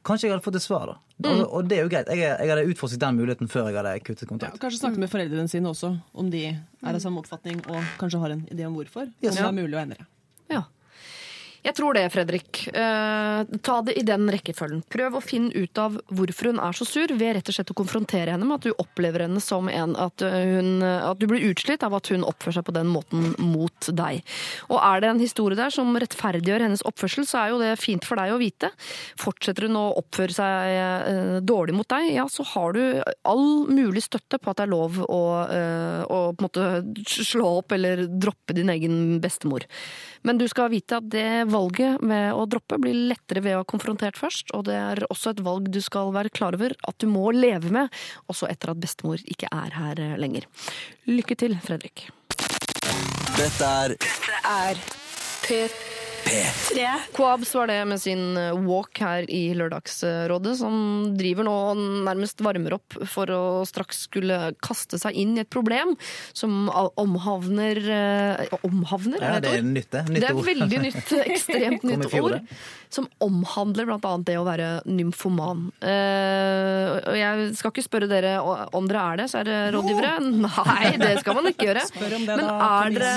Kanskje 0.03 0.27
jeg 0.29 0.33
hadde 0.35 0.45
fått 0.45 0.57
et 0.59 0.65
svar, 0.65 0.87
da. 0.91 0.97
Og, 1.31 1.41
og 1.53 1.69
det 1.69 1.77
er 1.79 1.83
jo 1.85 1.91
greit. 1.93 2.09
Jeg, 2.09 2.19
jeg 2.25 2.49
hadde 2.51 2.65
utforsket 2.73 3.01
den 3.03 3.17
muligheten 3.21 3.49
før 3.53 3.69
jeg 3.69 3.77
hadde 3.77 3.93
kuttet 4.01 4.23
Ja, 4.25 4.29
kontakt. 4.33 4.59
kanskje 4.63 4.81
snakke 4.81 4.99
med 5.03 5.11
foreldrene 5.13 5.49
sine 5.53 5.69
også, 5.71 5.91
om 6.15 6.31
de 6.33 6.41
er 6.49 6.61
av 6.95 6.99
samme 7.05 7.21
oppfatning 7.23 7.61
og 7.69 7.79
kanskje 8.01 8.21
har 8.23 8.31
en 8.35 8.43
idé 8.51 8.67
om 8.67 8.75
hvorfor. 8.75 9.07
Om 9.11 9.15
det 9.21 9.39
er 9.39 9.53
mulig 9.53 9.77
å 9.77 9.83
endre. 9.85 10.07
ja. 10.51 10.63
Jeg 11.61 11.77
tror 11.77 11.93
det, 11.93 12.07
Fredrik. 12.15 12.63
Eh, 12.73 13.41
ta 13.61 13.75
det 13.85 13.99
i 14.01 14.05
den 14.07 14.31
rekkefølgen. 14.33 14.81
Prøv 14.89 15.19
å 15.19 15.21
finne 15.21 15.53
ut 15.53 15.81
av 15.81 15.99
hvorfor 16.09 16.49
hun 16.51 16.61
er 16.63 16.77
så 16.77 16.87
sur, 16.89 17.13
ved 17.21 17.35
rett 17.37 17.51
og 17.53 17.57
slett 17.57 17.73
å 17.75 17.77
konfrontere 17.77 18.33
henne 18.33 18.47
med 18.49 18.61
at 18.61 18.69
du 18.71 18.81
opplever 18.81 19.27
henne 19.27 19.43
som 19.45 19.69
en 19.69 19.97
At, 20.01 20.23
eh, 20.23 20.57
hun, 20.57 20.83
at 20.83 21.19
du 21.21 21.27
blir 21.27 21.45
utslitt 21.51 21.83
av 21.85 21.95
at 21.95 22.09
hun 22.09 22.25
oppfører 22.25 22.61
seg 22.61 22.65
på 22.65 22.73
den 22.73 22.89
måten 22.89 23.35
mot 23.39 23.91
deg. 23.93 24.23
Og 24.71 24.79
er 24.81 25.03
det 25.03 25.11
en 25.11 25.21
historie 25.21 25.59
der 25.59 25.75
som 25.75 25.93
rettferdiggjør 25.93 26.65
hennes 26.65 26.85
oppførsel, 26.89 27.27
så 27.29 27.43
er 27.43 27.53
jo 27.53 27.59
det 27.61 27.75
fint 27.81 28.07
for 28.09 28.17
deg 28.17 28.33
å 28.33 28.41
vite. 28.41 28.71
Fortsetter 29.21 29.69
hun 29.69 29.77
å 29.77 29.85
oppføre 30.01 30.33
seg 30.33 30.79
eh, 30.81 31.41
dårlig 31.45 31.77
mot 31.77 31.89
deg, 31.93 32.15
ja, 32.15 32.25
så 32.31 32.47
har 32.55 32.73
du 32.73 32.83
all 33.29 33.69
mulig 33.69 34.07
støtte 34.07 34.41
på 34.41 34.53
at 34.53 34.63
det 34.63 34.69
er 34.69 34.73
lov 34.73 34.97
å, 35.05 35.23
eh, 35.45 36.03
å 36.09 36.33
slå 37.05 37.53
opp 37.61 37.77
eller 37.77 38.07
droppe 38.09 38.57
din 38.57 38.73
egen 38.73 39.21
bestemor. 39.21 39.69
Men 40.23 40.41
du 40.41 40.47
skal 40.51 40.71
vite 40.73 40.99
at 41.01 41.07
det 41.13 41.49
valget 41.51 42.03
med 42.05 42.35
å 42.37 42.45
droppe 42.51 42.79
blir 42.83 42.97
lettere 43.11 43.43
ved 43.45 43.57
å 43.57 43.63
ha 43.63 43.69
konfrontert 43.69 44.19
først, 44.21 44.53
og 44.57 44.67
det 44.69 44.77
er 44.77 45.05
også 45.09 45.35
et 45.35 45.45
valg 45.45 45.71
du 45.73 45.81
skal 45.85 46.13
være 46.17 46.33
klar 46.35 46.57
over 46.59 46.75
at 46.89 46.99
du 47.01 47.09
må 47.11 47.31
leve 47.37 47.73
med, 47.73 47.89
også 48.29 48.51
etter 48.51 48.75
at 48.75 48.83
bestemor 48.83 49.23
ikke 49.25 49.49
er 49.53 49.77
her 49.79 50.03
eh, 50.03 50.19
lenger. 50.21 50.49
Lykke 51.09 51.39
til, 51.41 51.57
Fredrik. 51.65 52.09
Dette 53.39 53.73
er 53.85 53.97
Dette 53.97 54.45
er 54.45 54.85
P3. 55.47 56.00
P3. 56.25 56.85
Coabs 57.17 57.55
var 57.55 57.67
det 57.71 57.79
med 57.89 58.01
sin 58.03 58.37
eh, 58.39 58.53
walk 58.67 59.01
her 59.03 59.27
i 59.31 59.43
Lørdagsrådet, 59.59 60.57
som 60.61 60.75
driver 61.19 61.47
nå 61.49 61.55
og 61.73 61.81
nærmest 62.07 62.43
varmer 62.45 62.77
opp 62.79 62.97
for 63.11 63.31
å 63.35 63.41
straks 63.69 64.05
skulle 64.09 64.53
kaste 64.63 64.99
seg 65.01 65.17
inn 65.19 65.37
i 65.39 65.43
et 65.45 65.51
problem 65.53 65.95
som 66.37 66.69
omhavner 67.01 67.81
eh, 67.91 68.59
Omhavner, 68.67 69.21
Ja, 69.23 69.37
er 69.39 69.43
det 69.45 69.51
er 69.51 69.59
et 69.59 69.65
ord? 69.65 69.73
nytt, 69.75 69.91
det. 69.95 70.03
Nytt 70.11 70.21
Det 70.21 70.29
er 70.31 70.37
ord. 70.39 70.47
veldig 70.51 70.81
nytt, 70.85 71.13
ekstremt 71.35 71.87
nytt 71.89 72.15
ord. 72.21 72.39
Som 72.91 73.07
omhandler 73.23 73.87
annet 73.95 74.25
det 74.27 74.35
å 74.41 74.43
være 74.47 74.69
nymfoman. 74.91 75.69
Eh, 75.79 76.89
og 77.07 77.15
jeg 77.19 77.45
skal 77.59 77.71
ikke 77.75 77.85
spørre 77.87 78.09
dere 78.11 78.33
om 78.43 78.89
dere 78.91 79.05
er 79.13 79.21
det, 79.23 79.27
så 79.31 79.39
er 79.43 79.47
det 79.47 79.59
rådgivere. 79.77 80.13
Nei, 80.43 80.91
det 80.99 81.13
skal 81.23 81.39
man 81.39 81.47
ikke 81.53 81.69
gjøre. 81.71 81.85
Spør 81.87 82.17
om 82.19 82.27
det, 82.27 82.39
Men 82.41 82.51
da. 82.51 82.57
er 82.81 82.91
dere 82.99 83.13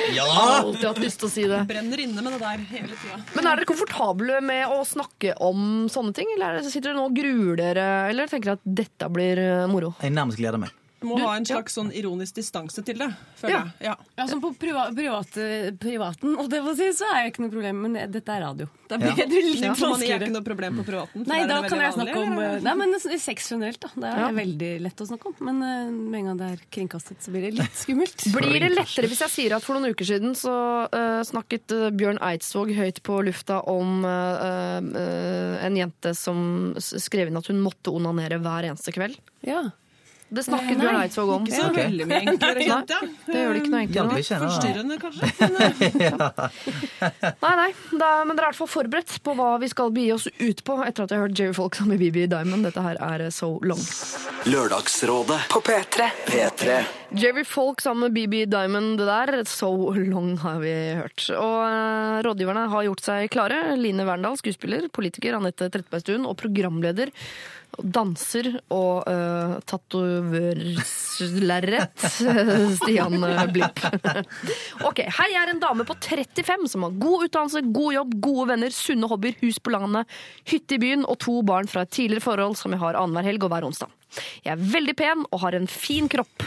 Ja! 0.18 0.26
Alltid 0.60 0.84
hatt 0.90 1.00
lyst 1.02 1.20
til 1.22 1.28
å 1.30 1.32
si 1.32 1.39
det. 1.48 1.60
Brenner 1.70 2.02
inne 2.04 2.24
med 2.24 2.34
det 2.36 2.40
der 2.42 2.64
hele 2.72 2.98
tida. 2.98 3.20
Men 3.36 3.46
er 3.46 3.60
dere 3.60 3.68
komfortable 3.68 4.40
med 4.44 4.74
å 4.74 4.82
snakke 4.88 5.36
om 5.46 5.86
sånne 5.92 6.16
ting? 6.16 6.34
Eller 6.36 6.58
er 6.60 6.66
sitter 6.66 6.90
dere 6.90 6.98
nå 7.00 7.08
og 7.08 7.16
gruer 7.16 7.60
dere, 7.60 7.88
eller 8.10 8.30
tenker 8.30 8.52
dere 8.52 8.60
at 8.60 8.76
dette 8.82 9.10
blir 9.12 9.40
eh, 9.44 9.64
moro? 9.70 9.94
Jeg 10.02 10.16
nærmest 10.16 10.40
gleder 10.40 10.60
meg. 10.62 10.74
Du 11.00 11.06
må 11.08 11.18
ha 11.22 11.34
en 11.36 11.46
slags 11.48 11.72
sånn 11.78 11.90
ironisk 11.96 12.34
distanse 12.36 12.82
til 12.84 12.98
det, 13.00 13.08
føler 13.40 13.50
Ja. 13.54 13.60
jeg. 13.80 13.86
Ja. 13.88 13.94
Ja, 14.18 14.26
sånn 14.28 14.40
på 14.42 14.50
priva 14.60 14.82
privat, 14.94 15.32
privaten, 15.80 16.34
og 16.38 16.50
det 16.52 16.60
må 16.62 16.74
si, 16.76 16.90
så 16.92 17.06
er 17.14 17.24
det 17.24 17.32
ikke 17.32 17.40
noe 17.46 17.50
problem, 17.54 17.80
men 17.86 18.10
dette 18.12 18.28
er 18.28 18.42
radio. 18.44 18.68
Da 18.90 18.98
blir 18.98 19.08
Ja. 19.16 19.24
det 19.24 19.28
litt 19.30 19.60
ja, 19.62 19.70
Nymfomani 19.70 20.04
er 20.04 20.18
vanskeligere. 20.18 20.26
ikke 20.28 20.34
noe 20.36 20.42
problem 20.50 20.76
på 20.76 20.84
privaten. 20.84 21.26
Nei, 21.26 21.38
er 21.40 21.48
da 21.48 21.62
kan 21.68 21.80
jeg 21.80 21.92
snakke 21.94 22.16
om 22.20 22.32
eller? 22.36 22.56
eh, 22.56 22.60
Nei, 22.60 22.74
men 22.74 22.98
sex 23.00 23.48
generelt, 23.50 23.80
da. 23.80 23.88
Det 23.96 24.04
er 24.04 24.18
Ja. 24.20 24.28
veldig 24.30 24.70
lett 24.82 24.96
å 24.96 25.06
snakke 25.08 25.26
om. 25.26 25.34
Men 25.40 25.62
eh, 25.62 25.90
med 25.90 26.18
en 26.20 26.26
gang 26.26 26.36
det 26.38 26.50
er 26.52 26.64
kringkastet, 26.70 27.16
så 27.24 27.30
blir 27.32 27.42
det 27.48 27.54
litt 27.60 27.72
skummelt. 27.80 28.16
Blir 28.36 28.60
det 28.60 28.70
lettere 28.76 29.08
hvis 29.08 29.20
jeg 29.24 29.30
sier 29.30 29.56
at 29.56 29.62
for 29.62 29.74
noen 29.80 29.90
uker 29.94 30.04
siden 30.04 30.34
så 30.36 30.52
uh, 30.92 31.22
snakket 31.24 31.70
eh, 31.72 31.90
Bjørn 31.96 32.18
Eidsvåg 32.20 32.74
høyt 32.76 33.00
på 33.02 33.22
lufta 33.24 33.62
om 33.66 34.04
uh, 34.04 34.80
uh, 34.80 35.64
en 35.64 35.76
jente 35.76 36.14
som 36.14 36.74
skrev 36.76 37.28
inn 37.28 37.36
at 37.40 37.46
hun 37.48 37.62
måtte 37.62 37.88
onanere 37.94 38.38
hver 38.42 38.68
eneste 38.68 38.92
kveld? 38.92 39.16
Ja. 39.46 39.70
Det 40.30 40.44
snakket 40.46 40.76
Nei, 40.76 40.84
Bjørn 40.84 40.98
Eidsvåg 41.00 41.30
om. 41.34 41.46
Ikke 41.48 41.56
så 41.56 41.68
okay. 41.72 41.88
veldig 41.88 42.06
mye 42.06 42.20
enklere, 42.30 42.66
kjente 42.68 42.94
jeg. 42.94 43.08
Det 43.26 43.40
gjør 43.40 43.50
det 43.50 43.62
ikke 43.62 43.72
noe 43.72 43.80
enklere. 43.82 44.20
Forstyrrende, 44.44 44.98
kanskje. 45.02 45.26
Nei, 47.44 47.54
nei, 47.58 47.70
da, 47.98 48.10
men 48.28 48.38
dere 48.38 48.44
er 48.44 48.46
i 48.46 48.50
hvert 48.52 48.60
fall 48.60 48.70
forberedt 48.70 49.16
på 49.26 49.34
hva 49.40 49.50
vi 49.62 49.70
skal 49.72 49.90
begi 49.96 50.14
oss 50.14 50.28
ut 50.30 50.62
på 50.66 50.78
etter 50.86 51.06
at 51.06 51.10
jeg 51.10 51.18
har 51.18 51.26
hørt 51.26 51.42
Jerry 51.42 51.56
Folk 51.56 51.78
sammen 51.80 51.96
med 51.96 52.06
BB 52.06 52.30
Diamond. 52.30 52.68
Dette 52.68 52.86
her 52.86 53.02
er 53.10 53.26
So 53.34 53.56
Long. 53.66 53.82
Lørdagsrådet 54.46 55.42
På 55.50 55.64
P3. 55.66 56.12
P3. 56.30 56.80
Jerry 57.10 57.42
Folk 57.44 57.80
sammen 57.82 58.06
med 58.06 58.14
BB 58.14 58.44
Diamond, 58.46 58.98
det 58.98 59.06
der, 59.08 59.44
So 59.44 59.92
Long 59.94 60.36
har 60.38 60.60
vi 60.62 60.94
hørt. 60.94 61.24
Og 61.34 61.64
eh, 61.66 62.22
rådgiverne 62.22 62.68
har 62.70 62.84
gjort 62.86 63.00
seg 63.02 63.30
klare. 63.34 63.74
Line 63.78 64.04
Verndal, 64.06 64.36
skuespiller, 64.38 64.86
politiker, 64.94 65.34
Anette 65.38 65.70
Trettebergstuen 65.72 66.26
og 66.28 66.36
programleder. 66.38 67.10
Danser 67.70 68.48
og 68.74 69.06
uh, 69.06 69.60
tatoverlerret 69.70 72.02
Stian 72.80 73.24
eh, 73.24 73.52
Blipp. 73.54 73.78
ok, 74.88 74.98
jeg 75.06 75.30
er 75.38 75.46
en 75.52 75.62
dame 75.62 75.84
på 75.86 75.94
35 75.94 76.66
som 76.72 76.82
har 76.86 76.98
god 76.98 77.18
utdannelse, 77.28 77.70
god 77.74 77.90
jobb, 77.94 78.10
gode 78.26 78.44
venner, 78.54 78.70
sunne 78.74 79.06
hobbyer, 79.10 79.34
hus 79.44 79.58
på 79.62 79.74
landet, 79.74 80.02
hytte 80.50 80.72
i 80.76 80.82
byen 80.82 81.02
og 81.06 81.16
to 81.22 81.34
barn 81.46 81.66
fra 81.70 81.80
et 81.86 81.94
tidligere 81.94 82.26
forhold 82.26 82.54
som 82.58 82.70
jeg 82.74 82.82
har 82.82 82.98
annenhver 82.98 83.28
helg 83.30 83.42
og 83.46 83.50
hver 83.54 83.66
onsdag. 83.70 83.90
Jeg 84.44 84.52
er 84.56 84.62
veldig 84.72 84.94
pen 84.98 85.24
og 85.30 85.40
har 85.44 85.56
en 85.58 85.66
fin 85.70 86.08
kropp. 86.10 86.44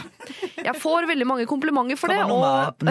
Jeg 0.63 0.75
får 0.79 1.07
veldig 1.09 1.25
mange 1.27 1.45
komplimenter 1.49 1.97
for 1.99 2.07
det. 2.11 2.19
Og 2.23 2.43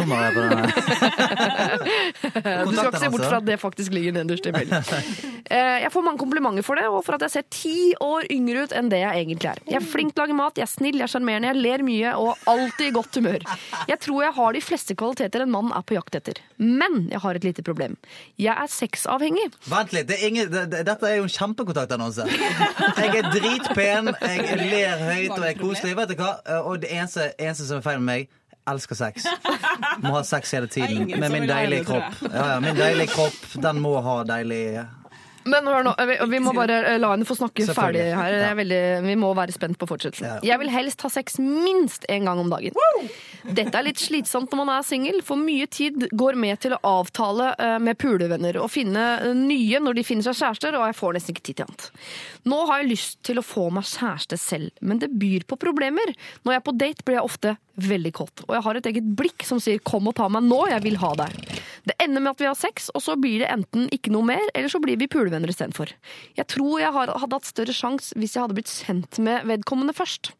du 2.68 2.76
skal 2.76 2.90
ikke 2.90 3.00
se 3.02 3.10
bort 3.12 3.24
fra 3.28 3.38
at 3.40 3.46
det 3.48 3.58
faktisk 3.60 3.94
ligger 3.94 4.12
nederst 4.20 4.46
i 4.48 4.54
mailen. 4.54 4.82
Eh, 5.52 5.82
Jeg 5.82 5.90
får 5.92 6.04
mange 6.06 6.20
komplimenter 6.22 6.62
for 6.64 6.78
det, 6.78 6.84
og 6.88 7.02
for 7.04 7.16
at 7.18 7.24
jeg 7.26 7.32
ser 7.34 7.44
ti 7.52 7.92
år 8.00 8.24
yngre 8.32 8.62
ut 8.64 8.72
enn 8.78 8.86
det 8.88 9.00
jeg 9.02 9.24
egentlig 9.24 9.48
er. 9.50 9.58
Jeg 9.68 9.80
er 9.80 9.84
flink 9.84 10.14
til 10.14 10.22
å 10.22 10.24
lage 10.24 10.36
mat, 10.38 10.56
jeg 10.56 10.64
er 10.64 10.70
snill, 10.70 10.96
jeg 10.96 11.04
er 11.04 11.10
sjarmerende, 11.12 11.48
jeg 11.50 11.58
ler 11.64 11.82
mye 11.84 12.12
og 12.22 12.46
alltid 12.48 12.86
i 12.86 12.92
godt 12.94 13.18
humør. 13.18 13.44
Jeg 13.90 13.98
tror 14.06 14.20
jeg 14.24 14.32
har 14.38 14.54
de 14.56 14.62
fleste 14.64 14.96
kvaliteter 14.96 15.44
en 15.44 15.50
mann 15.52 15.72
er 15.76 15.82
på 15.84 15.96
jakt 15.98 16.16
etter. 16.16 16.38
Men 16.62 17.08
jeg 17.10 17.20
har 17.24 17.36
et 17.40 17.44
lite 17.44 17.64
problem. 17.66 17.98
Jeg 18.40 18.54
er 18.54 18.70
sexavhengig. 18.72 19.48
Vent 19.68 19.92
litt, 19.96 20.06
det 20.08 20.20
er 20.20 20.24
ingen, 20.30 20.48
det, 20.54 20.62
det, 20.72 20.84
dette 20.88 21.10
er 21.10 21.18
jo 21.18 21.26
en 21.26 21.34
kjempekontaktannonse. 21.34 22.28
Jeg 22.30 23.10
er 23.20 23.28
dritpen, 23.34 24.12
jeg 24.22 24.46
ler 24.68 25.02
høyt 25.08 25.34
og 25.36 25.44
er 25.48 25.58
koselig. 25.58 25.96
Vet 25.98 26.12
du 26.12 26.16
hva? 26.20 26.32
Eh, 26.46 26.60
Og 26.70 26.80
det 26.82 26.92
eneste, 26.92 27.32
eneste 27.38 27.66
som 27.68 27.80
er 27.80 27.86
feil 27.86 28.00
med 28.00 28.08
meg 28.12 28.38
elsker 28.70 28.94
sex. 28.94 29.24
Må 30.04 30.12
ha 30.14 30.22
sex 30.26 30.52
hele 30.54 30.68
tiden. 30.70 31.08
Med 31.18 31.32
min 31.34 31.46
deilige 31.50 31.84
kropp. 31.88 32.18
Ja, 32.28 32.44
ja, 32.54 32.58
min 32.62 32.78
deilige 32.78 33.10
kropp, 33.14 33.38
den 33.64 33.80
må 33.82 33.96
ha 34.06 34.20
deilig 34.28 34.84
Men 35.50 35.66
hør 35.66 35.82
nå, 35.82 35.92
vi, 36.06 36.14
vi 36.30 36.38
må 36.38 36.52
bare 36.54 36.76
eh, 36.92 36.98
la 37.02 37.10
henne 37.16 37.26
få 37.26 37.34
snakke 37.34 37.66
ferdig 37.74 38.04
her. 38.14 38.36
Er 38.52 38.54
veldig, 38.54 38.82
vi 39.08 39.16
må 39.18 39.32
være 39.34 39.54
spent 39.56 39.78
på 39.80 39.88
fortsettelsen. 39.90 40.38
Jeg 40.46 40.62
vil 40.62 40.70
helst 40.70 41.02
ha 41.02 41.10
sex 41.10 41.40
minst 41.42 42.06
én 42.08 42.28
gang 42.30 42.38
om 42.38 42.52
dagen. 42.52 42.78
Dette 43.42 43.74
er 43.74 43.86
litt 43.86 43.98
slitsomt 43.98 44.52
når 44.52 44.60
man 44.60 44.70
er 44.76 44.84
singel, 44.86 45.18
for 45.26 45.40
mye 45.40 45.66
tid 45.70 46.06
går 46.14 46.38
med 46.38 46.60
til 46.62 46.76
å 46.76 46.80
avtale 46.86 47.52
eh, 47.58 47.78
med 47.82 47.98
pulevenner 47.98 48.58
og 48.62 48.70
finne 48.70 49.06
eh, 49.18 49.32
nye 49.36 49.80
når 49.82 49.98
de 49.98 50.04
finner 50.06 50.26
seg 50.28 50.38
kjærester, 50.38 50.78
og 50.78 50.86
jeg 50.86 50.98
får 50.98 51.16
nesten 51.16 51.34
ikke 51.34 51.46
tid 51.48 51.58
til 51.58 51.66
annet. 51.66 51.88
Nå 52.52 52.60
har 52.70 52.82
jeg 52.82 52.92
lyst 52.92 53.18
til 53.26 53.42
å 53.42 53.46
få 53.46 53.68
meg 53.74 53.88
kjæreste 53.90 54.38
selv, 54.38 54.70
men 54.80 55.02
det 55.02 55.10
byr 55.18 55.48
på 55.50 55.58
problemer. 55.58 56.14
Når 56.42 56.54
jeg 56.54 56.62
er 56.62 56.66
på 56.68 56.78
date, 56.84 57.06
blir 57.06 57.18
jeg 57.18 57.30
ofte 57.32 57.56
veldig 57.82 58.12
kåt, 58.14 58.44
og 58.46 58.54
jeg 58.54 58.64
har 58.66 58.78
et 58.78 58.88
eget 58.90 59.12
blikk 59.16 59.46
som 59.48 59.60
sier 59.62 59.78
'kom 59.80 60.06
og 60.08 60.14
ta 60.14 60.28
meg 60.28 60.44
nå, 60.44 60.68
jeg 60.68 60.82
vil 60.84 61.00
ha 61.00 61.14
deg'. 61.16 61.62
Det 61.88 61.96
ender 61.98 62.20
med 62.20 62.30
at 62.30 62.40
vi 62.40 62.46
har 62.46 62.54
sex, 62.54 62.90
og 62.94 63.02
så 63.02 63.16
blir 63.18 63.42
det 63.42 63.50
enten 63.50 63.88
ikke 63.90 64.12
noe 64.14 64.22
mer, 64.22 64.42
eller 64.54 64.68
så 64.68 64.78
blir 64.82 64.98
vi 65.00 65.08
pulevenner 65.10 65.50
istedenfor. 65.50 65.90
Jeg 66.36 66.46
tror 66.46 66.78
jeg 66.78 66.92
hadde 66.94 67.16
hatt 67.18 67.48
større 67.48 67.74
sjanse 67.74 68.14
hvis 68.14 68.36
jeg 68.36 68.44
hadde 68.44 68.54
blitt 68.54 68.70
kjent 68.70 69.18
med 69.18 69.48
vedkommende 69.48 69.94
først. 69.96 70.30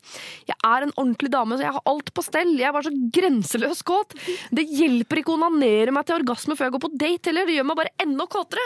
Jeg 0.46 0.56
er 0.62 0.86
en 0.86 0.94
ordentlig 0.94 1.32
dame, 1.32 1.56
så 1.56 1.66
jeg 1.66 1.76
har 1.78 1.88
alt 1.90 2.12
på 2.14 2.22
stell. 2.22 2.54
Jeg 2.60 2.70
er 2.70 2.86
så 2.86 2.91
grenseløs 3.14 3.82
kåt. 3.86 4.14
Det 4.54 4.66
hjelper 4.68 5.22
ikke 5.22 5.34
å 5.34 5.38
onanere 5.38 5.94
meg 5.94 6.06
til 6.08 6.18
orgasme 6.18 6.56
før 6.58 6.68
jeg 6.68 6.76
går 6.76 6.84
på 6.86 6.92
date 7.00 7.30
heller. 7.30 7.48
Det 7.48 7.58
gjør 7.58 7.68
meg 7.70 7.80
bare 7.82 7.94
enda 8.04 8.28
kåtere. 8.30 8.64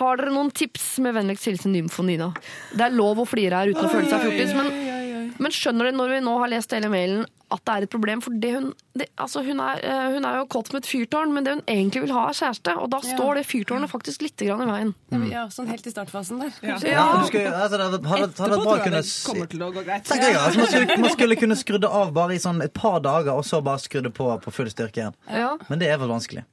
Har 0.00 0.20
dere 0.20 0.34
noen 0.34 0.52
tips? 0.54 0.96
Med 1.04 1.16
vennligst 1.16 1.46
hilsen 1.48 1.74
Nymfo 1.76 2.04
Nina. 2.06 2.30
Det 2.72 2.86
er 2.86 2.94
lov 2.96 3.20
å 3.22 3.28
flire 3.28 3.60
her 3.60 3.72
uten 3.72 3.84
å 3.84 3.92
føle 3.92 4.08
seg 4.08 4.22
fjortis, 4.24 4.54
men, 4.56 4.95
men 5.42 5.54
skjønner 5.54 5.90
du, 5.90 5.98
når 5.98 6.14
vi 6.14 6.20
nå 6.26 6.36
har 6.42 6.52
lest 6.52 6.74
hele 6.74 6.90
mailen 6.92 7.24
at 7.54 7.62
det 7.62 7.74
er 7.74 7.84
et 7.86 7.92
problem? 7.92 8.22
For 8.24 8.34
det 8.42 8.50
hun, 8.56 8.70
det, 8.98 9.06
altså 9.22 9.42
hun, 9.46 9.60
er, 9.62 9.82
eh, 9.86 10.06
hun 10.16 10.26
er 10.26 10.40
jo 10.40 10.46
kåt 10.50 10.70
som 10.70 10.78
et 10.80 10.88
fyrtårn, 10.88 11.34
men 11.34 11.46
det 11.46 11.54
hun 11.54 11.62
egentlig 11.70 12.02
vil 12.06 12.14
ha, 12.16 12.24
er 12.30 12.38
kjæreste. 12.38 12.74
Og 12.82 12.90
da 12.94 13.00
står 13.04 13.40
det 13.40 13.44
fyrtårnet 13.46 13.92
faktisk 13.92 14.24
litt 14.26 14.42
grann 14.42 14.64
i 14.64 14.68
veien. 14.70 14.94
Ja, 15.30 15.46
sånn 15.52 15.70
helt 15.70 15.86
i 15.86 15.94
startfasen 15.94 16.42
der. 16.42 16.56
Ja. 16.66 16.80
Ja, 16.82 17.06
skulle, 17.28 17.52
altså, 17.52 17.78
det 17.78 17.86
hadde, 17.86 18.02
hadde, 18.10 18.30
hadde 18.42 18.58
bra 18.58 18.64
tror 18.64 18.80
jeg 18.80 18.86
kunne 18.88 19.04
det 19.04 19.14
kommer 19.28 19.52
til 19.54 19.66
å 19.66 19.70
gå 19.76 19.86
greit. 19.86 20.10
Jeg, 20.10 20.36
altså, 20.40 20.60
man, 20.62 20.72
skulle, 20.72 21.00
man 21.06 21.14
skulle 21.14 21.40
kunne 21.44 21.60
skru 21.62 21.78
det 21.82 21.92
av 22.02 22.12
bare 22.16 22.36
i 22.36 22.42
sånn 22.42 22.64
et 22.66 22.74
par 22.76 22.98
dager, 23.04 23.34
og 23.36 23.46
så 23.46 23.62
bare 23.64 23.82
skru 23.84 24.02
det 24.08 24.14
på 24.16 24.32
på 24.42 24.52
full 24.52 24.68
styrke 24.72 25.04
igjen. 25.04 25.18
Ja. 25.30 25.54
Men 25.70 25.80
det 25.82 25.92
er 25.92 26.00
vel 26.02 26.10
vanskelig. 26.10 26.44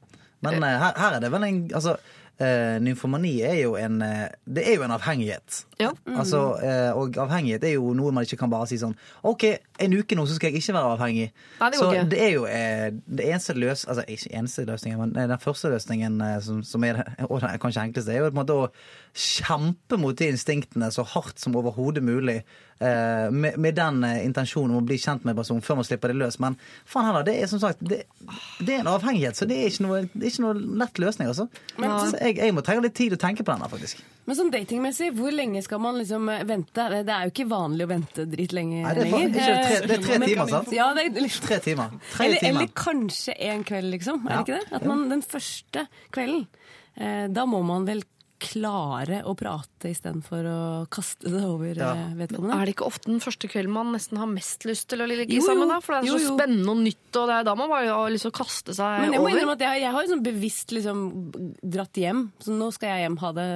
Men 0.44 0.60
eh, 0.62 0.78
her, 0.84 0.98
her 1.00 1.18
er 1.18 1.24
det 1.24 1.32
vel 1.34 1.48
en 1.48 1.64
Altså, 1.74 1.98
eh, 2.40 2.80
nymfomani 2.82 3.42
er 3.46 3.58
jo 3.62 3.76
en 3.80 4.02
eh, 4.02 4.28
Det 4.46 4.64
er 4.68 4.76
jo 4.78 4.84
en 4.86 4.92
avhengighet. 4.96 5.66
Ja. 5.80 5.92
Altså, 6.08 6.42
eh, 6.64 6.92
og 6.98 7.18
avhengighet 7.18 7.64
er 7.64 7.76
jo 7.76 7.94
noe 7.98 8.12
man 8.16 8.24
ikke 8.26 8.40
kan 8.44 8.50
bare 8.54 8.68
si 8.70 8.78
sånn 8.82 8.96
OK, 9.24 9.46
en 9.84 9.94
uke 10.00 10.16
nå 10.16 10.26
så 10.30 10.36
skal 10.38 10.52
jeg 10.52 10.62
ikke 10.64 10.76
være 10.78 10.96
avhengig. 10.98 11.30
Nei, 11.60 11.70
det 11.74 11.80
så 11.80 11.92
ikke. 11.92 12.10
det 12.14 12.22
er 12.24 12.34
jo 12.34 12.46
eh, 12.50 12.90
det 13.06 13.30
eneste 13.30 13.54
løs... 13.58 13.86
Altså 13.86 14.04
ikke 14.08 14.34
eneste 14.40 14.66
løsningen, 14.66 15.00
men 15.14 15.30
den 15.34 15.40
første 15.44 15.70
løsningen 15.74 16.22
som, 16.42 16.64
som 16.64 16.84
er 16.84 16.94
det- 17.02 17.28
og 17.30 17.42
den 17.42 17.60
kanskje 17.60 17.84
enkleste, 17.88 18.14
er 18.14 18.24
jo 18.24 18.30
på 18.30 18.36
en 18.38 18.42
måte 18.42 18.58
å 18.58 18.70
kjempe 19.14 19.98
mot 20.02 20.18
de 20.18 20.32
instinktene 20.34 20.88
så 20.94 21.04
hardt 21.06 21.40
som 21.40 21.56
overhodet 21.60 22.02
mulig. 22.04 22.44
eh, 22.84 23.30
med, 23.32 23.58
med 23.62 23.76
den 23.78 24.04
eh, 24.04 24.26
intensjonen 24.26 24.74
om 24.76 24.82
å 24.82 24.86
bli 24.88 24.98
kjent 24.98 25.24
med 25.24 25.32
en 25.36 25.38
person 25.44 25.62
før 25.64 25.78
man 25.80 25.86
slipper 25.88 26.10
det 26.12 26.18
løs. 26.18 26.40
Men 26.42 26.58
faen 26.90 27.06
heller, 27.06 27.24
det 27.24 27.36
er 27.44 27.48
som 27.48 27.60
sagt 27.62 27.80
Det, 27.80 28.00
det 28.60 28.74
er 28.74 28.80
en 28.82 28.90
avhengighet, 28.92 29.38
så 29.38 29.46
det 29.48 29.60
er 29.62 29.70
ikke 29.70 29.86
noe, 29.86 30.00
det 30.14 30.26
er 30.26 30.32
ikke 30.34 30.44
noe 30.48 30.80
lett 30.82 31.00
løsning. 31.00 31.30
Altså. 31.30 31.46
så 31.78 32.10
jeg, 32.20 32.38
jeg 32.42 32.56
må 32.58 32.64
trenge 32.66 32.84
litt 32.88 32.96
tid 32.98 33.14
å 33.16 33.22
tenke 33.22 33.46
på 33.46 33.54
den 33.54 33.62
her, 33.64 33.72
faktisk. 33.72 34.02
Men 34.26 34.38
sånn 34.40 34.52
datingmessig, 34.52 35.12
hvor 35.18 35.32
lenge 35.36 35.62
skal 35.64 35.80
man 35.84 35.98
liksom 36.02 36.28
eh, 36.34 36.44
vente? 36.50 36.90
Det 37.06 37.14
er 37.14 37.28
jo 37.30 37.34
ikke 37.36 37.48
vanlig 37.54 37.86
å 37.88 37.92
vente 37.94 38.26
dritlenge 38.34 38.82
lenger. 38.82 38.96
det 38.98 39.06
er 39.06 39.12
bare- 39.14 39.30
det 39.38 39.44
er, 39.44 39.64
tre- 39.68 39.88
det 39.88 39.98
er 40.00 40.04
tre 40.10 40.20
Men- 40.20 40.30
timer, 40.34 40.52
sant? 40.58 40.74
Ja, 40.74 40.90
det 40.98 41.06
er 41.06 41.22
liksom 41.22 41.48
Tre 41.48 41.60
timer. 41.70 41.94
Tre 42.16 42.26
eller, 42.26 42.40
timer. 42.42 42.60
eller 42.66 42.74
kanskje 42.84 43.38
en 43.52 43.64
kveld, 43.70 43.92
liksom. 43.94 44.26
Er 44.28 44.32
Ja. 44.32 44.42
det 44.42 44.48
ikke 44.50 44.60
det? 44.60 44.74
At 44.82 44.86
man 44.90 45.08
den 45.10 45.22
første 45.22 45.88
kvelden, 46.12 46.48
eh, 46.98 47.28
da 47.28 47.46
må 47.46 47.64
man 47.66 47.86
vel 47.86 48.04
klare 48.44 49.22
å 49.24 49.34
prate 49.40 49.90
istedenfor 49.92 50.46
å 50.50 50.60
kaste 50.92 51.32
det 51.32 51.42
over 51.48 51.74
Ja. 51.80 51.92
eh, 51.96 52.14
vedkommende. 52.20 52.58
Er 52.60 52.66
det 52.68 52.76
ikke 52.76 52.86
ofte 52.88 53.08
den 53.10 53.20
første 53.24 53.48
kvelden 53.50 53.72
man 53.74 53.92
nesten 53.96 54.18
har 54.20 54.28
mest 54.28 54.66
lyst 54.68 54.88
til 54.92 55.00
å 55.00 55.08
ligge 55.08 55.32
Jo, 55.32 55.42
sammen? 55.48 55.68
da? 55.72 55.80
For 55.80 55.94
det 55.96 56.04
er 56.04 56.12
så 56.14 56.20
Jo, 56.20 56.28
jo. 56.28 56.38
spennende 56.38 56.70
og 56.70 56.78
nytt, 56.84 57.16
og 57.16 57.28
det 57.30 57.36
er 57.40 57.44
da 57.48 57.56
man 57.56 57.70
bare 57.70 57.88
har 57.88 58.10
lyst 58.12 58.28
til 58.28 58.32
å 58.32 58.38
kaste 58.38 58.76
seg 58.76 59.00
Men 59.02 59.12
jeg 59.14 59.22
må 59.22 59.26
over. 59.28 59.34
innrømme 59.38 59.56
at 59.58 59.60
jeg, 59.66 59.82
jeg 59.82 59.92
har 59.92 60.04
liksom 60.04 60.24
bevisst 60.24 60.68
liksom 60.76 61.00
dratt 61.64 61.94
hjem. 62.04 62.32
Så 62.40 62.52
nå 62.52 62.72
skal 62.74 62.90
jeg 62.90 63.08
hjem 63.10 63.18
ha 63.24 63.32
det 63.32 63.48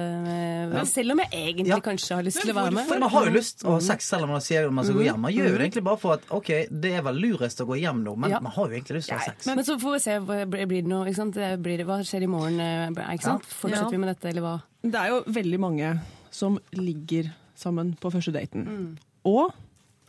Men 0.72 0.86
Selv 0.86 1.10
om 1.12 1.18
jeg 1.18 1.30
egentlig 1.32 1.68
Ja. 1.68 1.80
kanskje 1.80 2.14
har 2.16 2.22
lyst 2.22 2.40
til 2.42 2.50
å 2.54 2.54
være 2.58 2.72
med. 2.72 2.88
Man 3.00 3.10
har 3.10 3.24
jo 3.26 3.32
lyst 3.32 3.58
til 3.60 3.68
å 3.68 3.72
ha 3.72 3.78
sex 3.80 4.04
selv 4.08 4.24
om 4.24 4.30
man 4.30 4.40
sier 4.40 4.70
man 4.70 4.84
skal 4.84 4.96
gå 4.96 5.04
hjem. 5.04 5.18
Man 5.20 5.32
gjør 5.32 5.50
jo 5.52 5.58
det 5.58 5.70
egentlig 5.72 5.84
bare 5.84 5.96
for 5.98 6.12
at 6.14 6.22
ok, 6.30 6.68
det 6.70 6.92
er 6.94 7.02
vel 7.02 7.14
lurest 7.16 7.60
å 7.60 7.66
gå 7.66 7.78
hjem 7.80 8.02
nå, 8.04 8.16
men 8.16 8.30
Ja. 8.30 8.40
man 8.40 8.52
har 8.52 8.68
jo 8.68 8.74
egentlig 8.74 8.96
lyst 8.98 9.08
til 9.08 9.16
å 9.16 9.18
ha 9.20 9.24
sex. 9.24 9.46
Men 9.46 9.58
så 9.64 9.78
får 9.78 9.92
vi 9.92 9.98
se. 9.98 10.18
Blir 10.18 10.66
det 10.82 10.86
noe, 10.86 11.04
ikke 11.06 11.16
sant? 11.16 11.34
Det 11.34 11.62
Blir, 11.62 11.76
det- 11.78 11.86
hva 11.86 11.98
skjer 12.00 12.22
i 12.22 12.26
morgen? 12.26 12.60
eh, 12.60 12.88
Ikke 13.14 13.22
sant? 13.22 13.42
Fortsetter 13.44 13.82
Ja. 13.84 13.88
vi 13.90 13.96
med 13.98 14.08
dette, 14.16 14.28
eller 14.30 14.42
hva? 14.42 14.62
Det 14.82 14.98
er 14.98 15.12
jo 15.12 15.22
veldig 15.26 15.60
mange 15.60 15.92
som 16.34 16.58
ligger 16.76 17.32
sammen 17.58 17.94
på 17.98 18.12
første 18.14 18.34
daten. 18.34 18.66
Mm. 18.68 18.90
Og 19.28 19.54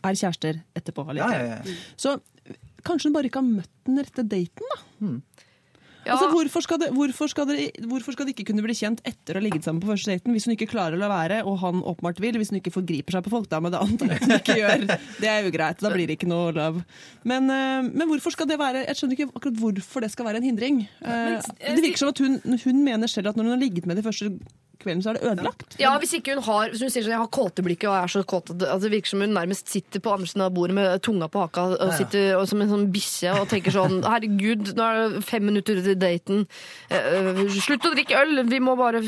er 0.06 0.16
kjærester 0.16 0.60
etterpå. 0.78 1.04
Ja, 1.16 1.28
ja, 1.34 1.56
ja. 1.56 1.74
Så 1.96 2.16
kanskje 2.86 3.10
hun 3.10 3.16
bare 3.16 3.28
ikke 3.28 3.42
har 3.42 3.48
møtt 3.48 3.72
den 3.88 4.00
rette 4.00 4.24
daten, 4.24 4.70
da. 4.72 4.80
Ja, 6.06 6.14
Altså, 6.14 6.30
hvorfor, 6.32 6.64
skal 6.64 6.78
det, 6.80 6.88
hvorfor, 6.96 7.28
skal 7.28 7.46
det, 7.50 7.56
hvorfor 7.86 8.14
skal 8.16 8.26
det, 8.26 8.32
ikke 8.34 8.46
kunne 8.50 8.64
bli 8.64 8.74
kjent 8.76 9.02
etter 9.04 9.36
å 9.36 9.40
ha 9.40 9.44
ligget 9.44 9.66
sammen 9.66 9.82
på 9.82 9.90
første 9.90 10.14
daten? 10.14 10.32
Hvis 10.32 10.46
hun 10.48 10.54
ikke 10.54 10.70
klarer 10.70 10.96
å 10.96 11.00
la 11.02 11.10
være, 11.12 11.42
og 11.44 11.58
han 11.60 11.82
åpenbart 11.84 12.22
vil, 12.24 12.38
hvis 12.40 12.52
hun 12.54 12.60
ikke 12.60 12.72
forgriper 12.72 13.16
seg 13.18 13.26
på 13.26 13.32
folk, 13.34 13.50
da, 13.52 13.60
men 13.60 13.74
det 13.74 13.82
antar 13.84 14.14
jeg 14.14 14.22
hun 14.24 14.34
ikke 14.38 14.56
gjør. 14.62 14.86
Det 15.20 15.28
er 15.28 15.50
ugreit. 15.50 15.84
Da 15.84 15.92
blir 15.92 16.08
det 16.08 16.16
ikke 16.16 16.30
noe 16.30 16.54
love. 16.56 16.84
Men, 17.28 17.50
eh, 17.52 17.82
men 17.92 18.08
hvorfor 18.08 18.32
skal 18.34 18.48
det 18.48 18.56
være 18.60 18.86
Jeg 18.86 18.96
skjønner 18.96 19.18
ikke 19.18 19.28
akkurat 19.36 19.60
hvorfor 19.60 20.06
det 20.06 20.10
skal 20.14 20.30
være 20.30 20.40
en 20.40 20.48
hindring. 20.48 20.80
Eh, 21.04 21.36
Det 21.60 21.84
virker 21.84 22.00
som 22.04 22.14
at 22.14 22.24
hun, 22.24 22.40
hun 22.64 22.82
mener 22.86 23.12
selv 23.12 23.30
at 23.32 23.36
når 23.36 23.50
hun 23.50 23.54
har 23.58 23.62
ligget 23.62 23.86
med 23.90 24.00
de 24.00 24.06
første 24.08 24.32
kvelden, 24.82 25.02
så 25.04 25.12
er 25.12 25.18
det 25.18 25.28
ødelagt. 25.30 25.76
Ja, 25.80 25.92
hvis 26.00 26.14
ikke 26.16 26.36
hun 26.36 26.44
har 26.46 26.70
Hvis 26.72 26.82
hun 26.84 26.92
sier 26.92 27.04
sånn, 27.04 27.14
jeg 27.14 27.22
har 27.22 27.30
kåteblikket 27.34 27.88
og 27.90 27.96
er 27.98 28.12
så 28.12 28.22
kåt 28.24 28.52
at 28.54 28.60
det, 28.60 28.68
altså, 28.68 28.88
det 28.88 28.94
virker 28.96 29.12
som 29.12 29.24
hun 29.24 29.34
nærmest 29.36 29.72
sitter 29.72 30.02
på 30.04 30.14
andre 30.14 30.30
siden 30.30 30.44
av 30.46 30.54
bordet 30.56 30.76
med 30.78 31.02
tunga 31.06 31.30
på 31.32 31.44
haka 31.44 31.66
og 31.76 31.94
sitter 31.98 32.36
og, 32.38 32.46
som 32.50 32.62
en 32.64 32.72
sånn 32.72 32.86
bikkje 32.94 33.34
og 33.38 33.48
tenker 33.52 33.76
sånn 33.76 34.00
Herregud, 34.10 34.72
nå 34.76 34.86
er 34.86 35.00
det 35.00 35.24
fem 35.28 35.44
minutter 35.46 35.82
til 35.84 35.98
daten. 36.00 36.46
Eh, 36.90 37.10
eh, 37.20 37.42
slutt 37.60 37.88
å 37.88 37.94
drikke 37.94 38.20
øl! 38.20 38.44
Vi 38.50 38.62
må 38.64 38.76
bare 38.78 39.02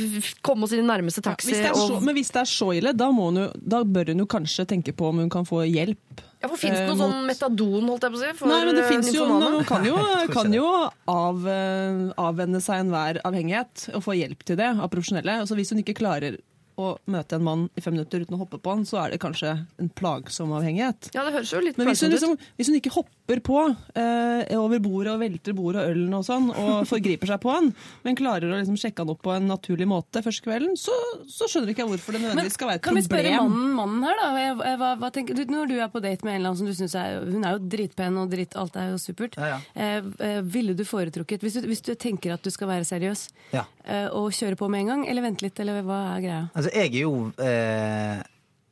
komme 0.45 0.69
oss 0.69 0.75
i 0.77 0.81
den 0.81 0.91
nærmeste 0.91 1.25
taxi. 1.25 1.53
Hvis 1.53 1.65
er 1.65 1.77
så, 1.77 1.89
og, 1.97 2.05
men 2.05 2.17
hvis 2.19 2.33
det 2.35 2.43
er 2.45 2.51
så 2.51 2.73
ille, 2.77 2.95
da, 2.97 3.11
må 3.15 3.31
hun, 3.31 3.47
da 3.57 3.83
bør 3.85 4.13
hun 4.13 4.25
jo 4.25 4.29
kanskje 4.31 4.69
tenke 4.75 4.95
på 4.97 5.11
om 5.11 5.25
hun 5.25 5.33
kan 5.33 5.49
få 5.49 5.65
hjelp. 5.69 6.23
Ja, 6.43 6.49
for 6.51 6.59
Fins 6.59 6.75
det 6.75 6.83
eh, 6.83 6.89
noe 6.91 6.99
sånn 6.99 7.27
metadon, 7.29 7.87
holdt 7.87 8.07
jeg 8.07 8.13
på 8.13 8.19
å 8.19 8.23
si? 8.23 8.31
For, 8.41 8.51
Nei, 8.51 8.63
men 8.67 8.75
det 8.75 8.83
eh, 8.83 8.89
finnes 8.91 9.11
jo 9.15 9.27
nymfomane? 9.29 9.51
Man 9.55 9.69
kan 9.69 9.85
jo, 9.87 9.99
kan 10.37 10.57
jo 10.57 10.71
av, 11.13 11.45
eh, 11.47 12.01
avvenne 12.19 12.61
seg 12.65 12.83
enhver 12.83 13.21
avhengighet 13.29 13.85
og 13.95 14.03
få 14.09 14.17
hjelp 14.19 14.43
til 14.49 14.59
det 14.59 14.73
av 14.75 14.91
profesjonelle. 14.91 15.39
Altså, 15.45 15.55
hvis 15.59 15.71
hun 15.71 15.85
ikke 15.85 15.95
klarer 16.01 16.41
å 16.81 16.93
møte 17.11 17.37
en 17.39 17.45
mann 17.47 17.67
i 17.77 17.85
fem 17.85 17.95
minutter 17.97 18.25
uten 18.25 18.37
å 18.37 18.43
hoppe 18.43 18.61
på 18.63 18.75
han, 18.75 18.85
så 18.89 19.03
er 19.05 19.15
det 19.15 19.21
kanskje 19.23 19.55
en 19.81 19.91
plagsom 19.99 20.53
avhengighet. 20.57 21.11
Ja, 21.17 21.25
det 21.27 21.35
høres 21.37 21.53
jo 21.53 21.61
litt 21.63 21.79
Men 21.81 21.91
hvis 21.91 22.03
hun, 22.05 22.13
liksom, 22.15 22.37
hvis 22.59 22.71
hun 22.71 22.79
ikke 22.79 22.95
hopper 22.95 23.43
på 23.45 23.59
eh, 23.99 24.53
over 24.59 24.81
bordet 24.83 25.13
og 25.15 25.23
velter 25.23 25.57
bordet 25.57 25.83
og 25.85 25.93
ølen 25.95 26.17
og 26.19 26.25
sånn, 26.27 26.49
og 26.53 26.87
forgriper 26.93 27.33
seg 27.33 27.43
på 27.43 27.53
han, 27.53 27.71
men 28.07 28.19
klarer 28.19 28.49
å 28.49 28.59
liksom 28.61 28.79
sjekke 28.81 29.05
han 29.05 29.13
opp 29.13 29.23
på 29.25 29.35
en 29.35 29.49
naturlig 29.51 29.89
måte 29.91 30.23
første 30.25 30.47
kvelden, 30.47 30.77
så, 30.81 30.95
så 31.31 31.49
skjønner 31.51 31.73
ikke 31.73 31.85
jeg 31.85 31.93
hvorfor 31.93 32.17
det 32.17 32.23
nødvendigvis 32.25 32.59
skal 32.59 32.73
være 32.73 32.81
et 32.81 32.87
problem. 32.87 33.03
Kan 33.03 33.03
vi 33.03 33.07
spørre 33.09 33.35
mannen, 33.39 33.77
mannen 33.79 34.09
her, 34.09 34.23
da? 34.23 34.77
Hva, 34.81 34.93
hva, 35.01 35.13
tenker 35.15 35.39
du 35.39 35.45
når 35.53 35.71
du 35.71 35.77
er 35.79 35.93
på 35.93 36.03
date 36.05 36.27
med 36.27 36.37
en 36.37 36.41
eller 36.41 36.53
annen 36.53 36.61
som 36.63 36.69
du 36.69 36.77
syns 36.77 36.97
er 36.99 37.21
Hun 37.27 37.45
er 37.47 37.57
jo 37.57 37.63
dritpen 37.75 38.19
og 38.21 38.33
dritt, 38.33 38.57
alt 38.59 38.77
er 38.81 38.93
jo 38.93 39.01
supert. 39.01 39.37
Ja, 39.39 39.55
ja. 39.55 39.61
Eh, 39.75 40.11
eh, 40.29 40.41
ville 40.43 40.77
du 40.79 40.85
foretrukket, 40.89 41.45
hvis 41.45 41.61
du, 41.61 41.69
hvis 41.71 41.85
du 41.85 41.93
tenker 41.99 42.35
at 42.35 42.45
du 42.45 42.51
skal 42.55 42.71
være 42.71 42.89
seriøs, 42.89 43.29
Ja. 43.53 43.65
eh, 43.85 44.09
og 44.09 44.33
kjøre 44.33 44.59
på 44.59 44.69
med 44.73 44.85
en 44.85 44.93
gang, 44.93 45.07
eller 45.09 45.25
vente 45.27 45.45
litt, 45.45 45.59
eller 45.61 45.83
hva 45.87 46.01
er 46.17 46.25
greia? 46.25 46.43
Altså, 46.63 46.79
jeg 46.79 46.95
er 46.95 47.01
jo 47.03 47.33
eh, 47.43 48.21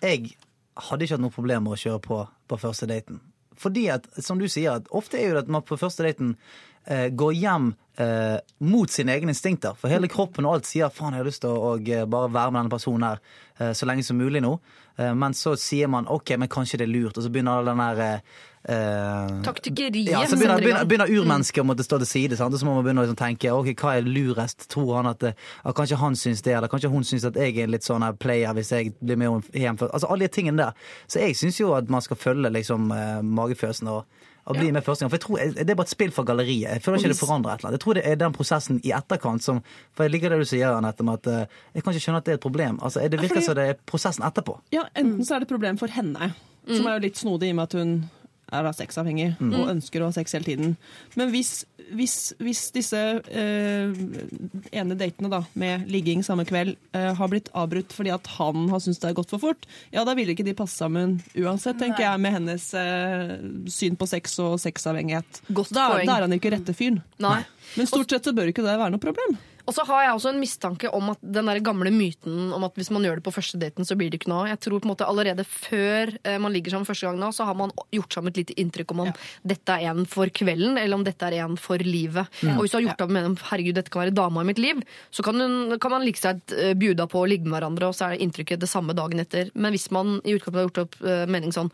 Jeg 0.03 0.37
hadde 0.77 1.05
ikke 1.05 1.17
hatt 1.17 1.23
noe 1.25 1.35
problem 1.35 1.65
med 1.67 1.75
å 1.75 1.81
kjøre 1.81 2.03
på 2.05 2.19
på 2.51 2.59
første 2.59 2.87
daten. 2.91 3.19
Fordi 3.59 3.89
at, 3.93 4.07
som 4.19 4.39
du 4.39 4.47
sier, 4.51 4.83
ofte 4.91 5.19
er 5.19 5.29
jo 5.29 5.35
det 5.37 5.43
at 5.45 5.51
man 5.53 5.63
på 5.67 5.77
første 5.79 6.03
daten 6.03 6.33
går 6.91 7.33
hjem 7.39 7.71
eh, 8.01 8.39
mot 8.59 8.91
sine 8.91 9.15
egne 9.15 9.35
instinkter. 9.35 9.77
For 9.79 9.93
hele 9.93 10.11
kroppen 10.11 10.47
og 10.49 10.59
alt 10.59 10.69
sier 10.69 10.91
'faen, 10.91 11.15
jeg 11.15 11.25
har 11.25 11.29
lyst 11.29 11.45
til 11.45 11.55
å 11.55 11.75
eh, 11.79 12.07
bare 12.07 12.33
være 12.33 12.53
med 12.53 12.61
denne 12.63 12.77
personen 12.77 13.09
her 13.09 13.19
eh, 13.59 13.73
så 13.73 13.87
lenge 13.87 14.05
som 14.07 14.19
mulig 14.19 14.43
nå'. 14.43 14.59
Eh, 14.99 15.15
men 15.15 15.35
så 15.35 15.57
sier 15.57 15.89
man 15.89 16.07
'ok, 16.07 16.37
men 16.39 16.49
kanskje 16.49 16.79
det 16.79 16.89
er 16.89 16.95
lurt', 16.95 17.17
og 17.17 17.25
så 17.25 17.31
begynner 17.31 17.59
all 17.59 17.67
den 17.67 17.79
der 17.79 18.01
eh, 18.01 18.21
eh, 18.75 19.43
Taktikkeriet 19.45 20.13
ja, 20.13 20.25
så 20.27 20.37
begynner, 20.37 20.59
begynner, 20.59 20.85
begynner 20.85 21.13
urmennesket 21.13 21.63
å 21.63 21.67
måtte 21.67 21.85
stå 21.85 21.99
til 21.99 22.07
side. 22.07 22.37
Sant? 22.37 22.55
Og 22.55 22.61
så 22.61 22.67
må 22.67 22.75
man 22.75 22.85
begynne 22.85 23.05
å 23.05 23.09
liksom 23.09 23.21
tenke 23.21 23.53
ok, 23.53 23.75
hva 23.75 23.97
er 23.97 24.09
lurest. 24.09 24.69
Tror 24.71 24.97
han 25.01 25.13
at, 25.13 25.23
at 25.25 25.77
kanskje 25.77 26.01
han 26.01 26.17
syns 26.17 26.43
det, 26.43 26.57
eller 26.57 26.69
kanskje 26.69 26.93
hun 26.93 27.05
syns 27.05 27.25
at 27.25 27.37
jeg 27.37 27.57
er 27.57 27.65
en 27.65 27.77
litt 27.77 27.87
sånn 27.87 28.03
her 28.07 28.17
player 28.17 28.55
hvis 28.57 28.73
jeg 28.73 28.95
blir 29.01 29.21
med 29.21 29.53
hjem 29.53 29.81
først. 29.81 29.95
Altså 29.95 30.11
alle 30.11 30.29
de 30.29 30.35
tingene 30.35 30.65
der. 30.65 30.91
Så 31.07 31.21
jeg 31.21 31.37
syns 31.37 31.61
jo 31.61 31.75
at 31.77 31.91
man 31.91 32.03
skal 32.03 32.17
følge 32.17 32.53
liksom 32.53 32.91
eh, 32.93 33.21
magefølelsen 33.23 33.89
og, 33.93 34.05
og 34.51 34.59
bli 34.59 34.69
med 34.75 34.83
første 34.85 35.05
gang. 35.07 35.11
For 35.13 35.19
jeg 35.21 35.25
tror 35.27 35.55
Det 35.61 35.71
er 35.71 35.79
bare 35.79 35.87
et 35.89 35.95
spill 35.95 36.11
for 36.13 36.27
galleriet. 36.29 36.67
Jeg 36.75 36.83
føler 36.85 36.99
ikke 36.99 37.13
det 37.15 37.19
forandrer 37.23 37.53
et 37.55 37.61
eller 37.63 37.69
annet. 37.71 37.79
Jeg 37.79 37.85
tror 37.87 37.95
det 38.01 38.05
er 38.11 38.21
den 38.25 38.33
prosessen 38.37 38.81
i 38.85 38.93
etterkant 38.97 39.43
som 39.47 39.63
For 39.95 40.05
jeg 40.05 40.13
liker 40.17 40.31
det 40.35 40.39
du 40.43 40.49
sier, 40.51 40.75
Anette, 40.77 41.07
med 41.07 41.21
at 41.23 41.27
eh, 41.33 41.47
jeg 41.75 41.83
kan 41.87 41.95
ikke 41.95 42.05
skjønne 42.05 42.21
at 42.23 42.29
det 42.29 42.33
er 42.35 42.41
et 42.41 42.47
problem. 42.47 42.79
Altså, 42.83 43.01
Det 43.09 43.21
virker 43.21 43.37
fordi- 43.41 43.45
som 43.47 43.55
det 43.55 43.69
er 43.71 43.75
prosessen 43.87 44.25
etterpå. 44.27 44.59
Ja, 44.75 44.83
Enten 44.97 45.25
så 45.25 45.35
er 45.35 45.39
det 45.41 45.49
et 45.51 45.55
problem 45.57 45.79
for 45.79 45.87
henne, 45.89 46.33
som 46.67 46.87
er 46.87 46.99
jo 46.99 47.07
litt 47.07 47.17
snodig 47.17 47.49
i 47.49 47.51
og 47.51 47.57
med 47.57 47.63
at 47.63 47.73
hun 47.79 48.11
er 48.51 48.65
da 48.67 48.73
sexavhengig 48.75 49.33
og 49.41 49.71
ønsker 49.73 50.03
å 50.03 50.09
ha 50.11 50.15
sex 50.15 50.35
hele 50.37 50.47
tiden. 50.47 50.73
Men 51.19 51.31
hvis, 51.33 51.65
hvis, 51.97 52.17
hvis 52.43 52.63
disse 52.75 53.01
eh, 53.31 53.93
ene 54.73 54.97
datene 54.99 55.31
da, 55.33 55.43
med 55.59 55.87
ligging 55.91 56.25
samme 56.27 56.47
kveld 56.49 56.77
eh, 56.97 57.11
har 57.19 57.31
blitt 57.33 57.51
avbrutt 57.57 57.95
fordi 57.97 58.13
at 58.15 58.27
han 58.39 58.69
har 58.73 58.83
syntes 58.83 59.01
det 59.03 59.11
har 59.13 59.19
gått 59.21 59.35
for 59.35 59.43
fort, 59.43 59.69
ja, 59.95 60.05
da 60.07 60.15
vil 60.19 60.33
ikke 60.35 60.47
de 60.47 60.57
passe 60.59 60.79
sammen 60.81 61.19
uansett, 61.35 61.79
tenker 61.81 62.07
jeg, 62.07 62.23
med 62.23 62.37
hennes 62.39 62.67
eh, 62.79 63.37
syn 63.71 63.99
på 64.01 64.09
sex 64.11 64.39
og 64.43 64.59
sexavhengighet. 64.63 65.43
Godt 65.51 65.75
Da, 65.77 65.89
da 66.05 66.19
er 66.19 66.27
han 66.27 66.37
ikke 66.37 66.53
rette 66.57 66.75
fyren. 66.77 67.03
Men 67.77 67.87
stort 67.89 68.11
sett 68.11 68.27
så 68.27 68.35
bør 68.37 68.51
ikke 68.51 68.67
det 68.67 68.75
være 68.75 68.93
noe 68.97 69.03
problem. 69.03 69.39
Og 69.71 69.75
så 69.77 69.85
har 69.87 70.03
jeg 70.03 70.17
også 70.17 70.33
en 70.33 70.41
mistanke 70.43 70.91
om 70.91 71.13
at 71.13 71.21
den 71.23 71.47
der 71.47 71.61
gamle 71.63 71.93
myten 71.95 72.51
om 72.57 72.65
at 72.67 72.75
hvis 72.75 72.91
man 72.91 73.05
gjør 73.07 73.21
det 73.21 73.27
på 73.29 73.35
første 73.37 73.61
daten, 73.61 73.87
så 73.87 73.95
blir 73.95 74.11
det 74.11 74.19
ikke 74.19 74.33
noe. 74.33 74.49
Jeg 74.51 74.59
tror 74.65 74.83
på 74.83 74.89
en 74.89 74.91
måte 74.91 75.07
allerede 75.07 75.45
før 75.47 76.11
eh, 76.25 76.41
man 76.43 76.51
ligger 76.51 76.75
sammen 76.75 76.89
første 76.89 77.07
gang, 77.07 77.21
nå, 77.23 77.31
så 77.37 77.47
har 77.47 77.55
man 77.55 77.71
gjort 77.95 78.17
sammen 78.17 78.35
et 78.35 78.43
lite 78.43 78.59
inntrykk 78.59 78.97
om 78.97 79.05
om 79.07 79.13
dette 79.47 79.77
er 79.77 79.93
en 79.93 80.03
for 80.11 80.33
kvelden, 80.35 80.75
eller 80.75 80.99
om 80.99 81.07
dette 81.07 81.29
er 81.29 81.39
en 81.45 81.55
for 81.61 81.79
livet. 81.87 82.27
Og 82.57 82.65
hvis 82.65 82.75
du 82.75 82.81
har 82.81 82.87
gjort 82.89 83.07
opp 83.07 83.15
med 83.15 83.31
herregud, 83.53 83.79
dette 83.79 83.95
kan 83.95 84.03
være 84.03 84.17
dama 84.19 84.43
i 84.43 84.51
mitt 84.51 84.61
liv, 84.61 84.83
så 85.15 85.25
kan, 85.25 85.39
hun, 85.39 85.79
kan 85.81 85.95
man 85.95 86.05
like 86.05 86.21
seg 86.21 86.43
uh, 86.51 86.75
bjuda 86.79 87.07
på 87.11 87.23
å 87.23 87.31
ligge 87.31 87.47
med 87.47 87.61
hverandre, 87.61 87.93
og 87.93 87.97
så 87.97 88.11
er 88.11 88.25
inntrykket 88.27 88.61
det 88.61 88.71
samme 88.71 88.97
dagen 88.99 89.23
etter. 89.23 89.55
Men 89.55 89.77
hvis 89.77 89.89
man 89.95 90.19
i 90.25 90.35
utgangspunktet 90.35 90.61
har 90.61 90.69
gjort 90.69 90.85
opp 90.85 91.01
eh, 91.07 91.27
mening 91.31 91.55
sånn 91.55 91.71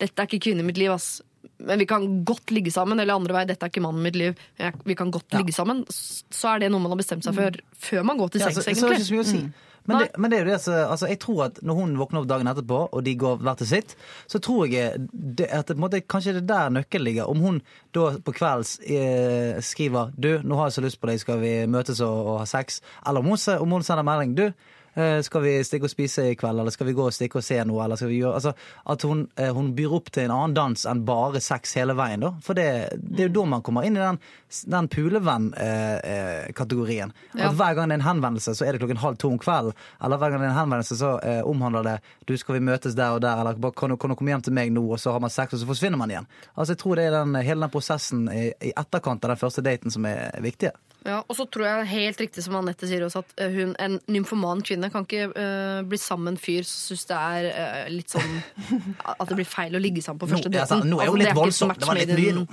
dette 0.00 0.20
er 0.20 0.28
ikke 0.28 0.42
kvinnen 0.48 0.64
i 0.64 0.68
mitt 0.70 0.80
liv, 0.80 0.92
ass. 0.92 1.22
Men 1.58 1.82
vi 1.82 1.88
kan 1.90 2.06
godt 2.28 2.52
ligge 2.54 2.72
sammen. 2.74 3.00
Eller 3.02 3.16
andre 3.16 3.36
vei, 3.36 3.44
dette 3.48 3.66
er 3.66 3.72
ikke 3.72 3.84
mannen 3.84 4.02
i 4.02 4.08
mitt 4.08 4.18
liv. 4.20 4.42
Vi 4.86 4.98
kan 4.98 5.12
godt 5.14 5.38
ligge 5.38 5.54
sammen. 5.56 5.84
Så 5.90 6.52
er 6.52 6.64
det 6.64 6.72
noe 6.72 6.84
man 6.84 6.94
har 6.94 7.00
bestemt 7.00 7.26
seg 7.26 7.36
for 7.36 7.62
før 7.88 8.06
man 8.06 8.20
går 8.20 8.34
til 8.34 8.46
sengs, 8.46 8.60
så, 8.60 8.66
så 8.66 8.88
er 8.88 8.96
det 8.96 9.00
ikke 9.00 9.08
så 9.10 9.16
mye 9.16 9.26
å 9.26 9.30
si. 9.30 9.46
Men 9.86 9.98
det, 10.02 10.08
men 10.18 10.30
det 10.30 10.38
er 10.38 10.44
jo 10.44 10.50
det, 10.50 10.58
så, 10.62 10.72
altså, 10.90 11.06
jeg 11.10 11.20
tror 11.22 11.42
at 11.46 11.58
når 11.62 11.78
hun 11.78 11.94
våkner 12.00 12.22
opp 12.22 12.28
dagen 12.30 12.50
etterpå, 12.50 12.78
og 12.90 13.04
de 13.06 13.14
går 13.18 13.42
hver 13.42 13.58
til 13.60 13.68
sitt, 13.70 13.94
så 14.26 14.40
tror 14.42 14.66
jeg 14.70 15.06
det, 15.12 15.46
at 15.46 15.70
det, 15.70 15.78
måte, 15.78 16.02
kanskje 16.02 16.34
det 16.36 16.42
er 16.42 16.48
der 16.50 16.72
nøkkelen 16.74 17.06
ligger. 17.06 17.30
Om 17.30 17.44
hun 17.44 17.60
da 17.94 18.08
på 18.18 18.34
kvelds 18.34 18.78
eh, 18.82 19.60
skriver 19.62 20.10
'du, 20.16 20.32
nå 20.42 20.58
har 20.58 20.70
jeg 20.70 20.78
så 20.78 20.86
lyst 20.86 21.00
på 21.00 21.10
deg, 21.10 21.20
skal 21.22 21.38
vi 21.42 21.52
møtes 21.70 22.02
og, 22.02 22.32
og 22.32 22.40
ha 22.42 22.48
sex', 22.50 22.82
eller 23.06 23.22
om 23.22 23.30
hun, 23.30 23.38
om 23.60 23.76
hun 23.78 23.86
sender 23.86 24.06
melding 24.06 24.34
'du, 24.34 24.46
eh, 24.46 24.75
skal 25.22 25.42
vi 25.44 25.64
stikke 25.64 25.84
og 25.84 25.90
spise 25.92 26.30
i 26.30 26.34
kveld', 26.34 26.60
eller 26.60 26.70
'skal 26.70 26.86
vi 26.86 26.92
gå 26.96 27.04
og 27.04 27.12
stikke 27.12 27.36
og 27.36 27.44
se 27.44 27.64
noe', 27.64 27.84
eller 27.84 27.96
skal 27.96 28.08
vi 28.08 28.20
gjøre 28.22 28.34
Altså 28.34 28.52
at 28.86 29.02
hun, 29.02 29.28
eh, 29.36 29.54
hun 29.54 29.74
byr 29.74 29.92
opp 29.92 30.10
til 30.12 30.22
en 30.24 30.30
annen 30.30 30.54
dans 30.54 30.86
enn 30.86 31.04
bare 31.04 31.40
sex 31.40 31.74
hele 31.74 31.94
veien, 31.96 32.20
da. 32.20 32.30
For 32.40 32.54
det, 32.54 32.88
det 32.96 33.20
er 33.20 33.28
jo 33.28 33.42
da 33.42 33.46
man 33.50 33.62
kommer 33.62 33.84
inn 33.84 33.96
i 33.96 34.00
den, 34.00 34.18
den 34.66 34.88
pulevenn-kategorien. 34.88 37.12
Ja. 37.34 37.48
At 37.48 37.54
hver 37.56 37.74
gang 37.74 37.88
det 37.88 37.94
er 37.96 38.00
en 38.00 38.08
henvendelse, 38.08 38.54
så 38.54 38.64
er 38.64 38.72
det 38.72 38.80
klokken 38.80 39.02
halv 39.02 39.16
to 39.16 39.28
om 39.32 39.38
kvelden. 39.38 39.72
Eller 40.02 40.16
hver 40.16 40.30
gang 40.30 40.40
det 40.40 40.46
er 40.48 40.52
en 40.54 40.62
henvendelse, 40.62 40.96
så 40.96 41.20
eh, 41.20 41.46
omhandler 41.46 41.82
det 41.82 42.00
du 42.26 42.36
skal 42.36 42.54
vi 42.58 42.66
møtes 42.66 42.94
der 42.98 43.10
og 43.16 43.22
der, 43.22 43.40
eller 43.40 43.54
bare, 43.54 43.72
kan, 43.72 43.90
du, 43.90 43.96
kan 43.96 44.10
du 44.10 44.16
komme 44.16 44.30
hjem 44.32 44.42
til 44.42 44.52
meg 44.56 44.72
nå, 44.72 44.92
og 44.92 45.00
så 45.00 45.12
har 45.12 45.20
man 45.20 45.30
sex, 45.30 45.52
og 45.52 45.58
så 45.62 45.68
forsvinner 45.68 45.98
man 46.00 46.10
igjen. 46.10 46.26
Altså 46.56 46.72
Jeg 46.72 46.78
tror 46.82 46.94
det 46.96 47.04
er 47.04 47.10
den, 47.20 47.34
hele 47.34 47.60
den 47.60 47.70
prosessen 47.70 48.28
i, 48.32 48.52
i 48.62 48.72
etterkant 48.76 49.24
av 49.24 49.30
den 49.34 49.40
første 49.40 49.62
daten 49.62 49.90
som 49.90 50.04
er 50.08 50.40
viktig. 50.42 50.70
Ja, 51.06 51.20
og 51.22 51.36
så 51.38 51.44
tror 51.46 51.68
jeg 51.68 51.88
helt 51.92 52.20
riktig 52.20 52.42
som 52.42 52.56
Anette 52.58 52.88
sier 52.90 53.04
også, 53.06 53.22
at 53.22 53.42
eh, 53.44 53.52
hun, 53.54 53.74
en 53.82 53.98
nymfoman 54.10 54.62
kvinne 54.66 54.90
kan 54.90 55.06
ikke 55.06 55.28
uh, 55.30 55.82
bli 55.86 55.98
sammen 56.02 56.32
med 56.32 56.34
en 56.34 56.40
fyr 56.42 56.66
som 56.66 56.96
syns 56.96 57.06
det 57.06 57.18
er 57.18 57.46
uh, 57.52 57.82
litt 57.92 58.10
sånn 58.10 58.40
At 59.12 59.28
det 59.30 59.38
blir 59.38 59.46
feil 59.48 59.78
å 59.78 59.82
ligge 59.82 60.02
sammen 60.02 60.24
på 60.24 60.30
første 60.32 60.50
ja, 60.50 60.64
daten. 60.64 60.82
nå 60.90 60.98
er 60.98 61.10
jo 61.10 61.14
Altså, 61.14 61.22
litt 61.22 61.38
voldsom. 61.38 61.70
voldsomt. 61.70 61.84
Det 61.84 61.90
var 61.92 62.00
litt 62.00 62.16
mye 62.18 62.34
nå. 62.40 62.46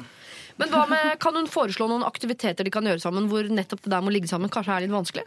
Men 0.61 0.69
hva 0.69 0.83
med, 0.85 1.15
kan 1.23 1.33
hun 1.37 1.49
foreslå 1.49 1.87
noen 1.89 2.05
aktiviteter 2.05 2.67
de 2.67 2.73
kan 2.73 2.85
gjøre 2.85 3.01
sammen, 3.01 3.25
hvor 3.31 3.47
nettopp 3.49 3.81
det 3.81 3.89
der 3.89 4.03
med 4.05 4.13
å 4.13 4.15
ligge 4.19 4.29
sammen 4.29 4.53
kanskje 4.53 4.75
er 4.75 4.85
litt 4.85 4.93
vanskelig? 4.93 5.25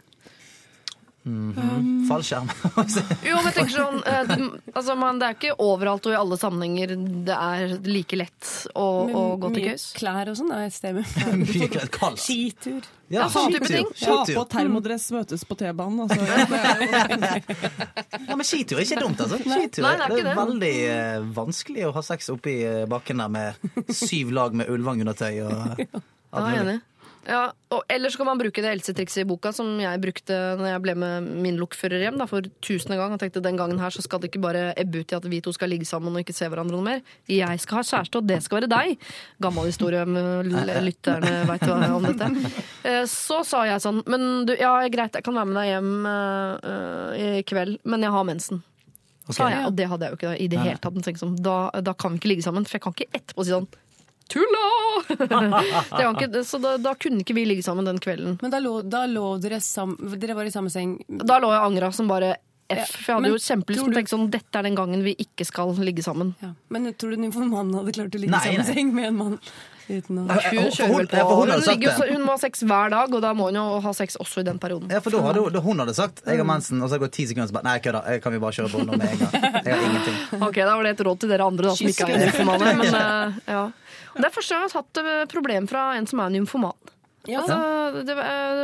Fallskjerm. 2.07 2.49
Jo, 3.27 3.37
men 3.37 3.47
jeg 3.49 3.55
tenker 3.57 3.73
sånn 3.73 3.97
eh, 4.07 4.21
det, 4.29 4.37
altså, 4.73 4.95
man, 4.99 5.19
det 5.19 5.27
er 5.27 5.35
ikke 5.37 5.55
overalt 5.63 6.05
og 6.07 6.13
i 6.13 6.17
alle 6.19 6.37
sammenhenger 6.39 6.93
det 7.27 7.35
er 7.37 7.73
like 7.87 8.19
lett 8.19 8.51
å, 8.73 8.85
å 9.07 9.23
gå 9.41 9.51
til 9.55 9.65
Mye 9.67 9.75
klær 9.97 10.31
og 10.31 10.37
sånn 10.39 10.53
er 10.55 10.67
et 10.69 10.75
sted 10.75 10.95
med 10.97 11.05
Mye 11.43 11.87
kald. 11.93 12.21
skitur. 12.21 12.87
Ja, 13.11 13.29
sånn 13.31 13.53
type 13.55 13.69
ting. 13.71 13.87
Skitur. 13.95 14.33
på 14.35 14.43
termodress, 14.51 15.05
møtes 15.15 15.45
på 15.47 15.55
T-banen. 15.59 16.01
Altså, 16.03 16.19
ja, 16.27 17.37
Ja, 18.27 18.35
men 18.35 18.43
skitur 18.47 18.81
er 18.81 18.83
ikke 18.83 18.99
dumt, 18.99 19.21
altså. 19.23 19.39
Skitur, 19.39 19.85
Nei, 19.85 19.93
det 19.95 20.07
er 20.09 20.15
det 20.17 20.33
er 20.33 20.41
veldig 20.41 20.73
uh, 20.91 21.29
vanskelig 21.37 21.87
å 21.87 21.93
ha 21.95 22.03
sex 22.03 22.27
oppi 22.33 22.57
eh, 22.67 22.83
bakken 22.91 23.23
der 23.23 23.31
med 23.31 23.95
syv 23.95 24.33
lag 24.35 24.55
med 24.59 24.69
ullvangundertøy 24.73 25.33
og 25.45 25.53
alt 25.55 25.87
Ja, 25.87 26.01
jeg 26.51 26.59
er 26.59 26.67
mulig. 26.67 26.79
Ja, 27.27 27.49
og 27.75 27.81
ellers 27.91 28.15
kan 28.15 28.23
man 28.29 28.39
bruke 28.39 28.61
det 28.63 28.69
Else-trikset 28.71 29.25
i 29.25 29.27
boka 29.27 29.51
som 29.51 29.73
jeg 29.81 29.99
brukte 29.99 30.35
når 30.55 30.69
jeg 30.69 30.81
ble 30.85 30.93
med 30.95 31.25
min 31.43 31.57
lokfører 31.59 31.99
hjem 32.05 32.19
da, 32.21 32.27
for 32.29 32.45
tusende 32.63 32.95
gang. 32.95 33.11
Jeg 33.17 33.25
tenkte 33.25 33.41
den 33.43 33.57
gangen 33.59 33.81
her 33.83 33.91
så 33.91 33.99
skal 34.05 34.21
det 34.23 34.29
ikke 34.31 34.39
bare 34.45 34.61
ebbe 34.79 35.01
ut 35.03 35.11
i 35.11 35.17
at 35.17 35.27
vi 35.27 35.41
to 35.43 35.51
skal 35.51 35.67
ligge 35.73 35.83
sammen 35.89 36.15
og 36.15 36.23
ikke 36.23 36.35
se 36.37 36.47
hverandre 36.47 36.77
noe 36.77 36.85
mer. 36.85 37.01
Jeg 37.27 37.59
skal 37.59 37.81
ha 37.81 37.83
kjæreste, 37.89 38.21
og 38.21 38.29
det 38.31 38.37
skal 38.45 38.61
være 38.61 38.69
deg. 38.71 39.03
Gammel 39.43 39.67
historie, 39.67 40.05
lytterne 40.87 41.33
veit 41.49 41.67
om 41.67 42.07
dette. 42.07 42.29
Eh, 42.87 43.03
Så 43.11 43.41
sa 43.43 43.65
jeg 43.67 43.83
sånn, 43.83 43.99
men 44.07 44.45
du, 44.47 44.53
ja, 44.55 44.77
greit, 44.93 45.19
jeg 45.19 45.25
kan 45.27 45.35
være 45.35 45.49
med 45.51 45.59
deg 45.59 45.71
hjem 45.73 45.91
eh, 46.13 47.39
i 47.41 47.43
kveld, 47.47 47.81
men 47.83 48.07
jeg 48.07 48.15
har 48.15 48.27
mensen. 48.31 48.63
Sa 49.27 49.49
jeg, 49.51 49.65
og 49.67 49.75
det 49.75 49.89
hadde 49.91 50.07
jeg 50.07 50.13
jo 50.15 50.17
ikke 50.21 50.37
i 50.39 50.47
det 50.47 50.61
hele 50.63 50.79
tatt. 50.79 51.11
Sånn, 51.19 51.35
Da, 51.43 51.57
da 51.83 51.91
kan 51.99 52.15
vi 52.15 52.21
ikke 52.21 52.31
ligge 52.31 52.45
sammen, 52.47 52.63
for 52.63 52.77
jeg 52.79 52.85
kan 52.87 52.95
ikke 52.95 53.11
etterpå 53.19 53.43
si 53.43 53.51
sånn 53.51 53.67
Tulla! 54.27 54.65
det 55.17 56.05
var 56.05 56.13
ikke, 56.21 56.43
så 56.45 56.59
da, 56.61 56.75
da 56.81 56.93
kunne 56.99 57.23
ikke 57.23 57.35
vi 57.37 57.45
ligge 57.47 57.63
sammen 57.65 57.87
den 57.87 57.99
kvelden. 58.03 58.37
Men 58.41 58.51
da 58.53 58.59
lå, 58.63 58.81
da 58.83 59.05
lå 59.07 59.37
dere 59.43 59.61
sammen 59.63 60.17
Dere 60.19 60.35
var 60.37 60.49
i 60.49 60.51
samme 60.53 60.71
seng. 60.73 60.97
Da 61.07 61.39
lå 61.39 61.51
jeg 61.53 61.61
og 61.63 61.69
angra 61.71 61.91
som 61.95 62.09
bare 62.11 62.35
F. 62.67 62.89
For 62.99 63.13
jeg 63.13 63.15
hadde 63.15 63.23
men 63.23 63.31
jo 63.31 63.39
kjempelyst 63.39 63.79
til 63.79 63.93
å 63.93 63.95
tenke 63.95 64.11
sånn 64.11 64.25
Dette 64.33 64.59
er 64.59 64.65
den 64.67 64.75
gangen 64.75 64.99
vi 65.05 65.13
ikke 65.23 65.45
skal 65.47 65.71
ligge 65.79 66.03
sammen. 66.03 66.33
Ja. 66.43 66.49
Men 66.75 66.89
tror 66.99 67.15
du 67.15 67.21
nymfomanen 67.23 67.77
hadde 67.79 67.93
klart 67.95 68.17
å 68.17 68.19
ligge 68.19 68.33
Nei, 68.35 68.43
i 68.43 68.57
samme 68.59 68.65
seng 68.75 68.89
med 68.97 69.07
en 69.13 69.15
mann? 69.21 69.37
Uten 69.87 70.17
å... 70.19 70.25
Hun 70.27 70.65
kjører 70.75 70.89
hun- 70.91 71.07
hun 71.07 71.51
Hun, 71.53 71.61
ligger, 71.63 71.87
det. 71.87 71.93
så- 71.95 72.07
hun 72.11 72.25
må 72.27 72.33
ha 72.35 72.41
sex 72.41 72.65
hver 72.67 72.91
dag, 72.91 73.13
og 73.15 73.21
da 73.23 73.31
må 73.33 73.45
hun 73.47 73.55
jo 73.55 73.63
ha 73.85 73.93
sex 73.95 74.17
også 74.19 74.43
i 74.43 74.43
den 74.49 74.59
perioden. 74.59 74.91
Ja, 74.91 74.99
for 74.99 75.15
da 75.15 75.21
hadde, 75.29 75.45
hun- 75.47 75.61
hun 75.63 75.79
hadde 75.79 75.95
sagt 75.95 76.19
'jeg 76.25 76.37
har 76.41 76.43
mensen', 76.49 76.83
og 76.83 76.89
så 76.91 76.99
går 76.99 77.07
det 77.07 77.13
ti 77.15 77.25
sekunder, 77.31 77.47
så 77.47 77.53
bare 77.55 77.63
'nei, 77.71 77.79
kødda, 77.79 78.19
kan 78.21 78.33
vi 78.35 78.39
bare 78.43 78.51
kjøre 78.51 78.67
på 78.75 78.83
nå 78.83 78.97
med 78.99 79.07
en 79.07 79.17
gang'. 79.17 79.63
Jeg 79.63 79.73
har 79.73 79.83
ingenting. 79.87 80.17
Ok, 80.49 80.55
Da 80.59 80.75
var 80.75 80.83
det 80.83 80.99
et 80.99 81.05
råd 81.07 81.19
til 81.23 81.29
dere 81.29 81.47
andre 81.47 81.63
da, 81.71 81.75
som 81.79 81.87
ikke 81.87 82.03
er 82.03 82.19
nymfomane. 82.19 82.75
Men, 82.83 82.95
uh, 82.99 83.33
ja. 83.55 83.71
Det 84.17 84.25
er 84.27 84.33
første 84.33 84.53
gang 84.55 84.65
jeg 84.65 84.73
har 84.73 84.81
hatt 84.81 85.01
eh, 85.03 85.25
problem 85.31 85.67
fra 85.69 85.87
en 85.97 86.07
som 86.09 86.21
er 86.23 86.33
nymfoman. 86.33 86.93
Ja. 87.27 87.41
Altså, 87.43 88.03
det, 88.07 88.15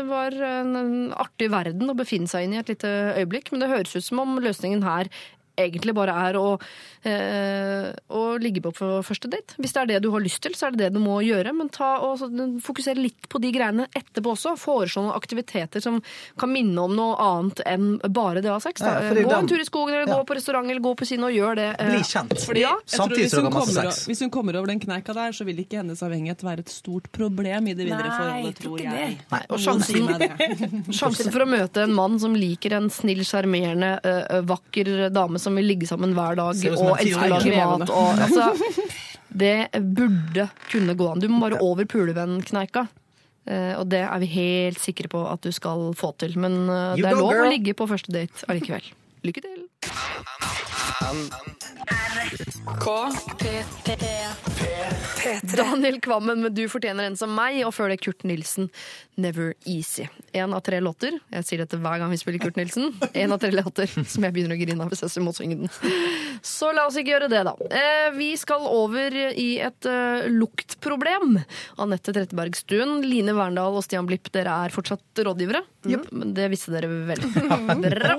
var- 0.07 0.37
en, 0.47 0.75
en 0.79 0.93
artig 1.19 1.49
verden 1.51 1.89
å 1.91 1.95
befinne 1.99 2.29
seg 2.31 2.45
inn 2.47 2.53
i 2.55 2.61
et 2.61 2.69
lite 2.71 2.89
øyeblikk, 3.19 3.51
men 3.51 3.59
det 3.63 3.69
høres 3.73 3.95
ut 3.97 4.05
som 4.07 4.21
om 4.23 4.37
løsningen 4.39 4.85
her 4.87 5.09
egentlig 5.57 5.93
bare 5.95 6.13
er 6.29 6.33
å, 6.39 6.59
eh, 7.03 7.91
å 8.09 8.21
ligge 8.41 8.61
på 8.63 8.71
på 8.73 8.87
første 9.05 9.29
date. 9.29 9.55
Hvis 9.61 9.73
det 9.75 9.81
er 9.83 9.85
det 9.93 9.99
du 10.03 10.09
har 10.13 10.21
lyst 10.23 10.41
til, 10.41 10.53
så 10.57 10.67
er 10.67 10.71
det 10.75 10.79
det 10.85 10.93
du 10.95 10.99
må 11.03 11.19
gjøre. 11.23 11.53
Men 11.55 11.69
ta 11.69 11.97
og 12.03 12.17
så, 12.19 12.29
fokusere 12.63 12.97
litt 13.01 13.27
på 13.29 13.39
de 13.43 13.51
greiene 13.53 13.87
etterpå 13.95 14.33
også. 14.33 14.55
Foreslå 14.59 15.03
noen 15.05 15.15
aktiviteter 15.17 15.81
som 15.83 16.01
kan 16.39 16.51
minne 16.51 16.77
om 16.81 16.95
noe 16.97 17.15
annet 17.21 17.61
enn 17.69 17.99
bare 18.13 18.41
det 18.41 18.49
å 18.49 18.57
ha 18.57 18.63
sex. 18.63 18.81
Da. 18.81 18.95
Ja, 19.01 19.09
for 19.13 19.21
gå 19.23 19.37
en 19.39 19.47
tur 19.51 19.59
i 19.61 19.67
skogen, 19.67 19.93
eller 19.93 20.07
Ja. 20.07 20.17
gå 20.21 20.25
på 20.25 20.35
restaurant, 20.35 20.69
eller 20.69 20.81
gå 20.81 20.95
på 20.97 21.05
kino, 21.07 21.27
og 21.27 21.33
gjør 21.33 21.55
det. 21.55 21.69
eh, 21.79 21.89
Bli 21.93 22.01
kjent. 22.03 22.33
Fordi, 22.47 22.59
ja, 22.61 22.73
Samtidig 22.85 23.29
som 23.29 23.43
hun 23.43 23.51
har 23.51 23.59
masse 23.59 23.75
kommer, 23.75 23.91
sex. 23.91 24.07
hvis 24.07 24.19
hun 24.21 24.29
kommer 24.31 24.55
over 24.57 24.67
den 24.67 24.79
kneika 24.79 25.13
der, 25.13 25.31
så 25.31 25.45
vil 25.45 25.57
ikke 25.63 25.77
hennes 25.83 26.01
avhengighet 26.01 26.41
være 26.43 26.59
et 26.59 26.69
stort 26.69 27.11
problem 27.11 27.67
i 27.67 27.73
det 27.73 27.85
videre 27.85 28.09
Nei, 28.09 28.17
forholdet, 28.17 28.55
tror 28.59 28.77
tror 28.77 28.79
jeg. 28.79 29.17
det. 29.19 29.25
Nei, 29.31 29.45
og 29.49 29.59
sjansen, 29.59 30.07
sjansen 30.99 31.31
for 31.31 31.39
å 31.45 31.47
møte 31.49 31.83
en 31.83 31.93
mann 31.93 32.19
som 32.19 32.33
liker 32.33 32.73
en 32.73 32.89
snill, 32.89 33.23
sjarmerende, 33.23 33.99
eh, 34.03 34.41
vakker 34.41 35.09
dame 35.13 35.39
som 35.43 35.59
vil 35.59 35.67
ligge 35.69 35.89
sammen 35.89 36.15
hver 36.17 36.39
dag 36.39 36.51
og 36.53 36.89
elsker 36.97 37.19
å 37.19 37.31
lage 37.35 37.53
mat. 37.53 37.93
Og, 37.93 38.23
altså, 38.25 38.87
det 39.43 39.55
burde 39.99 40.49
kunne 40.69 40.97
gå 40.97 41.09
an. 41.11 41.23
Du 41.23 41.29
må 41.31 41.41
bare 41.43 41.61
over 41.63 41.87
pulevennkneika. 41.89 42.87
Uh, 43.43 43.75
og 43.75 43.89
det 43.91 44.05
er 44.05 44.21
vi 44.23 44.29
helt 44.37 44.79
sikre 44.79 45.09
på 45.11 45.25
at 45.27 45.43
du 45.43 45.51
skal 45.51 45.89
få 45.99 46.13
til. 46.21 46.37
Men 46.39 46.63
uh, 46.69 46.93
det 46.95 47.09
er 47.09 47.19
lov 47.19 47.33
girl. 47.33 47.49
å 47.49 47.51
ligge 47.51 47.75
på 47.75 47.89
første 47.91 48.13
date 48.15 48.47
allikevel. 48.47 48.87
Lykke 49.27 49.43
til. 49.43 50.71
Daniel 55.55 55.99
Kvammen 56.01 56.41
med 56.41 56.53
'Du 56.55 56.67
fortjener 56.69 57.03
en 57.07 57.15
som 57.17 57.31
meg', 57.35 57.63
og 57.65 57.73
før 57.75 57.89
det 57.93 58.01
Kurt 58.03 58.23
Nilsen, 58.27 58.69
'Never 59.17 59.53
Easy'. 59.65 60.07
En 60.33 60.53
av 60.53 60.61
tre 60.65 60.79
låter. 60.81 61.19
Jeg 61.31 61.45
sier 61.45 61.57
dette 61.63 61.77
hver 61.77 61.99
gang 62.01 62.09
vi 62.11 62.17
spiller 62.17 62.39
Kurt 62.41 62.55
Nilsen. 62.57 62.93
En 63.13 63.31
av 63.31 63.39
tre 63.39 63.51
låter 63.51 63.87
som 63.87 64.23
jeg 64.23 64.33
begynner 64.33 64.55
å 64.57 64.59
grine 64.59 64.81
av 64.83 64.89
hvis 64.89 65.01
jeg 65.05 65.11
ser 65.11 65.21
mot 65.21 65.37
den. 65.37 65.69
Så 66.41 66.73
la 66.73 66.87
oss 66.87 66.97
ikke 66.97 67.13
gjøre 67.13 67.29
det, 67.29 67.43
da. 67.47 67.53
Eh, 67.71 68.09
Vi 68.17 68.35
skal 68.37 68.61
over 68.67 69.13
i 69.15 69.59
et 69.63 69.85
eh, 69.85 70.27
luktproblem. 70.29 71.37
Anette 71.79 72.11
Trettebergstuen, 72.13 73.01
Line 73.05 73.33
Verndal 73.37 73.77
og 73.77 73.83
Stian 73.85 74.05
Blipp, 74.09 74.31
dere 74.33 74.51
er 74.65 74.69
fortsatt 74.73 75.23
rådgivere. 75.23 75.63
Men 76.11 76.33
Det 76.33 76.49
visste 76.51 76.71
dere 76.73 76.87
vel. 76.87 77.21
Bra. 77.83 78.17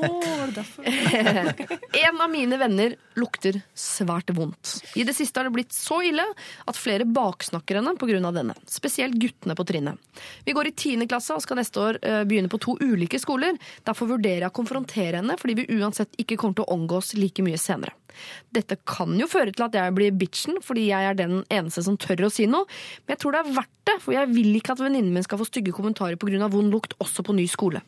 En 2.04 2.20
av 2.20 2.30
mine 2.30 2.53
venner 2.60 2.94
lukter 3.18 3.60
svært 3.78 4.30
vondt. 4.34 4.78
I 4.98 5.04
det 5.06 5.14
siste 5.16 5.40
har 5.40 5.48
det 5.48 5.54
blitt 5.56 5.74
så 5.74 6.00
ille 6.06 6.24
at 6.66 6.78
flere 6.78 7.06
baksnakker 7.06 7.80
henne 7.80 7.94
pga. 7.98 8.20
denne. 8.34 8.54
Spesielt 8.70 9.18
guttene 9.20 9.54
på 9.54 9.66
trinnet. 9.66 9.98
Vi 10.44 10.52
går 10.52 10.70
i 10.70 10.74
10. 10.74 11.06
klasse 11.10 11.34
og 11.34 11.42
skal 11.42 11.60
neste 11.60 11.80
år 11.80 11.98
eh, 12.02 12.22
begynne 12.24 12.52
på 12.52 12.60
to 12.62 12.76
ulike 12.80 13.18
skoler. 13.18 13.58
Derfor 13.84 14.14
vurderer 14.14 14.46
jeg 14.46 14.52
å 14.52 14.58
konfrontere 14.60 15.20
henne, 15.20 15.38
fordi 15.40 15.60
vi 15.62 15.80
uansett 15.80 16.14
ikke 16.18 16.38
kommer 16.40 16.58
til 16.58 16.66
å 16.66 16.74
omgås 16.78 17.14
like 17.18 17.44
mye 17.44 17.60
senere. 17.60 17.94
Dette 18.54 18.78
kan 18.88 19.14
jo 19.18 19.28
føre 19.30 19.54
til 19.54 19.66
at 19.66 19.76
jeg 19.78 19.94
blir 19.96 20.16
bitchen, 20.18 20.60
fordi 20.64 20.88
jeg 20.90 21.10
er 21.10 21.18
den 21.18 21.42
eneste 21.52 21.84
som 21.86 21.98
tør 22.00 22.26
å 22.28 22.32
si 22.32 22.48
noe, 22.50 22.68
men 23.04 23.14
jeg 23.14 23.22
tror 23.22 23.36
det 23.36 23.42
er 23.42 23.54
verdt 23.60 23.72
det, 23.84 23.96
for 24.00 24.16
jeg 24.16 24.30
vil 24.32 24.50
ikke 24.56 24.74
at 24.74 24.80
venninnen 24.80 25.12
min 25.14 25.26
skal 25.26 25.40
få 25.40 25.48
stygge 25.48 25.74
kommentarer 25.76 26.16
pga. 26.20 26.48
vond 26.48 26.72
lukt 26.72 26.96
også 27.04 27.24
på 27.26 27.36
ny 27.36 27.46
skole. 27.50 27.82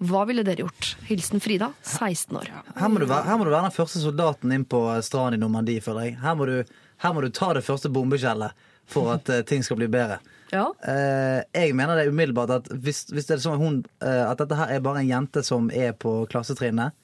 Hva 0.00 0.24
ville 0.28 0.44
dere 0.46 0.64
gjort? 0.64 0.94
Hilsen 1.08 1.42
Frida, 1.44 1.72
16 1.82 2.36
år. 2.40 2.50
Her 2.78 2.88
må, 2.88 3.02
du 3.02 3.06
være, 3.06 3.36
må 3.38 3.44
du 3.44 3.52
være 3.52 3.68
den 3.68 3.76
første 3.76 4.00
soldaten 4.02 4.52
inn 4.52 4.64
på 4.64 4.84
stranden 5.04 5.38
i 5.38 5.42
Normandie, 5.42 5.84
føler 5.84 6.08
jeg. 6.08 6.20
Her 6.22 6.36
må 6.38 6.48
du, 6.48 6.56
her 7.04 7.14
må 7.14 7.24
du 7.24 7.32
ta 7.34 7.52
det 7.56 7.66
første 7.66 7.92
bombeskjellet 7.92 8.56
for 8.92 9.12
at 9.14 9.28
eh, 9.32 9.44
ting 9.46 9.64
skal 9.64 9.78
bli 9.80 9.88
bedre. 9.92 10.18
Ja. 10.52 10.66
Eh, 10.84 11.40
jeg 11.54 11.76
mener 11.76 11.96
det 11.96 12.10
umiddelbart 12.12 12.50
at 12.58 12.68
hvis, 12.84 13.06
hvis 13.12 13.28
det 13.28 13.38
er 13.38 13.44
sånn 13.44 13.56
at, 13.56 13.62
hun, 13.62 13.78
eh, 14.04 14.24
at 14.26 14.40
dette 14.42 14.58
her 14.58 14.74
er 14.74 14.84
bare 14.84 15.00
en 15.02 15.08
jente 15.08 15.44
som 15.46 15.70
er 15.72 15.94
på 15.96 16.22
klassetrinnet, 16.32 16.96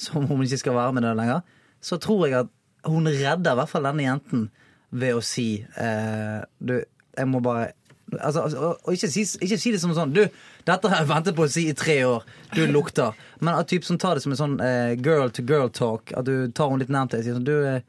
som 0.00 0.24
hun 0.30 0.42
ikke 0.44 0.62
skal 0.62 0.78
være 0.78 0.96
med 0.96 1.06
det 1.06 1.12
lenger, 1.18 1.44
så 1.84 1.98
tror 2.00 2.26
jeg 2.28 2.38
at 2.44 2.52
hun 2.88 3.08
redder 3.08 3.54
i 3.54 3.58
hvert 3.60 3.70
fall 3.70 3.86
denne 3.88 4.04
jenten 4.08 4.48
ved 4.94 5.16
å 5.16 5.22
si 5.24 5.48
eh, 5.60 6.42
Du, 6.60 6.78
jeg 7.16 7.28
må 7.30 7.40
bare 7.44 7.72
Altså, 8.14 8.42
altså, 8.44 8.58
og, 8.84 8.92
ikke, 8.92 9.08
si, 9.10 9.22
ikke 9.42 9.56
si 9.58 9.70
det 9.74 9.80
som 9.82 9.94
sånn 9.96 10.12
Du, 10.14 10.20
dette 10.68 10.90
har 10.92 11.00
jeg 11.02 11.08
ventet 11.08 11.34
på 11.34 11.46
å 11.46 11.50
si 11.50 11.64
i 11.70 11.74
tre 11.74 11.96
år. 12.06 12.22
Du 12.54 12.60
lukter. 12.70 13.16
Men 13.40 13.56
at 13.58 13.66
typ 13.72 13.86
som 13.88 13.96
tar 13.98 14.14
det 14.18 14.22
som 14.22 14.34
en 14.34 14.38
sånn 14.38 14.54
eh, 14.62 14.92
girl 15.02 15.32
to 15.34 15.42
girl 15.48 15.70
talk. 15.72 16.12
At 16.14 16.28
du 16.28 16.46
tar 16.54 16.70
henne 16.70 16.84
litt 16.84 16.92
nærmt 16.94 17.16
deg 17.16 17.24
og 17.24 17.26
sier 17.26 17.38
sånn 17.40 17.48
Du 17.48 17.54
eh, 17.56 17.80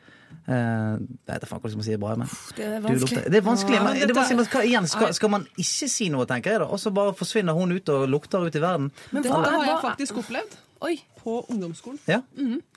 eh, 0.47 0.95
Jeg 0.95 1.29
vet 1.29 1.45
ikke 1.45 1.59
hva 1.59 1.69
jeg 1.69 1.75
skal 1.75 1.87
si 1.89 1.99
bra, 2.01 2.15
men 2.23 2.31
Det 2.57 2.65
er 2.71 2.81
vanskelig. 2.87 3.23
Det 3.27 3.41
er 3.41 3.45
vanskelig. 3.45 3.83
Men, 3.85 3.99
det 4.01 4.07
er 4.09 4.17
vanskelig 4.17 4.39
men 4.39 4.49
hva, 4.55 4.63
igjen, 4.71 4.89
skal, 4.95 5.13
skal 5.19 5.33
man 5.35 5.47
ikke 5.67 5.91
si 5.99 6.09
noe, 6.15 6.25
tenker 6.31 6.55
jeg 6.55 6.63
da? 6.63 6.69
Og 6.71 6.81
så 6.81 6.95
bare 6.95 7.13
forsvinner 7.19 7.59
hun 7.59 7.75
ut 7.75 7.93
og 7.93 8.07
lukter 8.15 8.47
ut 8.47 8.55
i 8.55 8.63
verden? 8.63 8.89
Men 9.15 9.27
hva- 9.29 9.43
har 9.45 9.67
jeg 9.67 9.81
faktisk 9.83 10.23
opplevd 10.23 10.57
Oi. 10.83 10.97
på 11.21 11.37
ungdomsskolen. 11.49 11.99
Ja? 12.05 12.21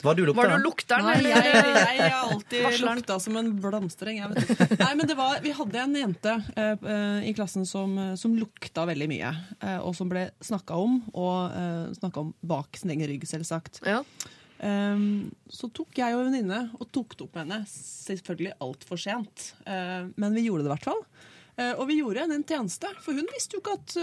Var 0.03 0.15
du 0.15 0.23
Var 0.23 0.33
lukteren? 0.33 0.61
du 0.63 0.65
lukteren, 0.69 1.05
Nei, 1.05 1.15
eller? 1.19 1.31
jeg, 1.31 1.99
jeg 1.99 2.13
har 2.15 2.29
alltid 2.33 2.63
Varsleren. 2.65 3.01
lukta 3.01 3.19
som 3.21 3.37
en 3.37 3.51
blomstereng. 3.61 4.21
Nei, 4.79 4.91
men 4.97 5.13
var, 5.19 5.41
vi 5.45 5.53
hadde 5.59 5.83
en 5.83 5.97
jente 5.99 6.35
eh, 6.57 6.73
eh, 6.95 7.29
i 7.29 7.35
klassen 7.37 7.67
som, 7.69 7.93
eh, 7.99 8.15
som 8.21 8.37
lukta 8.39 8.87
veldig 8.89 9.09
mye. 9.11 9.33
Eh, 9.61 9.79
og 9.83 9.97
som 9.99 10.09
ble 10.09 10.29
snakka 10.41 10.79
om, 10.81 11.01
og 11.13 11.53
eh, 11.59 11.85
snakka 11.99 12.23
om 12.23 12.33
bak 12.41 12.79
sin 12.81 12.95
egen 12.95 13.11
rygg, 13.11 13.27
selvsagt. 13.29 13.83
Ja. 13.85 14.03
Um, 14.59 15.29
så 15.47 15.69
tok 15.71 16.01
jeg 16.01 16.17
og 16.17 16.25
en 16.25 16.33
venninne 16.33 16.65
og 16.81 16.89
tok 16.91 17.13
det 17.15 17.29
opp 17.29 17.37
med 17.37 17.45
henne. 17.45 17.61
Selvfølgelig 17.71 18.57
altfor 18.65 18.99
sent, 18.99 19.53
uh, 19.69 20.09
men 20.19 20.35
vi 20.35 20.49
gjorde 20.49 20.65
det 20.65 20.73
i 20.73 20.75
hvert 20.77 20.89
fall. 20.89 21.05
Eh, 21.59 21.73
og 21.75 21.89
vi 21.91 21.97
gjorde 21.99 22.23
henne 22.23 22.37
en 22.39 22.45
tjeneste, 22.47 22.87
for 23.03 23.19
hun 23.19 23.27
visste 23.35 23.57
jo 23.57 23.61
ikke 23.63 23.73
at, 23.75 23.95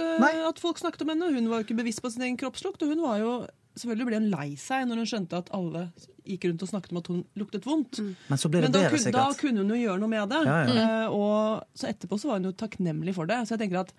at 0.51 0.57
folk 0.59 0.79
snakket 0.81 1.05
om 1.05 1.13
henne. 1.13 1.29
Hun 1.31 1.45
var 1.47 1.61
jo 1.61 1.65
ikke 1.69 1.77
bevisst 1.77 2.01
på 2.03 2.09
sin 2.11 2.25
egen 2.27 2.35
kroppslukt, 2.39 2.83
og 2.83 2.91
hun 2.91 2.99
var 3.03 3.21
jo 3.21 3.29
Selvfølgelig 3.75 4.07
ble 4.07 4.19
hun 4.21 4.27
lei 4.31 4.49
seg 4.55 4.85
når 4.87 5.01
hun 5.01 5.07
skjønte 5.11 5.39
at 5.43 5.49
alle 5.55 5.85
gikk 6.25 6.45
rundt 6.47 6.61
og 6.63 6.69
snakket 6.71 6.93
om 6.93 6.99
at 7.01 7.07
hun 7.11 7.23
luktet 7.37 7.65
vondt. 7.67 7.99
Men 8.29 8.39
så 8.39 8.49
ble 8.49 8.61
det 8.63 8.69
Men 8.69 8.75
da, 8.77 8.83
bedre, 8.89 9.11
da 9.11 9.25
kunne 9.39 9.61
hun 9.65 9.73
jo 9.75 9.79
gjøre 9.81 9.99
noe 9.99 10.11
med 10.13 10.29
det. 10.31 10.43
Ja, 10.47 10.59
ja. 10.63 10.85
Mm. 11.09 11.15
og 11.17 11.65
så 11.75 11.89
etterpå 11.91 12.17
så 12.21 12.31
var 12.31 12.39
hun 12.39 12.47
jo 12.49 12.53
takknemlig 12.55 13.13
for 13.17 13.27
det. 13.29 13.41
Så 13.45 13.55
jeg 13.57 13.65
tenker 13.65 13.81
at 13.83 13.91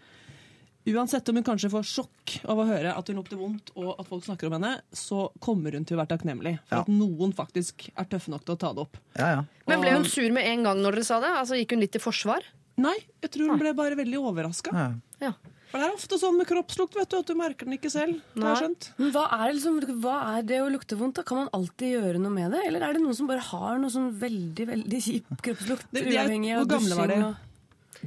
uansett 0.87 1.29
om 1.29 1.37
hun 1.41 1.45
kanskje 1.47 1.70
får 1.72 1.87
sjokk 1.91 2.35
av 2.47 2.61
å 2.62 2.66
høre 2.68 2.93
at 2.97 3.09
hun 3.11 3.18
lukter 3.18 3.39
vondt, 3.41 3.72
og 3.74 3.97
at 3.99 4.07
folk 4.09 4.24
snakker 4.24 4.49
om 4.49 4.55
henne, 4.57 4.72
så 4.95 5.27
kommer 5.43 5.74
hun 5.74 5.85
til 5.85 5.99
å 5.99 6.01
være 6.03 6.12
takknemlig 6.14 6.57
for 6.64 6.77
Ja. 6.77 6.83
at 6.85 6.91
noen 6.93 7.35
faktisk 7.35 7.89
er 7.93 8.07
tøffe 8.11 8.31
nok 8.31 8.45
til 8.47 8.55
å 8.55 8.59
ta 8.62 8.72
det 8.72 8.85
opp. 8.87 8.97
Ja, 9.18 9.29
ja. 9.35 9.45
Men 9.66 9.83
ble 9.83 9.97
hun 9.97 10.05
sur 10.09 10.31
med 10.33 10.47
en 10.47 10.62
gang 10.62 10.79
når 10.83 10.93
dere 11.01 11.05
sa 11.09 11.20
det? 11.20 11.33
Altså 11.37 11.59
Gikk 11.59 11.74
hun 11.74 11.81
litt 11.83 11.99
i 11.99 12.03
forsvar? 12.03 12.47
Nei, 12.79 12.97
jeg 13.24 13.31
tror 13.35 13.51
hun 13.51 13.59
ble 13.61 13.74
bare 13.74 13.97
veldig 13.99 14.18
overraska. 14.20 14.72
ja. 15.20 15.33
For 15.77 15.83
det 15.85 15.89
er 15.91 15.97
ofte 15.99 16.16
sånn 16.16 16.37
med 16.41 16.47
kroppslukt, 16.49 16.95
vet 16.97 17.11
du, 17.12 17.16
at 17.20 17.29
du 17.29 17.35
merker 17.37 17.66
den 17.68 17.74
ikke 17.77 17.91
selv. 17.93 18.20
Det 18.33 18.41
har 18.47 18.55
jeg 18.55 18.62
skjønt. 18.64 18.87
Men 18.97 19.11
hva 19.12 19.24
er, 19.37 19.51
liksom, 19.53 19.74
hva 20.01 20.14
er 20.39 20.47
det 20.49 20.61
å 20.64 20.70
lukte 20.72 20.97
vondt? 20.97 21.18
da? 21.20 21.24
Kan 21.29 21.43
man 21.43 21.51
alltid 21.53 21.91
gjøre 21.99 22.22
noe 22.22 22.33
med 22.33 22.55
det? 22.57 22.62
Eller 22.70 22.81
er 22.87 22.97
det 22.97 23.03
noen 23.05 23.18
som 23.18 23.29
bare 23.29 23.45
har 23.45 23.77
noe 23.83 23.93
sånn 23.93 24.09
veldig 24.22 24.66
veldig 24.72 25.01
kjip 25.05 25.35
kroppslukt? 25.45 25.85
Det, 25.93 26.01
det 26.07 26.14
er- 26.16 26.24
uavhengig 26.24 26.55
hvor 26.57 26.70
gamle 26.72 26.97
var 27.03 27.12
de? 27.12 27.20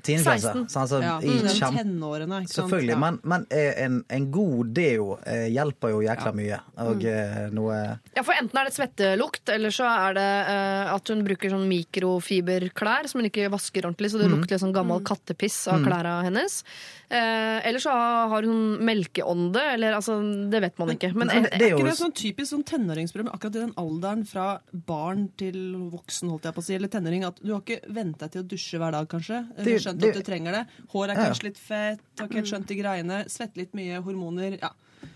Teenager. 0.01 0.53
16. 0.65 0.81
Altså, 0.81 1.01
Ja, 1.03 1.15
i 1.23 1.37
mm. 1.39 1.49
kjempe... 1.55 1.83
Tenårene, 1.83 2.41
ikke 2.43 2.53
sant. 2.53 2.59
Selvfølgelig. 2.59 2.95
Ja. 2.95 2.99
Men, 3.05 3.19
men 3.23 3.47
eh, 3.55 3.71
en, 3.85 4.01
en 4.09 4.27
god 4.33 4.73
deo 4.75 5.07
eh, 5.23 5.47
hjelper 5.53 5.95
jo 5.95 6.03
jækla 6.05 6.33
mye. 6.35 6.59
Og 6.85 7.05
mm. 7.07 7.55
noe 7.55 7.79
Ja, 8.15 8.23
for 8.23 8.35
Enten 8.39 8.61
er 8.61 8.69
det 8.69 8.75
svettelukt, 8.75 9.49
eller 9.53 9.73
så 9.75 9.87
er 9.89 10.15
det 10.17 10.29
uh, 10.49 10.93
at 10.93 11.11
hun 11.11 11.23
bruker 11.27 11.51
sånn 11.51 11.67
mikrofiberklær 11.69 13.09
som 13.09 13.21
hun 13.21 13.29
ikke 13.29 13.49
vasker 13.51 13.87
ordentlig, 13.87 14.13
så 14.13 14.21
det 14.21 14.29
lukter 14.31 14.55
litt 14.55 14.63
sånn 14.63 14.75
gammel 14.75 15.03
kattepiss 15.07 15.61
av 15.71 15.83
klærne 15.85 16.19
hennes. 16.27 16.61
Uh, 17.09 17.57
eller 17.65 17.81
så 17.81 17.93
har 18.29 18.45
hun 18.45 18.77
melkeånde, 18.85 19.61
eller 19.73 19.95
altså 19.97 20.19
Det 20.51 20.59
vet 20.61 20.75
man 20.77 20.91
ikke. 20.93 21.09
Men 21.17 21.29
Men 21.29 21.45
eh, 21.45 21.57
det 21.57 21.65
er 21.65 21.73
Er 21.73 21.79
ikke 21.79 21.89
det 21.89 21.97
sånn 21.99 22.15
typisk 22.15 22.51
sånn 22.53 22.65
tenåringsproblem 22.67 23.31
akkurat 23.33 23.57
i 23.57 23.63
den 23.63 23.73
alderen 23.81 24.25
fra 24.29 24.47
barn 24.71 25.27
til 25.39 25.57
voksen, 25.93 26.29
holdt 26.33 26.47
jeg 26.47 26.57
på 26.57 26.63
å 26.63 26.67
si, 26.67 26.75
eller 26.77 26.91
tenåring, 26.93 27.25
at 27.27 27.39
du 27.41 27.53
har 27.53 27.63
ikke 27.63 27.93
vent 27.95 28.19
deg 28.21 28.33
til 28.33 28.43
å 28.43 28.47
dusje 28.53 28.81
hver 28.81 28.95
dag, 28.95 29.09
kanskje? 29.09 29.41
Det- 29.57 29.78
skjønt 29.85 30.05
at 30.09 30.19
du 30.19 30.21
trenger 30.27 30.57
det. 30.59 30.61
Hår 30.93 31.05
er 31.05 31.13
Ja, 31.13 31.15
ja. 31.19 31.29
kanskje 31.29 31.47
litt 31.49 31.57
fett, 31.61 32.03
har 32.19 32.27
ikke 32.27 32.39
helt 32.41 32.51
skjønt 32.51 32.67
de 32.69 32.77
greiene, 32.79 33.17
svette 33.31 33.61
litt 33.61 33.73
mye, 33.77 34.03
hormoner 34.05 34.59
Ja. 34.61 34.71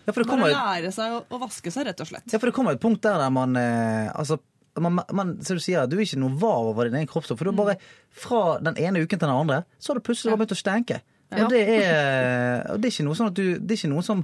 Ja, 0.05 0.13
Bare 0.15 0.23
jo 0.39 0.47
lære 0.47 0.91
seg 0.95 1.11
å, 1.11 1.21
å 1.27 1.37
vaske 1.41 1.71
seg, 1.71 1.85
rett 1.89 1.99
og 1.99 2.07
slett. 2.07 2.27
Ja, 2.31 2.39
for 2.39 2.47
det 2.47 2.55
kommer 2.55 2.75
et 2.75 2.79
punkt 2.83 3.01
der 3.03 3.19
der 3.19 3.31
man 3.35 3.55
eh, 3.59 4.07
Altså, 4.15 4.37
man, 4.79 5.01
man, 5.11 5.33
du 5.37 5.59
sier, 5.59 5.87
du 5.87 5.97
er 5.97 6.05
ikke 6.05 6.21
noe 6.21 6.37
var 6.39 6.69
over 6.71 6.87
din 6.87 6.95
egen 7.01 7.09
kroppsstoff. 7.11 7.37
For 7.39 7.51
du 7.51 7.57
bare, 7.57 7.75
fra 8.09 8.59
den 8.63 8.79
ene 8.79 9.03
uken 9.03 9.19
til 9.19 9.27
den 9.27 9.35
andre, 9.35 9.63
så 9.77 9.91
har 9.91 9.99
du 9.99 10.05
plutselig 10.07 10.31
bare 10.31 10.43
begynt 10.43 10.55
å 10.55 10.59
stenke. 10.61 11.01
Ja. 11.33 11.43
Og 11.43 11.51
det 11.51 11.61
er, 11.65 12.63
og 12.71 12.79
det 12.81 12.89
er 12.89 12.93
ikke 12.93 13.05
noe 13.07 13.17
sånn 13.17 13.31
at 13.31 13.37
du 13.39 13.45
Det 13.57 13.73
er 13.73 13.79
ikke 13.79 13.89
noe 13.89 14.03
som 14.05 14.19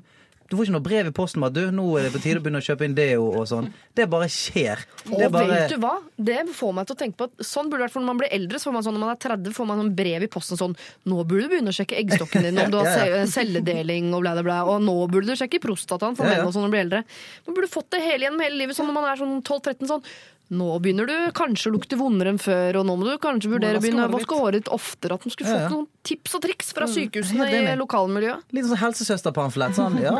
du 0.49 0.55
får 0.57 0.65
ikke 0.65 0.73
noe 0.73 0.81
brev 0.85 1.07
i 1.07 1.11
posten 1.13 1.43
med 1.43 1.51
at 1.51 1.57
du, 1.59 1.71
nå 1.77 1.83
er 1.99 2.07
det 2.07 2.11
på 2.15 2.19
tide 2.23 2.39
å 2.39 2.43
begynne 2.43 2.57
å 2.61 2.65
kjøpe 2.65 2.85
inn 2.87 2.95
deo 2.97 3.27
og 3.37 3.43
sånn. 3.51 3.67
Det 3.93 4.07
bare 4.09 4.25
skjer. 4.33 4.81
Det 5.05 5.13
Og 5.27 5.31
bare, 5.35 5.47
vet 5.51 5.73
du 5.75 5.77
hva? 5.83 5.91
Det 6.17 6.39
får 6.57 6.73
meg 6.73 6.87
til 6.89 6.95
å 6.95 6.99
tenke 7.03 7.17
på 7.19 7.27
at 7.29 7.45
Sånn 7.45 7.69
burde 7.69 7.83
det 7.83 7.87
vært 7.87 7.93
for 7.93 8.01
når 8.01 8.09
man 8.09 8.21
blir 8.23 8.33
eldre. 8.33 8.57
Så 8.59 8.69
får 8.71 8.75
man 8.79 8.85
sånn, 8.87 8.97
Når 8.97 9.03
man 9.05 9.13
er 9.13 9.21
30, 9.27 9.53
får 9.59 9.67
man 9.69 9.81
sånn 9.83 9.93
brev 9.99 10.25
i 10.25 10.31
posten 10.33 10.57
sånn 10.59 10.73
Nå 11.05 11.19
burde 11.23 11.45
du 11.45 11.53
begynne 11.53 11.69
å 11.69 11.77
sjekke 11.77 11.99
eggstokken 12.01 12.47
din, 12.49 12.59
om 12.65 12.73
du 12.73 12.77
har 12.81 12.89
Ja, 12.89 13.05
ja. 13.21 13.25
celledeling 13.29 14.09
og 14.13 14.25
bla, 14.25 14.33
bla, 14.39 14.43
bla. 14.49 14.57
Og 14.73 14.81
nå 14.85 14.97
burde 15.13 15.29
du 15.29 15.37
sjekke 15.39 15.61
prostataen 15.63 16.17
for 16.17 16.25
Ja, 16.25 16.39
ja. 16.39 16.41
menn 16.41 16.49
og 16.49 16.55
sånn 16.57 16.65
når 16.65 16.73
du 16.73 16.75
blir 16.77 16.85
eldre. 16.87 17.03
Man 17.45 17.59
burde 17.61 17.71
fått 17.77 17.91
det 17.93 18.01
hele 18.07 18.25
gjennom 18.27 18.41
hele 18.47 18.59
livet 18.63 18.77
sånn 18.79 18.89
når 18.89 18.97
man 18.99 19.09
er 19.13 19.21
sånn 19.21 19.37
12-13 19.45 19.93
sånn. 19.93 20.03
Nå 20.49 20.67
begynner 20.81 21.05
du 21.05 21.13
kanskje 21.37 21.69
å 21.69 21.73
lukte 21.75 21.97
vondere 21.99 22.31
enn 22.33 22.39
før, 22.41 22.79
og 22.79 22.87
nå 22.89 22.95
må 22.97 23.05
du 23.05 23.17
kanskje 23.21 23.51
vurdere 23.51 23.77
å 23.77 23.83
begynne 23.83 24.07
å 24.07 24.13
vaske 24.15 24.39
håret 24.39 24.63
ditt 24.63 24.71
oftere. 24.73 25.13
At 25.19 25.27
man 25.27 25.35
skulle 25.35 25.51
fått 25.51 25.65
ja. 25.67 25.69
noen 25.69 25.85
tips 26.09 26.37
og 26.39 26.41
triks 26.47 26.73
fra 26.73 26.87
sykehusene 26.89 27.49
Helt 27.51 27.69
i 27.69 27.75
lokalmiljøet. 27.77 28.47
Litt 28.57 28.65
sånn 28.71 28.81
helsesøsterpamflett. 28.81 29.77
Sånn, 29.77 29.99
ja, 30.01 30.15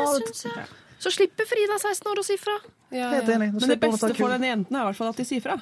Så 1.02 1.10
slipper 1.16 1.48
Frida 1.50 1.80
16 1.82 2.12
år 2.12 2.22
å 2.22 2.26
si 2.26 2.38
fra. 2.38 2.60
Ja, 2.94 3.10
helt 3.16 3.28
enig. 3.34 3.52
Men 3.58 3.74
det 3.74 3.80
beste 3.82 4.14
for 4.14 4.36
den 4.36 4.46
jenten 4.46 4.76
er 4.76 4.84
i 4.84 4.90
hvert 4.90 4.98
fall 5.02 5.10
at 5.10 5.18
de 5.18 5.26
sier 5.26 5.42
fra. 5.42 5.58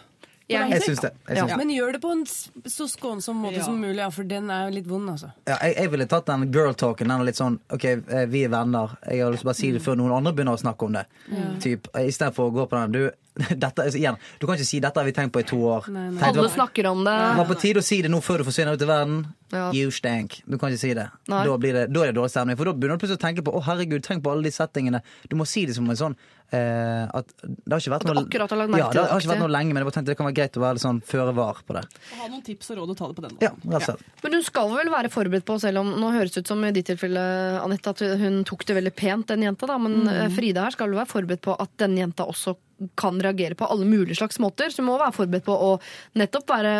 Jeg- 0.48 0.70
Jeg 0.70 0.82
syns 0.82 1.00
det. 1.00 1.12
Jeg 1.28 1.36
syns 1.36 1.48
det. 1.50 1.56
Men 1.58 1.68
gjør 1.68 1.92
det 1.92 2.00
på 2.00 2.10
en 2.10 2.24
så 2.24 2.88
skånsom 2.88 3.36
måte 3.36 3.56
Ja. 3.58 3.64
som 3.64 3.78
mulig, 3.80 3.96
ja, 3.96 4.08
for 4.08 4.22
den 4.24 4.50
er 4.50 4.68
jo 4.68 4.74
litt 4.76 4.86
vond, 4.86 5.10
altså. 5.10 5.32
Ja, 5.46 5.58
jeg, 5.60 5.76
jeg 5.76 5.90
ville 5.90 6.06
tatt 6.06 6.24
den 6.24 6.50
girl-talken. 6.50 7.06
Den 7.08 7.20
er 7.20 7.24
litt 7.24 7.36
sånn 7.36 7.58
OK, 7.70 7.84
eh, 7.84 8.24
vi 8.26 8.44
er 8.44 8.48
venner. 8.48 8.96
Jeg 9.06 9.20
har 9.20 9.30
lyst 9.30 9.42
til 9.42 9.44
å 9.44 9.52
bare 9.52 9.54
si 9.54 9.72
det 9.72 9.82
før 9.82 9.96
noen 9.96 10.16
andre 10.16 10.32
begynner 10.32 10.56
å 10.56 10.62
snakke 10.62 10.82
om 10.86 10.92
det. 10.92 11.04
Typ, 11.60 11.88
Istedenfor 11.92 12.48
å 12.48 12.52
gå 12.54 12.66
på 12.66 12.80
den. 12.80 12.92
Du, 12.92 13.10
dette, 13.64 13.84
altså, 13.84 13.99
igjen, 13.99 14.18
du 14.39 14.47
kan 14.47 14.59
ikke 14.59 14.66
si 14.68 14.80
'dette 14.82 14.99
har 14.99 15.07
vi 15.07 15.14
tenkt 15.16 15.32
på 15.34 15.43
i 15.43 15.47
to 15.47 15.59
år'. 15.70 15.91
Nei, 15.95 16.09
nei. 16.14 16.30
Alle 16.30 16.49
snakker 16.51 16.91
om 16.91 17.05
det. 17.07 17.18
var 17.39 17.47
på 17.49 17.59
tide 17.61 17.82
å 17.82 17.86
si 17.86 18.01
det 18.03 18.11
nå 18.11 18.20
før 18.24 18.43
du 18.43 18.49
forsvinner 18.49 18.74
ut 18.74 18.82
i 18.82 18.89
verden. 18.89 19.20
Ja. 19.53 19.68
You 19.72 19.93
stank. 19.95 20.43
Du 20.45 20.59
kan 20.59 20.72
ikke 20.72 20.82
si 20.82 20.91
det. 20.97 21.07
Da, 21.24 21.45
blir 21.57 21.72
det. 21.72 21.86
da 21.89 22.03
er 22.05 22.11
det 22.11 22.18
dårlig 22.18 22.34
stemning. 22.34 22.59
For 22.59 22.68
da 22.68 22.74
begynner 22.76 22.99
du 22.99 23.05
plutselig 23.05 23.20
å 23.20 23.24
tenke 23.24 23.45
på 23.47 23.55
'Å, 23.55 23.62
herregud, 23.70 24.03
tenk 24.05 24.24
på 24.24 24.32
alle 24.32 24.45
de 24.45 24.53
settingene'. 24.53 25.01
Du 25.30 25.36
må 25.36 25.47
si 25.49 25.64
det 25.64 25.76
som 25.78 25.89
en 25.89 25.97
sånn 25.97 26.16
eh, 26.53 27.05
at 27.09 27.32
Det 27.43 27.72
har 27.72 27.80
ikke 27.80 27.93
vært 27.95 28.05
At 28.05 28.09
du 28.09 28.14
noe 28.14 28.24
har 28.24 28.61
lagt 28.61 28.72
merke 28.72 28.82
ja, 28.82 28.91
det 28.93 29.05
har 29.12 29.22
ikke 29.22 29.32
vært 29.32 29.45
noe 29.45 29.55
lenge, 29.55 29.72
men 29.72 29.82
jeg 29.82 29.89
bare 29.89 29.97
tenkte 29.97 30.12
det 30.12 30.18
kan 30.20 30.28
være 30.28 30.39
greit 30.39 30.59
å 30.59 30.64
være 30.64 30.78
litt 30.78 30.84
sånn 30.84 31.01
føre 31.09 31.34
var 31.36 31.62
på 31.64 31.76
det. 31.76 31.84
Og 31.89 32.22
ha 32.22 32.28
noen 32.28 32.45
tips 32.45 32.70
og 32.72 32.80
råd 32.80 32.95
og 32.95 33.01
ta 33.01 33.09
det 33.09 33.18
på 33.18 33.24
den 33.24 33.34
måten. 33.36 33.49
Ja, 33.49 33.53
rett 33.72 33.80
og 33.80 33.89
slett. 33.89 34.22
Men 34.22 34.39
hun 34.39 34.47
skal 34.47 34.72
vel 34.74 34.93
være 34.93 35.12
forberedt 35.12 35.49
på, 35.49 35.59
selv 35.62 35.82
om 35.82 35.93
nå 36.03 36.12
høres 36.14 36.39
ut 36.39 36.53
som 36.53 36.64
i 36.64 36.72
ditt 36.76 36.89
tilfelle, 36.91 37.24
Anette, 37.62 37.95
at 37.95 38.05
hun 38.20 38.41
tok 38.49 38.64
det 38.68 38.78
veldig 38.78 38.95
pent, 38.97 39.28
den 39.32 39.45
jenta, 39.49 39.68
da. 39.70 39.78
Men 39.82 40.01
mm. 40.07 40.36
Frida 40.36 40.66
her 40.66 40.76
skal 40.76 40.91
vel 40.91 41.01
være 41.01 41.12
forberedt 41.12 41.45
på 41.45 41.57
at 41.57 41.76
den 41.80 41.99
jenta 42.01 42.28
også 42.28 42.57
kan 42.98 43.20
reagere 43.22 43.56
på 43.58 43.66
alle 43.66 43.86
mulige 43.88 44.18
slags 44.20 44.38
måter. 44.38 44.70
Så 44.70 44.82
hun 44.82 44.90
må 44.90 44.98
være 45.00 45.16
forberedt 45.16 45.46
på 45.46 45.54
å 45.54 45.70
nettopp 46.18 46.52
være 46.52 46.74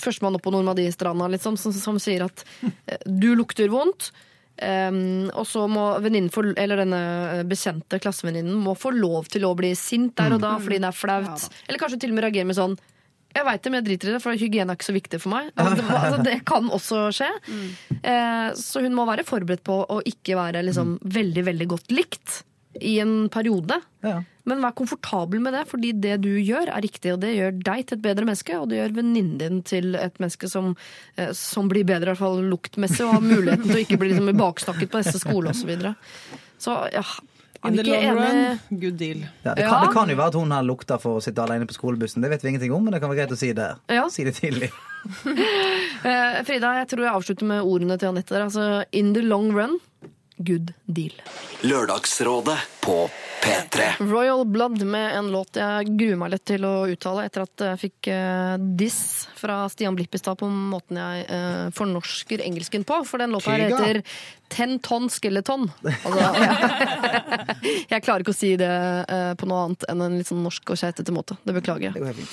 førstemann 0.00 0.38
opp 0.38 0.44
på 0.44 0.52
Normandie-stranda, 0.54 1.30
liksom, 1.34 1.58
som, 1.60 1.74
som 1.76 1.98
sier 2.02 2.26
at 2.28 2.44
eh, 2.62 3.02
du 3.06 3.32
lukter 3.38 3.72
vondt. 3.72 4.12
Um, 4.62 5.30
og 5.32 5.46
så 5.48 5.64
må 5.66 5.86
for, 6.30 6.50
eller 6.60 6.82
denne 6.82 7.42
bekjente 7.48 7.98
klassevenninnen 7.98 8.52
må 8.62 8.74
få 8.78 8.92
lov 8.94 9.30
til 9.32 9.46
å 9.48 9.54
bli 9.58 9.72
sint 9.74 10.12
der 10.20 10.36
og 10.36 10.42
da 10.44 10.52
fordi 10.60 10.78
det 10.82 10.90
er 10.90 10.98
flaut. 10.98 11.46
Eller 11.66 11.80
kanskje 11.80 12.02
til 12.04 12.12
og 12.12 12.18
med 12.18 12.26
reagere 12.28 12.50
med 12.50 12.58
sånn 12.60 12.76
jeg 13.32 13.46
veit 13.48 13.62
det, 13.64 13.70
men 13.72 13.80
jeg 13.80 13.86
driter 13.86 14.10
i 14.10 14.12
det, 14.12 14.20
for 14.20 14.36
hygiene 14.36 14.74
er 14.74 14.78
ikke 14.78 14.88
så 14.90 14.94
viktig 14.96 15.20
for 15.22 15.32
meg. 15.32 15.50
Altså, 15.62 15.78
det, 15.80 15.94
altså, 15.96 16.34
kan 16.48 16.68
også 16.76 17.02
skje. 17.16 17.30
Eh, 18.02 18.48
så 18.60 18.82
hun 18.84 18.96
må 18.96 19.06
være 19.08 19.24
forberedt 19.24 19.64
på 19.64 19.78
å 19.88 20.00
ikke 20.08 20.36
være 20.36 20.64
liksom, 20.66 20.98
veldig, 21.16 21.46
veldig 21.48 21.68
godt 21.70 21.94
likt 21.96 22.42
i 22.80 22.98
en 23.02 23.30
periode. 23.32 23.78
Ja. 24.04 24.18
Men 24.44 24.62
vær 24.64 24.74
komfortabel 24.74 25.40
med 25.44 25.54
det, 25.54 25.64
fordi 25.70 25.92
det 26.02 26.16
du 26.24 26.30
gjør, 26.42 26.66
er 26.74 26.82
riktig. 26.82 27.12
Og 27.14 27.20
det 27.22 27.34
gjør 27.36 27.58
deg 27.62 27.84
til 27.86 27.98
et 27.98 28.02
bedre 28.02 28.26
menneske, 28.26 28.56
og 28.58 28.68
det 28.72 28.80
gjør 28.80 28.96
venninnen 29.00 29.36
din 29.38 29.60
til 29.62 29.94
et 29.94 30.18
menneske 30.22 30.48
som, 30.50 30.72
eh, 31.16 31.30
som 31.38 31.68
blir 31.70 31.84
bedre, 31.86 32.10
i 32.10 32.12
hvert 32.14 32.22
fall 32.24 32.42
luktmessig, 32.50 33.04
og 33.06 33.18
har 33.18 33.22
muligheten 33.26 33.68
til 33.68 33.78
å 33.78 33.84
ikke 33.84 34.00
bli 34.02 34.10
liksom, 34.14 34.32
bakstakket 34.40 34.90
på 34.90 35.02
neste 35.02 35.20
skole 35.22 35.52
osv. 35.54 35.62
Så, 35.62 35.70
videre. 35.70 35.94
så 36.58 36.78
ja, 36.92 37.04
In 37.64 37.76
the 37.78 37.84
long 37.86 38.16
run, 38.18 38.58
good 38.80 38.96
deal. 38.98 39.20
Ja, 39.44 39.54
det, 39.54 39.62
Ja. 39.62 39.68
kan, 39.70 39.86
det 39.86 39.92
kan 39.94 40.08
jo 40.10 40.16
være 40.18 40.32
at 40.32 40.34
hun 40.34 40.50
har 40.50 40.64
lukta 40.66 40.96
for 40.98 41.20
å 41.20 41.22
sitte 41.22 41.44
alene 41.44 41.62
på 41.70 41.76
skolebussen. 41.76 42.20
Det 42.20 42.30
vet 42.32 42.42
vi 42.42 42.48
ingenting 42.50 42.72
om, 42.74 42.82
men 42.82 42.90
det 42.96 42.98
kan 43.00 43.08
være 43.12 43.20
greit 43.20 43.36
å 43.36 43.38
si 43.38 43.52
det. 43.54 43.68
Ja. 43.86 44.08
Si 44.10 44.24
det 44.26 44.34
tidlig. 44.40 44.72
Eh, 46.02 46.42
Frida, 46.42 46.72
jeg 46.80 46.88
tror 46.90 47.04
jeg 47.04 47.14
avslutter 47.14 47.46
med 47.46 47.62
ordene 47.62 47.94
til 47.98 48.08
Anette 48.10 48.34
der. 48.34 48.42
Altså, 48.48 48.84
in 48.90 49.12
the 49.14 49.22
long 49.22 49.52
run, 49.54 49.76
good 50.42 50.72
deal. 50.90 51.14
Lørdagsrådet 51.62 52.56
på 52.82 53.10
P3. 53.42 53.82
Royal 53.98 54.44
Blood 54.46 54.82
med 54.82 55.16
en 55.18 55.30
låt 55.32 55.56
jeg 55.58 55.94
gruer 55.98 56.18
meg 56.18 56.32
litt 56.34 56.44
til 56.50 56.66
å 56.66 56.72
uttale 56.90 57.26
etter 57.26 57.44
at 57.46 57.64
jeg 57.66 57.80
fikk 57.80 58.10
uh, 58.14 58.54
diss 58.58 59.28
fra 59.38 59.64
Stian 59.70 59.96
Blipp 59.98 60.14
i 60.14 60.20
stad 60.20 60.38
på 60.38 60.46
måten 60.50 60.98
jeg 60.98 61.26
uh, 61.30 61.70
fornorsker 61.74 62.42
engelsken 62.42 62.86
på. 62.86 63.02
For 63.06 63.22
den 63.22 63.34
låta 63.34 63.54
her 63.54 63.66
heter 63.70 64.02
Ten 64.52 64.76
Ton 64.84 65.08
Skeleton. 65.10 65.64
Altså, 65.82 66.18
jeg, 66.20 67.84
jeg 67.94 68.04
klarer 68.04 68.24
ikke 68.24 68.34
å 68.34 68.36
si 68.36 68.52
det 68.60 68.68
uh, 68.68 69.32
på 69.38 69.48
noe 69.48 69.62
annet 69.66 69.86
enn 69.88 70.04
en 70.04 70.18
litt 70.20 70.28
sånn 70.28 70.42
norsk 70.44 70.74
og 70.74 70.78
keitete 70.82 71.14
måte. 71.14 71.38
Det 71.46 71.54
beklager 71.56 71.88
jeg. 71.88 72.26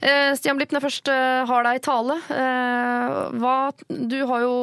Eh, 0.00 0.32
Stian 0.38 0.56
Blipp, 0.58 0.72
når 0.72 0.80
jeg 0.80 0.86
først 0.88 1.10
har 1.50 1.66
deg 1.66 1.80
i 1.80 1.84
tale. 1.84 2.16
Eh, 2.32 3.18
hva, 3.42 3.56
du 3.88 4.16
har 4.30 4.46
jo 4.46 4.54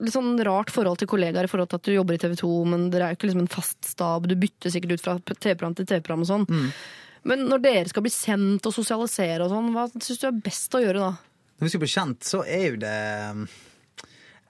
litt 0.00 0.14
sånn 0.14 0.34
rart 0.46 0.72
forhold 0.74 0.98
til 1.00 1.10
kollegaer 1.10 1.46
i 1.46 1.50
forhold 1.50 1.70
til 1.70 1.80
at 1.80 1.86
du 1.86 1.94
jobber 1.94 2.18
i 2.18 2.22
TV 2.22 2.34
2, 2.40 2.52
men 2.72 2.88
dere 2.92 3.06
er 3.06 3.14
jo 3.14 3.20
ikke 3.20 3.30
liksom 3.30 3.44
en 3.44 3.52
fast 3.52 3.92
stab. 3.92 4.26
Du 4.26 4.34
bytter 4.38 4.74
sikkert 4.74 4.77
ut 4.86 5.02
fra 5.02 5.16
TV-program 5.28 5.74
til 5.74 5.88
TV-program 5.90 6.22
og 6.22 6.28
sånn. 6.30 6.46
Men 7.28 7.46
når 7.50 7.62
dere 7.64 7.90
skal 7.90 8.04
bli 8.06 8.12
sendt 8.14 8.68
og 8.68 8.74
sosialisere 8.76 9.44
og 9.44 9.50
sånn, 9.50 9.72
hva 9.74 9.88
syns 9.96 10.20
du 10.22 10.28
er 10.28 10.42
best 10.44 10.76
å 10.78 10.82
gjøre 10.84 11.02
da? 11.02 11.10
Når 11.58 11.66
vi 11.66 11.72
skal 11.72 11.82
bli 11.82 11.90
kjent, 11.90 12.28
så 12.28 12.44
er 12.46 12.68
jo 12.68 12.76
det 12.84 12.98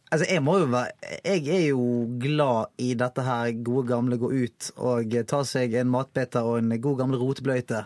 Altså, 0.09 0.24
jeg 0.24 0.41
må 0.41 0.55
jo 0.57 0.68
være 0.72 1.16
Jeg 1.20 1.43
er 1.53 1.64
jo 1.66 1.83
glad 2.20 2.70
i 2.81 2.95
dette 2.97 3.24
her 3.24 3.51
gode 3.64 3.91
gamle 3.91 4.16
gå 4.20 4.31
ut 4.33 4.70
og 4.76 5.16
ta 5.29 5.43
seg 5.45 5.74
en 5.76 5.91
matbiter 5.93 6.49
og 6.49 6.62
en 6.62 6.72
god 6.81 7.03
gamle 7.03 7.20
rotebløyte. 7.20 7.83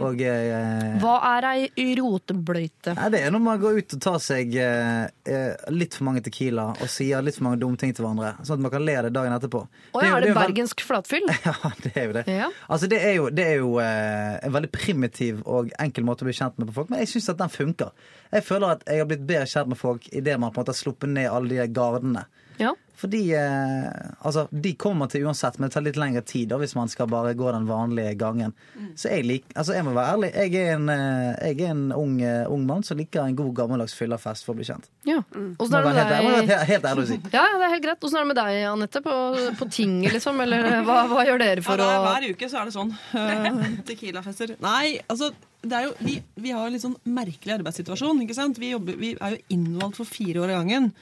Og 0.00 0.20
eh, 0.24 0.94
Hva 1.02 1.14
er 1.34 1.46
ei 1.50 1.88
rotebløyte? 1.98 2.94
Nei, 2.96 3.08
det 3.12 3.20
er 3.26 3.32
når 3.34 3.42
man 3.44 3.58
går 3.60 3.80
ut 3.82 3.94
og 3.96 4.00
tar 4.04 4.18
seg 4.24 4.54
eh, 4.56 5.04
eh, 5.28 5.66
litt 5.74 5.96
for 5.98 6.06
mange 6.08 6.22
Tequila 6.24 6.68
og 6.72 6.88
sier 6.92 7.20
litt 7.24 7.36
for 7.36 7.44
mange 7.48 7.60
dumme 7.60 7.76
ting 7.80 7.92
til 7.92 8.06
hverandre, 8.06 8.30
sånn 8.40 8.56
at 8.60 8.64
man 8.64 8.72
kan 8.72 8.86
le 8.86 8.94
det 9.08 9.12
dagen 9.16 9.34
etterpå. 9.36 9.62
Å 9.92 10.02
ja, 10.04 10.14
er 10.16 10.24
det 10.24 10.30
det 10.30 10.36
vel- 10.36 10.40
bergensk 10.46 10.84
flatfyll? 10.86 11.28
Ja, 11.44 11.72
det 11.84 11.92
er 11.98 12.06
jo 12.08 12.14
det. 12.16 12.24
Ja. 12.30 12.48
Altså, 12.72 12.88
det 12.88 13.02
er 13.04 13.16
jo, 13.18 13.28
det 13.34 13.44
er 13.50 13.58
jo 13.60 13.74
eh, 13.82 14.38
en 14.46 14.54
veldig 14.56 14.70
primitiv 14.72 15.42
og 15.44 15.72
enkel 15.82 16.06
måte 16.08 16.24
å 16.24 16.30
bli 16.30 16.36
kjent 16.38 16.56
med 16.60 16.70
på 16.70 16.76
folk, 16.80 16.92
men 16.92 17.02
jeg 17.02 17.12
syns 17.12 17.28
at 17.34 17.40
den 17.42 17.52
funker. 17.52 17.92
Jeg 18.32 18.46
føler 18.48 18.76
at 18.78 18.86
jeg 18.88 19.02
har 19.02 19.10
blitt 19.10 19.26
bedre 19.28 19.48
kjent 19.50 19.72
med 19.74 19.80
folk 19.80 20.08
idet 20.12 20.38
man 20.40 20.52
på 20.54 20.60
en 20.60 20.64
måte 20.64 20.72
har 20.76 20.80
sluppet 20.80 21.12
ned 21.12 21.28
alle 21.28 21.52
de 21.58 21.68
gardene. 21.76 22.24
Ja. 22.60 22.72
Fordi 23.02 23.22
eh, 23.34 23.86
altså, 24.22 24.44
de 24.50 24.74
kommer 24.78 25.08
til 25.10 25.24
uansett, 25.26 25.56
men 25.58 25.66
det 25.66 25.74
tar 25.74 25.82
litt 25.82 25.98
lengre 25.98 26.22
tid 26.26 26.52
da, 26.52 26.58
hvis 26.60 26.76
man 26.78 26.90
skal 26.90 27.08
bare 27.10 27.32
gå 27.38 27.48
den 27.50 27.66
vanlige 27.66 28.12
gangen. 28.20 28.54
Så 28.94 29.10
jeg 29.10 29.26
lik, 29.26 29.48
altså 29.58 29.74
jeg 29.74 29.86
må 29.88 29.94
være 29.96 30.14
ærlig, 30.14 30.30
jeg 30.36 30.60
er 30.60 30.76
en, 30.76 30.86
eh, 30.92 31.48
jeg 31.48 31.66
er 31.66 31.72
en 31.74 31.84
ung, 31.96 32.14
uh, 32.22 32.52
ung 32.52 32.62
mann 32.68 32.86
som 32.86 33.00
liker 33.00 33.24
en 33.24 33.38
god 33.38 33.50
gammeldags 33.58 33.96
fyllafest 33.98 34.46
for 34.46 34.54
å 34.54 34.60
bli 34.60 34.68
kjent. 34.68 34.86
ja. 35.08 35.18
Må 35.32 35.64
Åssen 35.64 35.74
er 35.78 35.86
være 35.86 35.96
det 35.96 36.04
med 36.12 36.12
deg? 36.12 36.50
helt, 36.52 36.68
helt 36.70 36.86
ærlig 36.92 37.02
å 37.02 37.08
si. 37.10 37.18
Ja, 37.32 37.42
ja, 37.48 37.58
det 37.58 37.66
er 37.66 37.72
helt 37.74 37.84
greit. 37.88 38.06
Åssen 38.06 38.18
er 38.20 38.24
det 38.24 38.30
med 38.30 38.38
deg, 38.38 38.58
Anette? 38.70 39.02
På, 39.02 39.14
på 39.58 39.68
tinget, 39.72 40.14
liksom? 40.14 40.38
Eller 40.44 40.82
hva, 40.86 40.98
hva 41.10 41.24
gjør 41.26 41.42
dere 41.42 41.64
for 41.64 41.82
ja, 41.82 41.88
er, 41.88 42.02
å 42.02 42.06
hver 42.06 42.28
uke 42.36 42.50
så 42.52 42.60
er 42.60 42.70
det 42.70 42.76
sånn. 42.76 42.92
Uh, 43.14 43.64
Tequila-fester. 43.88 44.54
Nei, 44.62 45.00
altså 45.08 45.32
det 45.62 45.78
er 45.78 45.88
jo, 45.88 45.92
vi, 46.02 46.16
vi 46.42 46.54
har 46.54 46.66
en 46.66 46.74
litt 46.74 46.82
sånn 46.82 46.98
merkelig 47.06 47.58
arbeidssituasjon. 47.58 48.22
ikke 48.24 48.38
sant? 48.38 48.58
Vi, 48.62 48.72
jobber, 48.74 48.98
vi 48.98 49.12
er 49.14 49.36
jo 49.36 49.42
innvalgt 49.54 49.98
for 50.00 50.08
fire 50.08 50.42
år 50.42 50.54
av 50.54 50.62
gangen. 50.62 50.92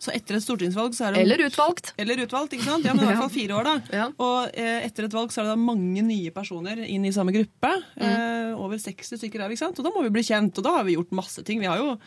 Så 0.00 0.12
etter 0.16 0.38
et 0.38 0.44
stortingsvalg 0.44 0.96
så 0.96 1.06
er 1.08 1.14
det 1.14 1.22
Eller 1.26 1.44
utvalgt. 1.44 1.92
Eller 2.00 2.22
utvalgt, 2.24 2.56
ikke 2.56 2.64
sant? 2.64 2.86
Ja, 2.88 2.94
men 2.96 3.04
i 3.04 3.08
hvert 3.10 3.22
fall 3.26 3.32
fire 3.34 3.58
år, 3.58 3.68
da. 3.68 3.76
Ja. 4.00 4.08
Og 4.16 4.56
eh, 4.56 4.86
etter 4.86 5.06
et 5.06 5.16
valg 5.16 5.32
så 5.34 5.42
er 5.42 5.48
det 5.48 5.54
da 5.54 5.60
mange 5.60 6.04
nye 6.06 6.32
personer 6.34 6.80
inn 6.86 7.04
i 7.04 7.12
samme 7.14 7.34
gruppe. 7.36 7.72
Mm. 8.00 8.04
Eh, 8.08 8.50
over 8.56 8.80
60 8.80 9.20
stykker 9.20 9.44
er 9.44 9.52
vi, 9.52 9.58
ikke 9.58 9.66
sant? 9.66 9.80
Og 9.80 9.86
da 9.86 9.92
må 9.94 10.04
vi 10.06 10.14
bli 10.14 10.24
kjent. 10.24 10.56
Og 10.56 10.66
da 10.66 10.78
har 10.78 10.88
vi 10.88 10.96
gjort 10.96 11.12
masse 11.20 11.44
ting. 11.44 11.60
Vi 11.60 11.68
har 11.68 11.80
jo 11.82 11.98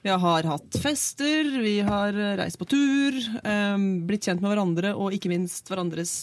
vi 0.00 0.08
har 0.08 0.46
hatt 0.48 0.76
fester, 0.80 1.44
vi 1.60 1.74
har 1.84 2.16
reist 2.40 2.56
på 2.56 2.64
tur, 2.64 3.16
eh, 3.44 3.80
blitt 4.08 4.24
kjent 4.24 4.40
med 4.40 4.54
hverandre 4.54 4.94
og 4.96 5.12
ikke 5.12 5.28
minst 5.28 5.68
hverandres 5.68 6.22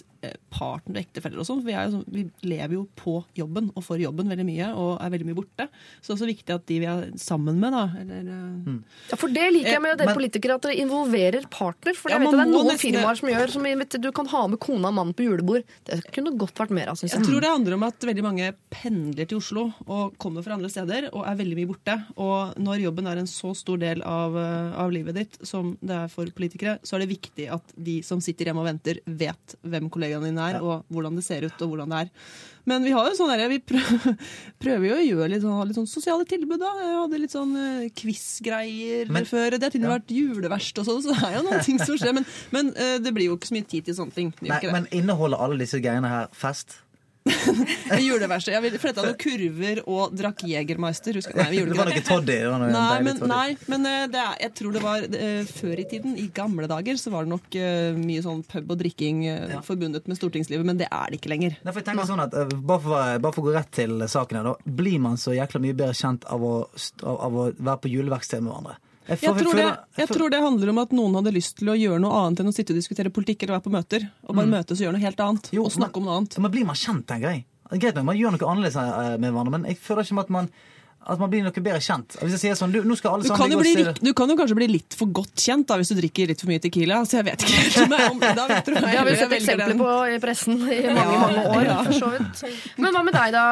partner 0.53 0.99
og 0.99 1.03
ektefeller 1.05 1.41
og 1.41 1.47
sånn. 1.47 1.61
For 1.61 1.69
vi, 1.69 1.75
er 1.77 1.87
jo 1.87 1.95
sånn, 1.97 2.05
vi 2.13 2.23
lever 2.47 2.75
jo 2.77 2.83
på 2.99 3.15
jobben 3.37 3.71
og 3.75 3.83
for 3.85 4.01
jobben 4.01 4.29
veldig 4.31 4.45
mye 4.47 4.69
og 4.75 4.91
er 5.03 5.13
veldig 5.13 5.27
mye 5.29 5.37
borte. 5.39 5.67
Så 6.01 6.09
det 6.09 6.13
er 6.13 6.17
også 6.17 6.29
viktig 6.31 6.55
at 6.57 6.65
de 6.71 6.79
vi 6.83 6.89
er 6.91 7.03
sammen 7.21 7.59
med, 7.61 7.75
da 7.75 7.83
eller, 8.01 8.27
mm. 8.67 8.77
Ja, 9.11 9.19
for 9.19 9.33
det 9.33 9.45
liker 9.55 9.75
jeg 9.77 9.83
med 9.83 9.97
dere 10.01 10.15
politikere, 10.17 10.57
at 10.59 10.67
dere 10.67 10.79
involverer 10.83 11.47
partner. 11.53 11.97
For 11.97 12.11
Ja, 12.11 12.17
jeg 12.17 12.25
vet 12.25 12.33
at 12.33 12.39
det 12.39 12.45
er 12.47 12.53
noen 12.53 12.71
nesten- 12.71 12.95
firmaer 12.97 13.19
som 13.21 13.29
gjør 13.31 13.53
som 13.57 13.67
vet, 13.67 13.99
du 14.01 14.11
kan 14.11 14.27
ha 14.33 14.43
med 14.47 14.59
kona 14.63 14.91
og 14.91 14.97
mannen 14.99 15.13
på 15.17 15.25
julebord. 15.27 15.63
Det 15.87 15.99
kunne 16.15 16.35
godt 16.37 16.55
vært 16.59 16.71
mer 16.75 16.87
av, 16.91 16.95
syns 16.99 17.13
Jeg 17.13 17.21
jeg. 17.21 17.29
tror 17.29 17.41
det 17.41 17.49
handler 17.53 17.73
om 17.77 17.83
at 17.87 17.99
veldig 17.99 18.23
mange 18.25 18.51
pendler 18.73 19.27
til 19.27 19.37
Oslo 19.41 19.67
og 19.87 20.17
kommer 20.21 20.43
fra 20.45 20.53
andre 20.57 20.69
steder 20.69 21.09
og 21.13 21.25
er 21.27 21.35
veldig 21.39 21.57
mye 21.59 21.69
borte. 21.71 21.97
Og 22.17 22.55
når 22.61 22.83
jobben 22.85 23.07
er 23.07 23.17
en 23.21 23.29
så 23.29 23.53
stor 23.55 23.77
del 23.81 24.01
av, 24.03 24.35
eh, 24.37 24.77
av 24.77 24.91
livet 24.91 25.15
ditt 25.15 25.37
som 25.45 25.77
det 25.81 25.95
er 25.95 26.07
for 26.07 26.25
politikere, 26.25 26.77
så 26.83 26.95
er 26.95 27.05
det 27.05 27.09
viktig 27.17 27.49
at 27.51 27.73
de 27.77 28.01
som 28.01 28.19
sitter 28.23 28.45
hjemme 28.49 28.63
og 28.63 28.69
venter, 28.69 28.99
vet 29.05 29.55
hvem 29.63 29.89
kollegaene 30.17 30.29
din 30.29 30.39
er, 30.41 30.61
og 30.61 30.85
hvordan 30.93 31.17
det 31.17 31.25
ser 31.25 31.45
ut 31.45 31.61
og 31.61 31.73
hvordan 31.73 31.91
det 31.91 31.99
er. 32.05 32.09
Men 32.67 32.83
vi 32.83 32.91
har 32.91 33.07
jo 33.07 33.15
sånn 33.15 33.31
vi 33.47 33.59
prøver, 33.63 34.15
prøver 34.63 34.87
jo 34.89 34.95
å 34.97 35.03
gjøre 35.05 35.29
litt 35.31 35.43
sånn, 35.43 35.67
litt 35.69 35.77
sånn 35.77 35.87
sosiale 35.87 36.25
tilbud. 36.27 36.59
da. 36.59 36.71
Jeg 36.83 36.97
hadde 36.99 37.21
litt 37.21 37.35
sånn 37.35 37.53
eh, 37.55 37.85
quiz-greier 37.95 39.07
før. 39.29 39.55
Det 39.55 39.63
har 39.63 39.71
til 39.71 39.85
og 39.85 39.87
med 39.87 39.93
vært 39.95 40.11
juleverst 40.11 40.81
og 40.81 40.89
sånn, 40.89 41.05
så 41.05 41.15
det 41.15 41.29
er 41.29 41.37
jo 41.37 41.45
noen 41.47 41.63
ting 41.63 41.79
som 41.79 41.95
skjer. 41.95 42.17
Men, 42.17 42.27
men 42.51 42.73
eh, 42.75 42.97
det 43.03 43.13
blir 43.15 43.31
jo 43.31 43.37
ikke 43.39 43.51
så 43.51 43.55
mye 43.55 43.69
tid 43.71 43.87
til 43.87 43.97
sånne 44.01 44.17
ting. 44.17 44.33
Nei, 44.43 44.59
men 44.73 44.89
inneholder 44.91 45.39
alle 45.45 45.61
disse 45.63 45.79
greiene 45.83 46.11
her 46.11 46.27
fest? 46.35 46.81
Juleverset. 48.07 48.53
Jeg 48.53 48.63
ville 48.65 48.79
fletta 48.81 49.03
noen 49.05 49.17
kurver 49.19 49.81
og 49.89 50.15
drakk 50.17 50.43
Jegermeister. 50.47 51.17
Nei, 51.17 51.47
vi 51.51 51.57
Det 51.57 51.63
gjorde 51.63 51.77
var 51.79 51.91
ikke 51.91 52.01
det. 52.03 52.07
toddy. 52.09 52.37
Det 52.37 52.49
var 52.51 52.61
noe 52.63 52.71
Nei, 52.73 52.97
men, 53.07 53.19
toddy. 53.19 53.29
nei, 53.31 53.57
men 53.73 53.85
eh, 53.91 54.05
det 54.13 54.21
er, 54.23 54.35
jeg 54.45 54.53
tror 54.59 54.75
det 54.77 54.83
var 54.83 55.05
eh, 55.07 55.41
før 55.49 55.81
i 55.83 55.87
tiden, 55.91 56.15
i 56.21 56.27
gamle 56.35 56.69
dager, 56.71 56.99
så 57.01 57.13
var 57.13 57.27
det 57.27 57.33
nok 57.35 57.57
eh, 57.59 57.97
mye 57.97 58.23
sånn 58.25 58.43
pub 58.47 58.73
og 58.75 58.81
drikking 58.83 59.23
Ja. 59.27 59.61
forbundet 59.65 60.07
med 60.09 60.17
stortingslivet, 60.19 60.65
men 60.67 60.77
det 60.79 60.87
er 60.91 61.11
det 61.11 61.19
ikke 61.21 61.31
lenger. 61.33 61.57
Nei, 61.65 61.73
for 61.75 61.85
sånn 62.07 62.23
at, 62.23 62.33
bare, 62.33 62.81
for, 62.83 63.19
bare 63.23 63.33
for 63.35 63.43
å 63.43 63.47
gå 63.49 63.55
rett 63.57 63.71
til 63.75 63.99
saken 64.09 64.39
her, 64.41 64.51
da. 64.51 64.73
Blir 64.81 64.99
man 65.03 65.17
så 65.19 65.33
jækla 65.35 65.61
mye 65.63 65.75
bedre 65.77 65.95
kjent 65.97 66.25
av 66.31 66.43
å, 66.43 66.53
av, 67.03 67.15
av 67.27 67.37
å 67.43 67.47
være 67.57 67.81
på 67.83 67.91
juleverksted 67.93 68.43
med 68.45 68.53
hverandre? 68.53 68.77
Jeg 69.07 69.19
tror, 69.23 69.53
det, 69.55 69.67
jeg 70.01 70.09
tror 70.11 70.31
det 70.33 70.39
handler 70.43 70.71
om 70.73 70.79
at 70.81 70.93
noen 70.95 71.13
hadde 71.19 71.31
lyst 71.35 71.57
til 71.61 71.71
å 71.71 71.75
gjøre 71.79 71.99
noe 72.03 72.23
annet 72.25 72.41
enn 72.43 72.51
å 72.51 72.55
sitte 72.55 72.73
og 72.75 72.79
diskutere 72.81 73.11
politikk 73.13 73.45
eller 73.45 73.57
være 73.57 73.65
på 73.67 73.73
møter. 73.73 74.07
Og 74.27 74.35
bare 74.35 74.51
møtes 74.51 74.81
og 74.81 74.83
gjøre 74.83 74.97
noe 74.97 75.05
helt 75.05 75.21
annet. 75.23 75.51
Jo, 75.55 75.67
og 75.67 75.71
snakke 75.71 76.01
om 76.01 76.09
noe 76.09 76.17
annet. 76.19 76.35
Men 76.43 76.53
blir 76.53 76.67
man 76.67 76.79
kjent, 76.79 77.05
tenker 77.07 77.31
jeg. 77.31 77.45
Greit 77.71 77.95
nok, 77.95 78.07
man 78.07 78.19
gjør 78.19 78.35
noe 78.35 78.49
annerledes 78.51 78.79
eh, 78.79 79.15
med 79.19 79.31
hverandre, 79.31 79.53
men 79.57 79.69
jeg 79.71 79.79
føler 79.83 80.07
ikke 80.07 80.23
at 80.23 80.33
man, 80.37 80.51
at 81.07 81.19
man 81.21 81.29
blir 81.31 81.43
noe 81.45 81.51
bedre 81.55 81.79
kjent. 81.83 82.17
Hvis 82.21 82.33
jeg 82.35 82.41
sier 82.41 82.57
sånn, 82.59 82.71
du, 82.73 82.81
nå 82.83 82.95
skal 82.99 83.15
alle 83.15 83.23
Du 83.27 83.31
kan, 83.31 83.51
jo 83.51 83.59
bli, 83.61 83.73
du 84.03 84.09
kan 84.17 84.29
jo 84.31 84.35
kanskje 84.39 84.57
bli 84.59 84.67
litt 84.73 84.95
for 84.99 85.07
godt 85.15 85.39
kjent 85.39 85.67
da, 85.69 85.77
hvis 85.79 85.91
du 85.93 85.95
drikker 86.01 86.27
litt 86.31 86.41
for 86.43 86.51
mye 86.51 86.59
Tequila. 86.63 86.99
Så 87.07 87.19
jeg 87.21 87.27
vet 87.29 87.45
ikke 87.45 87.57
helt 87.61 87.77
om 87.85 87.95
jeg- 87.97 88.11
om, 88.11 88.19
da 88.19 88.47
vet 88.51 88.65
du 88.67 88.73
Det 88.75 88.83
har 88.91 89.05
vi 89.07 89.15
sett 89.15 89.35
eksempler 89.37 89.77
på 89.79 89.91
i 90.13 90.17
pressen 90.23 90.57
i 90.67 90.79
mange 90.91 91.17
mange 91.21 91.45
år. 91.47 91.71
for 91.87 91.93
så 92.01 92.09
vidt. 92.15 92.43
Men 92.77 92.93
hva 92.93 93.03
med 93.07 93.13
deg 93.17 93.31
da, 93.37 93.45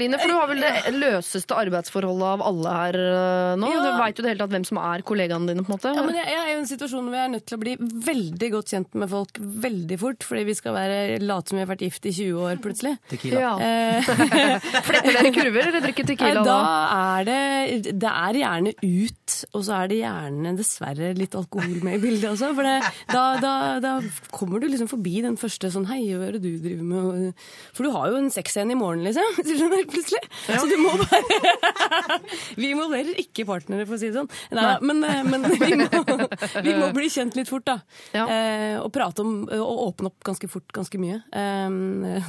Line? 0.00 0.18
For 0.22 0.28
du 0.32 0.36
har 0.38 0.48
vel 0.52 0.60
det 0.64 0.94
løseste 0.96 1.58
arbeidsforholdet 1.62 2.28
av 2.32 2.44
alle 2.48 2.72
her 2.78 2.98
eh, 3.02 3.56
nå? 3.60 3.72
Ja. 3.72 3.82
Du 3.84 3.90
veit 4.02 4.16
jo 4.18 4.22
det 4.26 4.32
hele 4.32 4.42
tatt 4.44 4.54
hvem 4.56 4.66
som 4.68 4.80
er 4.82 5.04
kollegaene 5.12 5.52
dine, 5.52 5.64
på 5.66 5.72
en 5.72 5.76
måte. 5.76 5.92
Ja, 5.96 6.06
men 6.06 6.16
jeg, 6.16 6.26
jeg 6.32 6.40
er 6.40 6.50
jo 6.52 6.56
i 6.56 6.60
en 6.62 6.70
situasjon 6.72 7.06
hvor 7.10 7.18
jeg 7.18 7.28
er 7.28 7.32
nødt 7.36 7.46
til 7.50 7.58
å 7.58 7.62
bli 7.62 7.76
veldig 8.08 8.50
godt 8.56 8.72
kjent 8.72 8.94
med 9.02 9.10
folk 9.12 9.42
veldig 9.68 9.98
fort, 10.00 10.24
fordi 10.26 10.44
vi 10.48 10.54
skal 10.58 10.76
være, 10.76 10.98
late 11.22 11.52
som 11.52 11.58
vi 11.60 11.64
har 11.66 11.70
vært 11.74 11.84
gift 11.86 12.06
i 12.08 12.14
20 12.16 12.46
år 12.48 12.60
plutselig. 12.64 12.94
Tequila. 13.12 13.40
Ja. 13.42 13.52
Eh, 13.58 14.10
Fletter 14.88 15.12
dere 15.18 15.32
kurver, 15.34 15.68
eller 15.68 15.84
drikker 15.84 16.08
Tequila 16.12 16.42
da 16.42 16.58
da? 16.62 17.01
Er 17.02 17.24
det 17.28 17.92
Det 18.00 18.10
er 18.10 18.38
gjerne 18.42 18.72
ut, 18.82 19.36
og 19.56 19.64
så 19.66 19.76
er 19.82 19.90
det 19.90 19.98
gjerne 20.02 20.52
dessverre 20.58 21.12
litt 21.18 21.34
alkohol 21.38 21.78
med 21.86 21.98
i 21.98 22.02
bildet 22.02 22.28
også. 22.32 22.50
For 22.56 22.66
det, 22.68 22.74
da, 23.12 23.22
da, 23.42 23.52
da 23.82 23.92
kommer 24.34 24.60
du 24.62 24.68
liksom 24.70 24.90
forbi 24.90 25.20
den 25.24 25.38
første 25.40 25.70
sånn 25.72 25.86
Hei, 25.90 26.00
hva 26.16 26.28
er 26.28 26.36
det 26.36 26.42
du 26.44 26.50
driver 26.62 26.84
med? 26.88 27.44
For 27.76 27.86
du 27.86 27.92
har 27.94 28.10
jo 28.12 28.20
en 28.20 28.30
sexscene 28.34 28.74
i 28.74 28.78
morgen, 28.78 29.04
liksom. 29.06 29.24
Plutselig. 29.92 30.22
Så 30.46 30.66
du 30.70 30.76
må 30.82 30.92
bare 31.00 32.20
Vi 32.60 32.70
involverer 32.72 33.16
ikke 33.22 33.46
partnere, 33.48 33.86
for 33.88 33.96
å 33.96 34.00
si 34.00 34.10
det 34.10 34.16
sånn. 34.18 34.30
Nei, 34.54 34.76
men, 34.84 35.02
eh, 35.08 35.22
men 35.26 35.46
vi, 35.48 35.72
må, 35.80 35.86
vi 36.66 36.76
må 36.78 36.90
bli 36.96 37.08
kjent 37.12 37.36
litt 37.38 37.50
fort, 37.50 37.66
da. 37.68 37.78
Ja. 38.14 38.26
Eh, 38.28 38.76
og 38.82 38.90
prate 38.94 39.24
om 39.24 39.32
Og 39.48 39.82
åpne 39.88 40.10
opp 40.12 40.20
ganske 40.26 40.48
fort 40.52 40.68
ganske 40.76 41.00
mye. 41.00 41.18
Eh, 41.32 41.68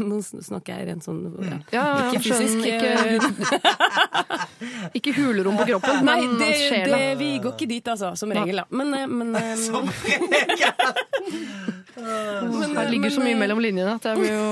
nå 0.03 0.21
snakker 0.23 0.79
jeg 0.79 0.89
rent 0.91 1.05
sånn 1.07 1.21
ja. 1.43 1.59
Ja, 1.73 1.83
ja, 1.83 2.07
Ikke 2.11 2.23
fysisk. 2.25 2.63
skjønner, 2.63 2.97
eh, 3.03 3.15
Ikke, 3.19 4.62
ikke 4.93 5.13
hulerom 5.17 5.57
på 5.57 5.67
kroppen, 5.73 6.03
Nei, 6.05 6.19
men 6.25 6.37
det, 6.41 6.51
sjela. 6.59 6.97
det, 6.97 7.17
vi 7.21 7.31
går 7.43 7.55
ikke 7.55 7.69
dit, 7.69 7.87
altså. 7.93 8.13
Som 8.19 8.33
regel, 8.35 8.63
da. 8.63 8.65
Men, 8.69 8.93
men 9.09 9.37
Som 9.67 9.89
regel! 10.03 10.73
Det 11.93 12.89
ligger 12.89 13.09
så 13.13 13.21
mye 13.21 13.35
mellom 13.37 13.59
linjene 13.61 13.91
at 13.95 14.05
jeg 14.07 14.17
blir 14.17 14.31
jo 14.33 14.47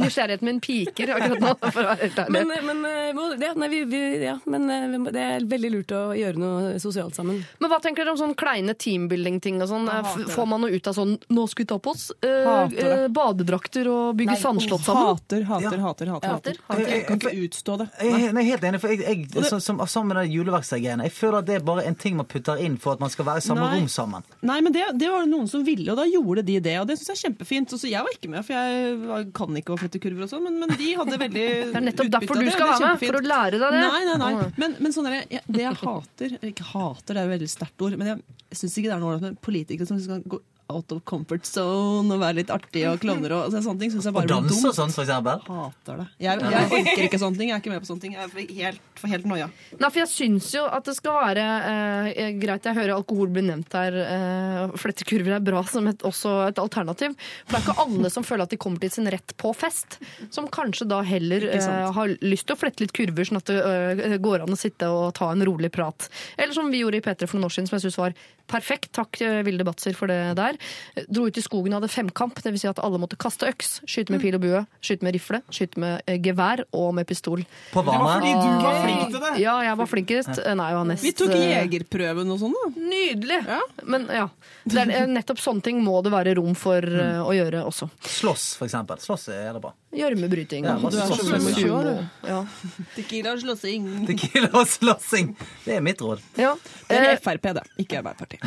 Nysgjerrigheten 0.00 0.46
min 0.46 0.58
piker 0.62 1.14
akkurat 1.16 1.40
nå, 1.40 1.52
for 1.72 1.80
å 1.80 1.86
være 1.88 2.04
helt 2.04 2.18
ærlig. 2.22 2.42
men, 2.50 2.66
men, 2.68 2.82
ja, 2.84 3.24
det, 3.40 3.50
nei, 3.60 3.68
vi, 3.72 3.80
vi, 3.88 4.00
ja, 4.26 4.34
men 4.50 4.66
eh, 4.70 4.96
det 5.14 5.22
er 5.24 5.46
veldig 5.48 5.70
lurt 5.74 5.94
å 5.96 6.02
gjøre 6.16 6.40
noe 6.42 6.74
sosialt 6.82 7.16
sammen. 7.16 7.40
Men 7.62 7.72
hva 7.72 7.78
tenker 7.82 8.04
dere 8.04 8.14
om 8.14 8.20
sånn 8.20 8.34
kleine 8.38 8.74
teambuilding-ting 8.76 9.62
og 9.64 9.70
sånn? 9.70 9.88
Får 10.34 10.50
man 10.50 10.64
noe 10.64 10.76
ut 10.76 10.90
av 10.90 10.96
sånn 10.98 11.16
'nå 11.30 11.46
skal 11.50 11.64
vi 11.64 11.68
ta 11.72 11.78
på 11.82 11.94
oss 11.94 12.10
eh, 12.20 12.52
eh, 12.84 13.06
badedrakter 13.08 13.88
og 13.90 14.20
bygge 14.20 14.36
sandslott 14.40 14.84
sammen'? 14.86 15.10
Hater, 15.14 15.46
hater, 15.48 15.80
hater. 15.80 15.80
hater, 15.80 16.20
Hater, 16.20 16.30
hater. 16.30 16.60
hater. 16.68 16.90
Jeg 16.90 17.06
kan 17.08 17.20
ikke 17.20 17.34
utstå 17.48 17.78
det. 17.80 17.88
Jeg 18.00 18.12
er 18.12 18.18
jeg 18.30 18.36
er 18.36 18.48
helt 18.52 18.68
enig, 18.70 18.79
for 18.82 18.92
jeg, 18.92 19.02
jeg, 19.04 19.44
som, 19.48 19.60
som, 19.62 19.80
sammen 19.90 20.16
med 20.16 20.32
juleverkstedgreiene 20.32 21.06
Jeg 21.08 21.14
føler 21.16 21.40
at 21.40 21.48
det 21.48 21.56
er 21.58 21.64
bare 21.66 21.84
en 21.88 21.96
ting 21.98 22.16
man 22.18 22.28
putter 22.30 22.60
inn 22.62 22.78
for 22.80 22.96
at 22.96 23.02
man 23.02 23.12
skal 23.12 23.28
være 23.28 23.42
i 23.42 23.44
samme 23.44 23.66
Nei. 23.66 23.78
rom 23.78 23.88
sammen. 23.92 24.26
Nei, 24.46 24.58
men 24.64 24.74
det, 24.74 24.84
det 25.00 25.10
var 25.12 25.24
det 25.24 25.32
noen 25.32 25.48
som 25.50 25.64
ville, 25.66 25.86
og 25.92 26.00
da 26.00 26.06
gjorde 26.08 26.44
de 26.46 26.58
det. 26.64 26.76
Og 26.82 26.88
det 26.88 26.98
syns 26.98 27.12
jeg 27.12 27.18
er 27.18 27.22
kjempefint. 27.28 27.74
Og 27.76 27.82
så 27.82 27.90
jeg 27.90 28.06
var 28.06 28.16
ikke 28.16 28.32
med, 28.32 28.46
for 28.46 28.56
jeg 28.56 29.26
kan 29.36 29.60
ikke 29.62 29.74
å 29.74 29.80
flette 29.80 30.02
kurver 30.02 30.26
og 30.26 30.32
sånn, 30.32 30.44
men, 30.46 30.58
men 30.62 30.76
de 30.80 30.92
hadde 31.00 31.20
veldig 31.24 31.46
Det 31.50 31.66
Det 31.70 31.80
er 31.80 31.86
nettopp 31.88 32.12
derfor 32.16 32.40
du 32.40 32.50
skal 32.50 32.72
være 32.74 32.84
med, 32.84 33.02
for 33.04 33.20
å 33.20 33.24
lære 33.24 33.62
deg 33.62 33.76
det. 33.76 33.82
Nei, 33.86 34.02
nei, 34.08 34.18
nei. 34.20 34.48
Men, 34.60 34.78
men 34.80 34.96
sånn 34.96 35.10
er 35.10 35.18
det. 35.20 35.42
det 35.46 35.66
jeg 35.66 35.80
hater 35.82 36.38
Ikke 36.50 36.68
hater, 36.72 37.14
det 37.14 37.20
er 37.20 37.28
jo 37.28 37.34
veldig 37.36 37.50
sterkt 37.50 37.84
ord, 37.86 37.98
men 38.00 38.14
jeg, 38.14 38.38
jeg 38.50 38.62
syns 38.62 38.78
ikke 38.80 38.90
det 38.90 38.96
er 38.96 39.04
noe 39.04 39.20
med 39.22 39.38
politikere 39.44 39.88
som 39.88 40.00
skal 40.02 40.24
gå 40.24 40.40
out 40.70 40.94
of 40.94 41.02
comfort 41.08 41.48
zone 41.48 42.14
og 42.14 42.22
være 42.22 42.40
litt 42.40 42.52
artig 42.54 42.86
og 42.88 43.00
klovner 43.02 43.34
og 43.36 43.48
altså, 43.48 43.62
sånne 43.66 43.84
ting. 43.84 43.92
Synes 43.94 44.08
jeg 44.08 44.14
Og 44.14 44.18
bare 44.20 44.28
blir 44.28 44.48
danse 44.48 44.70
og 44.70 44.76
sånn, 44.76 44.94
for 44.94 45.04
eksempel. 45.04 45.42
Hater 45.50 46.00
det. 46.02 46.06
Jeg, 46.24 46.44
jeg 46.54 46.70
orker 46.80 47.04
ikke 47.08 47.20
sånne 47.22 47.40
ting. 47.40 47.50
Jeg 47.50 47.56
er 47.58 47.64
ikke 47.64 47.74
med 47.74 47.84
på 47.84 47.90
sånne 47.90 48.04
ting. 48.04 48.16
Jeg 48.16 48.32
får 48.32 48.54
helt, 48.60 49.04
helt 49.14 49.28
noia. 49.30 49.50
Nei, 49.76 49.90
for 49.90 50.00
jeg 50.02 50.10
syns 50.12 50.50
jo 50.54 50.64
at 50.70 50.88
det 50.88 50.96
skal 50.98 51.18
være 51.18 51.46
eh, 51.70 52.30
greit. 52.40 52.68
Jeg 52.70 52.78
hører 52.78 52.94
alkohol 52.96 53.32
bli 53.34 53.44
nevnt 53.48 53.76
her. 53.76 53.98
Eh, 54.04 54.76
flettekurver 54.80 55.36
er 55.38 55.44
bra 55.50 55.64
som 55.68 55.90
et, 55.90 56.04
også 56.06 56.36
et 56.48 56.62
alternativ. 56.62 57.16
For 57.44 57.56
det 57.56 57.60
er 57.60 57.66
ikke 57.66 57.86
alle 57.86 58.12
som 58.14 58.26
føler 58.26 58.46
at 58.46 58.54
de 58.54 58.60
kommer 58.60 58.82
til 58.82 58.94
sin 58.94 59.10
rett 59.10 59.36
på 59.40 59.52
fest. 59.56 59.98
Som 60.30 60.48
kanskje 60.52 60.88
da 60.90 61.02
heller 61.06 61.48
eh, 61.50 61.70
har 61.96 62.16
lyst 62.24 62.48
til 62.48 62.56
å 62.56 62.60
flette 62.60 62.84
litt 62.84 62.94
kurver, 62.96 63.28
sånn 63.28 63.40
at 63.40 63.50
det 63.50 63.58
eh, 63.60 64.18
går 64.22 64.44
an 64.44 64.54
å 64.54 64.60
sitte 64.60 64.88
og 64.90 65.12
ta 65.18 65.30
en 65.34 65.44
rolig 65.46 65.72
prat. 65.74 66.08
Eller 66.36 66.56
som 66.56 66.70
vi 66.72 66.82
gjorde 66.82 67.00
i 67.00 67.04
P3 67.04 67.26
for 67.26 67.38
noen 67.38 67.48
år 67.50 67.56
siden, 67.56 67.70
som 67.70 67.78
jeg 67.78 67.88
syns 67.88 68.00
var 68.00 68.16
perfekt. 68.50 68.90
Takk, 68.96 69.20
eh, 69.24 69.40
Vilde 69.46 69.64
Batzer, 69.66 69.94
for 69.96 70.10
det 70.10 70.18
der. 70.38 70.58
Eh, 70.96 71.06
Dro 71.08 71.26
ut 71.28 71.38
i 71.38 71.44
skogen 71.44 71.74
og 71.74 71.80
hadde 71.80 71.92
femkamp. 71.92 72.42
Det 72.42 72.52
vil 72.52 72.62
si 72.62 72.68
at 72.70 72.80
alle 72.82 73.00
måtte 73.00 73.18
kaste 73.20 73.48
øks, 73.48 73.80
skyte 73.88 74.14
med 74.14 74.22
pil 74.24 74.36
og 74.38 74.44
bue, 74.44 74.62
skyte 74.84 75.06
med 75.06 75.16
rifle, 75.16 75.42
skyte 75.54 75.80
med 75.80 76.02
eh, 76.06 76.18
gevær 76.22 76.64
og 76.76 76.94
med 76.98 77.08
pistol. 77.08 77.44
På 77.72 77.84
fordi 77.86 78.34
du 78.34 78.48
var 78.64 78.80
flink 78.84 79.04
til 79.14 79.20
det! 79.24 79.34
Ja, 79.42 79.56
jeg 79.64 79.76
var 79.80 79.90
flinkest. 79.90 80.32
Nei, 80.60 80.70
jeg 80.72 80.80
var 80.80 80.88
nest 80.90 81.06
Vi 81.06 81.14
tok 81.16 81.34
jegerprøven 81.36 82.34
og 82.34 82.40
sånn, 82.42 82.56
da. 82.56 82.70
Nydelig! 82.90 83.40
Ja. 83.46 83.60
Men 83.90 84.08
ja, 84.12 84.26
det 84.68 84.86
er, 84.86 85.06
nettopp 85.10 85.40
sånne 85.42 85.64
ting 85.64 85.84
må 85.84 86.00
det 86.04 86.12
være 86.14 86.36
rom 86.38 86.56
for 86.58 86.84
mm. 86.84 87.22
å 87.24 87.36
gjøre 87.36 87.64
også. 87.68 87.90
Slåss, 88.20 88.52
for 88.60 88.70
eksempel. 88.70 89.00
Slåss 89.02 89.30
er 89.34 89.54
det 89.54 89.62
bra. 89.62 89.74
Gjørmebryting. 89.90 90.64
Ja, 90.68 90.76
Du 90.78 90.86
er 90.86 91.08
så 91.10 91.16
slåss. 91.18 91.42
mature, 91.42 91.54
Sumo. 91.54 91.80
du. 91.82 92.28
Ja. 92.28 92.40
Tequila 92.96 93.32
og 93.34 93.40
slåssing. 93.42 93.86
Tequila 94.10 94.50
og 94.60 94.68
slåssing. 94.70 95.32
Det 95.64 95.74
er 95.76 95.80
mitt 95.82 95.98
råd. 96.04 96.20
Ja. 96.38 96.52
Det 96.88 96.96
Eh, 97.00 97.08
er 97.14 97.18
Frp, 97.22 97.42
det. 97.54 97.62
Ikke 97.78 97.98
Arbeiderpartiet. 98.00 98.42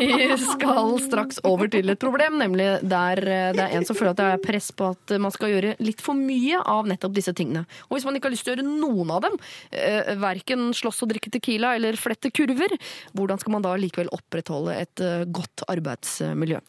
Vi 0.00 0.36
skal 0.40 0.90
straks 1.04 1.38
over 1.48 1.68
til 1.72 1.88
et 1.92 2.00
problem, 2.00 2.38
nemlig 2.40 2.66
der 2.88 3.18
eh, 3.22 3.52
det 3.56 3.62
er 3.64 3.76
en 3.76 3.86
som 3.88 3.96
føler 3.96 4.12
at 4.14 4.20
det 4.20 4.26
er 4.34 4.42
press 4.44 4.70
på 4.76 4.90
at 4.92 5.14
man 5.20 5.32
skal 5.34 5.52
gjøre 5.52 5.74
litt 5.84 6.00
for 6.04 6.16
mye 6.18 6.60
av 6.60 6.88
nettopp 6.90 7.14
disse 7.16 7.32
tingene. 7.36 7.64
Og 7.88 7.96
hvis 7.98 8.06
man 8.08 8.16
ikke 8.18 8.28
har 8.30 8.34
lyst 8.36 8.46
til 8.46 8.54
å 8.54 8.56
gjøre 8.56 8.66
noen 8.68 9.12
av 9.16 9.22
dem, 9.26 9.36
eh, 9.72 10.12
verken 10.20 10.70
slåss 10.76 11.02
og 11.06 11.12
drikke 11.12 11.32
tequila 11.34 11.74
eller 11.78 11.96
flette 12.00 12.32
kurver, 12.34 12.74
hvordan 13.16 13.40
skal 13.42 13.56
man 13.56 13.64
da 13.64 13.74
likevel 13.80 14.10
opprettholde 14.16 14.76
et 14.80 15.04
godt 15.32 15.64
arbeidsmiljø? 15.72 16.60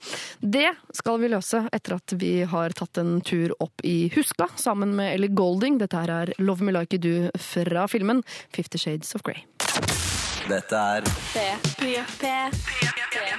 Det 0.44 0.69
skal 0.95 1.19
vi 1.23 1.31
løse 1.34 1.64
etter 1.73 1.98
at 1.99 2.15
vi 2.19 2.34
har 2.49 2.76
tatt 2.77 2.99
en 3.03 3.18
tur 3.26 3.53
dukker 3.54 3.64
opp 3.64 3.82
i 3.84 4.12
Huska 4.16 4.48
sammen 4.56 4.96
med 4.96 5.16
Ellie 5.16 5.30
Golding. 5.30 5.78
Dette 5.78 5.98
her 5.98 6.10
er 6.10 6.34
Love 6.38 6.64
Me 6.64 6.72
Like 6.72 6.96
You 6.96 7.02
Do 7.02 7.32
fra 7.38 7.88
filmen 7.88 8.24
Fifty 8.54 8.78
Shades 8.78 9.16
of 9.16 9.22
Grey. 9.24 9.46
Dette 10.48 10.76
er 10.76 11.02
P3. 11.02 12.52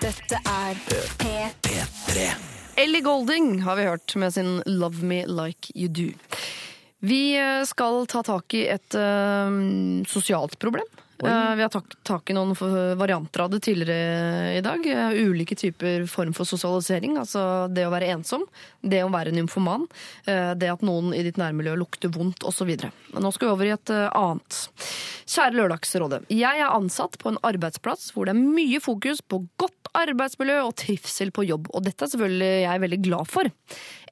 Dette 0.00 0.40
er 0.44 0.74
P3. 1.18 2.28
Ellie 2.76 3.00
Golding 3.00 3.62
har 3.62 3.76
vi 3.76 3.84
hørt 3.84 4.16
med 4.16 4.32
sin 4.32 4.62
Love 4.66 5.04
Me 5.04 5.24
Like 5.26 5.72
You 5.74 5.88
Do. 5.88 6.12
Vi 7.00 7.36
eh, 7.36 7.64
skal 7.64 8.06
ta 8.06 8.22
tak 8.22 8.54
i 8.54 8.66
et 8.72 8.94
uh, 8.96 9.52
sosialt 10.08 10.58
problem. 10.58 10.86
Eh, 11.18 11.54
vi 11.54 11.62
har 11.62 11.68
tak, 11.68 11.84
tak 12.02 12.30
i 12.30 12.34
noen 12.34 12.54
varianter 12.98 13.44
av 13.44 13.50
det 13.50 13.60
tidligere 13.60 14.56
i 14.58 14.60
dag. 14.64 14.86
Eh, 14.86 15.20
ulike 15.28 15.56
typer 15.56 16.06
form 16.10 16.34
for 16.34 16.48
sosialisering. 16.48 17.18
Altså 17.20 17.68
det 17.72 17.86
å 17.86 17.92
være 17.94 18.10
ensom, 18.16 18.46
det 18.82 19.04
å 19.04 19.12
være 19.12 19.34
nymfoman, 19.34 19.86
eh, 20.26 20.52
det 20.58 20.72
at 20.72 20.82
noen 20.82 21.14
i 21.14 21.22
ditt 21.26 21.38
nærmiljø 21.40 21.76
lukter 21.78 22.12
vondt 22.12 22.44
osv. 22.44 22.74
Nå 23.14 23.32
skal 23.34 23.48
vi 23.48 23.54
over 23.54 23.70
i 23.70 23.74
et 23.76 23.94
annet. 23.94 24.60
Kjære 25.24 25.58
Lørdagsrådet. 25.60 26.24
Jeg 26.34 26.60
er 26.60 26.74
ansatt 26.74 27.16
på 27.20 27.30
en 27.32 27.40
arbeidsplass 27.46 28.10
hvor 28.12 28.26
det 28.26 28.34
er 28.34 28.42
mye 28.42 28.82
fokus 28.82 29.22
på 29.22 29.44
godt 29.60 29.83
arbeidsmiljø 29.98 30.60
og 30.64 30.74
trivsel 30.80 31.32
på 31.34 31.46
jobb, 31.48 31.68
og 31.74 31.84
dette 31.86 32.06
er 32.06 32.12
selvfølgelig 32.12 32.52
jeg 32.64 32.84
veldig 32.84 33.00
glad 33.04 33.30
for. 33.30 33.50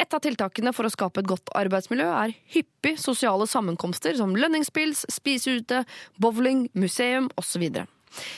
Et 0.01 0.19
av 0.19 0.23
tiltakene 0.25 0.75
for 0.77 0.89
å 0.89 0.93
skape 0.93 1.23
et 1.23 1.31
godt 1.31 1.53
arbeidsmiljø 1.59 2.11
er 2.11 2.37
hyppig 2.57 2.97
sosiale 3.01 3.49
sammenkomster 3.51 4.17
som 4.19 4.37
lønningspils, 4.39 5.07
spise 5.13 5.59
ute, 5.59 5.83
bowling, 6.23 6.69
museum 6.79 7.31
osv. 7.41 7.69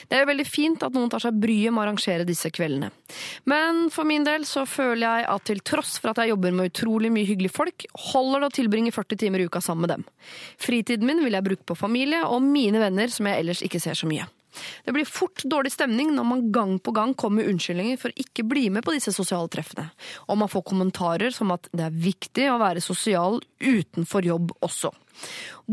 Det 0.07 0.17
er 0.17 0.27
veldig 0.27 0.45
fint 0.47 0.83
at 0.85 0.95
noen 0.95 1.09
tar 1.11 1.23
seg 1.23 1.35
bryet 1.39 1.73
med 1.73 1.81
å 1.81 1.85
arrangere 1.85 2.27
disse 2.27 2.51
kveldene. 2.53 2.91
Men 3.49 3.89
for 3.93 4.07
min 4.07 4.25
del 4.27 4.47
så 4.47 4.65
føler 4.69 5.03
jeg 5.03 5.27
at 5.33 5.47
til 5.49 5.61
tross 5.67 5.97
for 5.99 6.13
at 6.13 6.23
jeg 6.23 6.31
jobber 6.31 6.55
med 6.55 6.71
utrolig 6.71 7.11
mye 7.13 7.27
hyggelige 7.27 7.55
folk, 7.55 7.87
holder 8.11 8.45
det 8.45 8.51
å 8.51 8.55
tilbringe 8.61 8.95
40 8.95 9.21
timer 9.25 9.43
i 9.43 9.49
uka 9.49 9.61
sammen 9.63 9.85
med 9.85 9.95
dem. 9.97 10.07
Fritiden 10.61 11.07
min 11.09 11.23
vil 11.25 11.35
jeg 11.35 11.47
bruke 11.49 11.67
på 11.67 11.79
familie 11.79 12.23
og 12.27 12.43
mine 12.45 12.81
venner 12.81 13.11
som 13.11 13.27
jeg 13.29 13.43
ellers 13.43 13.65
ikke 13.65 13.83
ser 13.83 13.99
så 13.99 14.09
mye. 14.09 14.27
Det 14.85 14.93
blir 14.95 15.07
fort 15.09 15.43
dårlig 15.49 15.73
stemning 15.73 16.13
når 16.15 16.27
man 16.29 16.43
gang 16.55 16.75
på 16.79 16.93
gang 16.95 17.13
kommer 17.17 17.43
med 17.43 17.53
unnskyldninger 17.53 17.99
for 18.01 18.13
ikke 18.19 18.45
bli 18.47 18.67
med 18.73 18.85
på 18.85 18.95
disse 18.95 19.13
sosiale 19.15 19.51
treffene, 19.51 19.89
og 20.29 20.39
man 20.41 20.51
får 20.51 20.65
kommentarer 20.71 21.33
som 21.35 21.53
at 21.55 21.69
det 21.75 21.87
er 21.87 22.01
viktig 22.05 22.49
å 22.51 22.59
være 22.61 22.83
sosial 22.83 23.41
utenfor 23.63 24.27
jobb 24.27 24.53
også. 24.65 24.93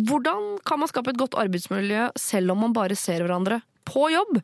Hvordan 0.09 0.57
kan 0.67 0.81
man 0.81 0.91
skape 0.91 1.13
et 1.13 1.21
godt 1.21 1.39
arbeidsmiljø 1.39 2.11
selv 2.19 2.55
om 2.55 2.65
man 2.67 2.77
bare 2.77 2.99
ser 2.99 3.25
hverandre 3.25 3.63
på 3.89 4.09
jobb? 4.13 4.41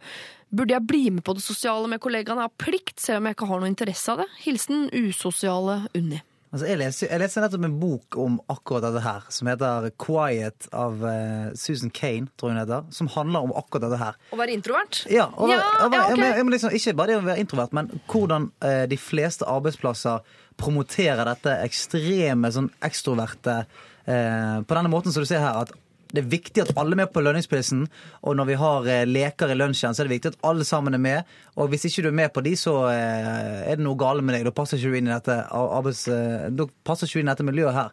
Burde 0.48 0.74
jeg 0.74 0.88
bli 0.88 1.04
med 1.12 1.24
på 1.26 1.34
det 1.36 1.44
sosiale 1.44 1.90
med 1.90 2.00
kollegaene 2.00 2.46
av 2.48 2.54
plikt, 2.60 2.96
selv 3.02 3.20
om 3.20 3.28
jeg 3.28 3.36
ikke 3.36 3.50
har 3.50 3.60
noe 3.62 3.70
interesse 3.70 4.14
av 4.14 4.22
det? 4.22 4.28
Hilsen 4.46 4.88
usosiale 4.96 5.82
Unni. 5.98 6.22
Altså, 6.48 6.64
jeg, 6.64 6.78
leser, 6.80 7.10
jeg 7.10 7.20
leser 7.20 7.44
nettopp 7.44 7.64
en 7.66 7.74
bok 7.76 8.16
om 8.22 8.36
akkurat 8.48 8.86
dette 8.86 9.02
her, 9.04 9.24
som 9.34 9.50
heter 9.50 9.88
Quiet 10.00 10.68
av 10.72 11.02
uh, 11.04 11.50
Susan 11.58 11.92
Kane, 11.92 12.30
tror 12.40 12.54
hun 12.54 12.60
heter, 12.62 12.86
som 12.94 13.10
handler 13.12 13.44
om 13.44 13.52
akkurat 13.58 13.84
dette 13.84 13.98
her. 14.00 14.16
Å 14.32 14.38
være 14.40 14.54
introvert? 14.56 15.02
Ja, 15.12 15.26
og, 15.36 15.52
Ja, 15.52 15.58
og, 15.84 15.92
ja, 15.92 16.06
ok. 16.08 16.22
jeg, 16.22 16.36
jeg, 16.38 16.46
liksom, 16.54 16.76
Ikke 16.78 16.94
bare 16.96 17.12
det 17.12 17.18
å 17.20 17.26
være 17.26 17.44
introvert, 17.44 17.76
men 17.76 17.90
hvordan 18.08 18.48
uh, 18.64 18.84
de 18.88 19.00
fleste 19.00 19.48
arbeidsplasser 19.48 20.24
promoterer 20.58 21.28
dette 21.28 21.58
ekstreme, 21.66 22.52
sånn 22.54 22.72
ekstroverte 22.88 23.60
uh, 23.68 24.56
På 24.64 24.78
denne 24.78 24.90
måten 24.90 25.12
som 25.12 25.22
du 25.22 25.28
ser 25.28 25.44
her, 25.44 25.66
at 25.66 25.76
det 26.12 26.22
er 26.22 26.30
viktig 26.32 26.62
at 26.62 26.72
alle 26.80 26.96
er 26.96 27.02
med 27.02 27.10
på 27.12 27.22
lønningsprisen, 27.24 27.84
og 28.22 28.36
når 28.38 28.48
vi 28.48 28.56
har 28.60 28.86
eh, 28.88 29.04
leker 29.08 29.52
i 29.52 29.58
lunsjen, 29.58 29.94
så 29.94 30.02
er 30.02 30.08
det 30.08 30.16
viktig 30.16 30.32
at 30.32 30.38
alle 30.48 30.64
sammen 30.64 30.96
er 30.96 31.02
med. 31.02 31.34
Og 31.60 31.68
hvis 31.72 31.84
ikke 31.88 32.06
du 32.06 32.08
er 32.12 32.20
med 32.22 32.32
på 32.32 32.44
de, 32.46 32.54
så 32.56 32.76
eh, 32.92 33.66
er 33.68 33.76
det 33.76 33.84
noe 33.84 33.98
gale 34.00 34.24
med 34.24 34.38
deg. 34.38 34.46
Da 34.48 34.54
passer 34.56 34.80
ikke 34.80 34.94
du 34.94 35.00
inn 35.00 35.10
i 35.10 35.14
dette, 35.14 35.36
arbeids, 35.52 36.06
eh, 36.08 36.48
ikke 36.48 37.12
du 37.12 37.20
inn 37.20 37.28
i 37.28 37.32
dette 37.32 37.46
miljøet 37.46 37.76
her. 37.76 37.92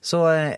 Så 0.00 0.22
eh, 0.32 0.54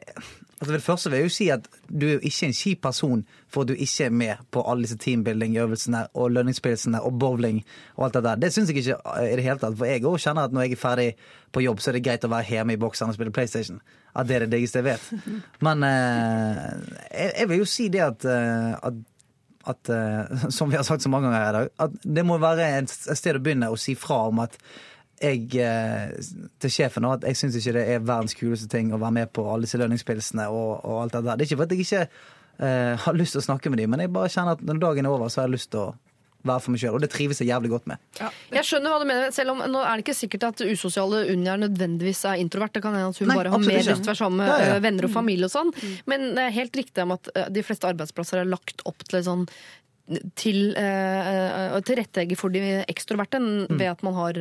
altså, 0.60 0.72
det 0.76 0.82
første 0.84 1.10
vil 1.10 1.18
jeg 1.18 1.30
jo 1.30 1.34
si 1.34 1.48
at 1.54 1.66
du 1.88 2.06
er 2.06 2.14
jo 2.14 2.30
ikke 2.30 2.48
en 2.48 2.56
kjip 2.60 2.82
person 2.86 3.24
for 3.50 3.64
at 3.64 3.72
du 3.72 3.74
ikke 3.74 4.06
er 4.06 4.14
med 4.22 4.44
på 4.54 4.62
alle 4.62 4.86
disse 4.86 5.00
teambuilding-øvelsene 5.02 6.04
og 6.14 6.30
lønningspilsene 6.36 7.02
og 7.02 7.18
bowling 7.18 7.64
og 7.96 8.06
alt 8.06 8.20
det 8.20 8.24
der. 8.28 8.44
Det 8.46 8.52
syns 8.54 8.70
jeg 8.70 8.84
ikke 8.84 9.00
i 9.26 9.34
det 9.40 9.48
hele 9.48 9.58
tatt. 9.58 9.74
For 9.78 9.90
jeg 9.90 10.06
òg 10.06 10.22
kjenner 10.22 10.46
at 10.46 10.54
når 10.54 10.68
jeg 10.68 10.78
er 10.78 10.84
ferdig 10.84 11.08
på 11.52 11.66
jobb, 11.66 11.82
så 11.82 11.90
er 11.90 11.98
det 11.98 12.06
greit 12.06 12.24
å 12.24 12.30
være 12.32 12.48
hjemme 12.54 12.78
i 12.78 12.80
boksen 12.80 13.10
og 13.10 13.18
spille 13.18 13.34
PlayStation. 13.34 13.82
At 14.12 14.28
det 14.28 14.36
er 14.36 14.44
det 14.44 14.52
diggeste 14.52 14.82
jeg 14.82 14.90
vet. 14.90 15.04
Men 15.64 15.86
eh, 15.88 16.66
jeg, 17.38 17.48
vil 17.48 17.62
jo 17.62 17.68
si 17.68 17.88
det 17.92 18.04
at, 18.04 18.28
eh, 18.28 18.74
at 18.76 19.00
at, 19.62 19.88
eh, 19.88 20.48
som 20.50 20.70
vi 20.70 20.76
har 20.76 20.82
sagt 20.82 21.04
så 21.04 21.08
mange 21.08 21.28
ganger 21.28 21.44
her 21.44 21.50
i 21.50 21.58
dag, 21.58 21.68
at 21.84 21.92
det 22.02 22.24
må 22.26 22.38
være 22.42 22.64
et 22.80 22.90
sted 22.90 23.38
å 23.38 23.42
begynne 23.42 23.70
å 23.70 23.78
si 23.78 23.94
fra 23.94 24.24
om 24.26 24.42
at 24.42 24.56
jeg 25.22 25.54
eh, 25.62 26.14
til 26.62 26.72
sjefen 26.72 27.06
at 27.06 27.26
jeg 27.28 27.38
syns 27.38 27.58
ikke 27.58 27.76
det 27.76 27.84
er 27.94 28.02
verdens 28.02 28.34
kuleste 28.34 28.66
ting 28.72 28.90
å 28.90 28.98
være 28.98 29.16
med 29.20 29.32
på 29.34 29.44
alle 29.46 29.68
disse 29.68 29.78
lønningspilsene 29.78 30.48
og, 30.50 30.80
og 30.82 31.02
alt 31.04 31.14
det 31.14 31.24
der. 31.28 31.36
Det 31.36 31.44
er 31.44 31.50
ikke 31.50 31.60
for 31.60 31.68
at 31.68 31.74
jeg 31.76 31.86
ikke 31.86 32.02
eh, 32.02 33.04
har 33.04 33.18
lyst 33.18 33.36
til 33.36 33.42
å 33.42 33.46
snakke 33.46 33.70
med 33.70 33.82
dem, 33.82 33.92
men 33.92 34.02
jeg 34.02 34.14
bare 34.14 34.32
kjenner 34.32 34.58
at 34.58 34.64
når 34.66 34.82
dagen 34.82 35.06
er 35.06 35.14
over, 35.14 35.30
så 35.30 35.42
har 35.42 35.50
jeg 35.50 35.56
lyst 35.60 35.70
til 35.74 35.84
å 35.84 35.92
være 36.46 36.62
for 36.64 36.74
meg 36.74 36.82
sjøl. 36.82 36.96
Og 36.98 37.02
det 37.04 37.10
trives 37.12 37.40
jeg 37.42 37.50
jævlig 37.50 37.72
godt 37.72 37.88
med. 37.90 38.00
Jeg 38.52 38.66
skjønner 38.68 38.94
hva 38.94 39.00
du 39.02 39.08
mener, 39.08 39.34
selv 39.34 39.54
om 39.54 39.62
nå 39.70 39.82
er 39.82 39.98
det 39.98 40.06
ikke 40.06 40.16
sikkert 40.18 40.48
at 40.50 40.64
usosiale 40.66 41.24
er 41.32 41.60
nødvendigvis 41.62 42.24
er 42.30 42.40
introvert. 42.42 42.74
Det 42.74 42.82
kan 42.84 42.96
hende 42.96 43.12
at 43.12 43.20
hun 43.22 43.30
Nei, 43.30 43.36
bare 43.38 43.52
har 43.54 43.62
mer 43.62 43.78
lyst 43.82 44.02
til 44.02 44.10
å 44.10 44.12
være 44.12 44.22
sammen 44.22 44.42
med 44.42 44.50
Ja, 44.52 44.56
ja. 44.62 44.72
øh, 44.76 44.82
venner 44.86 45.08
og 45.08 45.14
familie 45.14 45.48
og 45.48 45.54
sånn. 45.54 45.70
Men 46.10 46.32
det 46.36 46.48
er 46.48 46.58
helt 46.58 46.82
riktig 46.82 47.04
om 47.06 47.14
at 47.16 47.30
øh, 47.34 47.46
de 47.54 47.64
fleste 47.66 47.88
arbeidsplasser 47.92 48.42
er 48.42 48.50
lagt 48.50 48.84
opp 48.88 49.06
til 49.08 49.24
sånn 49.26 49.46
til 50.36 50.74
øh, 50.76 51.76
å 51.76 51.80
tilrettelegge 51.86 52.36
for 52.36 52.52
de 52.52 52.82
ekstroverte 52.90 53.38
ved 53.70 53.86
at 53.86 54.02
man 54.04 54.16
har 54.18 54.40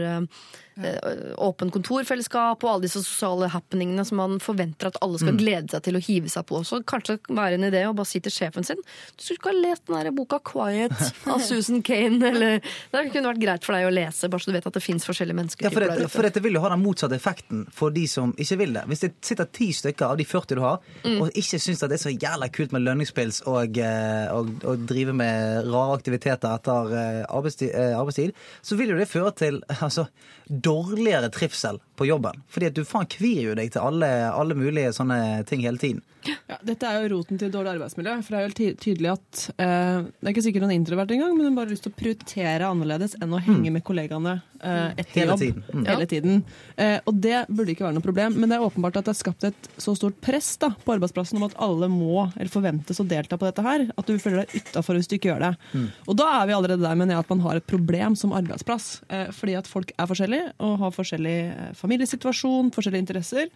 åpen 1.42 1.72
kontorfellesskap 1.74 2.64
og 2.64 2.70
alle 2.70 2.86
disse 2.86 3.02
sosiale 3.04 3.50
happeningene 3.52 4.06
som 4.08 4.22
man 4.22 4.38
forventer 4.44 4.90
at 4.90 5.00
alle 5.04 5.20
skal 5.20 5.36
glede 5.40 5.74
seg 5.74 5.84
til 5.86 5.98
å 6.00 6.04
hive 6.04 6.32
seg 6.32 6.46
på. 6.48 6.62
Så 6.68 6.82
kanskje 6.88 7.18
være 7.28 7.60
en 7.60 7.68
idé 7.68 7.84
å 7.88 7.96
bare 7.98 8.10
si 8.10 8.22
til 8.24 8.34
sjefen 8.34 8.66
sin 8.66 8.80
du 8.82 9.24
skulle 9.24 9.40
ikke 9.40 9.52
ha 9.52 9.58
lest 9.58 9.88
den 9.88 9.98
der 9.98 10.16
boka 10.16 10.40
'Quiet' 10.40 11.28
av 11.30 11.42
Susan 11.48 11.82
Kane. 11.86 12.22
Eller, 12.32 12.62
det 12.92 13.04
kunne 13.12 13.34
vært 13.34 13.44
greit 13.44 13.68
for 13.68 13.76
deg 13.76 13.88
å 13.90 13.94
lese, 13.94 14.30
bare 14.32 14.44
så 14.44 14.52
du 14.52 14.58
vet 14.58 14.68
at 14.68 14.78
det 14.78 14.84
fins 14.84 15.06
forskjellige 15.08 15.48
Ja, 15.62 15.70
for, 15.74 15.84
dette, 15.84 16.08
for 16.12 16.28
dette 16.28 16.44
vil 16.44 16.58
jo 16.58 16.64
ha 16.64 16.72
den 16.74 16.84
motsatte 16.84 17.18
effekten 17.18 17.66
for 17.74 17.94
de 17.94 18.06
som 18.10 18.34
ikke 18.38 18.58
vil 18.62 18.76
det. 18.78 18.86
Hvis 18.92 19.04
det 19.06 19.12
sitter 19.26 19.50
ti 19.52 19.72
stykker 19.76 20.14
av 20.14 20.20
de 20.20 20.26
40 20.28 20.60
du 20.60 20.64
har, 20.64 20.82
og 21.22 21.38
ikke 21.38 21.60
syns 21.62 21.84
at 21.84 21.92
det 21.92 22.00
er 22.00 22.04
så 22.04 22.14
jævla 22.14 22.50
kult 22.54 22.76
med 22.76 22.86
lønningspils 22.86 23.44
og, 23.50 23.80
å 23.82 24.40
og, 24.40 24.52
og 24.68 24.86
drive 24.90 25.16
med 25.18 25.68
rare 25.72 25.98
aktiviteter 26.00 26.52
etter 26.52 26.94
eh, 26.98 27.22
arbeidstid, 27.30 27.72
eh, 27.76 27.96
arbeidstid, 27.98 28.36
så 28.62 28.78
vil 28.80 28.94
jo 28.94 29.00
det 29.00 29.10
føre 29.12 29.34
til 29.38 29.62
altså, 29.80 30.08
dårligere 30.64 31.30
trivsel 31.34 31.80
på 32.02 32.10
jobben. 32.10 32.42
Fordi 32.52 32.72
at 32.72 32.78
du 32.78 32.84
faen 32.88 33.10
kvir 33.12 33.44
jo 33.52 33.58
deg 33.58 33.72
til 33.76 33.86
alle, 33.86 34.10
alle 34.34 34.58
mulige 34.58 34.92
sånne 34.98 35.20
ting 35.50 35.64
hele 35.68 35.82
tiden. 35.82 36.02
Ja, 36.22 36.60
dette 36.62 36.86
er 36.86 37.00
jo 37.02 37.16
roten 37.16 37.40
til 37.42 37.50
dårlig 37.50 37.72
arbeidsmiljø. 37.80 38.12
For 38.22 38.36
det 38.36 38.40
er 38.40 38.50
jo 38.52 38.74
tydelig 38.78 39.10
at 39.10 39.40
eh, 39.58 40.04
Det 40.06 40.28
er 40.28 40.34
ikke 40.36 40.44
sikkert 40.46 40.66
hun 40.68 40.74
er 40.74 40.78
introvert 40.78 41.14
engang, 41.16 41.32
men 41.34 41.48
hun 41.50 41.56
bare 41.58 41.66
har 41.66 41.74
lyst 41.74 41.88
til 41.88 41.94
å 41.94 41.98
prioritere 41.98 42.68
annerledes 42.70 43.16
enn 43.18 43.34
å 43.34 43.40
henge 43.42 43.72
med 43.74 43.82
kollegaene 43.88 44.36
eh, 44.62 44.92
etter 45.02 45.16
Hele 45.24 45.32
jobb. 45.34 45.42
tiden. 45.42 45.64
Mm. 45.74 45.88
Hele 45.90 46.08
tiden. 46.12 46.44
Eh, 46.78 46.98
og 47.10 47.18
det 47.26 47.40
burde 47.50 47.74
ikke 47.74 47.88
være 47.88 47.96
noe 47.98 48.06
problem, 48.06 48.38
men 48.38 48.54
det 48.54 48.60
er 48.60 48.66
åpenbart 48.68 49.00
at 49.02 49.10
det 49.10 49.16
er 49.16 49.20
skapt 49.24 49.48
et 49.50 49.70
så 49.82 49.96
stort 49.98 50.20
press 50.22 50.52
da, 50.62 50.70
på 50.86 50.94
arbeidsplassen 50.94 51.42
om 51.42 51.48
at 51.50 51.58
alle 51.58 51.90
må 51.90 52.28
eller 52.36 52.54
forventes 52.54 53.02
å 53.02 53.08
delta 53.10 53.40
på 53.42 53.50
dette 53.50 53.66
her, 53.66 53.88
at 53.98 54.12
du 54.12 54.22
føler 54.22 54.44
deg 54.44 54.62
utafor 54.62 55.00
hvis 55.00 55.10
du 55.10 55.18
ikke 55.18 55.32
gjør 55.34 55.48
det. 55.48 55.84
Og 56.06 56.20
da 56.22 56.30
er 56.38 56.52
vi 56.52 56.58
allerede 56.60 56.86
der, 56.86 57.00
mener 57.02 57.18
jeg, 57.18 57.26
at 57.26 57.34
man 57.34 57.42
har 57.48 57.58
et 57.58 57.66
problem 57.74 58.20
som 58.20 58.38
arbeidsplass. 58.38 58.92
Eh, 59.10 59.34
fordi 59.34 59.58
at 59.58 59.70
folk 59.74 59.96
er 59.98 60.12
forskjellige 60.14 60.54
og 60.62 60.78
har 60.86 60.94
forskjellig 61.00 61.36
eh, 61.50 61.74
familiesituasjon, 61.92 62.72
forskjellige 62.72 63.04
interesser. 63.04 63.52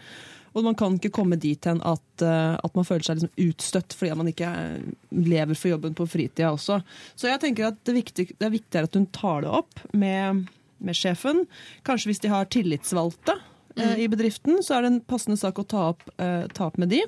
Og 0.55 0.63
man 0.63 0.75
kan 0.79 0.95
ikke 0.95 1.11
komme 1.11 1.35
dit 1.39 1.65
hen 1.67 1.81
at, 1.83 2.21
eh, 2.23 2.55
at 2.55 2.75
man 2.77 2.87
føler 2.87 3.03
seg 3.03 3.19
liksom 3.19 3.49
utstøtt 3.49 3.95
fordi 3.95 4.15
man 4.15 4.29
ikke 4.31 4.47
eh, 4.47 4.85
lever 5.11 5.57
for 5.59 5.73
jobben 5.73 5.95
på 5.97 6.07
fritida 6.07 6.53
også. 6.53 6.79
Så 7.15 7.27
jeg 7.27 7.41
tenker 7.43 7.69
at 7.69 7.81
det, 7.83 7.95
viktig, 7.97 8.27
det 8.39 8.47
er 8.47 8.53
viktigere 8.53 8.87
at 8.87 8.95
hun 8.95 9.09
tar 9.15 9.43
det 9.43 9.51
opp 9.51 9.83
med, 9.91 10.45
med 10.79 10.95
sjefen. 10.95 11.43
Kanskje 11.87 12.13
hvis 12.13 12.23
de 12.23 12.31
har 12.31 12.47
tillitsvalgte 12.47 13.35
eh, 13.75 14.05
i 14.05 14.07
bedriften, 14.11 14.61
så 14.63 14.77
er 14.77 14.85
det 14.85 14.93
en 14.93 15.03
passende 15.03 15.39
sak 15.41 15.59
å 15.59 15.67
ta 15.67 15.89
opp, 15.91 16.07
eh, 16.15 16.47
ta 16.55 16.69
opp 16.69 16.79
med 16.79 16.93
de. 16.95 17.03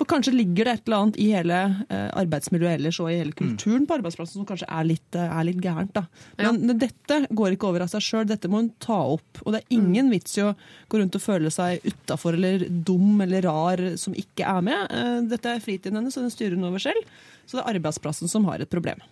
For 0.00 0.08
kanskje 0.08 0.32
ligger 0.32 0.64
det 0.64 0.72
et 0.72 0.86
eller 0.88 0.96
annet 0.96 1.16
i 1.20 1.26
hele 1.28 1.56
eh, 1.92 2.06
arbeidsmiljøet 2.16 2.78
ellers 2.78 2.98
og 3.04 3.10
i 3.12 3.18
hele 3.18 3.34
kulturen 3.36 3.84
på 3.84 3.98
arbeidsplassen 3.98 4.38
som 4.40 4.46
kanskje 4.48 4.68
er 4.72 4.86
litt, 4.88 5.08
eh, 5.12 5.26
er 5.28 5.44
litt 5.44 5.58
gærent. 5.60 5.92
Da. 5.92 6.06
Men 6.40 6.78
dette 6.80 7.18
går 7.36 7.52
ikke 7.52 7.68
over 7.68 7.84
av 7.84 7.90
seg 7.92 8.06
sjøl, 8.06 8.24
dette 8.30 8.48
må 8.48 8.62
hun 8.62 8.70
ta 8.80 8.96
opp. 9.18 9.42
Og 9.44 9.52
det 9.52 9.60
er 9.60 9.76
ingen 9.76 10.08
vits 10.08 10.38
i 10.40 10.46
å 10.46 10.54
gå 10.88 11.02
rundt 11.02 11.18
og 11.20 11.24
føle 11.26 11.52
seg 11.52 11.84
utafor 11.84 12.38
eller 12.38 12.64
dum 12.70 13.20
eller 13.20 13.44
rar 13.44 13.82
som 14.00 14.16
ikke 14.16 14.48
er 14.48 14.64
med. 14.64 14.86
Eh, 14.88 15.18
Dette 15.34 15.52
er 15.52 15.60
fritiden 15.60 16.00
hennes, 16.00 16.16
og 16.16 16.24
den 16.24 16.32
styrer 16.32 16.56
hun 16.56 16.70
over 16.70 16.80
selv. 16.80 17.12
Så 17.44 17.58
det 17.58 17.66
er 17.66 17.76
arbeidsplassen 17.76 18.32
som 18.32 18.48
har 18.48 18.64
et 18.64 18.72
problem. 18.72 19.04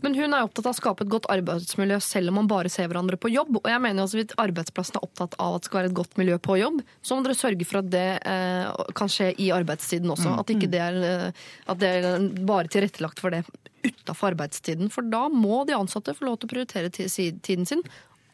Men 0.00 0.16
hun 0.16 0.32
er 0.32 0.44
opptatt 0.46 0.68
av 0.68 0.74
å 0.74 0.78
skape 0.78 1.04
et 1.04 1.12
godt 1.12 1.28
arbeidsmiljø 1.32 1.98
selv 2.04 2.32
om 2.32 2.38
man 2.40 2.50
bare 2.50 2.70
ser 2.72 2.88
hverandre 2.88 3.18
på 3.20 3.30
jobb. 3.32 3.58
Og 3.60 3.68
jeg 3.68 3.82
mener 3.84 4.04
også 4.04 4.20
Hvis 4.20 4.36
arbeidsplassen 4.40 4.98
er 4.98 5.06
opptatt 5.06 5.36
av 5.38 5.56
at 5.56 5.64
det 5.64 5.70
skal 5.70 5.80
være 5.80 5.90
et 5.92 5.98
godt 6.00 6.20
miljø 6.20 6.38
på 6.42 6.56
jobb, 6.60 6.80
så 7.02 7.16
må 7.16 7.26
dere 7.26 7.38
sørge 7.38 7.68
for 7.68 7.80
at 7.82 7.90
det 7.92 8.06
eh, 8.32 8.86
kan 8.96 9.12
skje 9.12 9.32
i 9.36 9.50
arbeidstiden 9.54 10.12
også. 10.14 10.36
At, 10.40 10.54
ikke 10.54 10.70
det 10.72 10.80
er, 10.84 11.00
eh, 11.10 11.44
at 11.70 11.82
det 11.82 11.92
er 11.98 12.30
bare 12.48 12.72
tilrettelagt 12.72 13.20
for 13.20 13.34
det 13.34 13.44
utafor 13.84 14.32
arbeidstiden. 14.32 14.90
For 14.92 15.06
da 15.06 15.26
må 15.32 15.64
de 15.68 15.76
ansatte 15.76 16.16
få 16.16 16.28
lov 16.28 16.40
til 16.40 16.50
å 16.50 16.54
prioritere 16.54 16.92
tiden 16.92 17.68
sin 17.68 17.84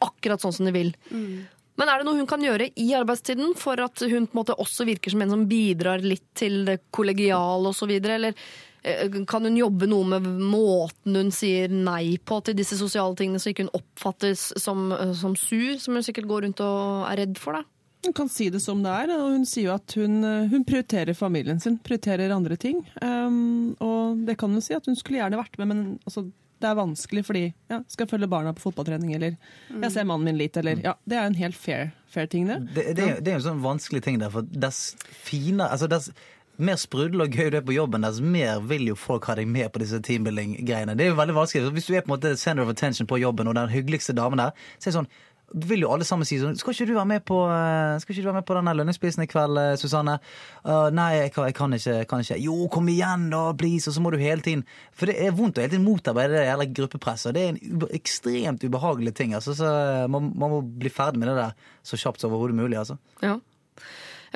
akkurat 0.03 0.43
sånn 0.43 0.55
som 0.55 0.67
de 0.67 0.75
vil. 0.75 0.91
Men 1.77 1.91
er 1.91 1.99
det 1.99 2.07
noe 2.07 2.17
hun 2.17 2.29
kan 2.29 2.41
gjøre 2.41 2.71
i 2.81 2.87
arbeidstiden 2.97 3.53
for 3.57 3.79
at 3.83 4.01
hun 4.01 4.25
på 4.25 4.33
en 4.33 4.39
måte 4.39 4.55
også 4.57 4.85
virker 4.87 5.13
som 5.13 5.21
en 5.21 5.35
som 5.35 5.43
bidrar 5.49 6.01
litt 6.01 6.25
til 6.37 6.63
det 6.65 6.79
kollegiale 6.95 7.69
osv., 7.69 7.93
eller 7.99 8.33
kan 9.29 9.43
hun 9.47 9.57
jobbe 9.59 9.87
noe 9.89 10.05
med 10.15 10.27
måten 10.41 11.15
hun 11.19 11.31
sier 11.35 11.69
nei 11.73 12.17
på 12.23 12.39
til 12.47 12.55
disse 12.57 12.77
sosiale 12.79 13.15
tingene, 13.19 13.39
så 13.41 13.51
ikke 13.53 13.65
hun 13.67 13.73
oppfattes 13.81 14.49
som, 14.61 14.91
eh, 14.95 15.13
som 15.17 15.35
sur, 15.35 15.77
som 15.83 15.97
hun 15.97 16.05
sikkert 16.05 16.27
går 16.29 16.45
rundt 16.47 16.61
og 16.65 17.07
er 17.11 17.23
redd 17.25 17.37
for? 17.41 17.53
da? 17.59 17.63
Hun 18.05 18.13
kan 18.13 18.29
si 18.29 18.45
det 18.53 18.61
som 18.61 18.83
det 18.85 18.91
er, 18.93 19.09
og 19.17 19.31
hun 19.33 19.45
sier 19.49 19.67
jo 19.71 19.75
at 19.75 19.95
hun, 19.97 20.19
eh, 20.23 20.47
hun 20.51 20.63
prioriterer 20.63 21.15
familien 21.17 21.59
sin, 21.59 21.79
prioriterer 21.83 22.31
andre 22.31 22.55
ting. 22.55 22.83
Um, 23.01 23.73
og 23.83 24.21
det 24.27 24.37
kan 24.39 24.53
hun 24.53 24.61
si, 24.61 24.75
at 24.77 24.85
hun 24.85 24.95
skulle 24.95 25.19
gjerne 25.19 25.39
vært 25.41 25.57
med, 25.59 25.67
men 25.73 25.81
altså, 26.05 26.23
det 26.61 26.69
er 26.71 26.77
vanskelig 26.79 27.21
fordi 27.27 27.41
ja, 27.69 27.81
skal 27.89 28.05
jeg 28.05 28.09
følge 28.15 28.29
barna 28.31 28.53
på 28.57 28.63
fotballtrening, 28.69 29.11
eller 29.17 29.35
jeg 29.81 29.91
ser 29.93 30.07
mannen 30.09 30.25
min 30.29 30.39
litt, 30.39 30.55
eller 30.57 30.79
ja, 30.85 30.93
Det 31.05 31.17
er 31.19 31.27
en 31.29 31.35
helt 31.37 31.57
fair, 31.57 31.91
fair 32.09 32.25
ting, 32.31 32.47
det. 32.49 32.61
Det, 32.73 32.85
det, 32.97 33.03
er- 33.11 33.19
det 33.21 33.33
er 33.33 33.37
jo 33.37 33.43
en 33.43 33.49
sånn 33.49 33.65
vanskelig 33.65 34.01
ting 34.07 34.17
der, 34.21 34.31
for 34.33 34.41
dess 34.47 34.95
finere 35.27 35.69
altså 35.75 35.89
dess 35.91 36.07
mer 36.57 36.79
sprudlende 36.81 37.27
og 37.27 37.37
gøy 37.37 37.51
du 37.53 37.59
er 37.59 37.65
på 37.65 37.75
jobben, 37.75 38.05
dess 38.05 38.19
mer 38.23 38.61
vil 38.65 38.89
jo 38.89 38.97
folk 38.97 39.29
ha 39.29 39.37
deg 39.37 39.49
med 39.51 39.71
på 39.73 39.83
disse 39.83 39.99
teambuilding-greiene. 40.03 40.97
Det 40.97 41.07
er 41.07 41.13
jo 41.13 41.21
veldig 41.21 41.37
vanskelig. 41.37 41.71
Hvis 41.75 41.89
du 41.89 41.95
er 41.95 42.05
på 42.05 42.11
en 42.11 42.15
måte 42.17 42.35
center 42.37 42.65
of 42.65 42.73
attention 42.73 43.09
på 43.09 43.21
jobben, 43.21 43.47
og 43.47 43.57
den 43.57 43.73
hyggeligste 43.73 44.15
damen 44.17 44.41
der, 44.41 44.55
så 44.77 44.89
er 44.89 44.91
det 44.91 44.99
sånn 44.99 45.11
vil 45.55 45.85
jo 45.85 45.91
alle 45.93 46.03
sammen 46.03 46.27
si 46.27 46.37
sånn 46.41 46.57
Skal 46.59 46.73
ikke 46.73 46.87
du 46.89 46.93
være 46.97 47.07
med 47.07 47.23
på, 47.27 47.37
eh, 47.47 47.95
skal 48.01 48.13
ikke 48.13 48.23
du 48.23 48.27
være 48.27 48.39
med 48.41 48.47
på 48.47 48.57
denne 48.57 48.73
lønningsprisen 48.75 49.23
i 49.23 49.29
kveld, 49.31 49.59
eh, 49.61 49.75
Susanne? 49.79 50.17
Uh, 50.65 50.89
nei, 50.91 51.13
jeg 51.21 51.31
kan, 51.33 51.47
jeg 51.47 51.55
kan, 51.55 51.75
ikke, 51.77 51.95
kan 52.09 52.23
ikke. 52.23 52.39
Jo, 52.43 52.67
kom 52.73 52.89
igjen, 52.91 53.29
da, 53.31 53.53
please! 53.55 53.87
Og 53.87 53.95
så 53.95 54.03
må 54.03 54.11
du 54.11 54.17
hele 54.19 54.43
tiden 54.43 54.65
For 54.91 55.07
det 55.07 55.15
er 55.23 55.35
vondt 55.35 55.57
å 55.57 55.63
hele 55.63 55.71
tiden 55.71 55.87
motarbeide 55.87 56.35
det 56.35 56.47
jævla 56.49 56.67
gruppepresset. 56.79 57.37
Det 57.37 57.43
er 57.45 57.53
en 57.53 57.85
ekstremt 57.95 58.65
ubehagelig 58.67 59.15
ting. 59.15 59.37
Altså, 59.37 59.55
så 59.55 59.71
man, 60.11 60.33
man 60.35 60.51
må 60.51 60.61
bli 60.61 60.91
ferdig 60.91 61.21
med 61.21 61.31
det 61.31 61.37
der 61.39 61.71
så 61.87 61.99
kjapt 61.99 62.21
som 62.21 62.33
overhodet 62.33 62.59
mulig. 62.59 62.81
Altså. 62.81 62.99
Ja. 63.23 63.37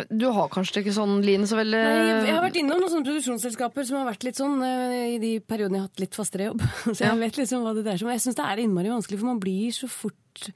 Du 0.09 0.27
har 0.31 0.47
kanskje 0.53 0.81
ikke 0.83 0.93
sånn, 0.95 1.17
Line, 1.25 1.47
så 1.49 1.57
veldig 1.59 1.79
Nei, 1.83 1.95
jeg, 2.07 2.35
har 2.35 2.45
vært 2.45 2.59
innom 2.61 2.79
noen 2.79 2.91
sånne 2.93 3.07
produksjonsselskaper 3.09 3.87
som 3.87 3.97
har 3.99 4.07
vært 4.07 4.23
litt 4.27 4.39
sånn 4.39 4.61
eh, 4.63 4.93
i 5.15 5.17
de 5.21 5.31
periodene 5.43 5.79
jeg 5.79 5.83
har 5.83 5.89
hatt 5.89 6.03
litt 6.05 6.15
fastere 6.15 6.47
jobb. 6.51 6.63
Så 6.95 7.01
jeg 7.03 7.19
vet 7.19 7.41
liksom 7.41 7.65
hva 7.65 7.73
det 7.75 7.83
dreier 7.87 7.99
seg 7.99 8.07
om. 8.07 8.13
Jeg 8.15 8.23
syns 8.23 8.39
det 8.39 8.45
er 8.47 8.61
innmari 8.63 8.93
vanskelig, 8.93 9.19
for 9.19 9.31
man 9.33 9.41
blir 9.43 9.75
så 9.75 9.89
fort 9.91 10.47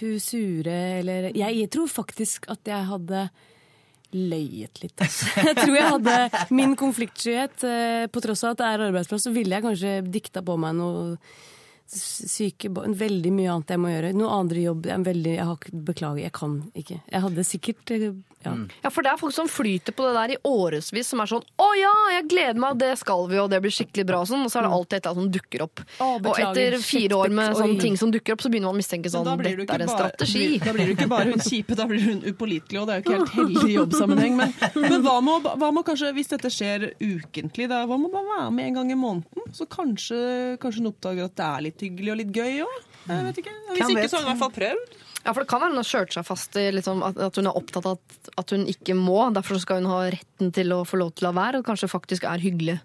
hun 0.00 0.18
sure 0.20 0.74
eller 0.98 1.30
jeg, 1.30 1.56
jeg 1.62 1.70
tror 1.72 1.88
faktisk 1.88 2.50
at 2.52 2.68
jeg 2.68 2.84
hadde 2.90 3.22
løyet 4.12 4.82
litt. 4.82 5.00
Altså. 5.00 5.30
Jeg 5.48 5.56
tror 5.56 5.72
jeg 5.72 5.88
hadde 5.88 6.44
min 6.52 6.74
konfliktskyhet. 6.76 7.64
eh, 7.64 8.02
På 8.12 8.20
tross 8.20 8.44
av 8.44 8.52
at 8.52 8.60
det 8.60 8.66
er 8.68 8.84
arbeidsplass, 8.90 9.24
så 9.24 9.32
ville 9.32 9.56
jeg 9.56 9.64
kanskje 9.64 9.92
dikta 10.04 10.42
på 10.44 10.58
meg 10.60 10.76
noe 10.76 11.16
syke 11.92 12.70
Veldig 12.72 13.32
mye 13.34 13.50
annet 13.52 13.72
jeg 13.74 13.80
må 13.80 13.90
gjøre. 13.92 14.12
Noe 14.16 14.36
andre 14.36 14.66
jobb. 14.66 14.86
Jeg, 14.88 14.98
er 14.98 15.06
veldig, 15.08 15.32
jeg 15.38 15.48
har 15.48 15.66
beklager, 15.88 16.22
jeg 16.26 16.34
kan 16.36 16.58
ikke. 16.78 16.98
Jeg 17.08 17.24
hadde 17.24 17.46
sikkert 17.48 17.94
eh, 17.96 18.06
ja. 18.44 18.52
Ja, 18.84 18.90
for 18.90 19.02
det 19.06 19.12
er 19.12 19.18
folk 19.20 19.34
som 19.34 19.48
flyter 19.48 19.92
på 19.94 20.06
det 20.08 20.14
der 20.16 20.34
i 20.34 20.38
årevis, 20.48 21.06
som 21.06 21.20
er 21.20 21.26
sånn 21.30 21.42
'Å 21.58 21.68
ja, 21.78 21.92
jeg 22.18 22.28
gleder 22.28 22.58
meg, 22.58 22.78
det 22.78 22.98
skal 22.98 23.26
vi, 23.28 23.38
og 23.38 23.50
det 23.50 23.60
blir 23.62 23.70
skikkelig 23.70 24.04
bra', 24.08 24.20
og 24.22 24.28
sånn. 24.28 24.44
Og 24.44 24.50
så 24.50 24.58
er 24.60 24.62
det 24.66 24.72
alltid 24.72 24.96
et 24.98 25.06
eller 25.06 25.14
annet 25.14 25.22
som 25.22 25.30
dukker 25.38 25.62
opp. 25.62 25.80
Å, 26.00 26.08
og 26.26 26.38
etter 26.38 26.78
fire 26.82 27.14
år 27.22 27.30
med 27.30 27.56
sånne 27.56 27.80
ting 27.80 27.96
som 27.96 28.10
dukker 28.10 28.32
opp, 28.34 28.42
så 28.42 28.50
begynner 28.50 28.68
man 28.72 28.74
å 28.74 28.80
mistenke 28.82 29.08
sånn 29.12 29.24
Dette 29.24 29.46
er 29.46 29.80
en 29.80 29.86
bare- 29.86 29.96
strategi. 29.96 30.58
Da 30.58 30.72
blir 30.72 30.86
du 30.86 30.94
ikke 30.94 31.08
bare 31.08 31.30
hun 31.30 31.38
kjipe, 31.40 31.74
da 31.76 31.86
blir 31.86 32.00
hun 32.02 32.20
upålitelig, 32.22 32.80
og 32.80 32.86
det 32.86 32.92
er 32.94 33.02
jo 33.02 33.04
ikke 33.06 33.18
helt 33.18 33.34
heldig 33.38 33.68
i 33.70 33.76
jobbsammenheng. 33.80 34.36
Men, 34.36 34.54
men 34.76 35.02
hva, 35.02 35.16
med, 35.22 35.42
hva 35.58 35.72
med 35.72 35.84
kanskje, 35.84 36.12
hvis 36.14 36.28
dette 36.28 36.50
skjer 36.50 36.92
ukentlig, 37.00 37.68
da, 37.68 37.86
hva 37.86 37.98
med 37.98 38.10
å 38.10 38.12
bare 38.12 38.30
være 38.40 38.52
med 38.52 38.66
en 38.66 38.74
gang 38.74 38.90
i 38.92 38.94
måneden? 38.98 39.52
Så 39.52 39.66
kanskje, 39.68 40.58
kanskje 40.58 40.82
hun 40.82 40.92
oppdager 40.92 41.24
at 41.28 41.36
det 41.36 41.44
er 41.46 41.60
litt 41.68 41.80
hyggelig 41.80 42.10
og 42.12 42.16
litt 42.22 42.32
gøy 42.32 42.62
òg? 42.64 42.78
Jeg 43.08 43.24
vet 43.26 43.38
ikke. 43.42 43.54
Hvis 43.72 43.90
ikke, 43.90 44.08
så 44.08 44.16
har 44.16 44.22
hun 44.22 44.28
i 44.28 44.32
hvert 44.32 44.42
fall 44.42 44.54
prøvd. 44.58 44.92
Ja, 45.24 45.30
for 45.32 45.44
det 45.44 45.48
kan 45.52 45.60
være 45.62 45.70
hun 45.74 45.78
har 45.78 45.86
kjørt 45.86 46.14
seg 46.16 46.24
fast 46.26 46.56
i 46.58 46.64
liksom, 46.74 47.02
at, 47.06 47.18
at 47.28 47.36
hun 47.38 47.46
er 47.46 47.58
opptatt 47.58 47.84
av 47.86 47.98
at, 48.00 48.32
at 48.42 48.50
hun 48.56 48.64
ikke 48.70 48.96
må. 48.98 49.20
Derfor 49.36 49.60
skal 49.62 49.78
hun 49.82 49.90
ha 49.92 50.00
retten 50.10 50.50
til 50.56 50.72
å 50.74 50.80
få 50.88 50.98
lov 50.98 51.12
til 51.14 51.28
å 51.28 51.30
la 51.30 51.36
være, 51.38 51.60
og 51.62 51.68
kanskje 51.68 51.90
faktisk 51.92 52.26
er 52.26 52.42
hyggelig. 52.42 52.80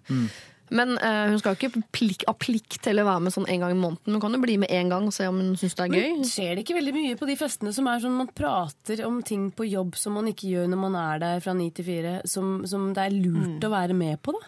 Men 0.70 0.90
uh, 1.00 1.30
hun 1.32 1.38
skal 1.40 1.54
jo 1.54 1.58
ikke 1.70 1.80
plik, 1.96 2.24
ha 2.28 2.34
plikt 2.36 2.74
til 2.84 2.98
å 3.00 3.04
være 3.08 3.22
med 3.24 3.32
sånn 3.32 3.46
en 3.48 3.62
gang 3.64 3.72
i 3.72 3.78
måneden. 3.80 4.12
Hun 4.12 4.20
kan 4.20 4.34
jo 4.36 4.40
bli 4.42 4.58
med 4.60 4.68
én 4.68 4.90
gang 4.92 5.06
og 5.08 5.14
se 5.16 5.24
om 5.30 5.38
hun 5.40 5.54
syns 5.56 5.72
det 5.78 5.86
er 5.86 5.94
gøy. 5.96 6.08
Men 6.18 6.28
skjer 6.28 6.50
det 6.58 6.64
ikke 6.66 6.76
veldig 6.76 6.92
mye 6.92 7.16
på 7.16 7.28
de 7.30 7.36
festene 7.40 7.72
som 7.72 7.88
er 7.88 8.02
sånn 8.04 8.18
man 8.18 8.28
prater 8.36 9.00
om 9.08 9.22
ting 9.24 9.46
på 9.56 9.64
jobb 9.64 9.96
som 9.96 10.18
man 10.20 10.28
ikke 10.28 10.50
gjør 10.52 10.68
når 10.68 10.82
man 10.82 10.98
er 11.00 11.22
der 11.24 11.40
fra 11.40 11.54
ni 11.56 11.70
til 11.72 11.88
fire, 11.88 12.18
som, 12.28 12.58
som 12.68 12.90
det 12.92 13.06
er 13.08 13.16
lurt 13.16 13.64
å 13.64 13.70
være 13.72 13.96
med 13.96 14.20
på, 14.20 14.36
da? 14.36 14.44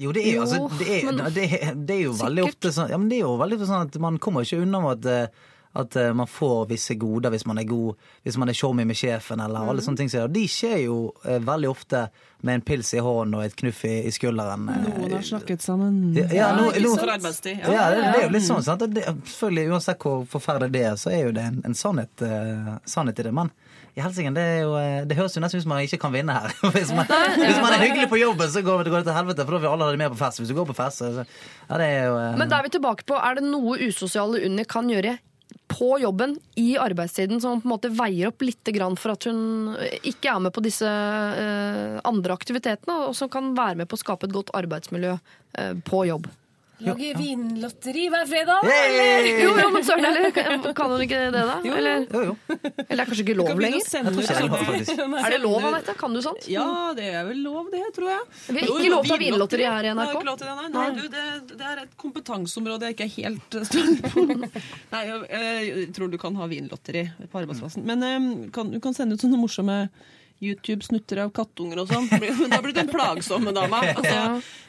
Jo, 0.00 0.10
det 0.16 0.22
er, 0.28 0.34
jo, 0.36 0.46
altså, 0.46 0.62
det 0.80 0.88
er, 0.92 1.04
men- 1.08 1.20
det 1.32 1.44
er, 1.60 1.76
det 1.76 1.94
er 1.94 2.02
jo 2.06 2.16
veldig 2.18 2.42
ofte 2.50 2.72
sånn 2.76 2.90
ja, 2.92 2.98
men 3.00 3.08
Det 3.12 3.16
er 3.16 3.22
jo 3.22 3.36
veldig 3.40 3.56
ofte 3.56 3.68
sånn 3.70 3.86
at 3.86 3.94
man 4.04 4.18
kommer 4.20 4.44
ikke 4.44 4.58
unna 4.64 4.80
med 4.84 5.06
at, 5.06 5.28
eh, 5.28 5.44
at 5.76 5.96
uh, 6.00 6.10
man 6.16 6.28
får 6.30 6.66
visse 6.70 6.94
goder 7.00 7.32
hvis 7.34 7.44
man 7.48 7.58
er 7.60 7.66
god, 7.68 7.98
hvis 8.24 8.38
man 8.40 8.48
er 8.48 8.56
showmy 8.56 8.86
med 8.88 8.96
sjefen, 8.96 9.42
eller 9.44 9.68
alle 9.70 9.84
sånne 9.84 10.00
ting. 10.00 10.12
Og 10.22 10.32
de 10.32 10.46
skjer 10.48 10.78
jo 10.86 10.96
uh, 11.26 11.36
veldig 11.44 11.68
ofte 11.68 12.06
med 12.46 12.58
en 12.60 12.64
pils 12.68 12.92
i 12.94 13.00
hånden 13.02 13.34
og 13.38 13.44
et 13.46 13.56
knuff 13.58 13.82
i, 13.88 13.94
i 14.06 14.12
skulderen. 14.14 14.66
eh. 14.72 14.82
Noen 14.86 15.14
har 15.16 15.24
snakket 15.24 15.64
sammen. 15.64 16.00
Ja, 16.16 16.26
ja, 16.32 16.48
nå- 16.56 16.70
sant? 16.72 17.00
For 17.00 17.12
arbeidstid. 17.16 17.62
Ja, 17.64 17.86
det, 17.92 18.02
det 18.04 18.20
er 18.20 18.26
jo 18.28 18.34
litt 18.36 18.46
sånn, 18.48 18.64
sant? 18.66 18.84
Det, 18.92 19.04
selvfølgelig, 19.04 19.70
Uansett 19.76 20.02
hvor 20.04 20.26
forferdelig 20.30 20.72
det 20.76 20.84
er, 20.92 20.98
så 21.00 21.12
er 21.16 21.22
jo 21.28 21.36
det 21.36 21.46
en, 21.50 21.62
en 21.66 21.76
sannhet, 21.76 22.12
uh, 22.24 22.76
sannhet 22.88 23.20
i 23.24 23.28
det. 23.28 23.34
Men 23.36 23.52
i 23.96 24.02
helsingen, 24.04 24.34
det, 24.36 24.42
er 24.44 24.58
jo, 24.66 24.72
det 25.08 25.16
høres 25.16 25.32
jo 25.36 25.40
nesten 25.40 25.56
ut 25.60 25.64
som 25.64 25.70
man 25.72 25.84
ikke 25.86 25.98
kan 26.02 26.12
vinne 26.12 26.34
her. 26.36 26.52
Hvis 26.76 26.90
man, 26.92 27.08
hvis 27.08 27.60
man 27.64 27.72
er 27.72 27.80
hyggelig 27.86 28.10
på 28.12 28.18
jobben, 28.20 28.50
så 28.52 28.60
går 28.64 28.84
det, 28.84 28.92
går 28.92 29.00
det 29.00 29.08
til 29.08 29.16
helvete, 29.16 29.46
for 29.48 29.56
da 29.56 29.60
vil 29.62 29.70
alle 29.72 29.86
ha 29.88 29.94
deg 29.94 30.02
med 30.02 30.12
på 30.12 30.18
fest. 30.20 30.42
Hvis 30.42 30.50
du 30.52 30.56
går 30.58 30.66
på 30.68 30.76
fest, 30.76 31.00
så 31.00 31.24
ja, 31.24 31.78
det 31.80 31.86
er 31.94 32.02
jo 32.10 32.18
Men 32.36 32.52
da 32.52 32.58
er 32.60 32.66
vi 32.68 32.74
tilbake 32.76 33.06
på, 33.08 33.16
er 33.16 33.38
det 33.40 33.46
noe 33.48 33.78
usosiale 33.88 34.42
under 34.44 34.68
kan 34.68 34.92
gjøre 34.92 35.16
på 35.68 35.98
jobben 35.98 36.36
i 36.54 36.76
arbeidstiden 36.78 37.40
som 37.42 37.60
på 37.60 37.66
en 37.66 37.74
måte 37.74 37.90
veier 37.92 38.30
opp 38.30 38.44
litt 38.46 38.70
for 39.00 39.14
at 39.16 39.26
hun 39.26 39.74
ikke 40.06 40.30
er 40.30 40.42
med 40.42 40.54
på 40.54 40.62
disse 40.64 40.86
eh, 40.86 41.98
andre 42.06 42.36
aktivitetene, 42.36 43.08
og 43.08 43.16
som 43.18 43.30
kan 43.32 43.54
være 43.56 43.82
med 43.82 43.90
på 43.90 43.98
å 43.98 44.02
skape 44.04 44.28
et 44.28 44.36
godt 44.36 44.54
arbeidsmiljø 44.54 45.16
eh, 45.16 45.74
på 45.84 46.04
jobb? 46.06 46.30
Lage 46.84 47.12
vinlotteri 47.16 48.02
hver 48.12 48.26
fredag? 48.28 48.66
Hey! 48.68 49.28
Jo, 49.46 49.52
jo, 49.56 49.68
men 49.72 49.84
søren 49.86 50.04
heller, 50.04 50.26
kan 50.76 50.90
hun 50.90 51.02
ikke 51.04 51.20
det, 51.32 51.42
da? 51.48 51.54
Eller, 51.64 52.02
Jo, 52.04 52.22
jo. 52.26 52.34
eller 52.52 52.90
det 52.90 52.98
er 53.00 53.08
kanskje 53.08 53.24
ikke 53.24 53.36
lov 53.38 53.48
Kan 53.48 53.62
lenger? 53.64 53.86
sende 53.86 54.12
Jeg 54.12 54.16
tror 54.16 54.26
ikke 54.26 54.34
det 54.36 54.90
er 54.92 54.98
lov. 55.06 55.16
Er 55.26 55.32
det 55.32 55.38
lov, 55.40 55.66
Anette? 55.70 55.94
Kan 56.00 56.16
du 56.16 56.20
sånt? 56.24 56.48
Ja, 56.52 56.66
det 56.96 57.06
er 57.08 57.24
vel 57.30 57.40
lov, 57.46 57.70
det, 57.72 57.80
tror 57.96 58.10
jeg. 58.12 58.26
Vi 58.50 58.58
har 58.58 58.68
ikke 58.68 58.90
lov 58.92 59.06
til 59.06 59.14
å 59.14 59.16
ha 59.16 59.20
vinlotteri. 59.22 59.68
her 59.70 59.88
i 59.88 59.94
NRK. 59.96 60.18
det, 60.42 60.50
nei. 60.58 60.66
nei 60.74 60.86
du, 60.98 61.02
det, 61.16 61.24
det 61.54 61.70
er 61.72 61.82
et 61.86 61.96
kompetanseområde 62.04 62.90
jeg 62.90 62.98
ikke 62.98 63.08
er 63.08 63.14
helt 63.16 63.58
eh, 63.60 63.66
streng 63.70 63.96
på. 64.04 64.26
Nei, 64.92 65.02
jeg, 65.08 65.24
jeg 65.32 65.88
tror 65.96 66.12
du 66.12 66.18
kan 66.20 66.36
ha 66.36 66.50
vinlotteri 66.50 67.06
på 67.24 67.40
arbeidsplassen. 67.40 67.86
Men 67.88 68.04
eh, 68.04 68.28
kan, 68.52 68.68
du 68.74 68.78
kan 68.84 68.96
sende 68.96 69.16
ut 69.16 69.24
sånne 69.24 69.40
morsomme 69.40 69.78
YouTube-snutter 70.44 71.22
av 71.24 71.30
kattunger 71.36 71.80
og 71.80 71.88
sånn. 71.90 72.08
Hun 72.12 72.52
har 72.52 72.62
blitt 72.64 72.78
en 72.82 72.92
plagsomme 72.92 73.54
dame. 73.56 73.82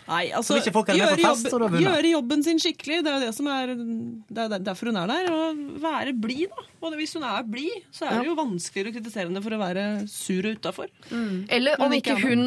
Altså, 0.07 0.14
nei, 0.15 0.30
altså, 0.31 0.56
gjøre 0.56 1.19
jobb, 1.19 1.41
og 1.52 1.64
jobben- 1.65 1.81
Gjøre 1.84 2.10
jobben 2.14 2.44
sin 2.45 2.60
skikkelig. 2.64 3.02
Det 3.03 3.11
er 3.11 3.15
jo 3.18 3.26
det 3.26 3.34
som 3.35 3.49
er 3.52 3.73
Det 3.76 4.45
er 4.45 4.61
derfor 4.64 4.88
hun 4.94 4.99
er 5.02 5.10
der. 5.11 5.27
Og 5.34 5.57
være 5.84 6.14
blid, 6.15 6.45
da. 6.53 6.64
Og 6.88 6.95
hvis 6.95 7.11
hun 7.18 7.26
er 7.27 7.44
blid, 7.44 7.84
så 7.91 8.06
er 8.07 8.22
det 8.22 8.30
jo 8.30 8.38
vanskeligere 8.38 8.94
å 8.94 8.95
kritisere 8.95 9.27
henne 9.27 9.41
for 9.44 9.52
å 9.52 9.60
være 9.60 9.84
sur 10.07 10.48
og 10.48 10.56
utafor. 10.61 10.88
Eller 11.52 11.84
om 11.84 11.91
ikke 11.98 12.15
hun 12.22 12.45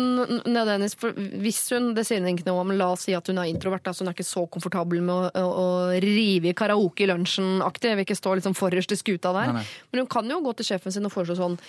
nødvendigvis 0.48 0.96
for 0.96 1.12
Hvis 1.44 1.60
hun, 1.76 1.92
det 1.98 2.06
sier 2.08 2.24
hun 2.24 2.32
ikke 2.32 2.48
noe 2.48 2.64
om, 2.64 2.72
la 2.80 2.88
oss 2.94 3.04
si 3.10 3.12
at 3.18 3.28
hun 3.28 3.42
er 3.44 3.52
introvert, 3.52 3.84
altså 3.92 4.06
hun 4.06 4.14
er 4.14 4.16
ikke 4.16 4.30
så 4.30 4.46
komfortabel 4.48 5.04
med 5.04 5.12
å, 5.36 5.44
å, 5.44 5.54
å 5.66 5.70
rive 6.00 6.54
i 6.54 6.56
karaoke 6.56 7.04
i 7.04 7.10
lunsjen-aktig. 7.12 7.92
Vil 8.00 8.06
ikke 8.08 8.16
stå 8.16 8.38
liksom 8.40 8.56
forrest 8.56 8.96
i 8.96 9.02
skuta 9.04 9.34
der. 9.36 9.52
Nei, 9.52 9.60
nei. 9.60 9.66
Men 9.92 10.06
hun 10.06 10.12
kan 10.16 10.32
jo 10.32 10.40
gå 10.48 10.56
til 10.62 10.72
sjefen 10.72 10.96
sin 10.96 11.04
og 11.04 11.12
foreslå 11.12 11.36
sånn 11.36 11.60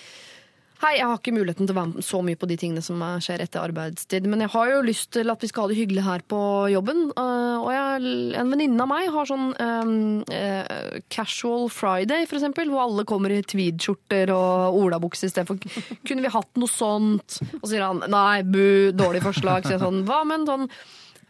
Hei, 0.82 0.96
jeg 0.98 1.06
har 1.06 1.18
ikke 1.20 1.30
muligheten 1.36 1.68
til 1.68 1.76
å 1.76 1.78
være 1.78 1.90
med 1.92 2.02
så 2.02 2.18
mye 2.26 2.34
på 2.34 2.46
de 2.50 2.56
tingene 2.58 2.82
som 2.82 3.00
er- 3.06 3.20
skjer 3.22 3.42
etter 3.44 3.62
arbeidstid, 3.62 4.24
men 4.26 4.40
jeg 4.42 4.50
har 4.50 4.66
jo 4.68 4.80
lyst 4.82 5.12
til 5.14 5.30
at 5.30 5.38
vi 5.40 5.46
skal 5.46 5.62
ha 5.62 5.68
det 5.70 5.76
hyggelig 5.78 6.02
her 6.02 6.22
på 6.26 6.40
jobben. 6.74 7.12
øh, 7.16 7.62
Og 7.62 7.70
jeg, 7.70 8.34
en 8.34 8.50
venninne 8.50 8.80
av 8.80 8.88
meg 8.88 9.08
har 9.08 9.24
sånn 9.24 9.54
um, 9.60 10.24
uh, 10.28 10.98
casual 11.08 11.68
friday, 11.68 12.26
for 12.26 12.34
eksempel, 12.34 12.66
hvor 12.66 12.82
alle 12.82 13.04
kommer 13.04 13.30
i 13.30 13.42
tweedskjorter 13.42 14.32
og 14.34 14.74
olabukse 14.82 15.30
istedenfor. 15.30 15.60
Kunne 16.04 16.22
vi 16.22 16.34
hatt 16.34 16.50
noe 16.56 16.66
sånt? 16.66 17.38
Og 17.62 17.62
så 17.62 17.70
sier 17.70 17.86
han 17.86 18.02
nei, 18.10 18.42
bu, 18.42 18.90
dårlig 18.90 19.22
forslag. 19.22 19.62
Så 19.62 19.76
jeg 19.78 19.80
sånn, 19.84 20.04
hva 20.04 20.24
med 20.26 20.40
en 20.40 20.46
sånn 20.46 20.68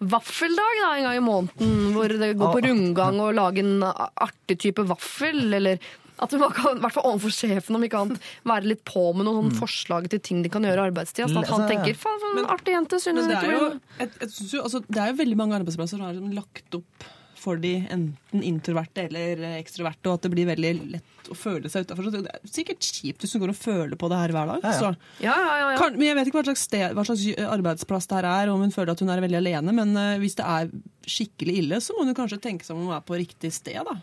Vaffeldag 0.02 0.80
da, 0.80 0.96
en 0.96 1.04
gang 1.04 1.14
i 1.14 1.22
måneden, 1.22 1.92
hvor 1.94 2.08
det 2.08 2.32
går 2.36 2.54
på 2.56 2.62
rundgang 2.64 3.20
og 3.22 3.36
lage 3.36 3.60
en 3.62 3.84
artig 3.86 4.58
type 4.58 4.82
vaffel, 4.82 5.54
eller 5.54 5.78
at 6.22 6.36
man 6.40 6.52
kan, 6.56 6.78
i 6.78 6.84
hvert 6.84 6.96
fall 6.96 7.08
overfor 7.12 7.34
sjefen, 7.34 7.78
om 7.78 7.86
ikke 7.86 8.02
annet, 8.02 8.28
være 8.48 8.70
litt 8.72 8.84
på 8.88 9.04
med 9.16 9.28
noen 9.28 9.50
mm. 9.50 9.56
forslag 9.60 10.08
til 10.12 10.22
ting 10.24 10.44
de 10.44 10.52
kan 10.52 10.64
gjøre 10.66 10.84
i 10.84 10.90
arbeidstida. 10.90 11.30
Sånn 11.30 11.42
at 11.42 11.50
han 11.50 11.62
Altså, 11.62 11.72
tenker 11.72 11.98
'faen, 11.98 12.20
for 12.22 12.42
en 12.42 12.52
artig 12.52 12.76
jente', 12.76 13.00
synes 13.02 13.28
det 13.30 13.40
er 13.40 13.50
jo, 13.52 13.66
et, 13.98 14.14
et, 14.24 14.38
jo, 14.52 14.62
altså, 14.62 14.82
det 14.88 15.02
er 15.02 15.12
jo 15.12 15.18
veldig 15.22 15.38
mange 15.38 15.58
arbeidsplasser 15.60 15.98
som 15.98 16.06
er 16.06 16.16
liksom 16.16 16.38
lagt 16.38 16.80
opp 16.80 17.10
for 17.42 17.58
de 17.58 17.72
enten 17.90 18.44
introverte 18.46 19.06
eller 19.08 19.42
ekstroverte, 19.56 20.06
og 20.08 20.18
at 20.18 20.26
det 20.26 20.30
blir 20.34 20.48
veldig 20.50 20.72
lett 20.92 21.30
å 21.32 21.36
føle 21.38 21.70
seg 21.72 21.86
utafor. 21.86 22.10
Det 22.14 22.22
er 22.30 22.50
sikkert 22.50 22.86
kjipt 22.86 23.24
hvis 23.24 23.34
du 23.34 23.40
går 23.42 23.52
og 23.54 23.58
føler 23.58 23.98
på 23.98 24.10
det 24.12 24.20
her 24.20 24.34
hver 24.36 24.52
dag. 24.52 24.62
Ja, 24.62 24.70
ja. 24.70 24.78
Så. 24.78 25.18
Ja, 25.24 25.34
ja, 25.34 25.56
ja, 25.58 25.66
ja. 25.72 25.80
Kan, 25.80 25.98
men 25.98 26.08
Jeg 26.08 26.18
vet 26.18 26.30
ikke 26.30 26.40
hva 26.40 26.46
slags, 26.50 26.66
sted, 26.68 26.86
hva 26.94 27.06
slags 27.08 27.26
arbeidsplass 27.56 28.08
det 28.10 28.20
her 28.20 28.30
er, 28.30 28.52
om 28.52 28.62
hun 28.62 28.74
føler 28.74 28.94
at 28.94 29.02
hun 29.02 29.12
er 29.12 29.24
veldig 29.24 29.40
alene, 29.40 29.76
men 29.80 29.98
uh, 29.98 30.14
hvis 30.22 30.38
det 30.38 30.46
er 30.46 30.70
skikkelig 31.08 31.58
ille, 31.64 31.82
så 31.82 31.96
må 31.96 32.06
hun 32.06 32.16
kanskje 32.16 32.42
tenke 32.42 32.66
seg 32.66 32.78
om 32.78 32.86
hun 32.86 32.96
er 32.96 33.04
på 33.06 33.18
riktig 33.18 33.50
sted. 33.54 33.82
da. 33.88 33.98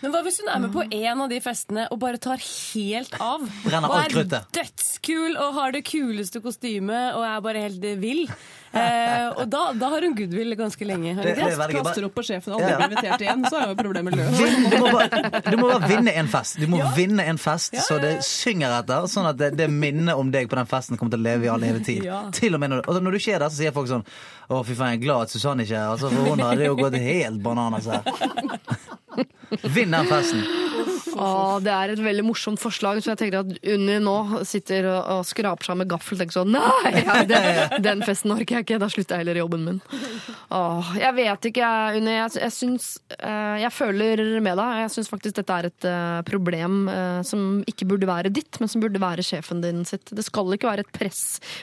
Men 0.00 0.14
hva 0.14 0.22
hvis 0.24 0.40
hun 0.42 0.48
er 0.52 0.62
med 0.64 0.72
på 0.74 0.86
en 0.88 1.20
av 1.26 1.28
de 1.32 1.38
festene 1.44 1.86
og 1.92 2.00
bare 2.02 2.20
tar 2.22 2.40
helt 2.40 3.14
av? 3.20 3.44
Brenner 3.66 3.92
og 3.92 4.00
er 4.00 4.42
dødskul 4.56 5.36
og 5.36 5.54
har 5.58 5.76
det 5.76 5.84
kuleste 5.88 6.42
kostymet 6.44 7.18
og 7.18 7.26
er 7.28 7.40
bare 7.44 7.62
helt 7.66 7.86
vill. 8.02 8.24
Eh, 8.72 9.26
og 9.36 9.50
da, 9.52 9.66
da 9.76 9.88
har 9.92 10.00
hun 10.06 10.14
goodwill 10.16 10.54
ganske 10.56 10.86
lenge. 10.88 11.12
Har 11.18 11.26
Det, 11.28 11.34
det 11.36 11.56
Kaster 11.58 11.82
bare. 11.84 12.06
opp 12.08 12.14
på 12.16 12.24
sjefen 12.24 12.54
og 12.54 12.62
aldri 12.62 12.76
blir 12.78 12.86
invitert 12.88 13.24
igjen, 13.26 13.42
så 13.52 13.58
er 13.60 13.72
jo 13.72 13.76
problemet 13.82 14.16
løst. 14.16 14.38
Du 14.72 14.78
må, 14.80 14.88
bare, 14.94 15.32
du 15.44 15.56
må 15.60 15.66
bare 15.68 15.90
vinne 15.90 16.14
en 16.22 16.30
fest. 16.32 16.56
Du 16.62 16.66
må 16.72 16.80
vinne 16.96 17.26
en 17.28 17.40
fest 17.42 17.76
så 17.84 17.98
det 18.00 18.14
synger 18.24 18.78
etter, 18.78 19.04
sånn 19.12 19.28
at 19.28 19.36
det, 19.40 19.50
det 19.60 19.68
minnet 19.72 20.16
om 20.16 20.30
deg 20.32 20.48
på 20.48 20.56
den 20.56 20.70
festen 20.70 20.96
kommer 21.00 21.12
til 21.16 21.20
å 21.20 21.26
leve 21.26 21.48
i 21.48 21.52
all 21.52 21.66
evig 21.68 21.84
tid. 21.90 22.06
Ja. 22.08 22.22
Til 22.32 22.56
og 22.56 22.62
med 22.64 22.72
når, 22.72 22.86
og 22.88 23.02
når 23.04 23.12
du 23.12 23.20
ikke 23.20 23.36
er 23.36 23.44
der, 23.44 23.52
så 23.52 23.60
sier 23.60 23.76
folk 23.76 23.90
sånn 23.92 24.06
Å, 24.52 24.62
fy 24.66 24.74
faen, 24.76 24.94
jeg 24.96 25.00
er 25.00 25.04
glad 25.04 25.26
at 25.28 25.32
Susanne 25.32 25.64
ikke 25.64 25.76
er 25.76 25.84
her. 25.84 25.92
Altså, 25.94 26.08
for 26.12 26.32
hun 26.32 26.42
hadde 26.44 26.66
jo 26.66 26.74
gått 26.80 26.96
helt 27.00 27.38
bananas 27.44 27.86
her. 27.92 28.02
Vinn 29.62 29.90
den 29.90 30.08
festen. 31.12 31.22
Å, 31.22 31.60
det 31.62 31.72
er 31.74 31.92
et 31.94 32.02
veldig 32.02 32.24
morsomt 32.26 32.60
forslag, 32.62 33.00
så 33.02 33.12
jeg 33.12 33.20
tenker 33.20 33.42
at 33.42 33.68
Unni 33.74 33.98
nå 34.02 34.16
sitter 34.48 34.88
og, 34.90 35.22
skraper 35.28 35.70
seg 35.70 35.78
med 35.80 35.90
gaffel 35.92 36.16
og 36.16 36.22
tenker 36.22 36.38
sånn 36.40 36.52
Nei, 36.52 36.92
ja, 37.06 37.18
det, 37.28 37.40
den 37.84 38.02
festen 38.06 38.34
orker 38.34 38.58
jeg 38.58 38.66
ikke. 38.66 38.80
Da 38.82 38.88
slutter 38.92 39.16
jeg 39.18 39.24
heller 39.24 39.38
i 39.38 39.42
jobben 39.42 39.66
min. 39.66 39.80
Åh, 40.52 40.92
jeg 41.00 41.16
vet 41.18 41.48
ikke, 41.52 41.70
Unni. 41.98 42.16
Jeg, 42.16 42.34
jeg 42.42 42.54
syns 42.56 42.88
eh, 43.18 43.62
Jeg 43.62 43.72
føler 43.74 44.22
med 44.44 44.58
deg. 44.60 44.82
Jeg 44.84 44.94
syns 44.96 45.12
faktisk 45.12 45.38
dette 45.38 45.58
er 45.58 45.68
et 45.70 45.88
eh, 45.88 46.18
problem 46.28 46.80
eh, 46.92 47.20
som 47.26 47.62
ikke 47.68 47.88
burde 47.92 48.10
være 48.10 48.32
ditt, 48.34 48.60
men 48.60 48.70
som 48.70 48.82
burde 48.84 49.02
være 49.02 49.26
sjefen 49.26 49.62
din 49.64 49.84
sitt. 49.88 50.12
Det 50.12 50.26
skal 50.26 50.56
ikke 50.56 50.70
være 50.70 50.86
et 50.86 50.94
press 50.94 51.22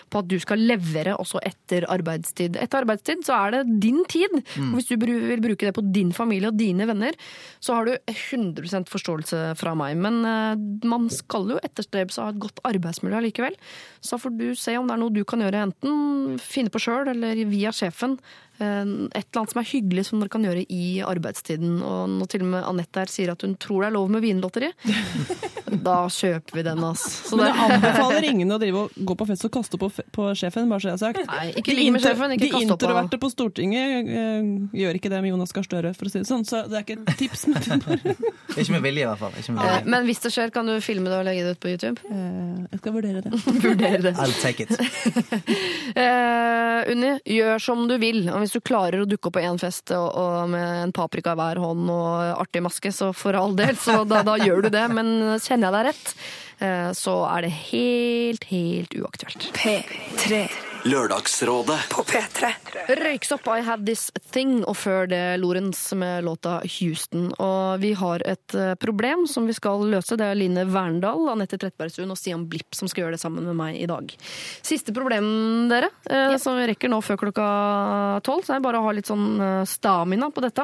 på 0.10 0.24
at 0.24 0.30
du 0.30 0.38
skal 0.42 0.62
levere 0.62 1.18
også 1.20 1.42
etter 1.46 1.88
arbeidstid. 1.92 2.58
Etter 2.60 2.84
arbeidstid 2.84 3.26
så 3.28 3.38
er 3.46 3.58
det 3.58 3.80
din 3.84 4.02
tid. 4.10 4.40
Og 4.60 4.80
hvis 4.80 4.90
du 4.92 4.96
vil 5.00 5.44
bruke 5.44 5.68
det 5.68 5.76
på 5.76 5.86
din 5.86 6.12
familie 6.16 6.52
og 6.52 6.58
dine 6.60 6.88
venner, 6.90 7.16
så 7.64 7.78
har 7.78 7.88
du 7.88 7.96
100% 8.10 8.90
forståelse 8.90 9.39
fra 9.60 9.76
meg. 9.78 9.98
Men 10.02 10.20
eh, 10.28 10.66
man 10.90 11.08
skal 11.14 11.50
jo 11.54 11.62
etterstrebe 11.64 12.14
seg 12.14 12.24
å 12.24 12.28
ha 12.30 12.36
et 12.36 12.44
godt 12.44 12.62
arbeidsmiljø 12.70 13.24
likevel. 13.28 13.58
Så 14.06 14.20
får 14.22 14.36
du 14.40 14.48
se 14.58 14.78
om 14.80 14.90
det 14.90 14.96
er 14.96 15.02
noe 15.04 15.16
du 15.16 15.24
kan 15.28 15.44
gjøre, 15.44 15.66
enten 15.70 16.40
finne 16.44 16.74
på 16.74 16.82
sjøl 16.84 17.12
eller 17.14 17.44
via 17.50 17.74
sjefen. 17.76 18.18
Eh, 18.60 18.82
Et 19.16 19.26
eller 19.26 19.40
annet 19.42 19.54
som 19.54 19.62
er 19.62 19.68
hyggelig 19.72 20.06
som 20.10 20.20
dere 20.24 20.30
kan 20.34 20.44
gjøre 20.44 20.66
i 20.70 21.00
arbeidstiden. 21.06 21.78
Og 21.82 22.10
når 22.18 22.30
til 22.34 22.44
og 22.46 22.50
med 22.54 22.64
Anette 22.68 23.04
her 23.04 23.12
sier 23.12 23.32
at 23.34 23.42
hun 23.46 23.56
tror 23.62 23.84
det 23.86 23.90
er 23.92 23.96
lov 23.96 24.10
med 24.12 24.22
vinlotteri, 24.26 24.70
da 25.90 25.96
kjøper 26.12 26.60
vi 26.60 26.64
den, 26.66 26.82
altså. 26.84 27.10
Så 27.30 27.38
Men 27.40 27.46
det, 27.46 27.54
jeg 27.56 27.78
anbefaler 27.78 28.28
ingen 28.32 28.52
å 28.52 28.60
drive 28.62 28.84
og 28.88 29.00
gå 29.12 29.16
på 29.22 29.28
fest 29.30 29.46
og 29.48 29.54
kaste 29.54 29.80
på, 29.82 29.90
på 30.16 30.28
sjefen, 30.40 30.68
bare 30.72 30.84
så 30.84 30.92
jeg 30.92 30.98
har 30.98 31.02
sagt. 31.04 31.30
Nei, 31.30 31.46
ikke 31.54 31.72
ligge 31.74 31.80
ligg 31.84 31.94
med 31.96 32.04
sjefen, 32.06 32.34
ikke 32.36 32.50
kaste 32.50 32.58
kast 32.60 32.74
opp 32.76 32.82
De 32.84 32.88
introverte 32.90 33.20
på 33.22 33.30
Stortinget 33.32 34.10
eh, 34.20 34.50
gjør 34.82 35.00
ikke 35.00 35.12
det 35.14 35.22
med 35.24 35.32
Jonas 35.34 35.54
Gahr 35.56 35.68
Støre, 35.68 35.94
for 35.98 36.10
å 36.10 36.14
si 36.14 36.22
det 36.24 36.30
sånn. 36.30 36.46
Så 36.50 36.64
det 36.70 36.80
er 36.82 36.86
ikke 36.88 37.00
et 37.06 37.20
tips. 37.22 37.46
Men 37.54 37.86
bare, 37.86 38.16
Ikke 38.60 38.74
med 38.76 38.84
vilje, 38.90 39.04
i 39.06 39.08
hvert 39.12 39.22
fall. 39.24 39.36
Ikke 39.40 39.56
med 39.56 39.64
Eh, 39.64 39.72
vilje. 39.78 39.92
Men 39.94 40.08
hvis 40.10 40.24
det 40.26 40.34
skjer, 40.36 40.52
kan 40.56 40.68
du 40.70 40.76
filme 40.84 41.12
det 41.12 41.20
og 41.22 41.26
legge 41.30 41.46
det 41.48 41.56
ut 41.56 41.62
på 41.64 41.72
YouTube? 41.72 42.02
eh, 42.10 42.66
jeg 42.74 42.82
skal 42.84 42.96
vurdere 42.98 43.24
det. 43.26 43.32
Vurdere 43.70 44.02
det. 44.10 44.14
I'll 44.20 44.36
take 44.42 44.66
it. 44.66 44.74
Eh, 45.96 46.92
Unni, 46.92 47.12
gjør 47.30 47.60
som 47.62 47.86
du 47.90 47.96
vil. 48.02 48.22
Og 48.32 48.42
hvis 48.44 48.49
du 48.56 48.62
klarer 48.64 49.04
å 49.04 49.10
dukke 49.10 49.30
opp 49.30 49.38
på 49.38 49.44
én 49.44 49.60
fest 49.62 49.94
og, 49.96 50.08
og 50.20 50.50
med 50.54 50.86
en 50.86 50.96
paprika 50.96 51.36
i 51.36 51.40
hver 51.40 51.62
hånd 51.64 51.92
og 51.94 52.40
artig 52.40 52.64
maske, 52.66 52.94
så 52.96 53.12
for 53.16 53.38
all 53.38 53.56
del, 53.58 53.76
så 53.80 54.02
da, 54.08 54.24
da 54.28 54.38
gjør 54.40 54.68
du 54.68 54.72
det. 54.74 54.86
Men 54.94 55.14
kjenner 55.42 55.70
jeg 55.70 55.76
deg 55.78 55.88
rett, 55.90 56.16
eh, 56.66 56.90
så 56.98 57.20
er 57.34 57.48
det 57.48 57.54
helt, 57.70 58.50
helt 58.54 59.00
uaktuelt. 59.02 59.52
P3 59.60 60.69
Lørdagsrådet 60.88 61.90
på 61.92 62.04
P3. 62.08 62.50
Røyksopp, 62.88 63.48
I 63.52 63.64
Had 63.68 63.82
This 63.84 64.06
Thing, 64.32 64.62
og 64.64 64.78
før 64.80 65.10
det 65.12 65.20
Lorentz 65.42 65.82
med 66.00 66.24
låta 66.24 66.62
Houston. 66.78 67.34
Og 67.36 67.82
vi 67.84 67.92
har 68.00 68.24
et 68.24 68.56
eh, 68.56 68.76
problem 68.80 69.26
som 69.28 69.50
vi 69.50 69.56
skal 69.58 69.84
løse. 69.92 70.16
Det 70.16 70.30
er 70.30 70.40
Line 70.40 70.64
Verndal, 70.72 71.28
Anette 71.34 71.60
Trettebergstuen 71.60 72.14
og 72.14 72.20
Stian 72.20 72.48
Blipp 72.48 72.78
som 72.78 72.88
skal 72.88 73.04
gjøre 73.06 73.18
det 73.18 73.22
sammen 73.22 73.50
med 73.50 73.60
meg 73.60 73.76
i 73.82 73.90
dag. 73.92 74.16
Siste 74.64 74.96
problem, 74.96 75.28
dere, 75.72 75.92
eh, 76.08 76.38
som 76.40 76.56
vi 76.56 76.70
rekker 76.72 76.92
nå 76.94 77.02
før 77.04 77.20
klokka 77.26 77.50
tolv. 78.24 78.48
Så 78.48 78.56
er 78.56 78.62
det 78.62 78.68
bare 78.70 78.80
å 78.80 78.88
ha 78.88 78.96
litt 78.96 79.12
sånn 79.12 79.28
eh, 79.36 79.68
stamina 79.68 80.32
på 80.32 80.48
dette. 80.48 80.64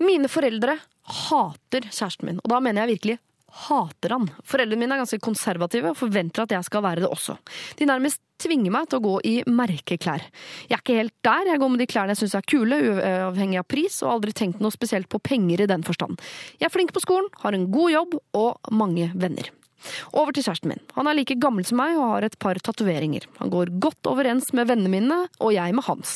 Mine 0.00 0.32
foreldre 0.32 0.80
hater 1.28 1.84
kjæresten 1.92 2.32
min, 2.32 2.40
og 2.42 2.48
da 2.50 2.64
mener 2.64 2.86
jeg 2.86 2.96
virkelig 2.96 3.20
hater 3.66 4.14
han. 4.16 4.28
Foreldrene 4.44 4.82
mine 4.82 4.96
er 4.96 5.02
ganske 5.02 5.22
konservative 5.22 5.92
og 5.92 5.98
forventer 5.98 6.44
at 6.44 6.54
jeg 6.56 6.68
skal 6.68 6.84
være 6.84 7.04
det 7.04 7.10
også. 7.10 7.38
De 7.78 7.88
nærmest 7.88 8.20
tvinger 8.42 8.72
meg 8.74 8.88
til 8.90 9.00
å 9.00 9.04
gå 9.06 9.14
i 9.24 9.34
merkeklær. 9.48 10.24
Jeg 10.68 10.76
er 10.76 10.82
ikke 10.82 10.98
helt 11.00 11.14
der, 11.24 11.52
jeg 11.52 11.62
går 11.62 11.72
med 11.72 11.80
de 11.80 11.88
klærne 11.88 12.12
jeg 12.12 12.22
syns 12.24 12.36
er 12.36 12.48
kule, 12.52 12.80
uavhengig 12.92 13.62
av 13.62 13.68
pris, 13.70 14.00
og 14.02 14.10
har 14.10 14.18
aldri 14.18 14.36
tenkt 14.36 14.60
noe 14.64 14.74
spesielt 14.74 15.08
på 15.12 15.22
penger 15.24 15.64
i 15.64 15.70
den 15.70 15.86
forstand. 15.86 16.20
Jeg 16.60 16.68
er 16.68 16.74
flink 16.74 16.92
på 16.92 17.04
skolen, 17.04 17.30
har 17.40 17.56
en 17.56 17.70
god 17.72 17.94
jobb 17.94 18.18
og 18.36 18.74
mange 18.76 19.08
venner. 19.16 19.55
Over 20.16 20.34
til 20.34 20.46
kjæresten 20.46 20.70
min. 20.72 20.82
Han 20.96 21.08
er 21.08 21.16
like 21.18 21.36
gammel 21.40 21.66
som 21.68 21.78
meg 21.80 21.96
og 21.98 22.08
har 22.14 22.26
et 22.26 22.38
par 22.42 22.58
tatoveringer. 22.62 23.26
Han 23.40 23.52
går 23.52 23.74
godt 23.82 24.10
overens 24.10 24.52
med 24.56 24.70
vennene 24.70 24.92
mine, 24.92 25.18
og 25.40 25.52
jeg 25.54 25.76
med 25.76 25.86
hans. 25.86 26.14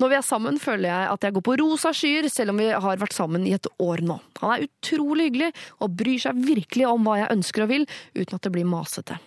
Når 0.00 0.12
vi 0.12 0.18
er 0.18 0.26
sammen, 0.26 0.60
føler 0.62 0.90
jeg 0.90 1.12
at 1.14 1.28
jeg 1.28 1.36
går 1.36 1.46
på 1.46 1.56
rosa 1.62 1.94
skyer, 1.96 2.28
selv 2.32 2.54
om 2.54 2.60
vi 2.62 2.68
har 2.72 3.00
vært 3.02 3.16
sammen 3.16 3.46
i 3.46 3.54
et 3.56 3.70
år 3.82 4.04
nå. 4.06 4.18
Han 4.42 4.56
er 4.56 4.66
utrolig 4.66 5.30
hyggelig 5.30 5.52
og 5.80 5.96
bryr 5.96 6.26
seg 6.26 6.44
virkelig 6.46 6.90
om 6.90 7.06
hva 7.06 7.20
jeg 7.22 7.32
ønsker 7.38 7.66
og 7.66 7.72
vil, 7.72 7.88
uten 8.16 8.38
at 8.38 8.46
det 8.46 8.54
blir 8.54 8.68
masete. 8.68 9.18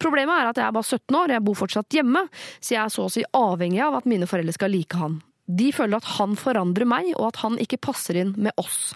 Problemet 0.00 0.32
er 0.32 0.48
at 0.48 0.58
jeg 0.60 0.64
er 0.64 0.74
bare 0.74 0.96
17 0.96 1.16
år, 1.18 1.32
jeg 1.34 1.44
bor 1.44 1.58
fortsatt 1.58 1.98
hjemme, 1.98 2.24
så 2.60 2.74
jeg 2.74 2.82
er 2.84 2.92
så 2.92 3.04
å 3.04 3.12
si 3.12 3.24
avhengig 3.36 3.82
av 3.84 3.98
at 4.00 4.08
mine 4.08 4.28
foreldre 4.30 4.56
skal 4.56 4.72
like 4.72 4.96
han. 4.96 5.18
De 5.48 5.70
føler 5.72 5.96
at 5.96 6.08
han 6.18 6.34
forandrer 6.36 6.88
meg, 6.88 7.12
og 7.16 7.30
at 7.30 7.40
han 7.40 7.56
ikke 7.62 7.80
passer 7.88 8.18
inn 8.20 8.34
med 8.36 8.52
oss. 8.60 8.92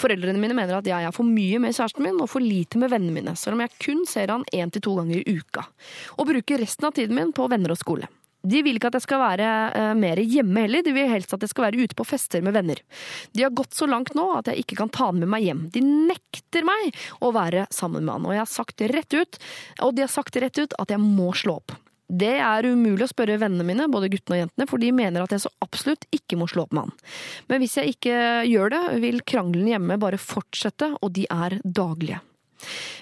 Foreldrene 0.00 0.40
mine 0.42 0.56
mener 0.58 0.80
at 0.80 0.88
jeg 0.88 1.06
er 1.06 1.14
for 1.14 1.28
mye 1.28 1.60
med 1.62 1.76
kjæresten 1.76 2.02
min 2.02 2.18
og 2.18 2.30
for 2.32 2.42
lite 2.42 2.80
med 2.82 2.90
vennene 2.90 3.14
mine, 3.14 3.36
selv 3.38 3.54
om 3.54 3.62
jeg 3.62 3.76
kun 3.82 4.02
ser 4.10 4.34
han 4.34 4.46
én 4.50 4.72
til 4.74 4.82
to 4.82 4.96
ganger 4.98 5.20
i 5.20 5.36
uka. 5.38 5.68
Og 6.18 6.26
bruker 6.32 6.58
resten 6.62 6.88
av 6.88 6.96
tiden 6.98 7.14
min 7.18 7.30
på 7.36 7.46
venner 7.52 7.74
og 7.74 7.78
skole. 7.78 8.10
De 8.42 8.58
vil 8.66 8.74
ikke 8.74 8.90
at 8.90 8.96
jeg 8.98 9.04
skal 9.04 9.20
være 9.22 9.48
eh, 9.78 9.92
mer 9.94 10.18
hjemme 10.18 10.64
heller, 10.64 10.82
de 10.82 10.94
vil 10.96 11.10
helst 11.10 11.30
at 11.36 11.44
jeg 11.44 11.52
skal 11.52 11.68
være 11.68 11.84
ute 11.86 11.98
på 11.98 12.06
fester 12.06 12.42
med 12.42 12.56
venner. 12.56 12.80
De 13.30 13.44
har 13.46 13.54
gått 13.54 13.76
så 13.78 13.86
langt 13.86 14.16
nå 14.18 14.24
at 14.34 14.50
jeg 14.50 14.64
ikke 14.64 14.80
kan 14.80 14.90
ta 14.90 15.12
han 15.12 15.22
med 15.22 15.30
meg 15.30 15.46
hjem. 15.46 15.62
De 15.70 15.84
nekter 15.86 16.66
meg 16.66 16.90
å 17.22 17.30
være 17.34 17.68
sammen 17.70 18.02
med 18.02 18.16
han, 18.16 18.26
og 18.26 18.34
jeg 18.34 18.42
har 18.42 18.50
sagt 18.50 18.84
rett 18.90 19.14
ut, 19.14 19.38
og 19.86 19.94
de 19.94 20.02
har 20.02 20.10
sagt 20.10 20.42
rett 20.42 20.58
ut 20.58 20.74
at 20.82 20.90
jeg 20.90 21.02
må 21.02 21.30
slå 21.38 21.60
opp. 21.62 21.76
Det 22.12 22.34
er 22.44 22.66
umulig 22.68 23.06
å 23.06 23.10
spørre 23.10 23.38
vennene 23.40 23.64
mine, 23.64 23.86
både 23.88 24.10
guttene 24.12 24.36
og 24.36 24.42
jentene, 24.42 24.66
for 24.68 24.82
de 24.82 24.90
mener 24.92 25.24
at 25.24 25.32
jeg 25.32 25.46
så 25.46 25.52
absolutt 25.64 26.04
ikke 26.12 26.36
må 26.36 26.48
slå 26.50 26.66
opp 26.66 26.74
med 26.76 26.84
han. 26.84 26.98
Men 27.48 27.62
hvis 27.62 27.78
jeg 27.80 27.94
ikke 27.94 28.18
gjør 28.50 28.74
det, 28.74 28.82
vil 29.06 29.22
krangelen 29.24 29.70
hjemme 29.70 29.96
bare 30.02 30.20
fortsette, 30.20 30.90
og 31.00 31.14
de 31.16 31.24
er 31.32 31.56
daglige. 31.64 32.20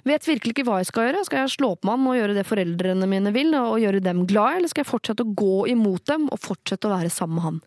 Vet 0.09 0.28
virkelig 0.28 0.55
ikke 0.55 0.66
hva 0.69 0.78
jeg 0.81 0.89
skal 0.89 1.09
gjøre. 1.09 1.24
Skal 1.27 1.43
jeg 1.43 1.55
slå 1.57 1.73
opp 1.74 1.82
med 1.85 1.99
han 1.99 2.07
og 2.09 2.16
gjøre 2.16 2.37
det 2.39 2.47
foreldrene 2.49 3.09
mine 3.11 3.32
vil, 3.35 3.51
og 3.59 3.81
gjøre 3.82 4.05
dem 4.05 4.23
glad, 4.31 4.61
eller 4.61 4.73
skal 4.73 4.85
jeg 4.85 4.93
fortsette 4.93 5.27
å 5.27 5.35
gå 5.43 5.57
imot 5.74 6.07
dem 6.09 6.28
og 6.31 6.41
fortsette 6.41 6.89
å 6.89 6.95
være 6.95 7.11
sammen 7.12 7.41
med 7.41 7.47
han? 7.49 7.59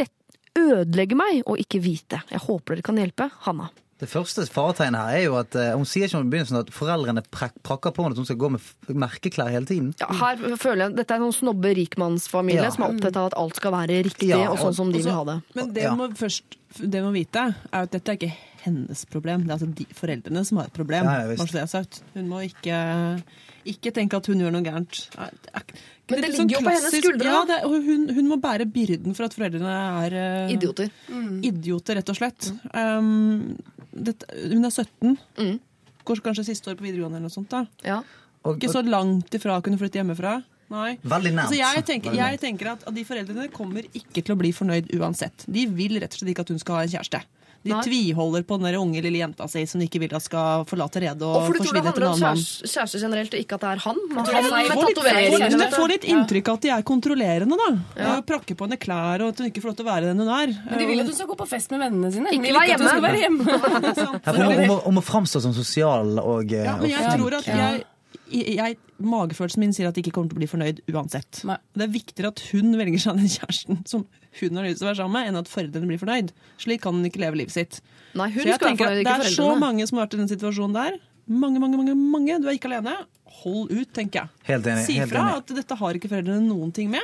Dette 0.00 0.62
ødelegger 0.62 1.18
meg 1.18 1.42
å 1.50 1.58
ikke 1.60 1.82
vite. 1.84 2.22
Jeg 2.30 2.46
håper 2.46 2.78
dere 2.78 2.86
kan 2.86 3.02
hjelpe. 3.02 3.28
Hanna. 3.48 3.68
Det 3.98 4.08
første 4.12 4.44
faretegnet 4.52 5.00
her 5.00 5.16
er 5.16 5.22
jo 5.24 5.36
at 5.40 5.54
eh, 5.56 5.70
hun 5.72 5.86
sier 5.88 6.04
ikke 6.04 6.18
om 6.20 6.28
begynnelsen 6.28 6.58
at 6.60 6.68
foreldrene 6.74 7.22
prak 7.32 7.54
prakker 7.64 7.94
på 7.96 8.04
henne 8.04 8.12
at 8.12 8.20
hun 8.20 8.26
skal 8.28 8.36
gå 8.42 8.50
med 8.52 8.60
merkeklær 8.92 9.48
hele 9.48 9.64
tiden. 9.64 9.94
Ja, 10.02 10.10
her 10.20 10.36
føler 10.60 10.82
jeg 10.90 10.96
Dette 10.98 11.14
er 11.16 11.22
en 11.22 11.30
sånn 11.30 11.38
snobbe 11.38 11.72
rikmannsfamilie 11.78 12.66
Ja. 12.66 12.70
som 12.74 12.84
er 12.84 12.92
opptatt 12.92 13.16
av 13.16 13.30
at 13.30 13.38
alt 13.40 13.56
skal 13.56 13.72
være 13.72 14.02
riktig 14.04 14.28
Ja, 14.28 14.50
og 14.50 14.58
sånn 14.60 14.74
som 14.76 14.92
de 14.92 14.98
også, 15.00 15.08
vil 15.08 15.16
ha 15.16 15.24
det. 15.24 15.38
Men 15.56 15.72
det 15.72 15.82
Ja. 15.88 15.94
må 15.96 16.10
først 16.14 16.58
det 16.76 17.00
må 17.02 17.12
vite, 17.14 17.54
er 17.72 17.86
at 17.86 17.90
dette 17.90 18.12
er 18.12 18.16
ikke 18.20 18.34
hennes 18.66 19.04
problem. 19.10 19.44
Det 19.44 19.52
er 19.52 19.56
altså 19.56 19.68
de, 19.78 19.86
foreldrene 19.96 20.42
som 20.48 20.60
har 20.60 20.70
et 20.70 20.76
problem. 20.76 21.08
Ja. 21.08 21.82
Hun 22.16 22.30
må 22.30 22.42
ikke, 22.46 22.80
ikke 23.72 23.92
tenke 23.96 24.18
at 24.20 24.30
hun 24.30 24.42
gjør 24.42 24.54
noe 24.54 24.66
gærent. 24.66 25.00
Nei, 25.16 25.28
det 25.46 25.52
er 25.52 25.64
Men 25.66 26.20
det 26.20 26.22
det 26.26 26.32
ligger 26.34 26.56
jo 26.56 26.64
på 26.66 26.74
hennes 26.74 26.98
skuldre, 27.00 27.30
Ja, 27.32 27.44
det, 27.50 27.60
hun, 27.66 28.08
hun 28.18 28.28
må 28.30 28.40
bære 28.42 28.68
byrden 28.70 29.16
for 29.18 29.26
at 29.26 29.34
foreldrene 29.34 29.78
er 30.06 30.18
uh, 30.18 30.52
Idioter. 30.54 30.92
idioter, 31.46 32.00
rett 32.00 32.12
og 32.12 32.18
slett. 32.18 32.50
Um, 32.74 33.56
det, 33.90 34.18
hun 34.52 34.68
er 34.68 34.74
17. 34.74 35.16
Mm. 35.40 35.56
Går 36.06 36.22
kanskje 36.22 36.46
siste 36.52 36.70
år 36.70 36.78
på 36.78 36.86
videregående 36.86 37.18
eller 37.18 37.30
noe 37.30 37.34
sånt. 37.34 37.50
da. 37.50 37.64
Ja. 37.86 38.02
Og, 38.46 38.60
Ikke 38.60 38.70
så 38.70 38.84
langt 38.86 39.34
ifra 39.34 39.58
å 39.58 39.64
kunne 39.64 39.80
flytte 39.80 39.98
hjemmefra. 39.98 40.38
Nei. 40.72 40.96
Veldig 41.06 41.32
nært. 41.34 41.48
Altså 41.48 41.58
jeg, 41.58 41.84
tenker, 41.86 42.14
jeg 42.16 42.40
tenker 42.42 42.72
at 42.72 42.84
de 42.94 43.04
foreldrene 43.06 43.46
kommer 43.54 43.86
ikke 43.86 44.22
til 44.22 44.34
å 44.34 44.38
bli 44.38 44.52
fornøyd 44.54 44.90
uansett. 44.98 45.46
De 45.50 45.66
vil 45.70 45.98
rett 46.02 46.14
og 46.14 46.20
slett 46.20 46.32
ikke 46.32 46.46
at 46.46 46.52
hun 46.54 46.62
skal 46.62 46.80
ha 46.80 46.86
en 46.86 46.94
kjæreste. 46.96 47.22
De 47.66 47.72
Nei. 47.74 47.82
tviholder 47.84 48.44
på 48.46 48.56
den 48.60 48.66
der 48.70 48.78
unge 48.78 49.02
lille 49.02 49.18
jenta 49.20 49.48
si 49.50 49.64
som 49.66 49.80
de 49.82 49.88
ikke 49.90 50.00
vil 50.04 50.14
at 50.14 50.22
skal 50.22 50.64
forlate 50.70 51.02
redet 51.02 51.22
og, 51.26 51.34
Og 51.40 51.46
for 51.48 51.56
du 51.56 51.58
tror 51.64 51.74
det 51.76 51.82
forsvinne 51.82 51.90
etter 51.90 52.06
handler 52.06 52.06
en 52.06 52.12
om 52.12 52.14
annen 52.14 52.26
mann. 52.26 52.42
kjæreste, 52.46 52.70
kjæreste 52.76 53.00
generelt, 53.02 53.34
og 53.34 53.40
ikke 53.42 53.54
at 53.58 53.64
det 53.66 53.70
er 53.74 53.82
han? 53.86 53.98
Men 54.06 54.16
han 54.16 54.36
er 54.36 54.42
med 54.46 54.70
Får 54.76 54.86
litt, 54.86 54.96
tatoveringer. 54.96 55.56
men 55.58 55.74
får 55.76 55.88
litt 55.94 56.06
inntrykk 56.14 56.48
av 56.52 56.54
at 56.60 56.62
de 56.66 56.70
er 56.76 56.86
kontrollerende. 56.92 57.58
da. 57.60 57.68
Ja. 58.00 58.14
Prakker 58.30 58.54
på 58.56 58.68
henne 58.68 58.78
klær 58.78 59.24
og 59.26 59.28
at 59.34 59.38
hun 59.42 59.50
ikke 59.50 59.60
får 59.64 59.72
lov 59.72 59.76
til 59.80 59.86
å 59.86 59.90
være 59.90 60.10
den 60.12 60.22
hun 60.24 60.30
er. 60.36 60.54
Men 60.70 60.78
de 60.78 60.86
vil 60.92 61.00
at 61.02 61.10
hun 61.10 61.18
skal 61.18 61.30
gå 61.32 61.36
på 61.42 61.48
fest 61.50 61.70
med 61.74 61.80
vennene 61.84 62.12
sine. 62.14 62.32
Ikke 62.36 62.54
være 62.54 62.78
du 62.78 62.86
hjemme. 62.86 63.02
være 63.02 63.20
hjemme. 63.24 63.44
Ja, 64.26 64.32
hun, 64.32 64.46
hun, 64.46 64.66
må, 64.70 64.76
hun 64.86 64.94
må 65.00 65.02
framstå 65.04 65.42
som 65.42 65.52
sosial 65.56 66.18
og, 66.22 66.52
eh, 66.52 66.64
Ja, 66.64 66.76
men 66.80 66.90
jeg 66.90 67.02
og 67.04 67.18
tror 67.18 67.38
at 67.40 67.46
jeg, 67.50 67.84
jeg, 68.30 68.76
Magefølelsen 68.96 69.60
min 69.60 69.72
sier 69.76 69.88
at 69.90 69.96
de 69.96 70.00
ikke 70.00 70.12
kommer 70.16 70.30
til 70.32 70.38
å 70.38 70.40
bli 70.40 70.48
fornøyd 70.48 70.78
uansett. 70.92 71.42
Nei. 71.44 71.58
Det 71.76 71.84
er 71.84 71.90
viktigere 71.92 72.30
at 72.32 72.40
hun 72.50 72.72
velger 72.78 73.02
seg 73.02 73.18
den 73.20 73.28
kjæresten 73.28 73.82
som 73.88 74.06
hun 74.40 74.56
har 74.58 74.64
lyst 74.66 74.80
til 74.80 74.86
å 74.86 74.90
være 74.90 75.00
sammen 75.02 75.16
med, 75.18 75.28
enn 75.30 75.40
at 75.40 75.50
foreldrene 75.52 75.90
blir 75.90 76.00
fornøyd. 76.00 76.32
Slik 76.62 76.82
kan 76.84 76.96
hun 76.96 77.04
ikke 77.08 77.20
leve 77.22 77.38
livet 77.42 77.54
sitt. 77.54 77.80
Nei, 78.16 78.30
hun 78.32 78.42
Så 78.42 78.48
jeg 78.50 78.58
skal 78.60 78.72
tenker 78.72 78.88
at 78.92 79.02
Det 79.04 79.14
er 79.16 79.34
så 79.36 79.50
mange 79.60 79.86
som 79.88 79.98
har 80.00 80.06
vært 80.08 80.16
i 80.16 80.22
den 80.22 80.32
situasjonen 80.32 80.76
der. 80.76 80.96
Mange, 81.26 81.60
mange, 81.60 81.76
mange, 81.80 81.94
mange. 81.98 82.38
Du 82.40 82.48
er 82.48 82.56
ikke 82.58 82.70
alene. 82.70 82.96
Hold 83.42 83.72
ut, 83.74 83.92
tenker 83.96 84.22
jeg. 84.24 84.28
Helt 84.48 84.66
enig, 84.72 84.86
Si 84.86 84.96
helt 85.00 85.12
fra 85.12 85.24
enig. 85.26 85.42
at 85.42 85.54
dette 85.60 85.78
har 85.82 85.98
ikke 85.98 86.10
foreldrene 86.12 86.46
noen 86.46 86.72
ting 86.72 86.88
med. 86.92 87.02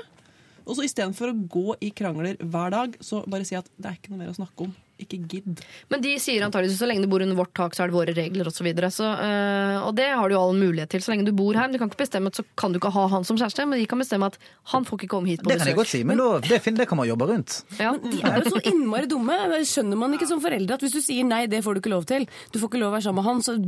Og 0.62 0.76
så 0.78 0.84
istedenfor 0.86 1.32
å 1.32 1.38
gå 1.50 1.74
i 1.82 1.90
krangler 1.90 2.36
hver 2.38 2.70
dag, 2.72 2.96
så 3.02 3.24
bare 3.28 3.44
si 3.44 3.56
at 3.58 3.66
det 3.76 3.90
er 3.90 3.98
ikke 3.98 4.12
noe 4.14 4.22
mer 4.22 4.30
å 4.32 4.36
snakke 4.38 4.68
om. 4.68 4.74
Ikke 5.02 5.18
gidd. 5.28 5.62
Men 5.92 6.02
de 6.04 6.14
sier 6.22 6.44
antageligvis 6.46 6.78
så 6.80 6.88
lenge 6.88 7.04
du 7.04 7.10
bor 7.12 7.24
under 7.24 7.38
vårt 7.38 7.52
tak, 7.58 7.74
så 7.76 7.84
er 7.84 7.92
det 7.92 7.96
våre 7.98 8.14
regler 8.16 8.48
osv. 8.48 8.62
Så 8.62 8.66
videre. 8.68 8.90
så, 8.94 9.08
øh, 9.18 9.86
og 9.88 9.96
det 9.98 10.06
har 10.14 10.28
du 10.30 10.36
jo 10.36 10.40
all 10.40 10.54
mulighet 10.54 10.92
til 10.94 11.02
så 11.02 11.10
lenge 11.12 11.26
du 11.26 11.32
bor 11.34 11.54
her. 11.58 11.66
Men 11.66 11.72
Du 11.74 11.78
kan 11.82 11.90
ikke 11.90 12.04
bestemme 12.04 12.30
at 12.30 12.38
så 12.38 12.44
kan 12.56 12.72
du 12.72 12.78
ikke 12.78 12.92
ha 12.94 13.06
han 13.10 13.24
som 13.26 13.36
kjæreste, 13.36 13.66
men 13.66 13.80
de 13.80 13.86
kan 13.90 13.98
bestemme 13.98 14.28
at 14.30 14.38
han 14.70 14.84
får 14.86 15.00
ikke 15.00 15.10
komme 15.16 15.32
hit 15.32 15.42
på 15.42 15.50
Det 15.50 15.58
kan 15.58 15.72
jeg 15.72 15.76
godt 15.80 15.90
si, 15.90 16.02
men 16.06 16.20
da, 16.20 16.38
det, 16.46 16.62
det 16.78 16.88
kan 16.88 16.96
man 17.00 17.08
jobbe 17.08 17.26
rundt. 17.32 17.64
Ja. 17.80 17.92
De 17.98 18.20
er 18.22 18.38
jo 18.42 18.54
så 18.54 18.62
innmari 18.70 19.10
dumme. 19.10 19.34
Skjønner 19.66 19.98
man 19.98 20.14
ikke 20.14 20.28
som 20.30 20.40
foreldre 20.44 20.78
at 20.78 20.84
hvis 20.86 20.94
du 20.94 21.02
sier 21.02 21.26
nei, 21.26 21.46
det 21.50 21.64
får 21.64 21.74
du 21.74 21.82
ikke 21.82 21.94
lov 21.96 22.06
til, 22.06 22.28
du 22.52 22.58
får 22.62 22.70
ikke 22.70 22.82
lov 22.82 22.92
å 22.92 22.96
være 22.96 23.06
sammen 23.08 23.22
med 23.22 23.28
han, 23.30 23.42
så 23.42 23.58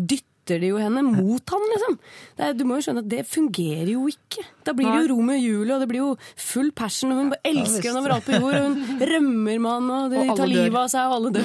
dytter 0.45 0.61
de 0.61 0.69
jo 0.69 0.79
henne 0.79 1.03
mot 1.03 1.51
han, 1.51 1.65
liksom. 1.73 1.97
Det 2.37 2.45
er, 2.45 2.53
du 2.59 2.65
må 2.69 2.77
jo 2.79 2.85
skjønne 2.85 3.03
at 3.05 3.09
det 3.11 3.23
fungerer 3.29 3.91
jo 3.95 4.07
ikke. 4.11 4.45
Da 4.65 4.73
blir 4.77 4.89
det 4.91 5.05
jo 5.05 5.15
Romeo 5.15 5.37
og 5.37 5.43
Julie, 5.45 5.75
og 5.75 5.81
det 5.81 5.89
blir 5.91 6.01
jo 6.03 6.11
full 6.37 6.71
passion, 6.77 7.13
og 7.13 7.19
hun 7.23 7.31
bare 7.33 7.51
elsker 7.51 7.89
visst. 7.89 7.99
overalt 8.01 8.25
på 8.29 8.39
jord, 8.39 8.55
og 8.55 8.65
hun 8.65 8.75
rømmer 9.01 9.59
med 9.59 9.71
han, 9.71 9.91
og 9.91 10.11
de 10.13 10.25
Og 10.25 10.37
tar 10.37 10.51
livet 10.51 10.81
av 10.81 10.89
seg, 10.93 11.03
og 11.09 11.15
alle 11.19 11.31
dør. 11.35 11.45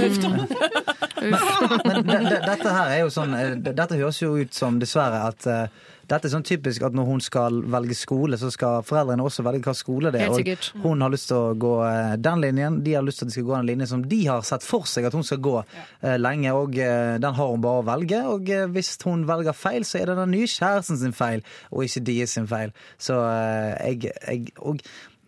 Men 1.20 2.08
det, 2.08 2.30
det, 2.30 2.42
dette 2.48 2.74
her 2.76 2.94
er 2.94 3.00
jo 3.04 3.10
sånn 3.12 3.34
eh, 3.36 3.56
Dette 3.60 3.98
høres 4.00 4.22
jo 4.22 4.36
ut 4.40 4.54
som 4.56 4.78
dessverre 4.82 5.20
at 5.30 5.48
eh, 5.50 5.66
dette 6.10 6.28
er 6.28 6.34
sånn 6.34 6.46
typisk 6.48 6.84
at 6.88 6.96
når 6.98 7.06
hun 7.08 7.22
skal 7.24 7.60
velge 7.70 7.96
skole, 7.98 8.38
så 8.40 8.50
skal 8.54 8.84
foreldrene 8.86 9.26
også 9.26 9.46
velge 9.46 9.68
hva 9.68 9.76
skole 9.78 10.12
det 10.14 10.24
er. 10.24 10.32
Og 10.34 10.40
sikkert. 10.42 10.72
hun 10.84 11.04
har 11.06 11.14
lyst 11.14 11.30
til 11.30 11.38
å 11.38 11.54
gå 11.60 11.74
eh, 11.86 12.16
den 12.18 12.42
linjen, 12.44 12.80
de 12.86 12.96
har 12.98 13.06
lyst 13.06 13.22
til 13.22 13.28
at 13.28 13.32
de 13.32 13.38
skal 13.38 13.48
gå 13.50 13.56
den 13.58 13.70
linjen 13.70 13.92
som 13.92 14.06
de 14.14 14.20
har 14.26 14.46
sett 14.48 14.66
for 14.66 14.90
seg 14.90 15.06
at 15.10 15.18
hun 15.18 15.28
skal 15.28 15.42
gå 15.46 15.56
ja. 15.62 16.16
lenge, 16.18 16.56
og 16.58 16.80
eh, 16.82 17.20
den 17.22 17.38
har 17.38 17.54
hun 17.54 17.64
bare 17.66 17.84
å 17.84 17.88
velge. 17.92 18.24
Og 18.34 18.50
eh, 18.56 18.66
hvis 18.74 18.96
hun 19.06 19.28
velger 19.30 19.58
feil, 19.58 19.86
så 19.88 20.02
er 20.02 20.12
det 20.12 20.18
den 20.22 20.34
nye 20.34 20.50
kjæresten 20.50 21.00
sin 21.04 21.16
feil, 21.16 21.46
og 21.70 21.86
ikke 21.86 22.06
deres 22.10 22.36
sin 22.38 22.50
feil. 22.50 22.74
Så 22.98 23.20
eh, 23.28 23.94
jeg, 23.94 24.16
jeg 24.26 24.54
Og 24.66 24.82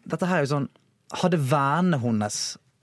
dette 0.09 0.27
her 0.27 0.41
er 0.41 0.47
jo 0.47 0.55
sånn 0.57 0.71
Hadde 1.11 1.41
vennene 1.43 1.97
hennes 1.99 2.35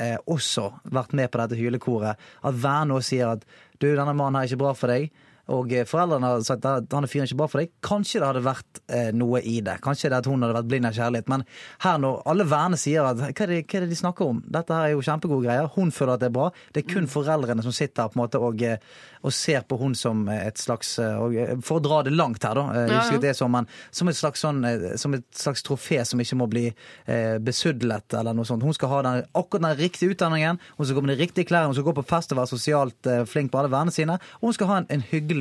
eh, 0.04 0.18
også 0.28 0.66
vært 0.92 1.14
med 1.16 1.30
på 1.32 1.40
dette 1.40 1.56
hylekoret, 1.56 2.18
at 2.20 2.58
vennene 2.60 2.98
også 2.98 3.14
sier 3.14 3.30
at 3.32 3.46
du, 3.80 3.86
denne 3.88 4.12
mannen 4.12 4.36
her 4.36 4.44
er 4.44 4.50
ikke 4.50 4.60
bra 4.60 4.72
for 4.76 4.92
deg, 4.92 5.08
og 5.48 5.72
eh, 5.72 5.84
foreldrene 5.88 6.28
har 6.34 6.42
sagt 6.46 6.66
at 6.68 6.92
han 6.92 7.06
er 7.06 7.10
fyren 7.12 7.26
ikke 7.28 7.38
bra 7.40 7.48
for 7.48 7.62
deg, 7.62 7.70
kanskje 7.84 8.20
det 8.20 8.26
hadde 8.28 8.42
vært 8.44 8.80
eh, 8.92 9.10
noe 9.16 9.40
i 9.42 9.58
det. 9.64 9.78
Kanskje 9.84 10.10
det 10.12 10.18
at 10.20 10.28
hun 10.28 10.42
hadde 10.44 10.56
vært 10.58 10.68
blind 10.70 10.88
av 10.90 10.96
kjærlighet. 10.98 11.28
Men 11.32 11.44
her 11.84 11.98
når 12.02 12.22
alle 12.28 12.46
vennene 12.50 12.80
sier 12.80 13.06
at 13.08 13.20
hva 13.22 13.30
er, 13.32 13.52
det, 13.54 13.62
hva 13.64 13.78
er 13.80 13.86
det 13.86 13.90
de 13.94 14.00
snakker 14.02 14.28
om? 14.32 14.42
Dette 14.58 14.76
her 14.76 14.88
er 14.90 14.94
jo 14.96 15.04
kjempegode 15.06 15.46
greier. 15.48 15.70
Hun 15.76 15.92
føler 15.94 16.14
at 16.18 16.24
det 16.24 16.28
er 16.30 16.34
bra. 16.36 16.48
Det 16.76 16.82
er 16.84 16.88
kun 16.92 17.08
foreldrene 17.10 17.64
som 17.64 17.72
sitter 17.76 18.04
her 18.06 18.12
på 18.12 18.18
en 18.20 18.22
måte 18.26 18.42
og, 18.44 18.62
eh, 18.62 18.76
og 19.24 19.32
ser 19.34 19.64
på 19.66 19.78
hun 19.80 19.96
som 19.98 20.26
et 20.30 20.60
slags 20.60 20.92
eh, 21.02 21.16
og, 21.18 21.34
eh, 21.34 21.54
For 21.64 21.80
å 21.80 21.84
dra 21.88 22.02
det 22.06 22.12
langt 22.14 22.44
her, 22.44 22.54
da. 22.60 22.66
eh, 22.84 22.92
Ja, 22.92 23.00
ja. 23.14 23.22
det 23.24 23.32
som, 23.38 23.50
men, 23.54 23.66
som, 23.90 24.08
et 24.12 24.18
slags 24.20 24.44
sånn, 24.44 24.60
eh, 24.68 24.96
som 25.00 25.16
et 25.16 25.24
slags 25.34 25.64
trofé 25.66 26.02
som 26.06 26.20
ikke 26.22 26.38
må 26.38 26.46
bli 26.52 26.66
eh, 26.68 27.38
besudlet 27.42 28.14
eller 28.20 28.36
noe 28.36 28.46
sånt. 28.48 28.62
Hun 28.66 28.76
skal 28.76 28.92
ha 28.92 29.00
den, 29.08 29.24
akkurat 29.32 29.64
den 29.70 29.80
riktige 29.80 30.12
utdanningen, 30.14 30.60
hun 30.76 30.86
skal 30.86 30.98
gå 31.00 31.06
med 31.06 31.14
de 31.16 31.22
riktige 31.24 31.48
klærne, 31.48 31.70
hun 31.72 31.78
skal 31.78 31.88
gå 31.88 31.96
på 31.98 32.06
fest 32.12 32.32
og 32.34 32.42
være 32.42 32.52
sosialt 32.52 33.08
eh, 33.10 33.24
flink 33.28 33.50
på 33.52 33.62
alle 33.62 33.72
vennene 33.72 33.94
sine, 33.94 34.18
og 34.42 34.50
hun 34.50 34.56
skal 34.58 34.70
ha 34.74 34.78
en, 34.82 34.88
en 34.92 35.04
hyggelig 35.10 35.37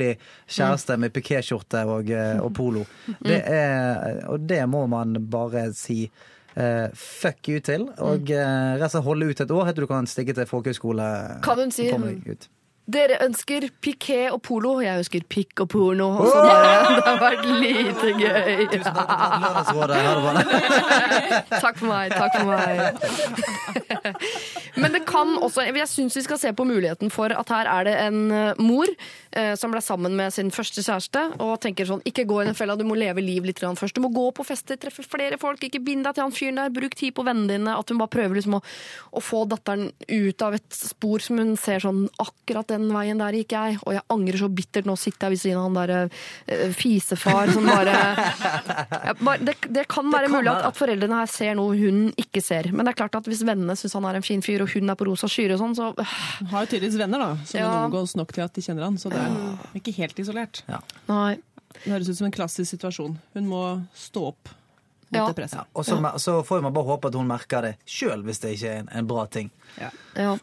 kjæreste 0.48 0.96
med 0.98 1.12
pikéskjorte 1.12 1.84
og, 1.86 2.10
eh, 2.10 2.40
og 2.40 2.52
polo. 2.56 2.84
Det 3.24 3.42
er, 3.44 4.22
og 4.28 4.40
det 4.48 4.62
må 4.68 4.86
man 4.88 5.16
bare 5.30 5.68
si 5.76 6.10
Uh, 6.58 6.88
fuck 6.96 7.46
you 7.46 7.60
til, 7.62 7.84
og 8.02 8.30
uh, 8.34 8.72
rett 8.80 8.88
og 8.88 8.90
slett 8.90 9.04
holde 9.06 9.26
ut 9.30 9.40
et 9.44 9.50
år. 9.54 9.66
Helt 9.68 9.76
til 9.78 9.84
du 9.84 9.90
kan 9.92 10.08
stikke 10.10 10.34
til 10.34 10.46
folkehøyskole. 10.48 11.04
Kan 11.92 12.02
hun 12.02 12.18
si- 12.18 12.48
Dere 12.88 13.18
ønsker 13.20 13.66
piké 13.84 14.30
og 14.32 14.38
polo, 14.46 14.78
jeg 14.80 15.02
ønsker 15.02 15.24
pikk 15.28 15.60
og 15.64 15.68
porno. 15.74 16.06
Og 16.22 16.30
så 16.32 16.40
bare, 16.40 16.70
det 16.96 17.02
har 17.04 17.18
vært 17.20 17.44
lite 17.60 18.12
gøy. 18.16 18.62
Tusen 18.72 18.96
takk 18.96 19.68
for 19.68 19.82
bra. 19.82 19.98
Takk 21.58 21.76
for 21.78 21.88
meg, 21.90 22.12
takk 22.12 22.34
for 22.38 22.46
meg. 22.48 24.16
Men 24.78 24.94
det 24.94 25.00
kan 25.08 25.34
også 25.42 25.64
Jeg 25.66 25.88
syns 25.90 26.16
vi 26.16 26.22
skal 26.24 26.38
se 26.40 26.52
på 26.56 26.64
muligheten 26.66 27.10
for 27.12 27.32
at 27.34 27.50
her 27.52 27.68
er 27.70 27.86
det 27.88 27.94
en 28.06 28.18
eh, 28.34 28.60
mor 28.62 28.88
eh, 28.88 29.52
som 29.58 29.72
ble 29.72 29.80
sammen 29.84 30.14
med 30.18 30.32
sin 30.34 30.52
første 30.54 30.82
kjæreste 30.84 31.24
og 31.42 31.58
tenker 31.62 31.88
sånn 31.88 32.02
Ikke 32.08 32.26
gå 32.28 32.40
i 32.42 32.46
den 32.48 32.56
fella, 32.58 32.76
du 32.78 32.86
må 32.88 32.96
leve 32.98 33.24
liv 33.24 33.46
litt 33.48 33.60
først. 33.60 33.96
Du 33.96 34.04
må 34.04 34.10
gå 34.14 34.28
på 34.36 34.46
fester, 34.46 34.78
treffe 34.80 35.04
flere 35.04 35.38
folk, 35.40 35.62
ikke 35.66 35.82
bind 35.84 36.06
deg 36.06 36.16
til 36.16 36.26
han 36.26 36.34
fyren 36.34 36.60
der. 36.62 36.72
Bruk 36.74 36.96
tid 36.98 37.16
på 37.16 37.26
vennene 37.26 37.58
dine. 37.58 37.76
At 37.76 37.90
hun 37.90 38.00
bare 38.00 38.12
prøver 38.12 38.38
liksom 38.38 38.58
å, 38.60 38.62
å 39.12 39.24
få 39.24 39.44
datteren 39.50 39.90
ut 40.08 40.46
av 40.46 40.56
et 40.58 40.78
spor 40.78 41.24
som 41.24 41.42
hun 41.42 41.54
ser 41.60 41.84
sånn 41.84 42.06
Akkurat 42.22 42.70
den 42.70 42.77
veien 42.94 43.18
der 43.20 43.36
gikk 43.40 43.54
jeg, 43.56 43.78
og 43.84 43.94
jeg 43.96 44.02
angrer 44.14 44.38
så 44.42 44.48
bittert. 44.52 44.86
Nå 44.88 44.94
sitter 45.00 45.26
jeg 45.28 45.34
ved 45.34 45.40
siden 45.42 45.58
av 45.58 45.66
han 45.68 45.78
derre 45.78 45.98
eh, 46.46 46.70
fisefar 46.76 47.50
som 47.54 47.66
bare 47.68 47.96
Ja, 49.08 49.14
bare- 49.18 49.42
det, 49.44 49.56
det 49.74 49.84
kan 49.90 50.08
være 50.12 50.28
kan 50.30 50.36
mulig 50.38 50.52
at, 50.52 50.64
at 50.70 50.78
foreldrene 50.78 51.18
her 51.22 51.30
ser 51.32 51.54
noe 51.58 51.76
hun 51.78 52.08
ikke 52.20 52.42
ser. 52.44 52.70
Men 52.72 52.86
det 52.86 52.94
er 52.94 53.00
klart 53.02 53.18
at 53.20 53.28
hvis 53.30 53.42
vennene 53.48 53.76
syns 53.78 53.96
han 53.98 54.06
er 54.10 54.20
en 54.20 54.26
fin 54.26 54.44
fyr, 54.44 54.62
og 54.64 54.72
hun 54.74 54.88
er 54.92 54.98
på 55.00 55.08
rosa 55.10 55.28
skyer 55.30 55.56
og 55.56 55.62
sånn, 55.64 55.76
så 55.78 55.90
Hun 55.98 56.52
har 56.52 56.64
jo 56.64 56.72
tydeligvis 56.74 57.00
venner 57.00 57.18
da, 57.24 57.30
som 57.44 57.60
Ja. 57.60 57.72
omgås 57.86 58.14
nok 58.18 58.32
til 58.32 58.44
at 58.46 58.54
de 58.54 58.62
kjenner 58.64 58.86
han, 58.86 58.96
så 59.00 59.10
det 59.12 59.18
er 59.20 59.78
ikke 59.82 59.96
helt 59.98 60.18
isolert. 60.22 60.62
Nei. 61.08 61.36
Det 61.84 61.92
høres 61.92 62.08
ut 62.08 62.16
som 62.16 62.26
en 62.26 62.32
klassisk 62.34 62.70
situasjon. 62.76 63.18
Hun 63.36 63.46
må 63.50 63.62
stå 63.94 64.28
opp 64.32 64.48
mot 65.10 65.38
Ja. 65.38 65.64
Og 65.74 65.84
så, 65.86 65.98
så 66.20 66.38
får 66.44 66.62
man 66.62 66.74
bare 66.76 66.84
håpe 66.84 67.08
at 67.08 67.14
hun 67.14 67.26
merker 67.28 67.62
det 67.62 67.74
sjøl, 67.88 68.22
hvis 68.26 68.40
det 68.44 68.54
ikke 68.56 68.72
er 68.72 68.80
en, 68.84 68.88
en 69.00 69.06
bra 69.08 69.26
ting. 69.26 69.50
Ja. 69.80 69.90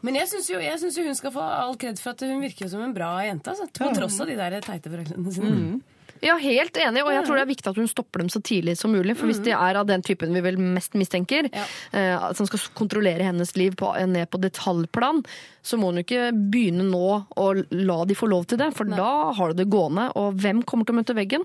Men 0.02 0.16
jeg 0.16 0.30
syns 0.32 0.50
jo, 0.50 0.60
jo 0.62 1.08
hun 1.10 1.16
skal 1.18 1.32
få 1.36 1.42
all 1.42 1.76
kred 1.82 2.00
for 2.02 2.16
at 2.16 2.22
hun 2.26 2.42
virker 2.42 2.70
som 2.72 2.82
en 2.86 2.94
bra 2.96 3.18
jente. 3.26 3.52
Altså, 3.52 3.68
på 3.72 3.92
tross 3.96 4.20
av 4.22 4.32
de 4.32 4.40
der 4.40 4.62
teite 4.66 4.90
foreldrene 4.94 5.36
sine. 5.36 5.82
Ja, 6.24 6.38
helt 6.40 6.78
enig, 6.80 7.04
og 7.04 7.12
jeg 7.12 7.26
tror 7.28 7.36
det 7.38 7.42
er 7.44 7.50
viktig 7.50 7.70
at 7.70 7.78
hun 7.78 7.90
stopper 7.92 8.22
dem 8.24 8.30
så 8.32 8.40
tidlig 8.42 8.78
som 8.80 8.94
mulig. 8.96 9.18
For 9.20 9.28
hvis 9.30 9.42
de 9.44 9.52
er 9.52 9.78
av 9.78 9.86
den 9.90 10.02
typen 10.06 10.32
vi 10.34 10.42
vel 10.46 10.56
mest 10.58 10.96
mistenker, 10.96 11.50
Ja. 11.52 11.66
eh, 11.92 12.32
som 12.34 12.48
skal 12.48 12.64
kontrollere 12.74 13.28
hennes 13.28 13.52
liv 13.60 13.76
på, 13.76 13.92
ned 14.08 14.30
på 14.32 14.40
detaljplan, 14.42 15.26
så 15.62 15.78
må 15.78 15.92
hun 15.92 16.00
jo 16.00 16.06
ikke 16.08 16.32
begynne 16.34 16.88
nå 16.88 17.26
å 17.36 17.48
la 17.70 18.00
de 18.06 18.16
få 18.16 18.30
lov 18.32 18.48
til 18.48 18.58
det, 18.58 18.72
for 18.78 18.86
da 18.86 19.34
har 19.36 19.52
du 19.52 19.60
det 19.64 19.70
gående. 19.70 20.08
Og 20.16 20.40
hvem 20.40 20.64
kommer 20.64 20.86
til 20.88 20.96
å 20.96 21.00
møte 21.04 21.18
veggen? 21.18 21.44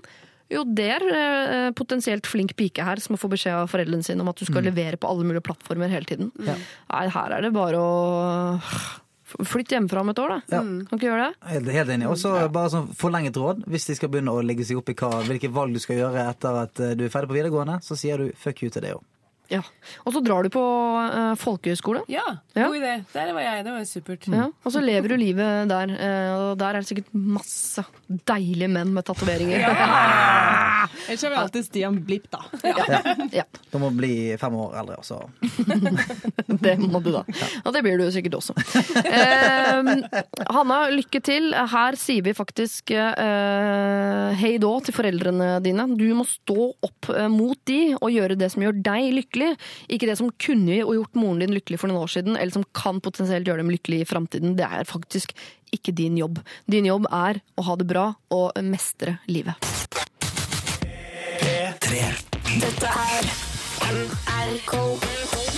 Jo, 0.51 0.65
det 0.67 0.87
er 0.97 1.05
eh, 1.15 1.67
potensielt 1.77 2.27
flink 2.27 2.55
pike 2.59 2.83
her 2.83 2.99
som 2.99 3.15
må 3.15 3.21
få 3.21 3.29
beskjed 3.31 3.55
av 3.63 3.69
foreldrene 3.71 4.03
sine 4.03 4.23
om 4.23 4.31
at 4.31 4.41
du 4.41 4.43
skal 4.47 4.65
levere 4.67 4.99
på 4.99 5.07
alle 5.07 5.27
mulige 5.27 5.45
plattformer 5.47 5.91
hele 5.93 6.09
tiden. 6.09 6.33
Nei, 6.43 7.05
her 7.15 7.37
er 7.37 7.47
det 7.47 7.53
bare 7.55 7.79
å 7.79 7.91
Flytt 9.31 9.71
hjemmefra 9.71 10.01
om 10.03 10.09
et 10.11 10.19
år, 10.19 10.33
da. 10.33 10.57
Ja. 10.57 10.59
Kan 10.59 10.99
ikke 10.99 11.07
gjøre 11.07 11.29
det? 11.29 11.51
Helt, 11.53 11.69
helt 11.71 11.93
enig. 11.95 12.07
Og 12.11 12.17
så 12.19 12.33
bare 12.51 12.71
sånn 12.73 12.89
forlenget 12.99 13.37
råd. 13.39 13.63
Hvis 13.71 13.87
de 13.87 13.95
skal 13.95 14.11
begynne 14.11 14.33
å 14.35 14.41
legge 14.43 14.65
seg 14.67 14.81
opp 14.81 14.91
i 14.91 14.95
hva, 14.99 15.21
hvilke 15.27 15.51
valg 15.55 15.77
du 15.77 15.79
skal 15.79 16.01
gjøre 16.01 16.25
etter 16.33 16.57
at 16.65 16.81
eh, 16.83 16.93
du 16.99 17.05
er 17.07 17.13
ferdig 17.13 17.31
på 17.31 17.37
videregående, 17.37 17.79
så 17.85 17.95
sier 17.99 18.19
du 18.19 18.35
fuck 18.35 18.59
you 18.65 18.71
til 18.73 18.83
det 18.83 18.91
òg. 18.97 19.05
Ja. 19.51 19.59
Og 20.07 20.13
så 20.15 20.21
drar 20.23 20.45
du 20.47 20.49
på 20.53 20.61
uh, 20.63 21.33
folkehøyskole. 21.39 22.05
Ja, 22.11 22.23
Ja. 22.55 22.67
god 22.67 22.77
idé. 22.79 22.93
Der 23.13 23.33
var 23.35 23.41
jeg. 23.43 23.65
Det 23.67 23.71
var 23.75 23.83
supert. 23.89 24.27
Ja, 24.31 24.45
og 24.63 24.71
så 24.73 24.79
lever 24.83 25.11
du 25.11 25.15
livet 25.19 25.67
der. 25.69 25.91
eh, 25.91 26.31
Og 26.51 26.57
der 26.59 26.75
er 26.77 26.79
det 26.81 26.87
sikkert 26.89 27.11
masse 27.13 27.83
deilige 28.27 28.67
menn 28.71 28.93
med 28.95 29.03
tatoveringer. 29.07 29.59
Ellers 31.11 31.23
har 31.23 31.29
vi 31.33 31.35
alltid 31.39 31.65
Stian 31.65 31.97
Blipp, 32.05 32.27
da. 32.31 32.41
Ja, 33.33 33.43
må 33.79 33.89
du 33.91 33.97
bli 33.99 34.11
fem 34.39 34.53
år 34.59 34.75
eldre, 34.81 34.97
og 35.01 35.05
så 35.07 35.19
det 36.65 36.75
må 36.81 37.01
du 37.03 37.09
da. 37.15 37.23
Og 37.65 37.73
det 37.75 37.81
blir 37.85 37.99
du 37.99 38.05
sikkert 38.13 38.37
også. 38.39 38.55
Eh, 39.01 39.81
Hanna, 40.51 40.79
lykke 40.93 41.21
til. 41.25 41.51
Her 41.55 41.97
sier 41.99 42.23
vi 42.25 42.33
faktisk 42.37 42.91
eh, 42.95 44.31
hei 44.41 44.53
då 44.61 44.71
til 44.85 44.95
foreldrene 44.95 45.53
dine. 45.65 45.87
Du 45.97 46.05
må 46.17 46.25
stå 46.29 46.69
opp 46.85 47.09
eh, 47.15 47.27
mot 47.31 47.57
de 47.69 47.79
og 47.97 48.11
gjøre 48.13 48.37
det 48.39 48.51
som 48.53 48.63
gjør 48.65 48.79
deg 48.85 49.09
lykkelig. 49.21 49.40
Ikke 49.91 50.09
det 50.09 50.17
som 50.19 50.31
kunne 50.41 50.81
og 50.85 50.93
gjort 50.97 51.19
moren 51.19 51.43
din 51.43 51.55
lykkelig 51.55 51.81
for 51.81 51.91
noen 51.91 52.05
år 52.05 52.13
siden, 52.15 52.37
eller 52.37 52.55
som 52.55 52.67
kan 52.77 53.01
potensielt 53.03 53.47
gjøre 53.47 53.63
dem 53.63 53.73
lykkelig 53.73 54.03
i 54.03 54.09
framtiden. 54.09 54.55
Det 54.59 54.67
er 54.67 54.87
faktisk 54.89 55.35
ikke 55.75 55.95
din 55.95 56.19
jobb. 56.19 56.41
Din 56.71 56.87
jobb 56.89 57.07
er 57.11 57.41
å 57.57 57.65
ha 57.69 57.77
det 57.79 57.87
bra 57.89 58.11
og 58.33 58.59
mestre 58.67 59.17
livet. 59.31 59.55
P3. 61.41 62.05
Dette 62.61 62.93
er 63.07 63.33
NRK 63.91 64.77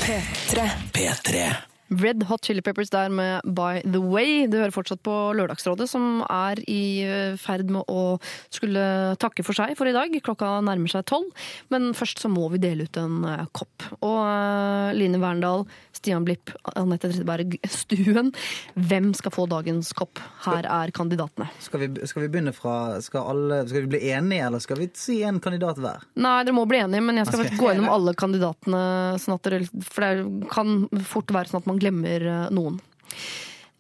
P3. 0.04 0.72
P3. 0.94 1.73
Red 1.92 2.24
Hot 2.30 2.46
Chili 2.46 2.62
Peppers 2.64 2.90
der 2.90 3.12
med 3.12 3.44
By 3.44 3.82
The 3.84 4.00
Way. 4.02 4.48
Du 4.48 4.58
hører 4.58 4.74
fortsatt 4.74 5.04
på 5.06 5.14
Lørdagsrådet, 5.38 5.90
som 5.92 6.24
er 6.32 6.62
i 6.70 7.04
eh, 7.06 7.36
ferd 7.40 7.70
med 7.74 7.84
å 7.92 8.18
skulle 8.54 9.16
takke 9.22 9.46
for 9.46 9.58
seg 9.58 9.76
for 9.78 9.90
i 9.90 9.96
dag. 9.96 10.14
Klokka 10.24 10.56
nærmer 10.66 10.92
seg 10.92 11.06
tolv, 11.10 11.30
men 11.74 11.92
først 11.98 12.24
så 12.24 12.32
må 12.32 12.48
vi 12.54 12.62
dele 12.64 12.88
ut 12.88 13.00
en 13.02 13.28
eh, 13.30 13.46
kopp. 13.54 13.88
Og 14.00 14.18
uh, 14.24 14.90
Line 14.96 15.20
Verndal, 15.22 15.68
Stian 15.94 16.26
Blipp, 16.26 16.54
Anette 16.74 17.12
Tretteberg 17.12 17.60
Stuen, 17.70 18.32
hvem 18.74 19.12
skal 19.18 19.36
få 19.36 19.48
dagens 19.52 19.92
kopp? 19.98 20.22
Her 20.48 20.68
er 20.70 20.94
kandidatene. 20.96 21.50
Skal 21.64 21.84
vi, 21.84 21.92
skal 22.10 22.26
vi 22.26 22.32
begynne 22.34 22.56
fra 22.56 22.98
skal, 23.04 23.28
alle, 23.34 23.62
skal 23.70 23.86
vi 23.86 23.94
bli 23.96 24.04
enige, 24.16 24.48
eller 24.48 24.64
skal 24.64 24.82
vi 24.82 24.90
si 24.98 25.20
en 25.28 25.42
kandidat 25.44 25.82
hver? 25.84 26.08
Nei, 26.16 26.36
dere 26.48 26.58
må 26.58 26.66
bli 26.70 26.82
enige, 26.82 27.04
men 27.06 27.22
jeg 27.22 27.30
skal 27.30 27.44
skal 27.44 27.60
gå 27.60 27.72
gjennom 27.72 27.92
alle 27.92 28.14
kandidatene, 28.18 28.84
sånn 29.22 29.38
at 29.38 29.48
dere, 29.48 29.62
for 29.86 30.06
det 30.06 30.50
kan 30.54 30.76
fort 31.08 31.32
være 31.34 31.52
sånn 31.52 31.64
at 31.64 31.70
man 31.70 31.73
glemmer 31.82 32.26
eh, 32.30 32.50
noen. 32.54 32.80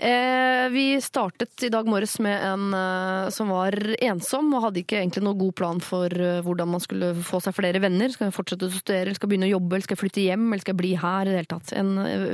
Eh, 0.03 0.65
vi 0.73 0.97
startet 1.01 1.63
i 1.63 1.69
dag 1.71 1.87
morges 1.87 2.17
med 2.23 2.35
en 2.43 2.73
eh, 2.75 3.29
som 3.31 3.51
var 3.53 3.77
ensom 4.03 4.49
og 4.55 4.65
hadde 4.65 4.81
ikke 4.81 4.99
egentlig 4.99 5.23
noen 5.23 5.39
god 5.39 5.55
plan 5.59 5.83
for 5.83 6.11
hvordan 6.43 6.73
man 6.73 6.83
skulle 6.83 7.13
få 7.23 7.39
seg 7.43 7.55
flere 7.57 7.81
venner. 7.83 8.11
Skal 8.11 8.29
jeg 8.29 8.37
fortsette 8.37 8.67
å 8.67 8.73
studere, 8.73 9.13
skal 9.15 9.27
jeg 9.27 9.35
begynne 9.35 9.51
å 9.51 9.55
jobbe, 9.55 9.81
skal 9.83 9.95
jeg 9.95 10.03
flytte 10.03 10.25
hjem, 10.25 10.47
eller 10.49 10.65
skal 10.65 10.75
jeg 10.75 10.81
bli 10.83 10.95
her? 11.03 11.27
i 11.27 11.31
det 11.31 11.43
hele 11.43 11.53
tatt. 11.55 11.75
En 11.77 11.93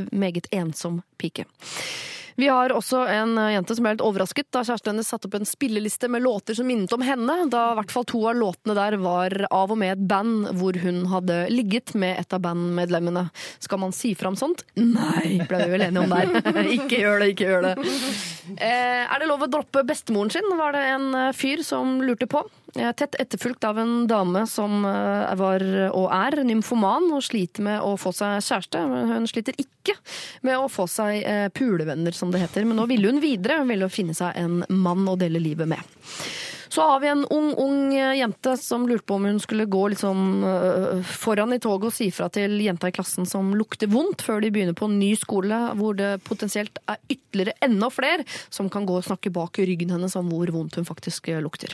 meget 0.10 0.50
ensom 0.56 1.04
pike. 1.22 1.46
Vi 2.40 2.48
har 2.48 2.72
også 2.72 3.02
en 3.12 3.34
eh, 3.38 3.54
jente 3.58 3.76
som 3.76 3.84
ble 3.84 3.98
litt 3.98 4.04
overrasket 4.06 4.48
da 4.56 4.62
kjæresten 4.64 4.94
hennes 4.94 5.10
satte 5.12 5.28
opp 5.28 5.36
en 5.36 5.48
spilleliste 5.48 6.08
med 6.12 6.24
låter 6.24 6.56
som 6.56 6.70
minnet 6.70 6.94
om 6.96 7.04
henne, 7.04 7.36
da 7.52 7.64
i 7.74 7.78
hvert 7.82 7.92
fall 7.92 8.08
to 8.08 8.22
av 8.32 8.38
låtene 8.40 8.76
der 8.78 8.96
var 9.02 9.36
av 9.50 9.74
og 9.74 9.80
med 9.82 9.98
et 9.98 10.06
band 10.08 10.48
hvor 10.60 10.80
hun 10.80 11.02
hadde 11.12 11.42
ligget 11.52 11.92
med 12.00 12.16
et 12.22 12.36
av 12.36 12.40
bandmedlemmene. 12.46 13.26
Skal 13.60 13.84
man 13.84 13.96
si 13.96 14.14
fram 14.16 14.40
sånt? 14.40 14.64
Nei, 14.80 15.42
ble 15.50 15.66
vi 15.66 15.74
vel 15.74 15.88
enige 15.90 16.06
om 16.06 16.16
der. 16.16 16.64
ikke 16.78 17.02
gjør 17.04 17.26
det, 17.26 17.32
ikke 17.34 17.50
gjør 17.52 17.68
det. 17.68 17.90
Eh, 18.56 19.04
er 19.04 19.20
det 19.20 19.28
lov 19.28 19.44
å 19.44 19.52
droppe 19.52 19.84
bestemoren 19.88 20.32
sin, 20.32 20.48
var 20.60 20.78
det 20.78 20.86
en 20.94 21.12
eh, 21.26 21.36
fyr 21.36 21.66
som 21.68 22.00
lurte 22.06 22.30
på. 22.32 22.46
Eh, 22.76 22.92
Tett 22.92 23.16
etterfulgt 23.16 23.64
av 23.64 23.80
en 23.80 24.08
dame 24.08 24.48
som 24.48 24.86
eh, 24.86 25.36
var 25.40 25.64
og 25.90 26.10
er 26.14 26.44
nymfoman 26.46 27.10
og 27.16 27.24
sliter 27.26 27.66
med 27.66 27.82
å 27.82 27.96
få 27.98 28.14
seg 28.14 28.44
kjæreste. 28.46 28.84
Hun 29.14 29.26
sliter 29.30 29.58
ikke 29.58 29.96
med 30.46 30.60
å 30.60 30.70
få 30.70 30.86
seg 30.90 31.24
eh, 31.24 31.48
pulevenner, 31.54 32.14
som 32.14 32.34
det 32.34 32.44
heter. 32.44 32.68
Men 32.70 32.78
nå 32.78 32.86
ville 32.92 33.10
hun 33.10 33.24
videre, 33.24 33.62
hun 33.64 33.74
ville 33.74 33.90
finne 33.90 34.18
seg 34.18 34.38
en 34.38 34.62
mann 34.70 35.08
å 35.10 35.18
dele 35.20 35.42
livet 35.42 35.70
med. 35.70 35.82
Så 36.70 36.84
har 36.86 37.00
vi 37.02 37.08
en 37.10 37.24
ung, 37.34 37.48
ung 37.58 37.96
eh, 37.98 38.20
jente 38.20 38.54
som 38.62 38.86
lurte 38.86 39.08
på 39.10 39.18
om 39.18 39.26
hun 39.26 39.40
skulle 39.42 39.66
gå 39.66 39.88
litt 39.90 40.04
sånn 40.04 40.44
foran 41.10 41.56
i 41.56 41.62
toget 41.64 41.90
og 41.90 41.96
si 41.96 42.12
fra 42.14 42.28
til 42.30 42.54
jenta 42.62 42.92
i 42.92 42.94
klassen 42.94 43.26
som 43.26 43.50
lukter 43.58 43.90
vondt, 43.90 44.22
før 44.22 44.44
de 44.46 44.52
begynner 44.54 44.78
på 44.78 44.86
en 44.86 45.00
ny 45.02 45.16
skole 45.18 45.58
hvor 45.80 45.98
det 45.98 46.20
potensielt 46.28 46.78
er 46.86 47.02
ytterligere 47.10 47.58
enda 47.66 47.90
flere 47.90 48.28
som 48.54 48.70
kan 48.70 48.86
gå 48.86 49.00
og 49.00 49.08
snakke 49.10 49.34
bak 49.34 49.58
ryggen 49.58 49.96
hennes 49.96 50.14
om 50.20 50.30
hvor 50.30 50.54
vondt 50.54 50.78
hun 50.78 50.86
faktisk 50.86 51.34
eh, 51.34 51.42
lukter. 51.42 51.74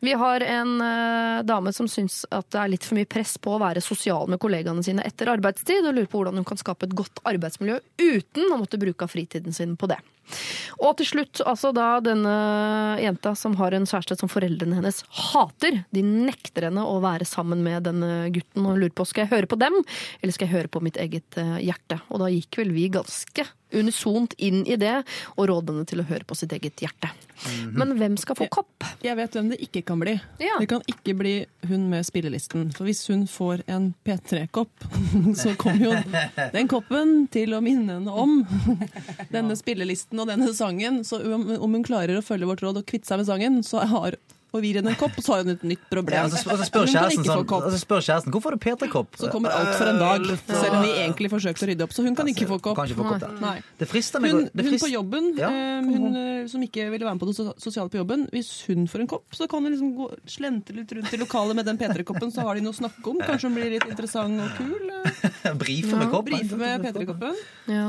Vi 0.00 0.12
har 0.16 0.40
en 0.40 0.80
uh, 0.80 1.42
dame 1.44 1.72
som 1.76 1.88
syns 1.88 2.22
at 2.32 2.48
det 2.52 2.60
er 2.60 2.70
litt 2.72 2.86
for 2.88 2.96
mye 2.96 3.08
press 3.08 3.34
på 3.36 3.52
å 3.52 3.60
være 3.60 3.82
sosial 3.84 4.30
med 4.32 4.40
kollegaene 4.40 4.84
sine 4.84 5.04
etter 5.04 5.28
arbeidstid, 5.28 5.84
og 5.84 5.92
lurer 5.92 6.08
på 6.08 6.22
hvordan 6.22 6.40
hun 6.40 6.48
kan 6.48 6.60
skape 6.60 6.88
et 6.88 6.96
godt 6.96 7.20
arbeidsmiljø 7.28 7.76
uten 8.00 8.54
å 8.54 8.60
måtte 8.62 8.80
bruke 8.80 9.04
av 9.04 9.12
fritiden 9.12 9.56
sin 9.56 9.76
på 9.76 9.90
det. 9.92 10.00
Og 10.80 10.96
til 10.98 11.08
slutt, 11.10 11.42
altså 11.44 11.72
da 11.76 11.98
denne 12.04 12.34
jenta 13.02 13.34
som 13.36 13.56
har 13.60 13.74
en 13.76 13.88
kjæreste 13.88 14.16
som 14.20 14.30
foreldrene 14.32 14.78
hennes 14.78 15.02
hater. 15.32 15.82
De 15.92 16.04
nekter 16.06 16.68
henne 16.68 16.84
å 16.86 16.98
være 17.04 17.28
sammen 17.28 17.64
med 17.66 17.84
denne 17.88 18.30
gutten 18.34 18.68
og 18.68 18.80
lurer 18.80 18.94
på 18.96 19.08
skal 19.08 19.26
jeg 19.26 19.34
høre 19.34 19.50
på 19.50 19.60
dem, 19.60 19.76
eller 20.20 20.36
skal 20.36 20.48
jeg 20.48 20.56
høre 20.56 20.72
på 20.72 20.84
mitt 20.84 21.00
eget 21.00 21.40
eh, 21.40 21.56
hjerte. 21.66 22.00
Og 22.08 22.22
da 22.24 22.30
gikk 22.32 22.62
vel 22.62 22.72
vi 22.76 22.88
ganske 22.92 23.48
unisont 23.72 24.32
inn 24.38 24.64
i 24.66 24.76
det 24.76 25.02
og 25.36 25.48
rådde 25.50 25.74
henne 25.74 25.88
til 25.88 26.02
å 26.02 26.06
høre 26.08 26.26
på 26.26 26.36
sitt 26.38 26.52
eget 26.56 26.82
hjerte. 26.82 27.10
Men 27.72 27.94
hvem 27.96 28.16
skal 28.20 28.36
få 28.36 28.46
kopp? 28.52 28.84
Jeg 29.04 29.16
vet 29.16 29.36
hvem 29.36 29.48
det 29.52 29.60
ikke 29.64 29.82
kan 29.88 30.00
bli. 30.02 30.16
Ja. 30.42 30.58
Det 30.60 30.68
kan 30.68 30.82
ikke 30.90 31.14
bli 31.16 31.34
hun 31.70 31.86
med 31.92 32.04
spillelisten. 32.04 32.68
For 32.76 32.88
hvis 32.88 33.06
hun 33.08 33.24
får 33.30 33.62
en 33.70 33.90
P3-kopp, 34.04 34.84
så 35.42 35.54
kommer 35.60 35.86
jo 35.86 35.94
den 36.56 36.68
koppen 36.70 37.24
til 37.32 37.56
å 37.56 37.62
minne 37.64 37.98
henne 37.98 38.12
om 38.12 38.42
denne 39.34 39.56
spillelisten 39.58 40.19
og 40.24 40.28
denne 40.32 40.52
sangen. 40.56 41.02
Så 41.04 41.20
om 41.34 41.48
om 41.60 41.72
hun 41.78 41.84
klarer 41.86 42.18
å 42.20 42.24
følge 42.24 42.46
vårt 42.50 42.62
råd 42.64 42.82
og 42.82 42.86
kvitte 42.86 43.08
seg 43.10 43.18
med 43.22 43.26
sangen, 43.30 43.62
så 43.66 43.82
har 43.86 44.16
og 44.50 44.64
gir 44.66 44.80
henne 44.80 44.90
en 44.90 44.96
kopp, 44.98 45.14
så 45.22 45.36
har 45.36 45.44
hun 45.44 45.52
et 45.52 45.60
nytt 45.62 45.82
problem. 45.92 46.10
Ja, 46.16 46.24
og 46.26 46.32
så, 46.34 46.40
og 46.50 46.58
så 46.58 46.64
spør 46.66 46.88
kjæresten 46.90 47.22
sånn, 47.22 47.44
og 47.54 47.66
så 47.70 47.78
spør 47.78 48.00
kjæresten 48.02 48.32
hvorfor 48.34 48.50
har 48.50 48.58
du 48.58 48.64
P3-kopp? 48.64 49.12
Så 49.20 49.28
kommer 49.30 49.52
alt 49.54 49.76
for 49.78 49.86
en 49.86 50.00
dag, 50.02 50.24
selv 50.48 50.74
om 50.74 50.82
vi 50.82 50.90
egentlig 51.04 51.30
forsøkte 51.30 51.62
å 51.62 51.68
rydde 51.70 51.86
opp. 51.86 51.94
Så 51.94 52.02
hun 52.02 52.16
kan 52.18 52.26
ikke 52.32 52.48
få 52.50 52.58
kopp. 52.58 52.80
Ikke 52.82 52.96
få 52.98 53.06
kopp. 53.12 53.28
Nei. 53.44 53.52
Det 53.78 53.86
frister 53.86 54.18
meg 54.24 54.34
Hun, 54.34 54.48
hun 54.50 54.74
på 54.82 54.90
jobben, 54.90 55.28
Ja. 55.38 55.52
eh, 55.54 55.86
hun 55.86 56.18
eh, 56.18 56.48
som 56.50 56.66
ikke 56.66 56.88
ville 56.90 57.06
være 57.06 57.14
med 57.14 57.22
på 57.22 57.30
det 57.30 57.36
sos- 57.38 57.62
sosiale 57.62 57.94
på 57.94 58.02
jobben, 58.02 58.26
hvis 58.34 58.50
hun 58.66 58.88
får 58.90 59.04
en 59.06 59.12
kopp, 59.14 59.30
så 59.38 59.46
kan 59.46 59.62
hun 59.62 59.70
liksom 59.70 59.94
gå, 60.02 60.10
slente 60.26 60.74
litt 60.74 60.90
rundt 60.98 61.14
i 61.14 61.22
lokalet 61.22 61.54
med 61.54 61.70
den 61.70 61.78
P3-koppen, 61.78 62.34
så 62.34 62.42
har 62.42 62.58
de 62.58 62.66
noe 62.66 62.74
å 62.74 62.80
snakke 62.82 63.06
om. 63.06 63.22
Kanskje 63.22 63.52
hun 63.52 63.54
blir 63.54 63.70
litt 63.78 63.86
interessant 63.86 64.34
og 64.34 64.50
kul. 64.58 64.90
eh, 64.98 65.54
Brife 65.62 65.94
med 65.94 66.10
koppen. 66.10 66.34
Brife 66.42 66.58
med 66.58 66.88
P3-koppen. 66.90 67.38
Ja. 67.70 67.86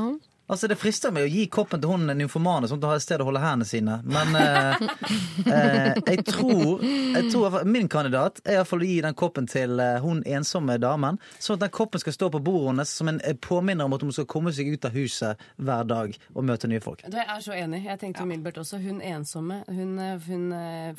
Altså, 0.52 0.68
Det 0.68 0.76
frister 0.76 1.10
meg 1.16 1.24
å 1.24 1.30
gi 1.32 1.46
koppen 1.48 1.80
til 1.80 1.88
hun 1.94 2.06
nymfomane, 2.18 2.68
sånn 2.68 2.76
at 2.76 2.84
hun 2.84 2.90
har 2.92 2.98
et 3.00 3.04
sted 3.06 3.22
å 3.24 3.26
holde 3.30 3.40
hendene 3.40 3.64
sine. 3.68 3.94
Men 4.04 4.36
eh, 4.36 4.82
eh, 5.56 6.00
jeg 6.12 6.24
tror, 6.28 6.82
jeg 6.84 7.30
tror 7.32 7.56
Min 7.64 7.88
kandidat 7.88 8.42
er 8.44 8.58
iallfall 8.58 8.84
å 8.84 8.88
gi 8.90 8.98
den 9.06 9.16
koppen 9.18 9.48
til 9.48 9.80
eh, 9.80 9.96
hun 10.04 10.20
ensomme 10.28 10.76
damen. 10.82 11.16
Sånn 11.40 11.56
at 11.56 11.64
den 11.64 11.72
koppen 11.74 12.02
skal 12.04 12.12
stå 12.16 12.28
på 12.34 12.42
bordet 12.44 12.68
hennes 12.74 12.92
som 13.00 13.08
en 13.08 13.20
eh, 13.24 13.34
påminner 13.40 13.88
om 13.88 13.96
at 13.96 14.04
hun 14.04 14.12
skal 14.12 14.28
komme 14.28 14.52
seg 14.52 14.68
ut 14.74 14.84
av 14.90 14.92
huset 14.96 15.40
hver 15.56 15.88
dag 15.88 16.14
og 16.34 16.44
møte 16.52 16.68
nye 16.70 16.84
folk. 16.84 17.02
Du, 17.08 17.16
Jeg 17.16 17.26
er 17.32 17.42
så 17.48 17.56
enig. 17.56 17.82
Jeg 17.88 18.02
tenkte 18.04 18.26
umiddelbart 18.28 18.60
også 18.62 18.78
Hun 18.84 19.00
ensomme 19.00 19.62
hun, 19.72 19.96
hun 20.28 20.46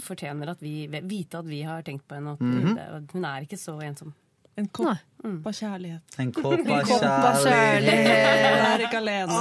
fortjener 0.01 0.49
at 0.55 0.61
vi 0.63 0.87
vite 0.89 1.39
at 1.43 1.47
vi 1.47 1.61
har 1.67 1.85
tenkt 1.85 2.07
på 2.09 2.17
henne. 2.17 2.33
At 2.33 2.41
Mhm. 2.41 2.75
det, 2.75 3.13
hun 3.13 3.25
er 3.25 3.45
ikke 3.45 3.57
så 3.59 3.77
ensom. 3.85 4.13
En 4.57 4.67
kopp 4.67 4.97
av 5.47 5.53
kjærlighet. 5.55 6.17
En 6.19 6.31
kopp 6.35 6.53
av 6.53 7.39
kjærlighet. 7.39 8.43
Hun 8.43 8.65
er 8.67 8.83
ikke 8.87 8.99
alene. 8.99 9.37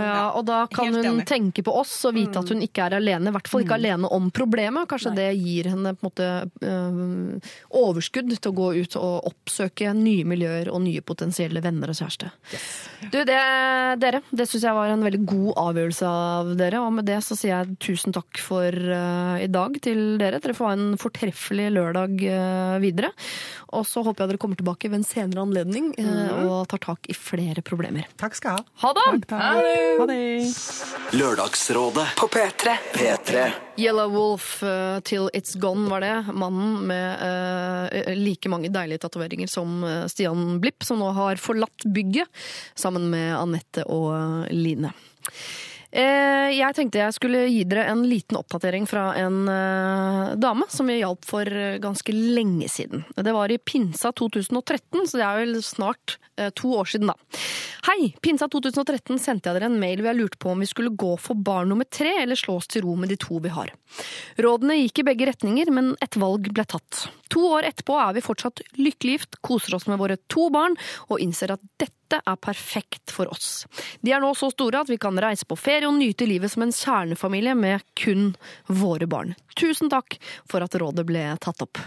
Ja, 0.00 0.24
og 0.36 0.44
da 0.48 0.60
kan 0.72 0.96
hun 0.96 1.20
tenke 1.28 1.64
på 1.66 1.74
oss 1.76 1.92
og 2.08 2.16
vite 2.16 2.40
at 2.40 2.52
hun 2.52 2.62
ikke 2.64 2.86
er 2.86 2.96
alene. 3.00 3.28
I 3.30 3.34
hvert 3.36 3.50
fall 3.50 3.64
ikke 3.64 3.76
alene 3.76 4.10
om 4.10 4.30
problemet. 4.34 4.88
Kanskje 4.90 5.12
det 5.18 5.28
gir 5.38 5.70
henne 5.72 5.94
på 5.96 6.06
en 6.06 6.10
måte 6.10 6.28
øh, 6.66 7.52
overskudd 7.82 8.32
til 8.36 8.52
å 8.52 8.56
gå 8.56 8.70
ut 8.80 8.96
og 9.00 9.28
oppsøke 9.30 9.92
nye 9.96 10.26
miljøer 10.28 10.70
og 10.72 10.82
nye 10.86 11.04
potensielle 11.04 11.62
venner 11.64 11.92
og 11.92 12.00
kjæreste. 12.00 12.30
Du, 13.10 13.20
det, 13.26 13.38
dere, 14.00 14.22
det 14.32 14.48
syns 14.48 14.66
jeg 14.66 14.76
var 14.76 14.92
en 14.92 15.04
veldig 15.04 15.22
god 15.28 15.50
avgjørelse 15.66 16.10
av 16.10 16.54
dere. 16.60 16.82
Og 16.84 16.96
med 16.96 17.08
det 17.10 17.20
så 17.26 17.36
sier 17.38 17.58
jeg 17.58 17.78
tusen 17.82 18.16
takk 18.16 18.40
for 18.40 18.72
uh, 18.72 19.36
i 19.40 19.50
dag 19.52 19.76
til 19.84 20.16
dere. 20.20 20.40
Dere 20.40 20.56
får 20.56 20.70
ha 20.70 20.76
en 20.78 20.98
fortreffelig 21.00 21.70
lørdag 21.76 22.16
uh, 22.24 22.76
videre. 22.82 23.12
Og 23.76 23.86
så 23.86 24.02
håper 24.04 24.24
jeg 24.24 24.32
dere 24.32 24.42
kommer 24.42 24.58
tilbake 24.58 24.90
ved 24.90 25.02
en 25.02 25.09
senere 25.10 25.42
anledning 25.42 25.90
mm. 25.98 26.46
og 26.46 26.68
tar 26.70 26.82
tak 26.84 27.08
i 27.10 27.16
flere 27.16 27.64
problemer. 27.66 28.08
Takk 28.20 28.36
skal 28.38 28.58
jeg 28.58 28.64
ha. 28.64 28.80
Ha 28.82 28.92
det! 28.96 29.38
Ha 30.00 30.06
det. 30.10 30.18
Lørdagsrådet 31.18 32.06
På 32.20 32.28
P3. 32.30 32.76
P3. 32.94 33.46
Yellow 33.80 34.12
Wolf 34.14 34.62
uh, 34.62 35.00
Till 35.06 35.30
It's 35.34 35.56
Gone 35.58 35.88
var 35.90 36.04
det. 36.04 36.14
Mannen 36.32 36.86
med 36.90 37.24
uh, 37.24 38.14
like 38.14 38.50
mange 38.52 38.70
deilige 38.72 39.02
tatoveringer 39.06 39.50
som 39.50 39.80
Stian 40.10 40.60
Blipp, 40.60 40.84
som 40.86 41.00
nå 41.00 41.10
har 41.16 41.40
forlatt 41.40 41.86
bygget 41.86 42.28
sammen 42.78 43.10
med 43.10 43.34
Anette 43.38 43.86
og 43.90 44.46
Line. 44.54 44.92
Eh, 45.90 46.50
Jeg 46.54 46.74
tenkte 46.76 47.00
jeg 47.00 47.14
skulle 47.16 47.44
gi 47.50 47.64
dere 47.66 47.88
en 47.90 48.04
liten 48.06 48.38
oppdatering 48.38 48.86
fra 48.86 49.10
en 49.18 49.42
eh, 49.50 50.34
dame 50.38 50.68
som 50.70 50.86
vi 50.90 51.00
hjalp 51.00 51.26
for 51.26 51.46
eh, 51.46 51.80
ganske 51.82 52.14
lenge 52.14 52.68
siden. 52.70 53.04
Det 53.16 53.34
var 53.34 53.50
i 53.50 53.58
Pinsa 53.58 54.12
2013, 54.14 55.06
så 55.10 55.18
det 55.18 55.26
er 55.26 55.40
vel 55.42 55.62
snart 55.66 56.18
to 56.56 56.70
år 56.72 56.86
siden 56.88 57.10
da. 57.10 57.14
Hei! 57.84 58.14
Pinsa 58.24 58.46
2013 58.48 59.18
sendte 59.20 59.50
jeg 59.50 59.58
dere 59.58 59.68
en 59.68 59.80
mail 59.82 60.00
hvor 60.00 60.08
jeg 60.08 60.18
lurte 60.22 60.38
på 60.40 60.54
om 60.54 60.62
vi 60.64 60.68
skulle 60.70 60.94
gå 60.96 61.10
for 61.20 61.36
barn 61.36 61.68
nummer 61.68 61.84
tre 61.84 62.14
eller 62.22 62.38
slå 62.38 62.54
oss 62.56 62.70
til 62.70 62.86
ro 62.86 62.94
med 62.96 63.12
de 63.12 63.18
to 63.20 63.42
vi 63.44 63.52
har. 63.52 63.68
Rådene 64.40 64.78
gikk 64.78 65.02
i 65.02 65.08
begge 65.10 65.28
retninger, 65.28 65.68
men 65.74 65.92
et 66.00 66.16
valg 66.16 66.48
ble 66.48 66.64
tatt. 66.64 67.10
To 67.30 67.46
år 67.54 67.68
etterpå 67.70 67.96
er 68.00 68.16
vi 68.16 68.24
fortsatt 68.24 68.62
lykkelig 68.78 69.18
gift, 69.18 69.40
koser 69.46 69.76
oss 69.78 69.88
med 69.90 70.00
våre 70.00 70.18
to 70.32 70.48
barn 70.52 70.76
og 71.08 71.20
innser 71.22 71.54
at 71.54 71.62
dette 71.80 72.18
er 72.18 72.38
perfekt 72.42 73.12
for 73.14 73.30
oss. 73.30 73.66
De 74.02 74.10
er 74.10 74.22
nå 74.22 74.32
så 74.34 74.50
store 74.50 74.82
at 74.82 74.90
vi 74.90 74.98
kan 74.98 75.18
reise 75.22 75.46
på 75.46 75.58
ferie 75.58 75.86
og 75.86 75.94
nyte 75.98 76.26
livet 76.26 76.50
som 76.50 76.64
en 76.64 76.74
kjernefamilie 76.74 77.54
med 77.54 77.84
kun 77.98 78.32
våre 78.66 79.06
barn. 79.10 79.36
Tusen 79.58 79.90
takk 79.92 80.16
for 80.48 80.64
at 80.64 80.74
rådet 80.78 81.04
ble 81.06 81.22
tatt 81.42 81.62
opp. 81.62 81.78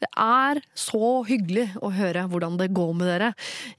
Det 0.00 0.08
er 0.20 0.60
så 0.78 1.22
hyggelig 1.28 1.66
å 1.84 1.90
høre 1.92 2.26
hvordan 2.30 2.58
det 2.60 2.70
går 2.76 2.92
med 2.96 3.10
dere. 3.10 3.30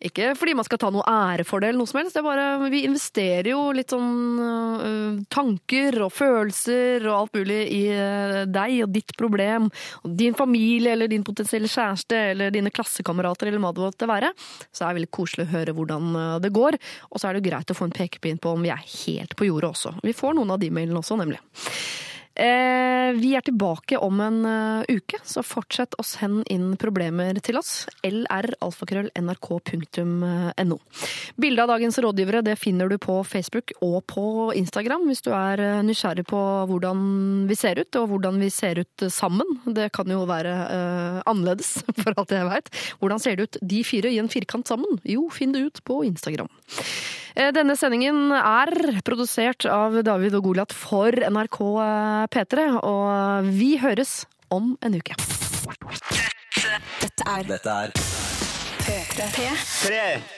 Ikke 0.04 0.34
fordi 0.38 0.56
man 0.58 0.68
skal 0.68 0.82
ta 0.82 0.92
noe 0.94 1.06
ære 1.08 1.46
for 1.48 1.62
det, 1.62 1.72
eller 1.72 1.82
noe 1.82 1.90
som 1.90 2.02
helst. 2.02 2.18
Det 2.18 2.22
er 2.22 2.28
bare, 2.28 2.70
vi 2.74 2.84
investerer 2.88 3.52
jo 3.54 3.62
litt 3.76 3.94
sånn 3.94 4.42
øh, 4.42 5.20
tanker 5.34 6.00
og 6.06 6.14
følelser 6.14 7.06
og 7.08 7.16
alt 7.22 7.40
mulig 7.40 7.62
i 7.74 7.84
øh, 7.94 8.42
deg 8.50 8.84
og 8.86 8.94
ditt 8.94 9.16
problem, 9.18 9.70
og 10.04 10.18
din 10.20 10.38
familie 10.38 10.94
eller 10.94 11.07
eller 11.08 11.16
din 11.16 11.24
potensielle 11.24 11.70
kjæreste 11.72 12.18
eller 12.34 12.52
dine 12.52 12.72
klassekamerater 12.74 13.48
eller 13.48 13.64
hva 13.64 13.72
det 13.74 13.86
måtte 13.86 14.10
være, 14.10 14.34
så 14.72 14.84
er 14.84 14.92
det 14.92 15.00
veldig 15.00 15.14
koselig 15.16 15.48
å 15.48 15.54
høre 15.56 15.76
hvordan 15.78 16.12
eh, 16.20 16.34
det 16.44 16.54
går. 16.56 16.78
Og 17.12 17.22
så 17.22 17.30
er 17.30 17.38
det 17.38 17.48
greit 17.48 17.72
å 17.72 17.78
få 17.78 17.88
en 17.88 17.96
pekepinn 17.96 18.42
på 18.44 18.54
om 18.54 18.66
vi 18.66 18.74
er 18.74 18.84
helt 18.84 19.38
på 19.40 19.48
jordet 19.48 19.72
også. 19.72 19.96
Vi 20.04 20.16
får 20.18 20.38
noen 20.38 20.54
av 20.56 20.62
de 20.62 20.72
mailene 20.74 21.00
også, 21.00 21.18
nemlig. 21.20 21.40
Eh, 22.38 23.18
vi 23.18 23.32
er 23.34 23.42
tilbake 23.42 23.98
om 23.98 24.20
en 24.22 24.46
eh, 24.46 24.86
uke, 25.00 25.18
så 25.26 25.42
fortsett 25.42 25.96
å 25.98 26.04
sende 26.06 26.46
inn 26.54 26.78
problemer 26.78 27.34
til 27.42 27.58
oss. 27.58 27.90
lralfakrøll.nrk.no. 28.06 30.78
Bilde 31.42 31.64
av 31.64 31.72
dagens 31.72 31.98
rådgivere 32.06 32.44
det 32.46 32.54
finner 32.62 32.94
du 32.94 33.02
på 33.02 33.16
Facebook 33.26 33.74
og 33.82 34.06
på 34.12 34.54
Instagram 34.60 35.08
hvis 35.10 35.26
du 35.26 35.32
er 35.34 35.58
eh, 35.64 35.82
nysgjerrig 35.88 36.28
på 36.30 36.42
hvordan 36.70 36.98
vi 37.50 37.56
ser 37.58 37.82
ut, 37.82 37.90
og 37.98 38.06
hvordan 38.14 38.38
vi 38.44 38.50
ser 38.54 38.78
ut 38.86 38.98
sammen. 39.10 39.50
Det 39.66 39.90
kan 39.96 40.06
jo 40.12 40.26
være 40.30 40.54
uh, 40.54 41.22
annerledes, 41.30 41.84
for 42.04 42.12
alt 42.14 42.32
jeg 42.34 42.46
veit. 42.46 42.70
Hvordan 43.02 43.20
ser 43.24 43.36
det 43.38 43.44
ut 43.48 43.58
de 43.74 43.80
fire 43.88 44.10
i 44.14 44.20
en 44.22 44.30
firkant 44.30 44.68
sammen? 44.70 45.00
Jo, 45.08 45.30
finn 45.34 45.54
det 45.56 45.62
ut 45.66 45.78
på 45.88 46.04
Instagram. 46.06 46.50
Denne 47.54 47.76
sendingen 47.78 48.32
er 48.34 48.72
produsert 49.06 49.62
av 49.70 49.94
David 50.02 50.34
og 50.40 50.44
Goliat 50.48 50.74
for 50.74 51.14
NRK 51.14 51.60
P3, 52.36 52.68
og 52.84 53.48
vi 53.60 53.78
høres 53.82 54.26
om 54.54 54.76
en 54.84 54.98
uke. 55.00 55.16
Dette 57.02 57.28
er 57.28 57.48
Dette 57.48 57.70
er 57.70 57.96
P3. 58.88 60.37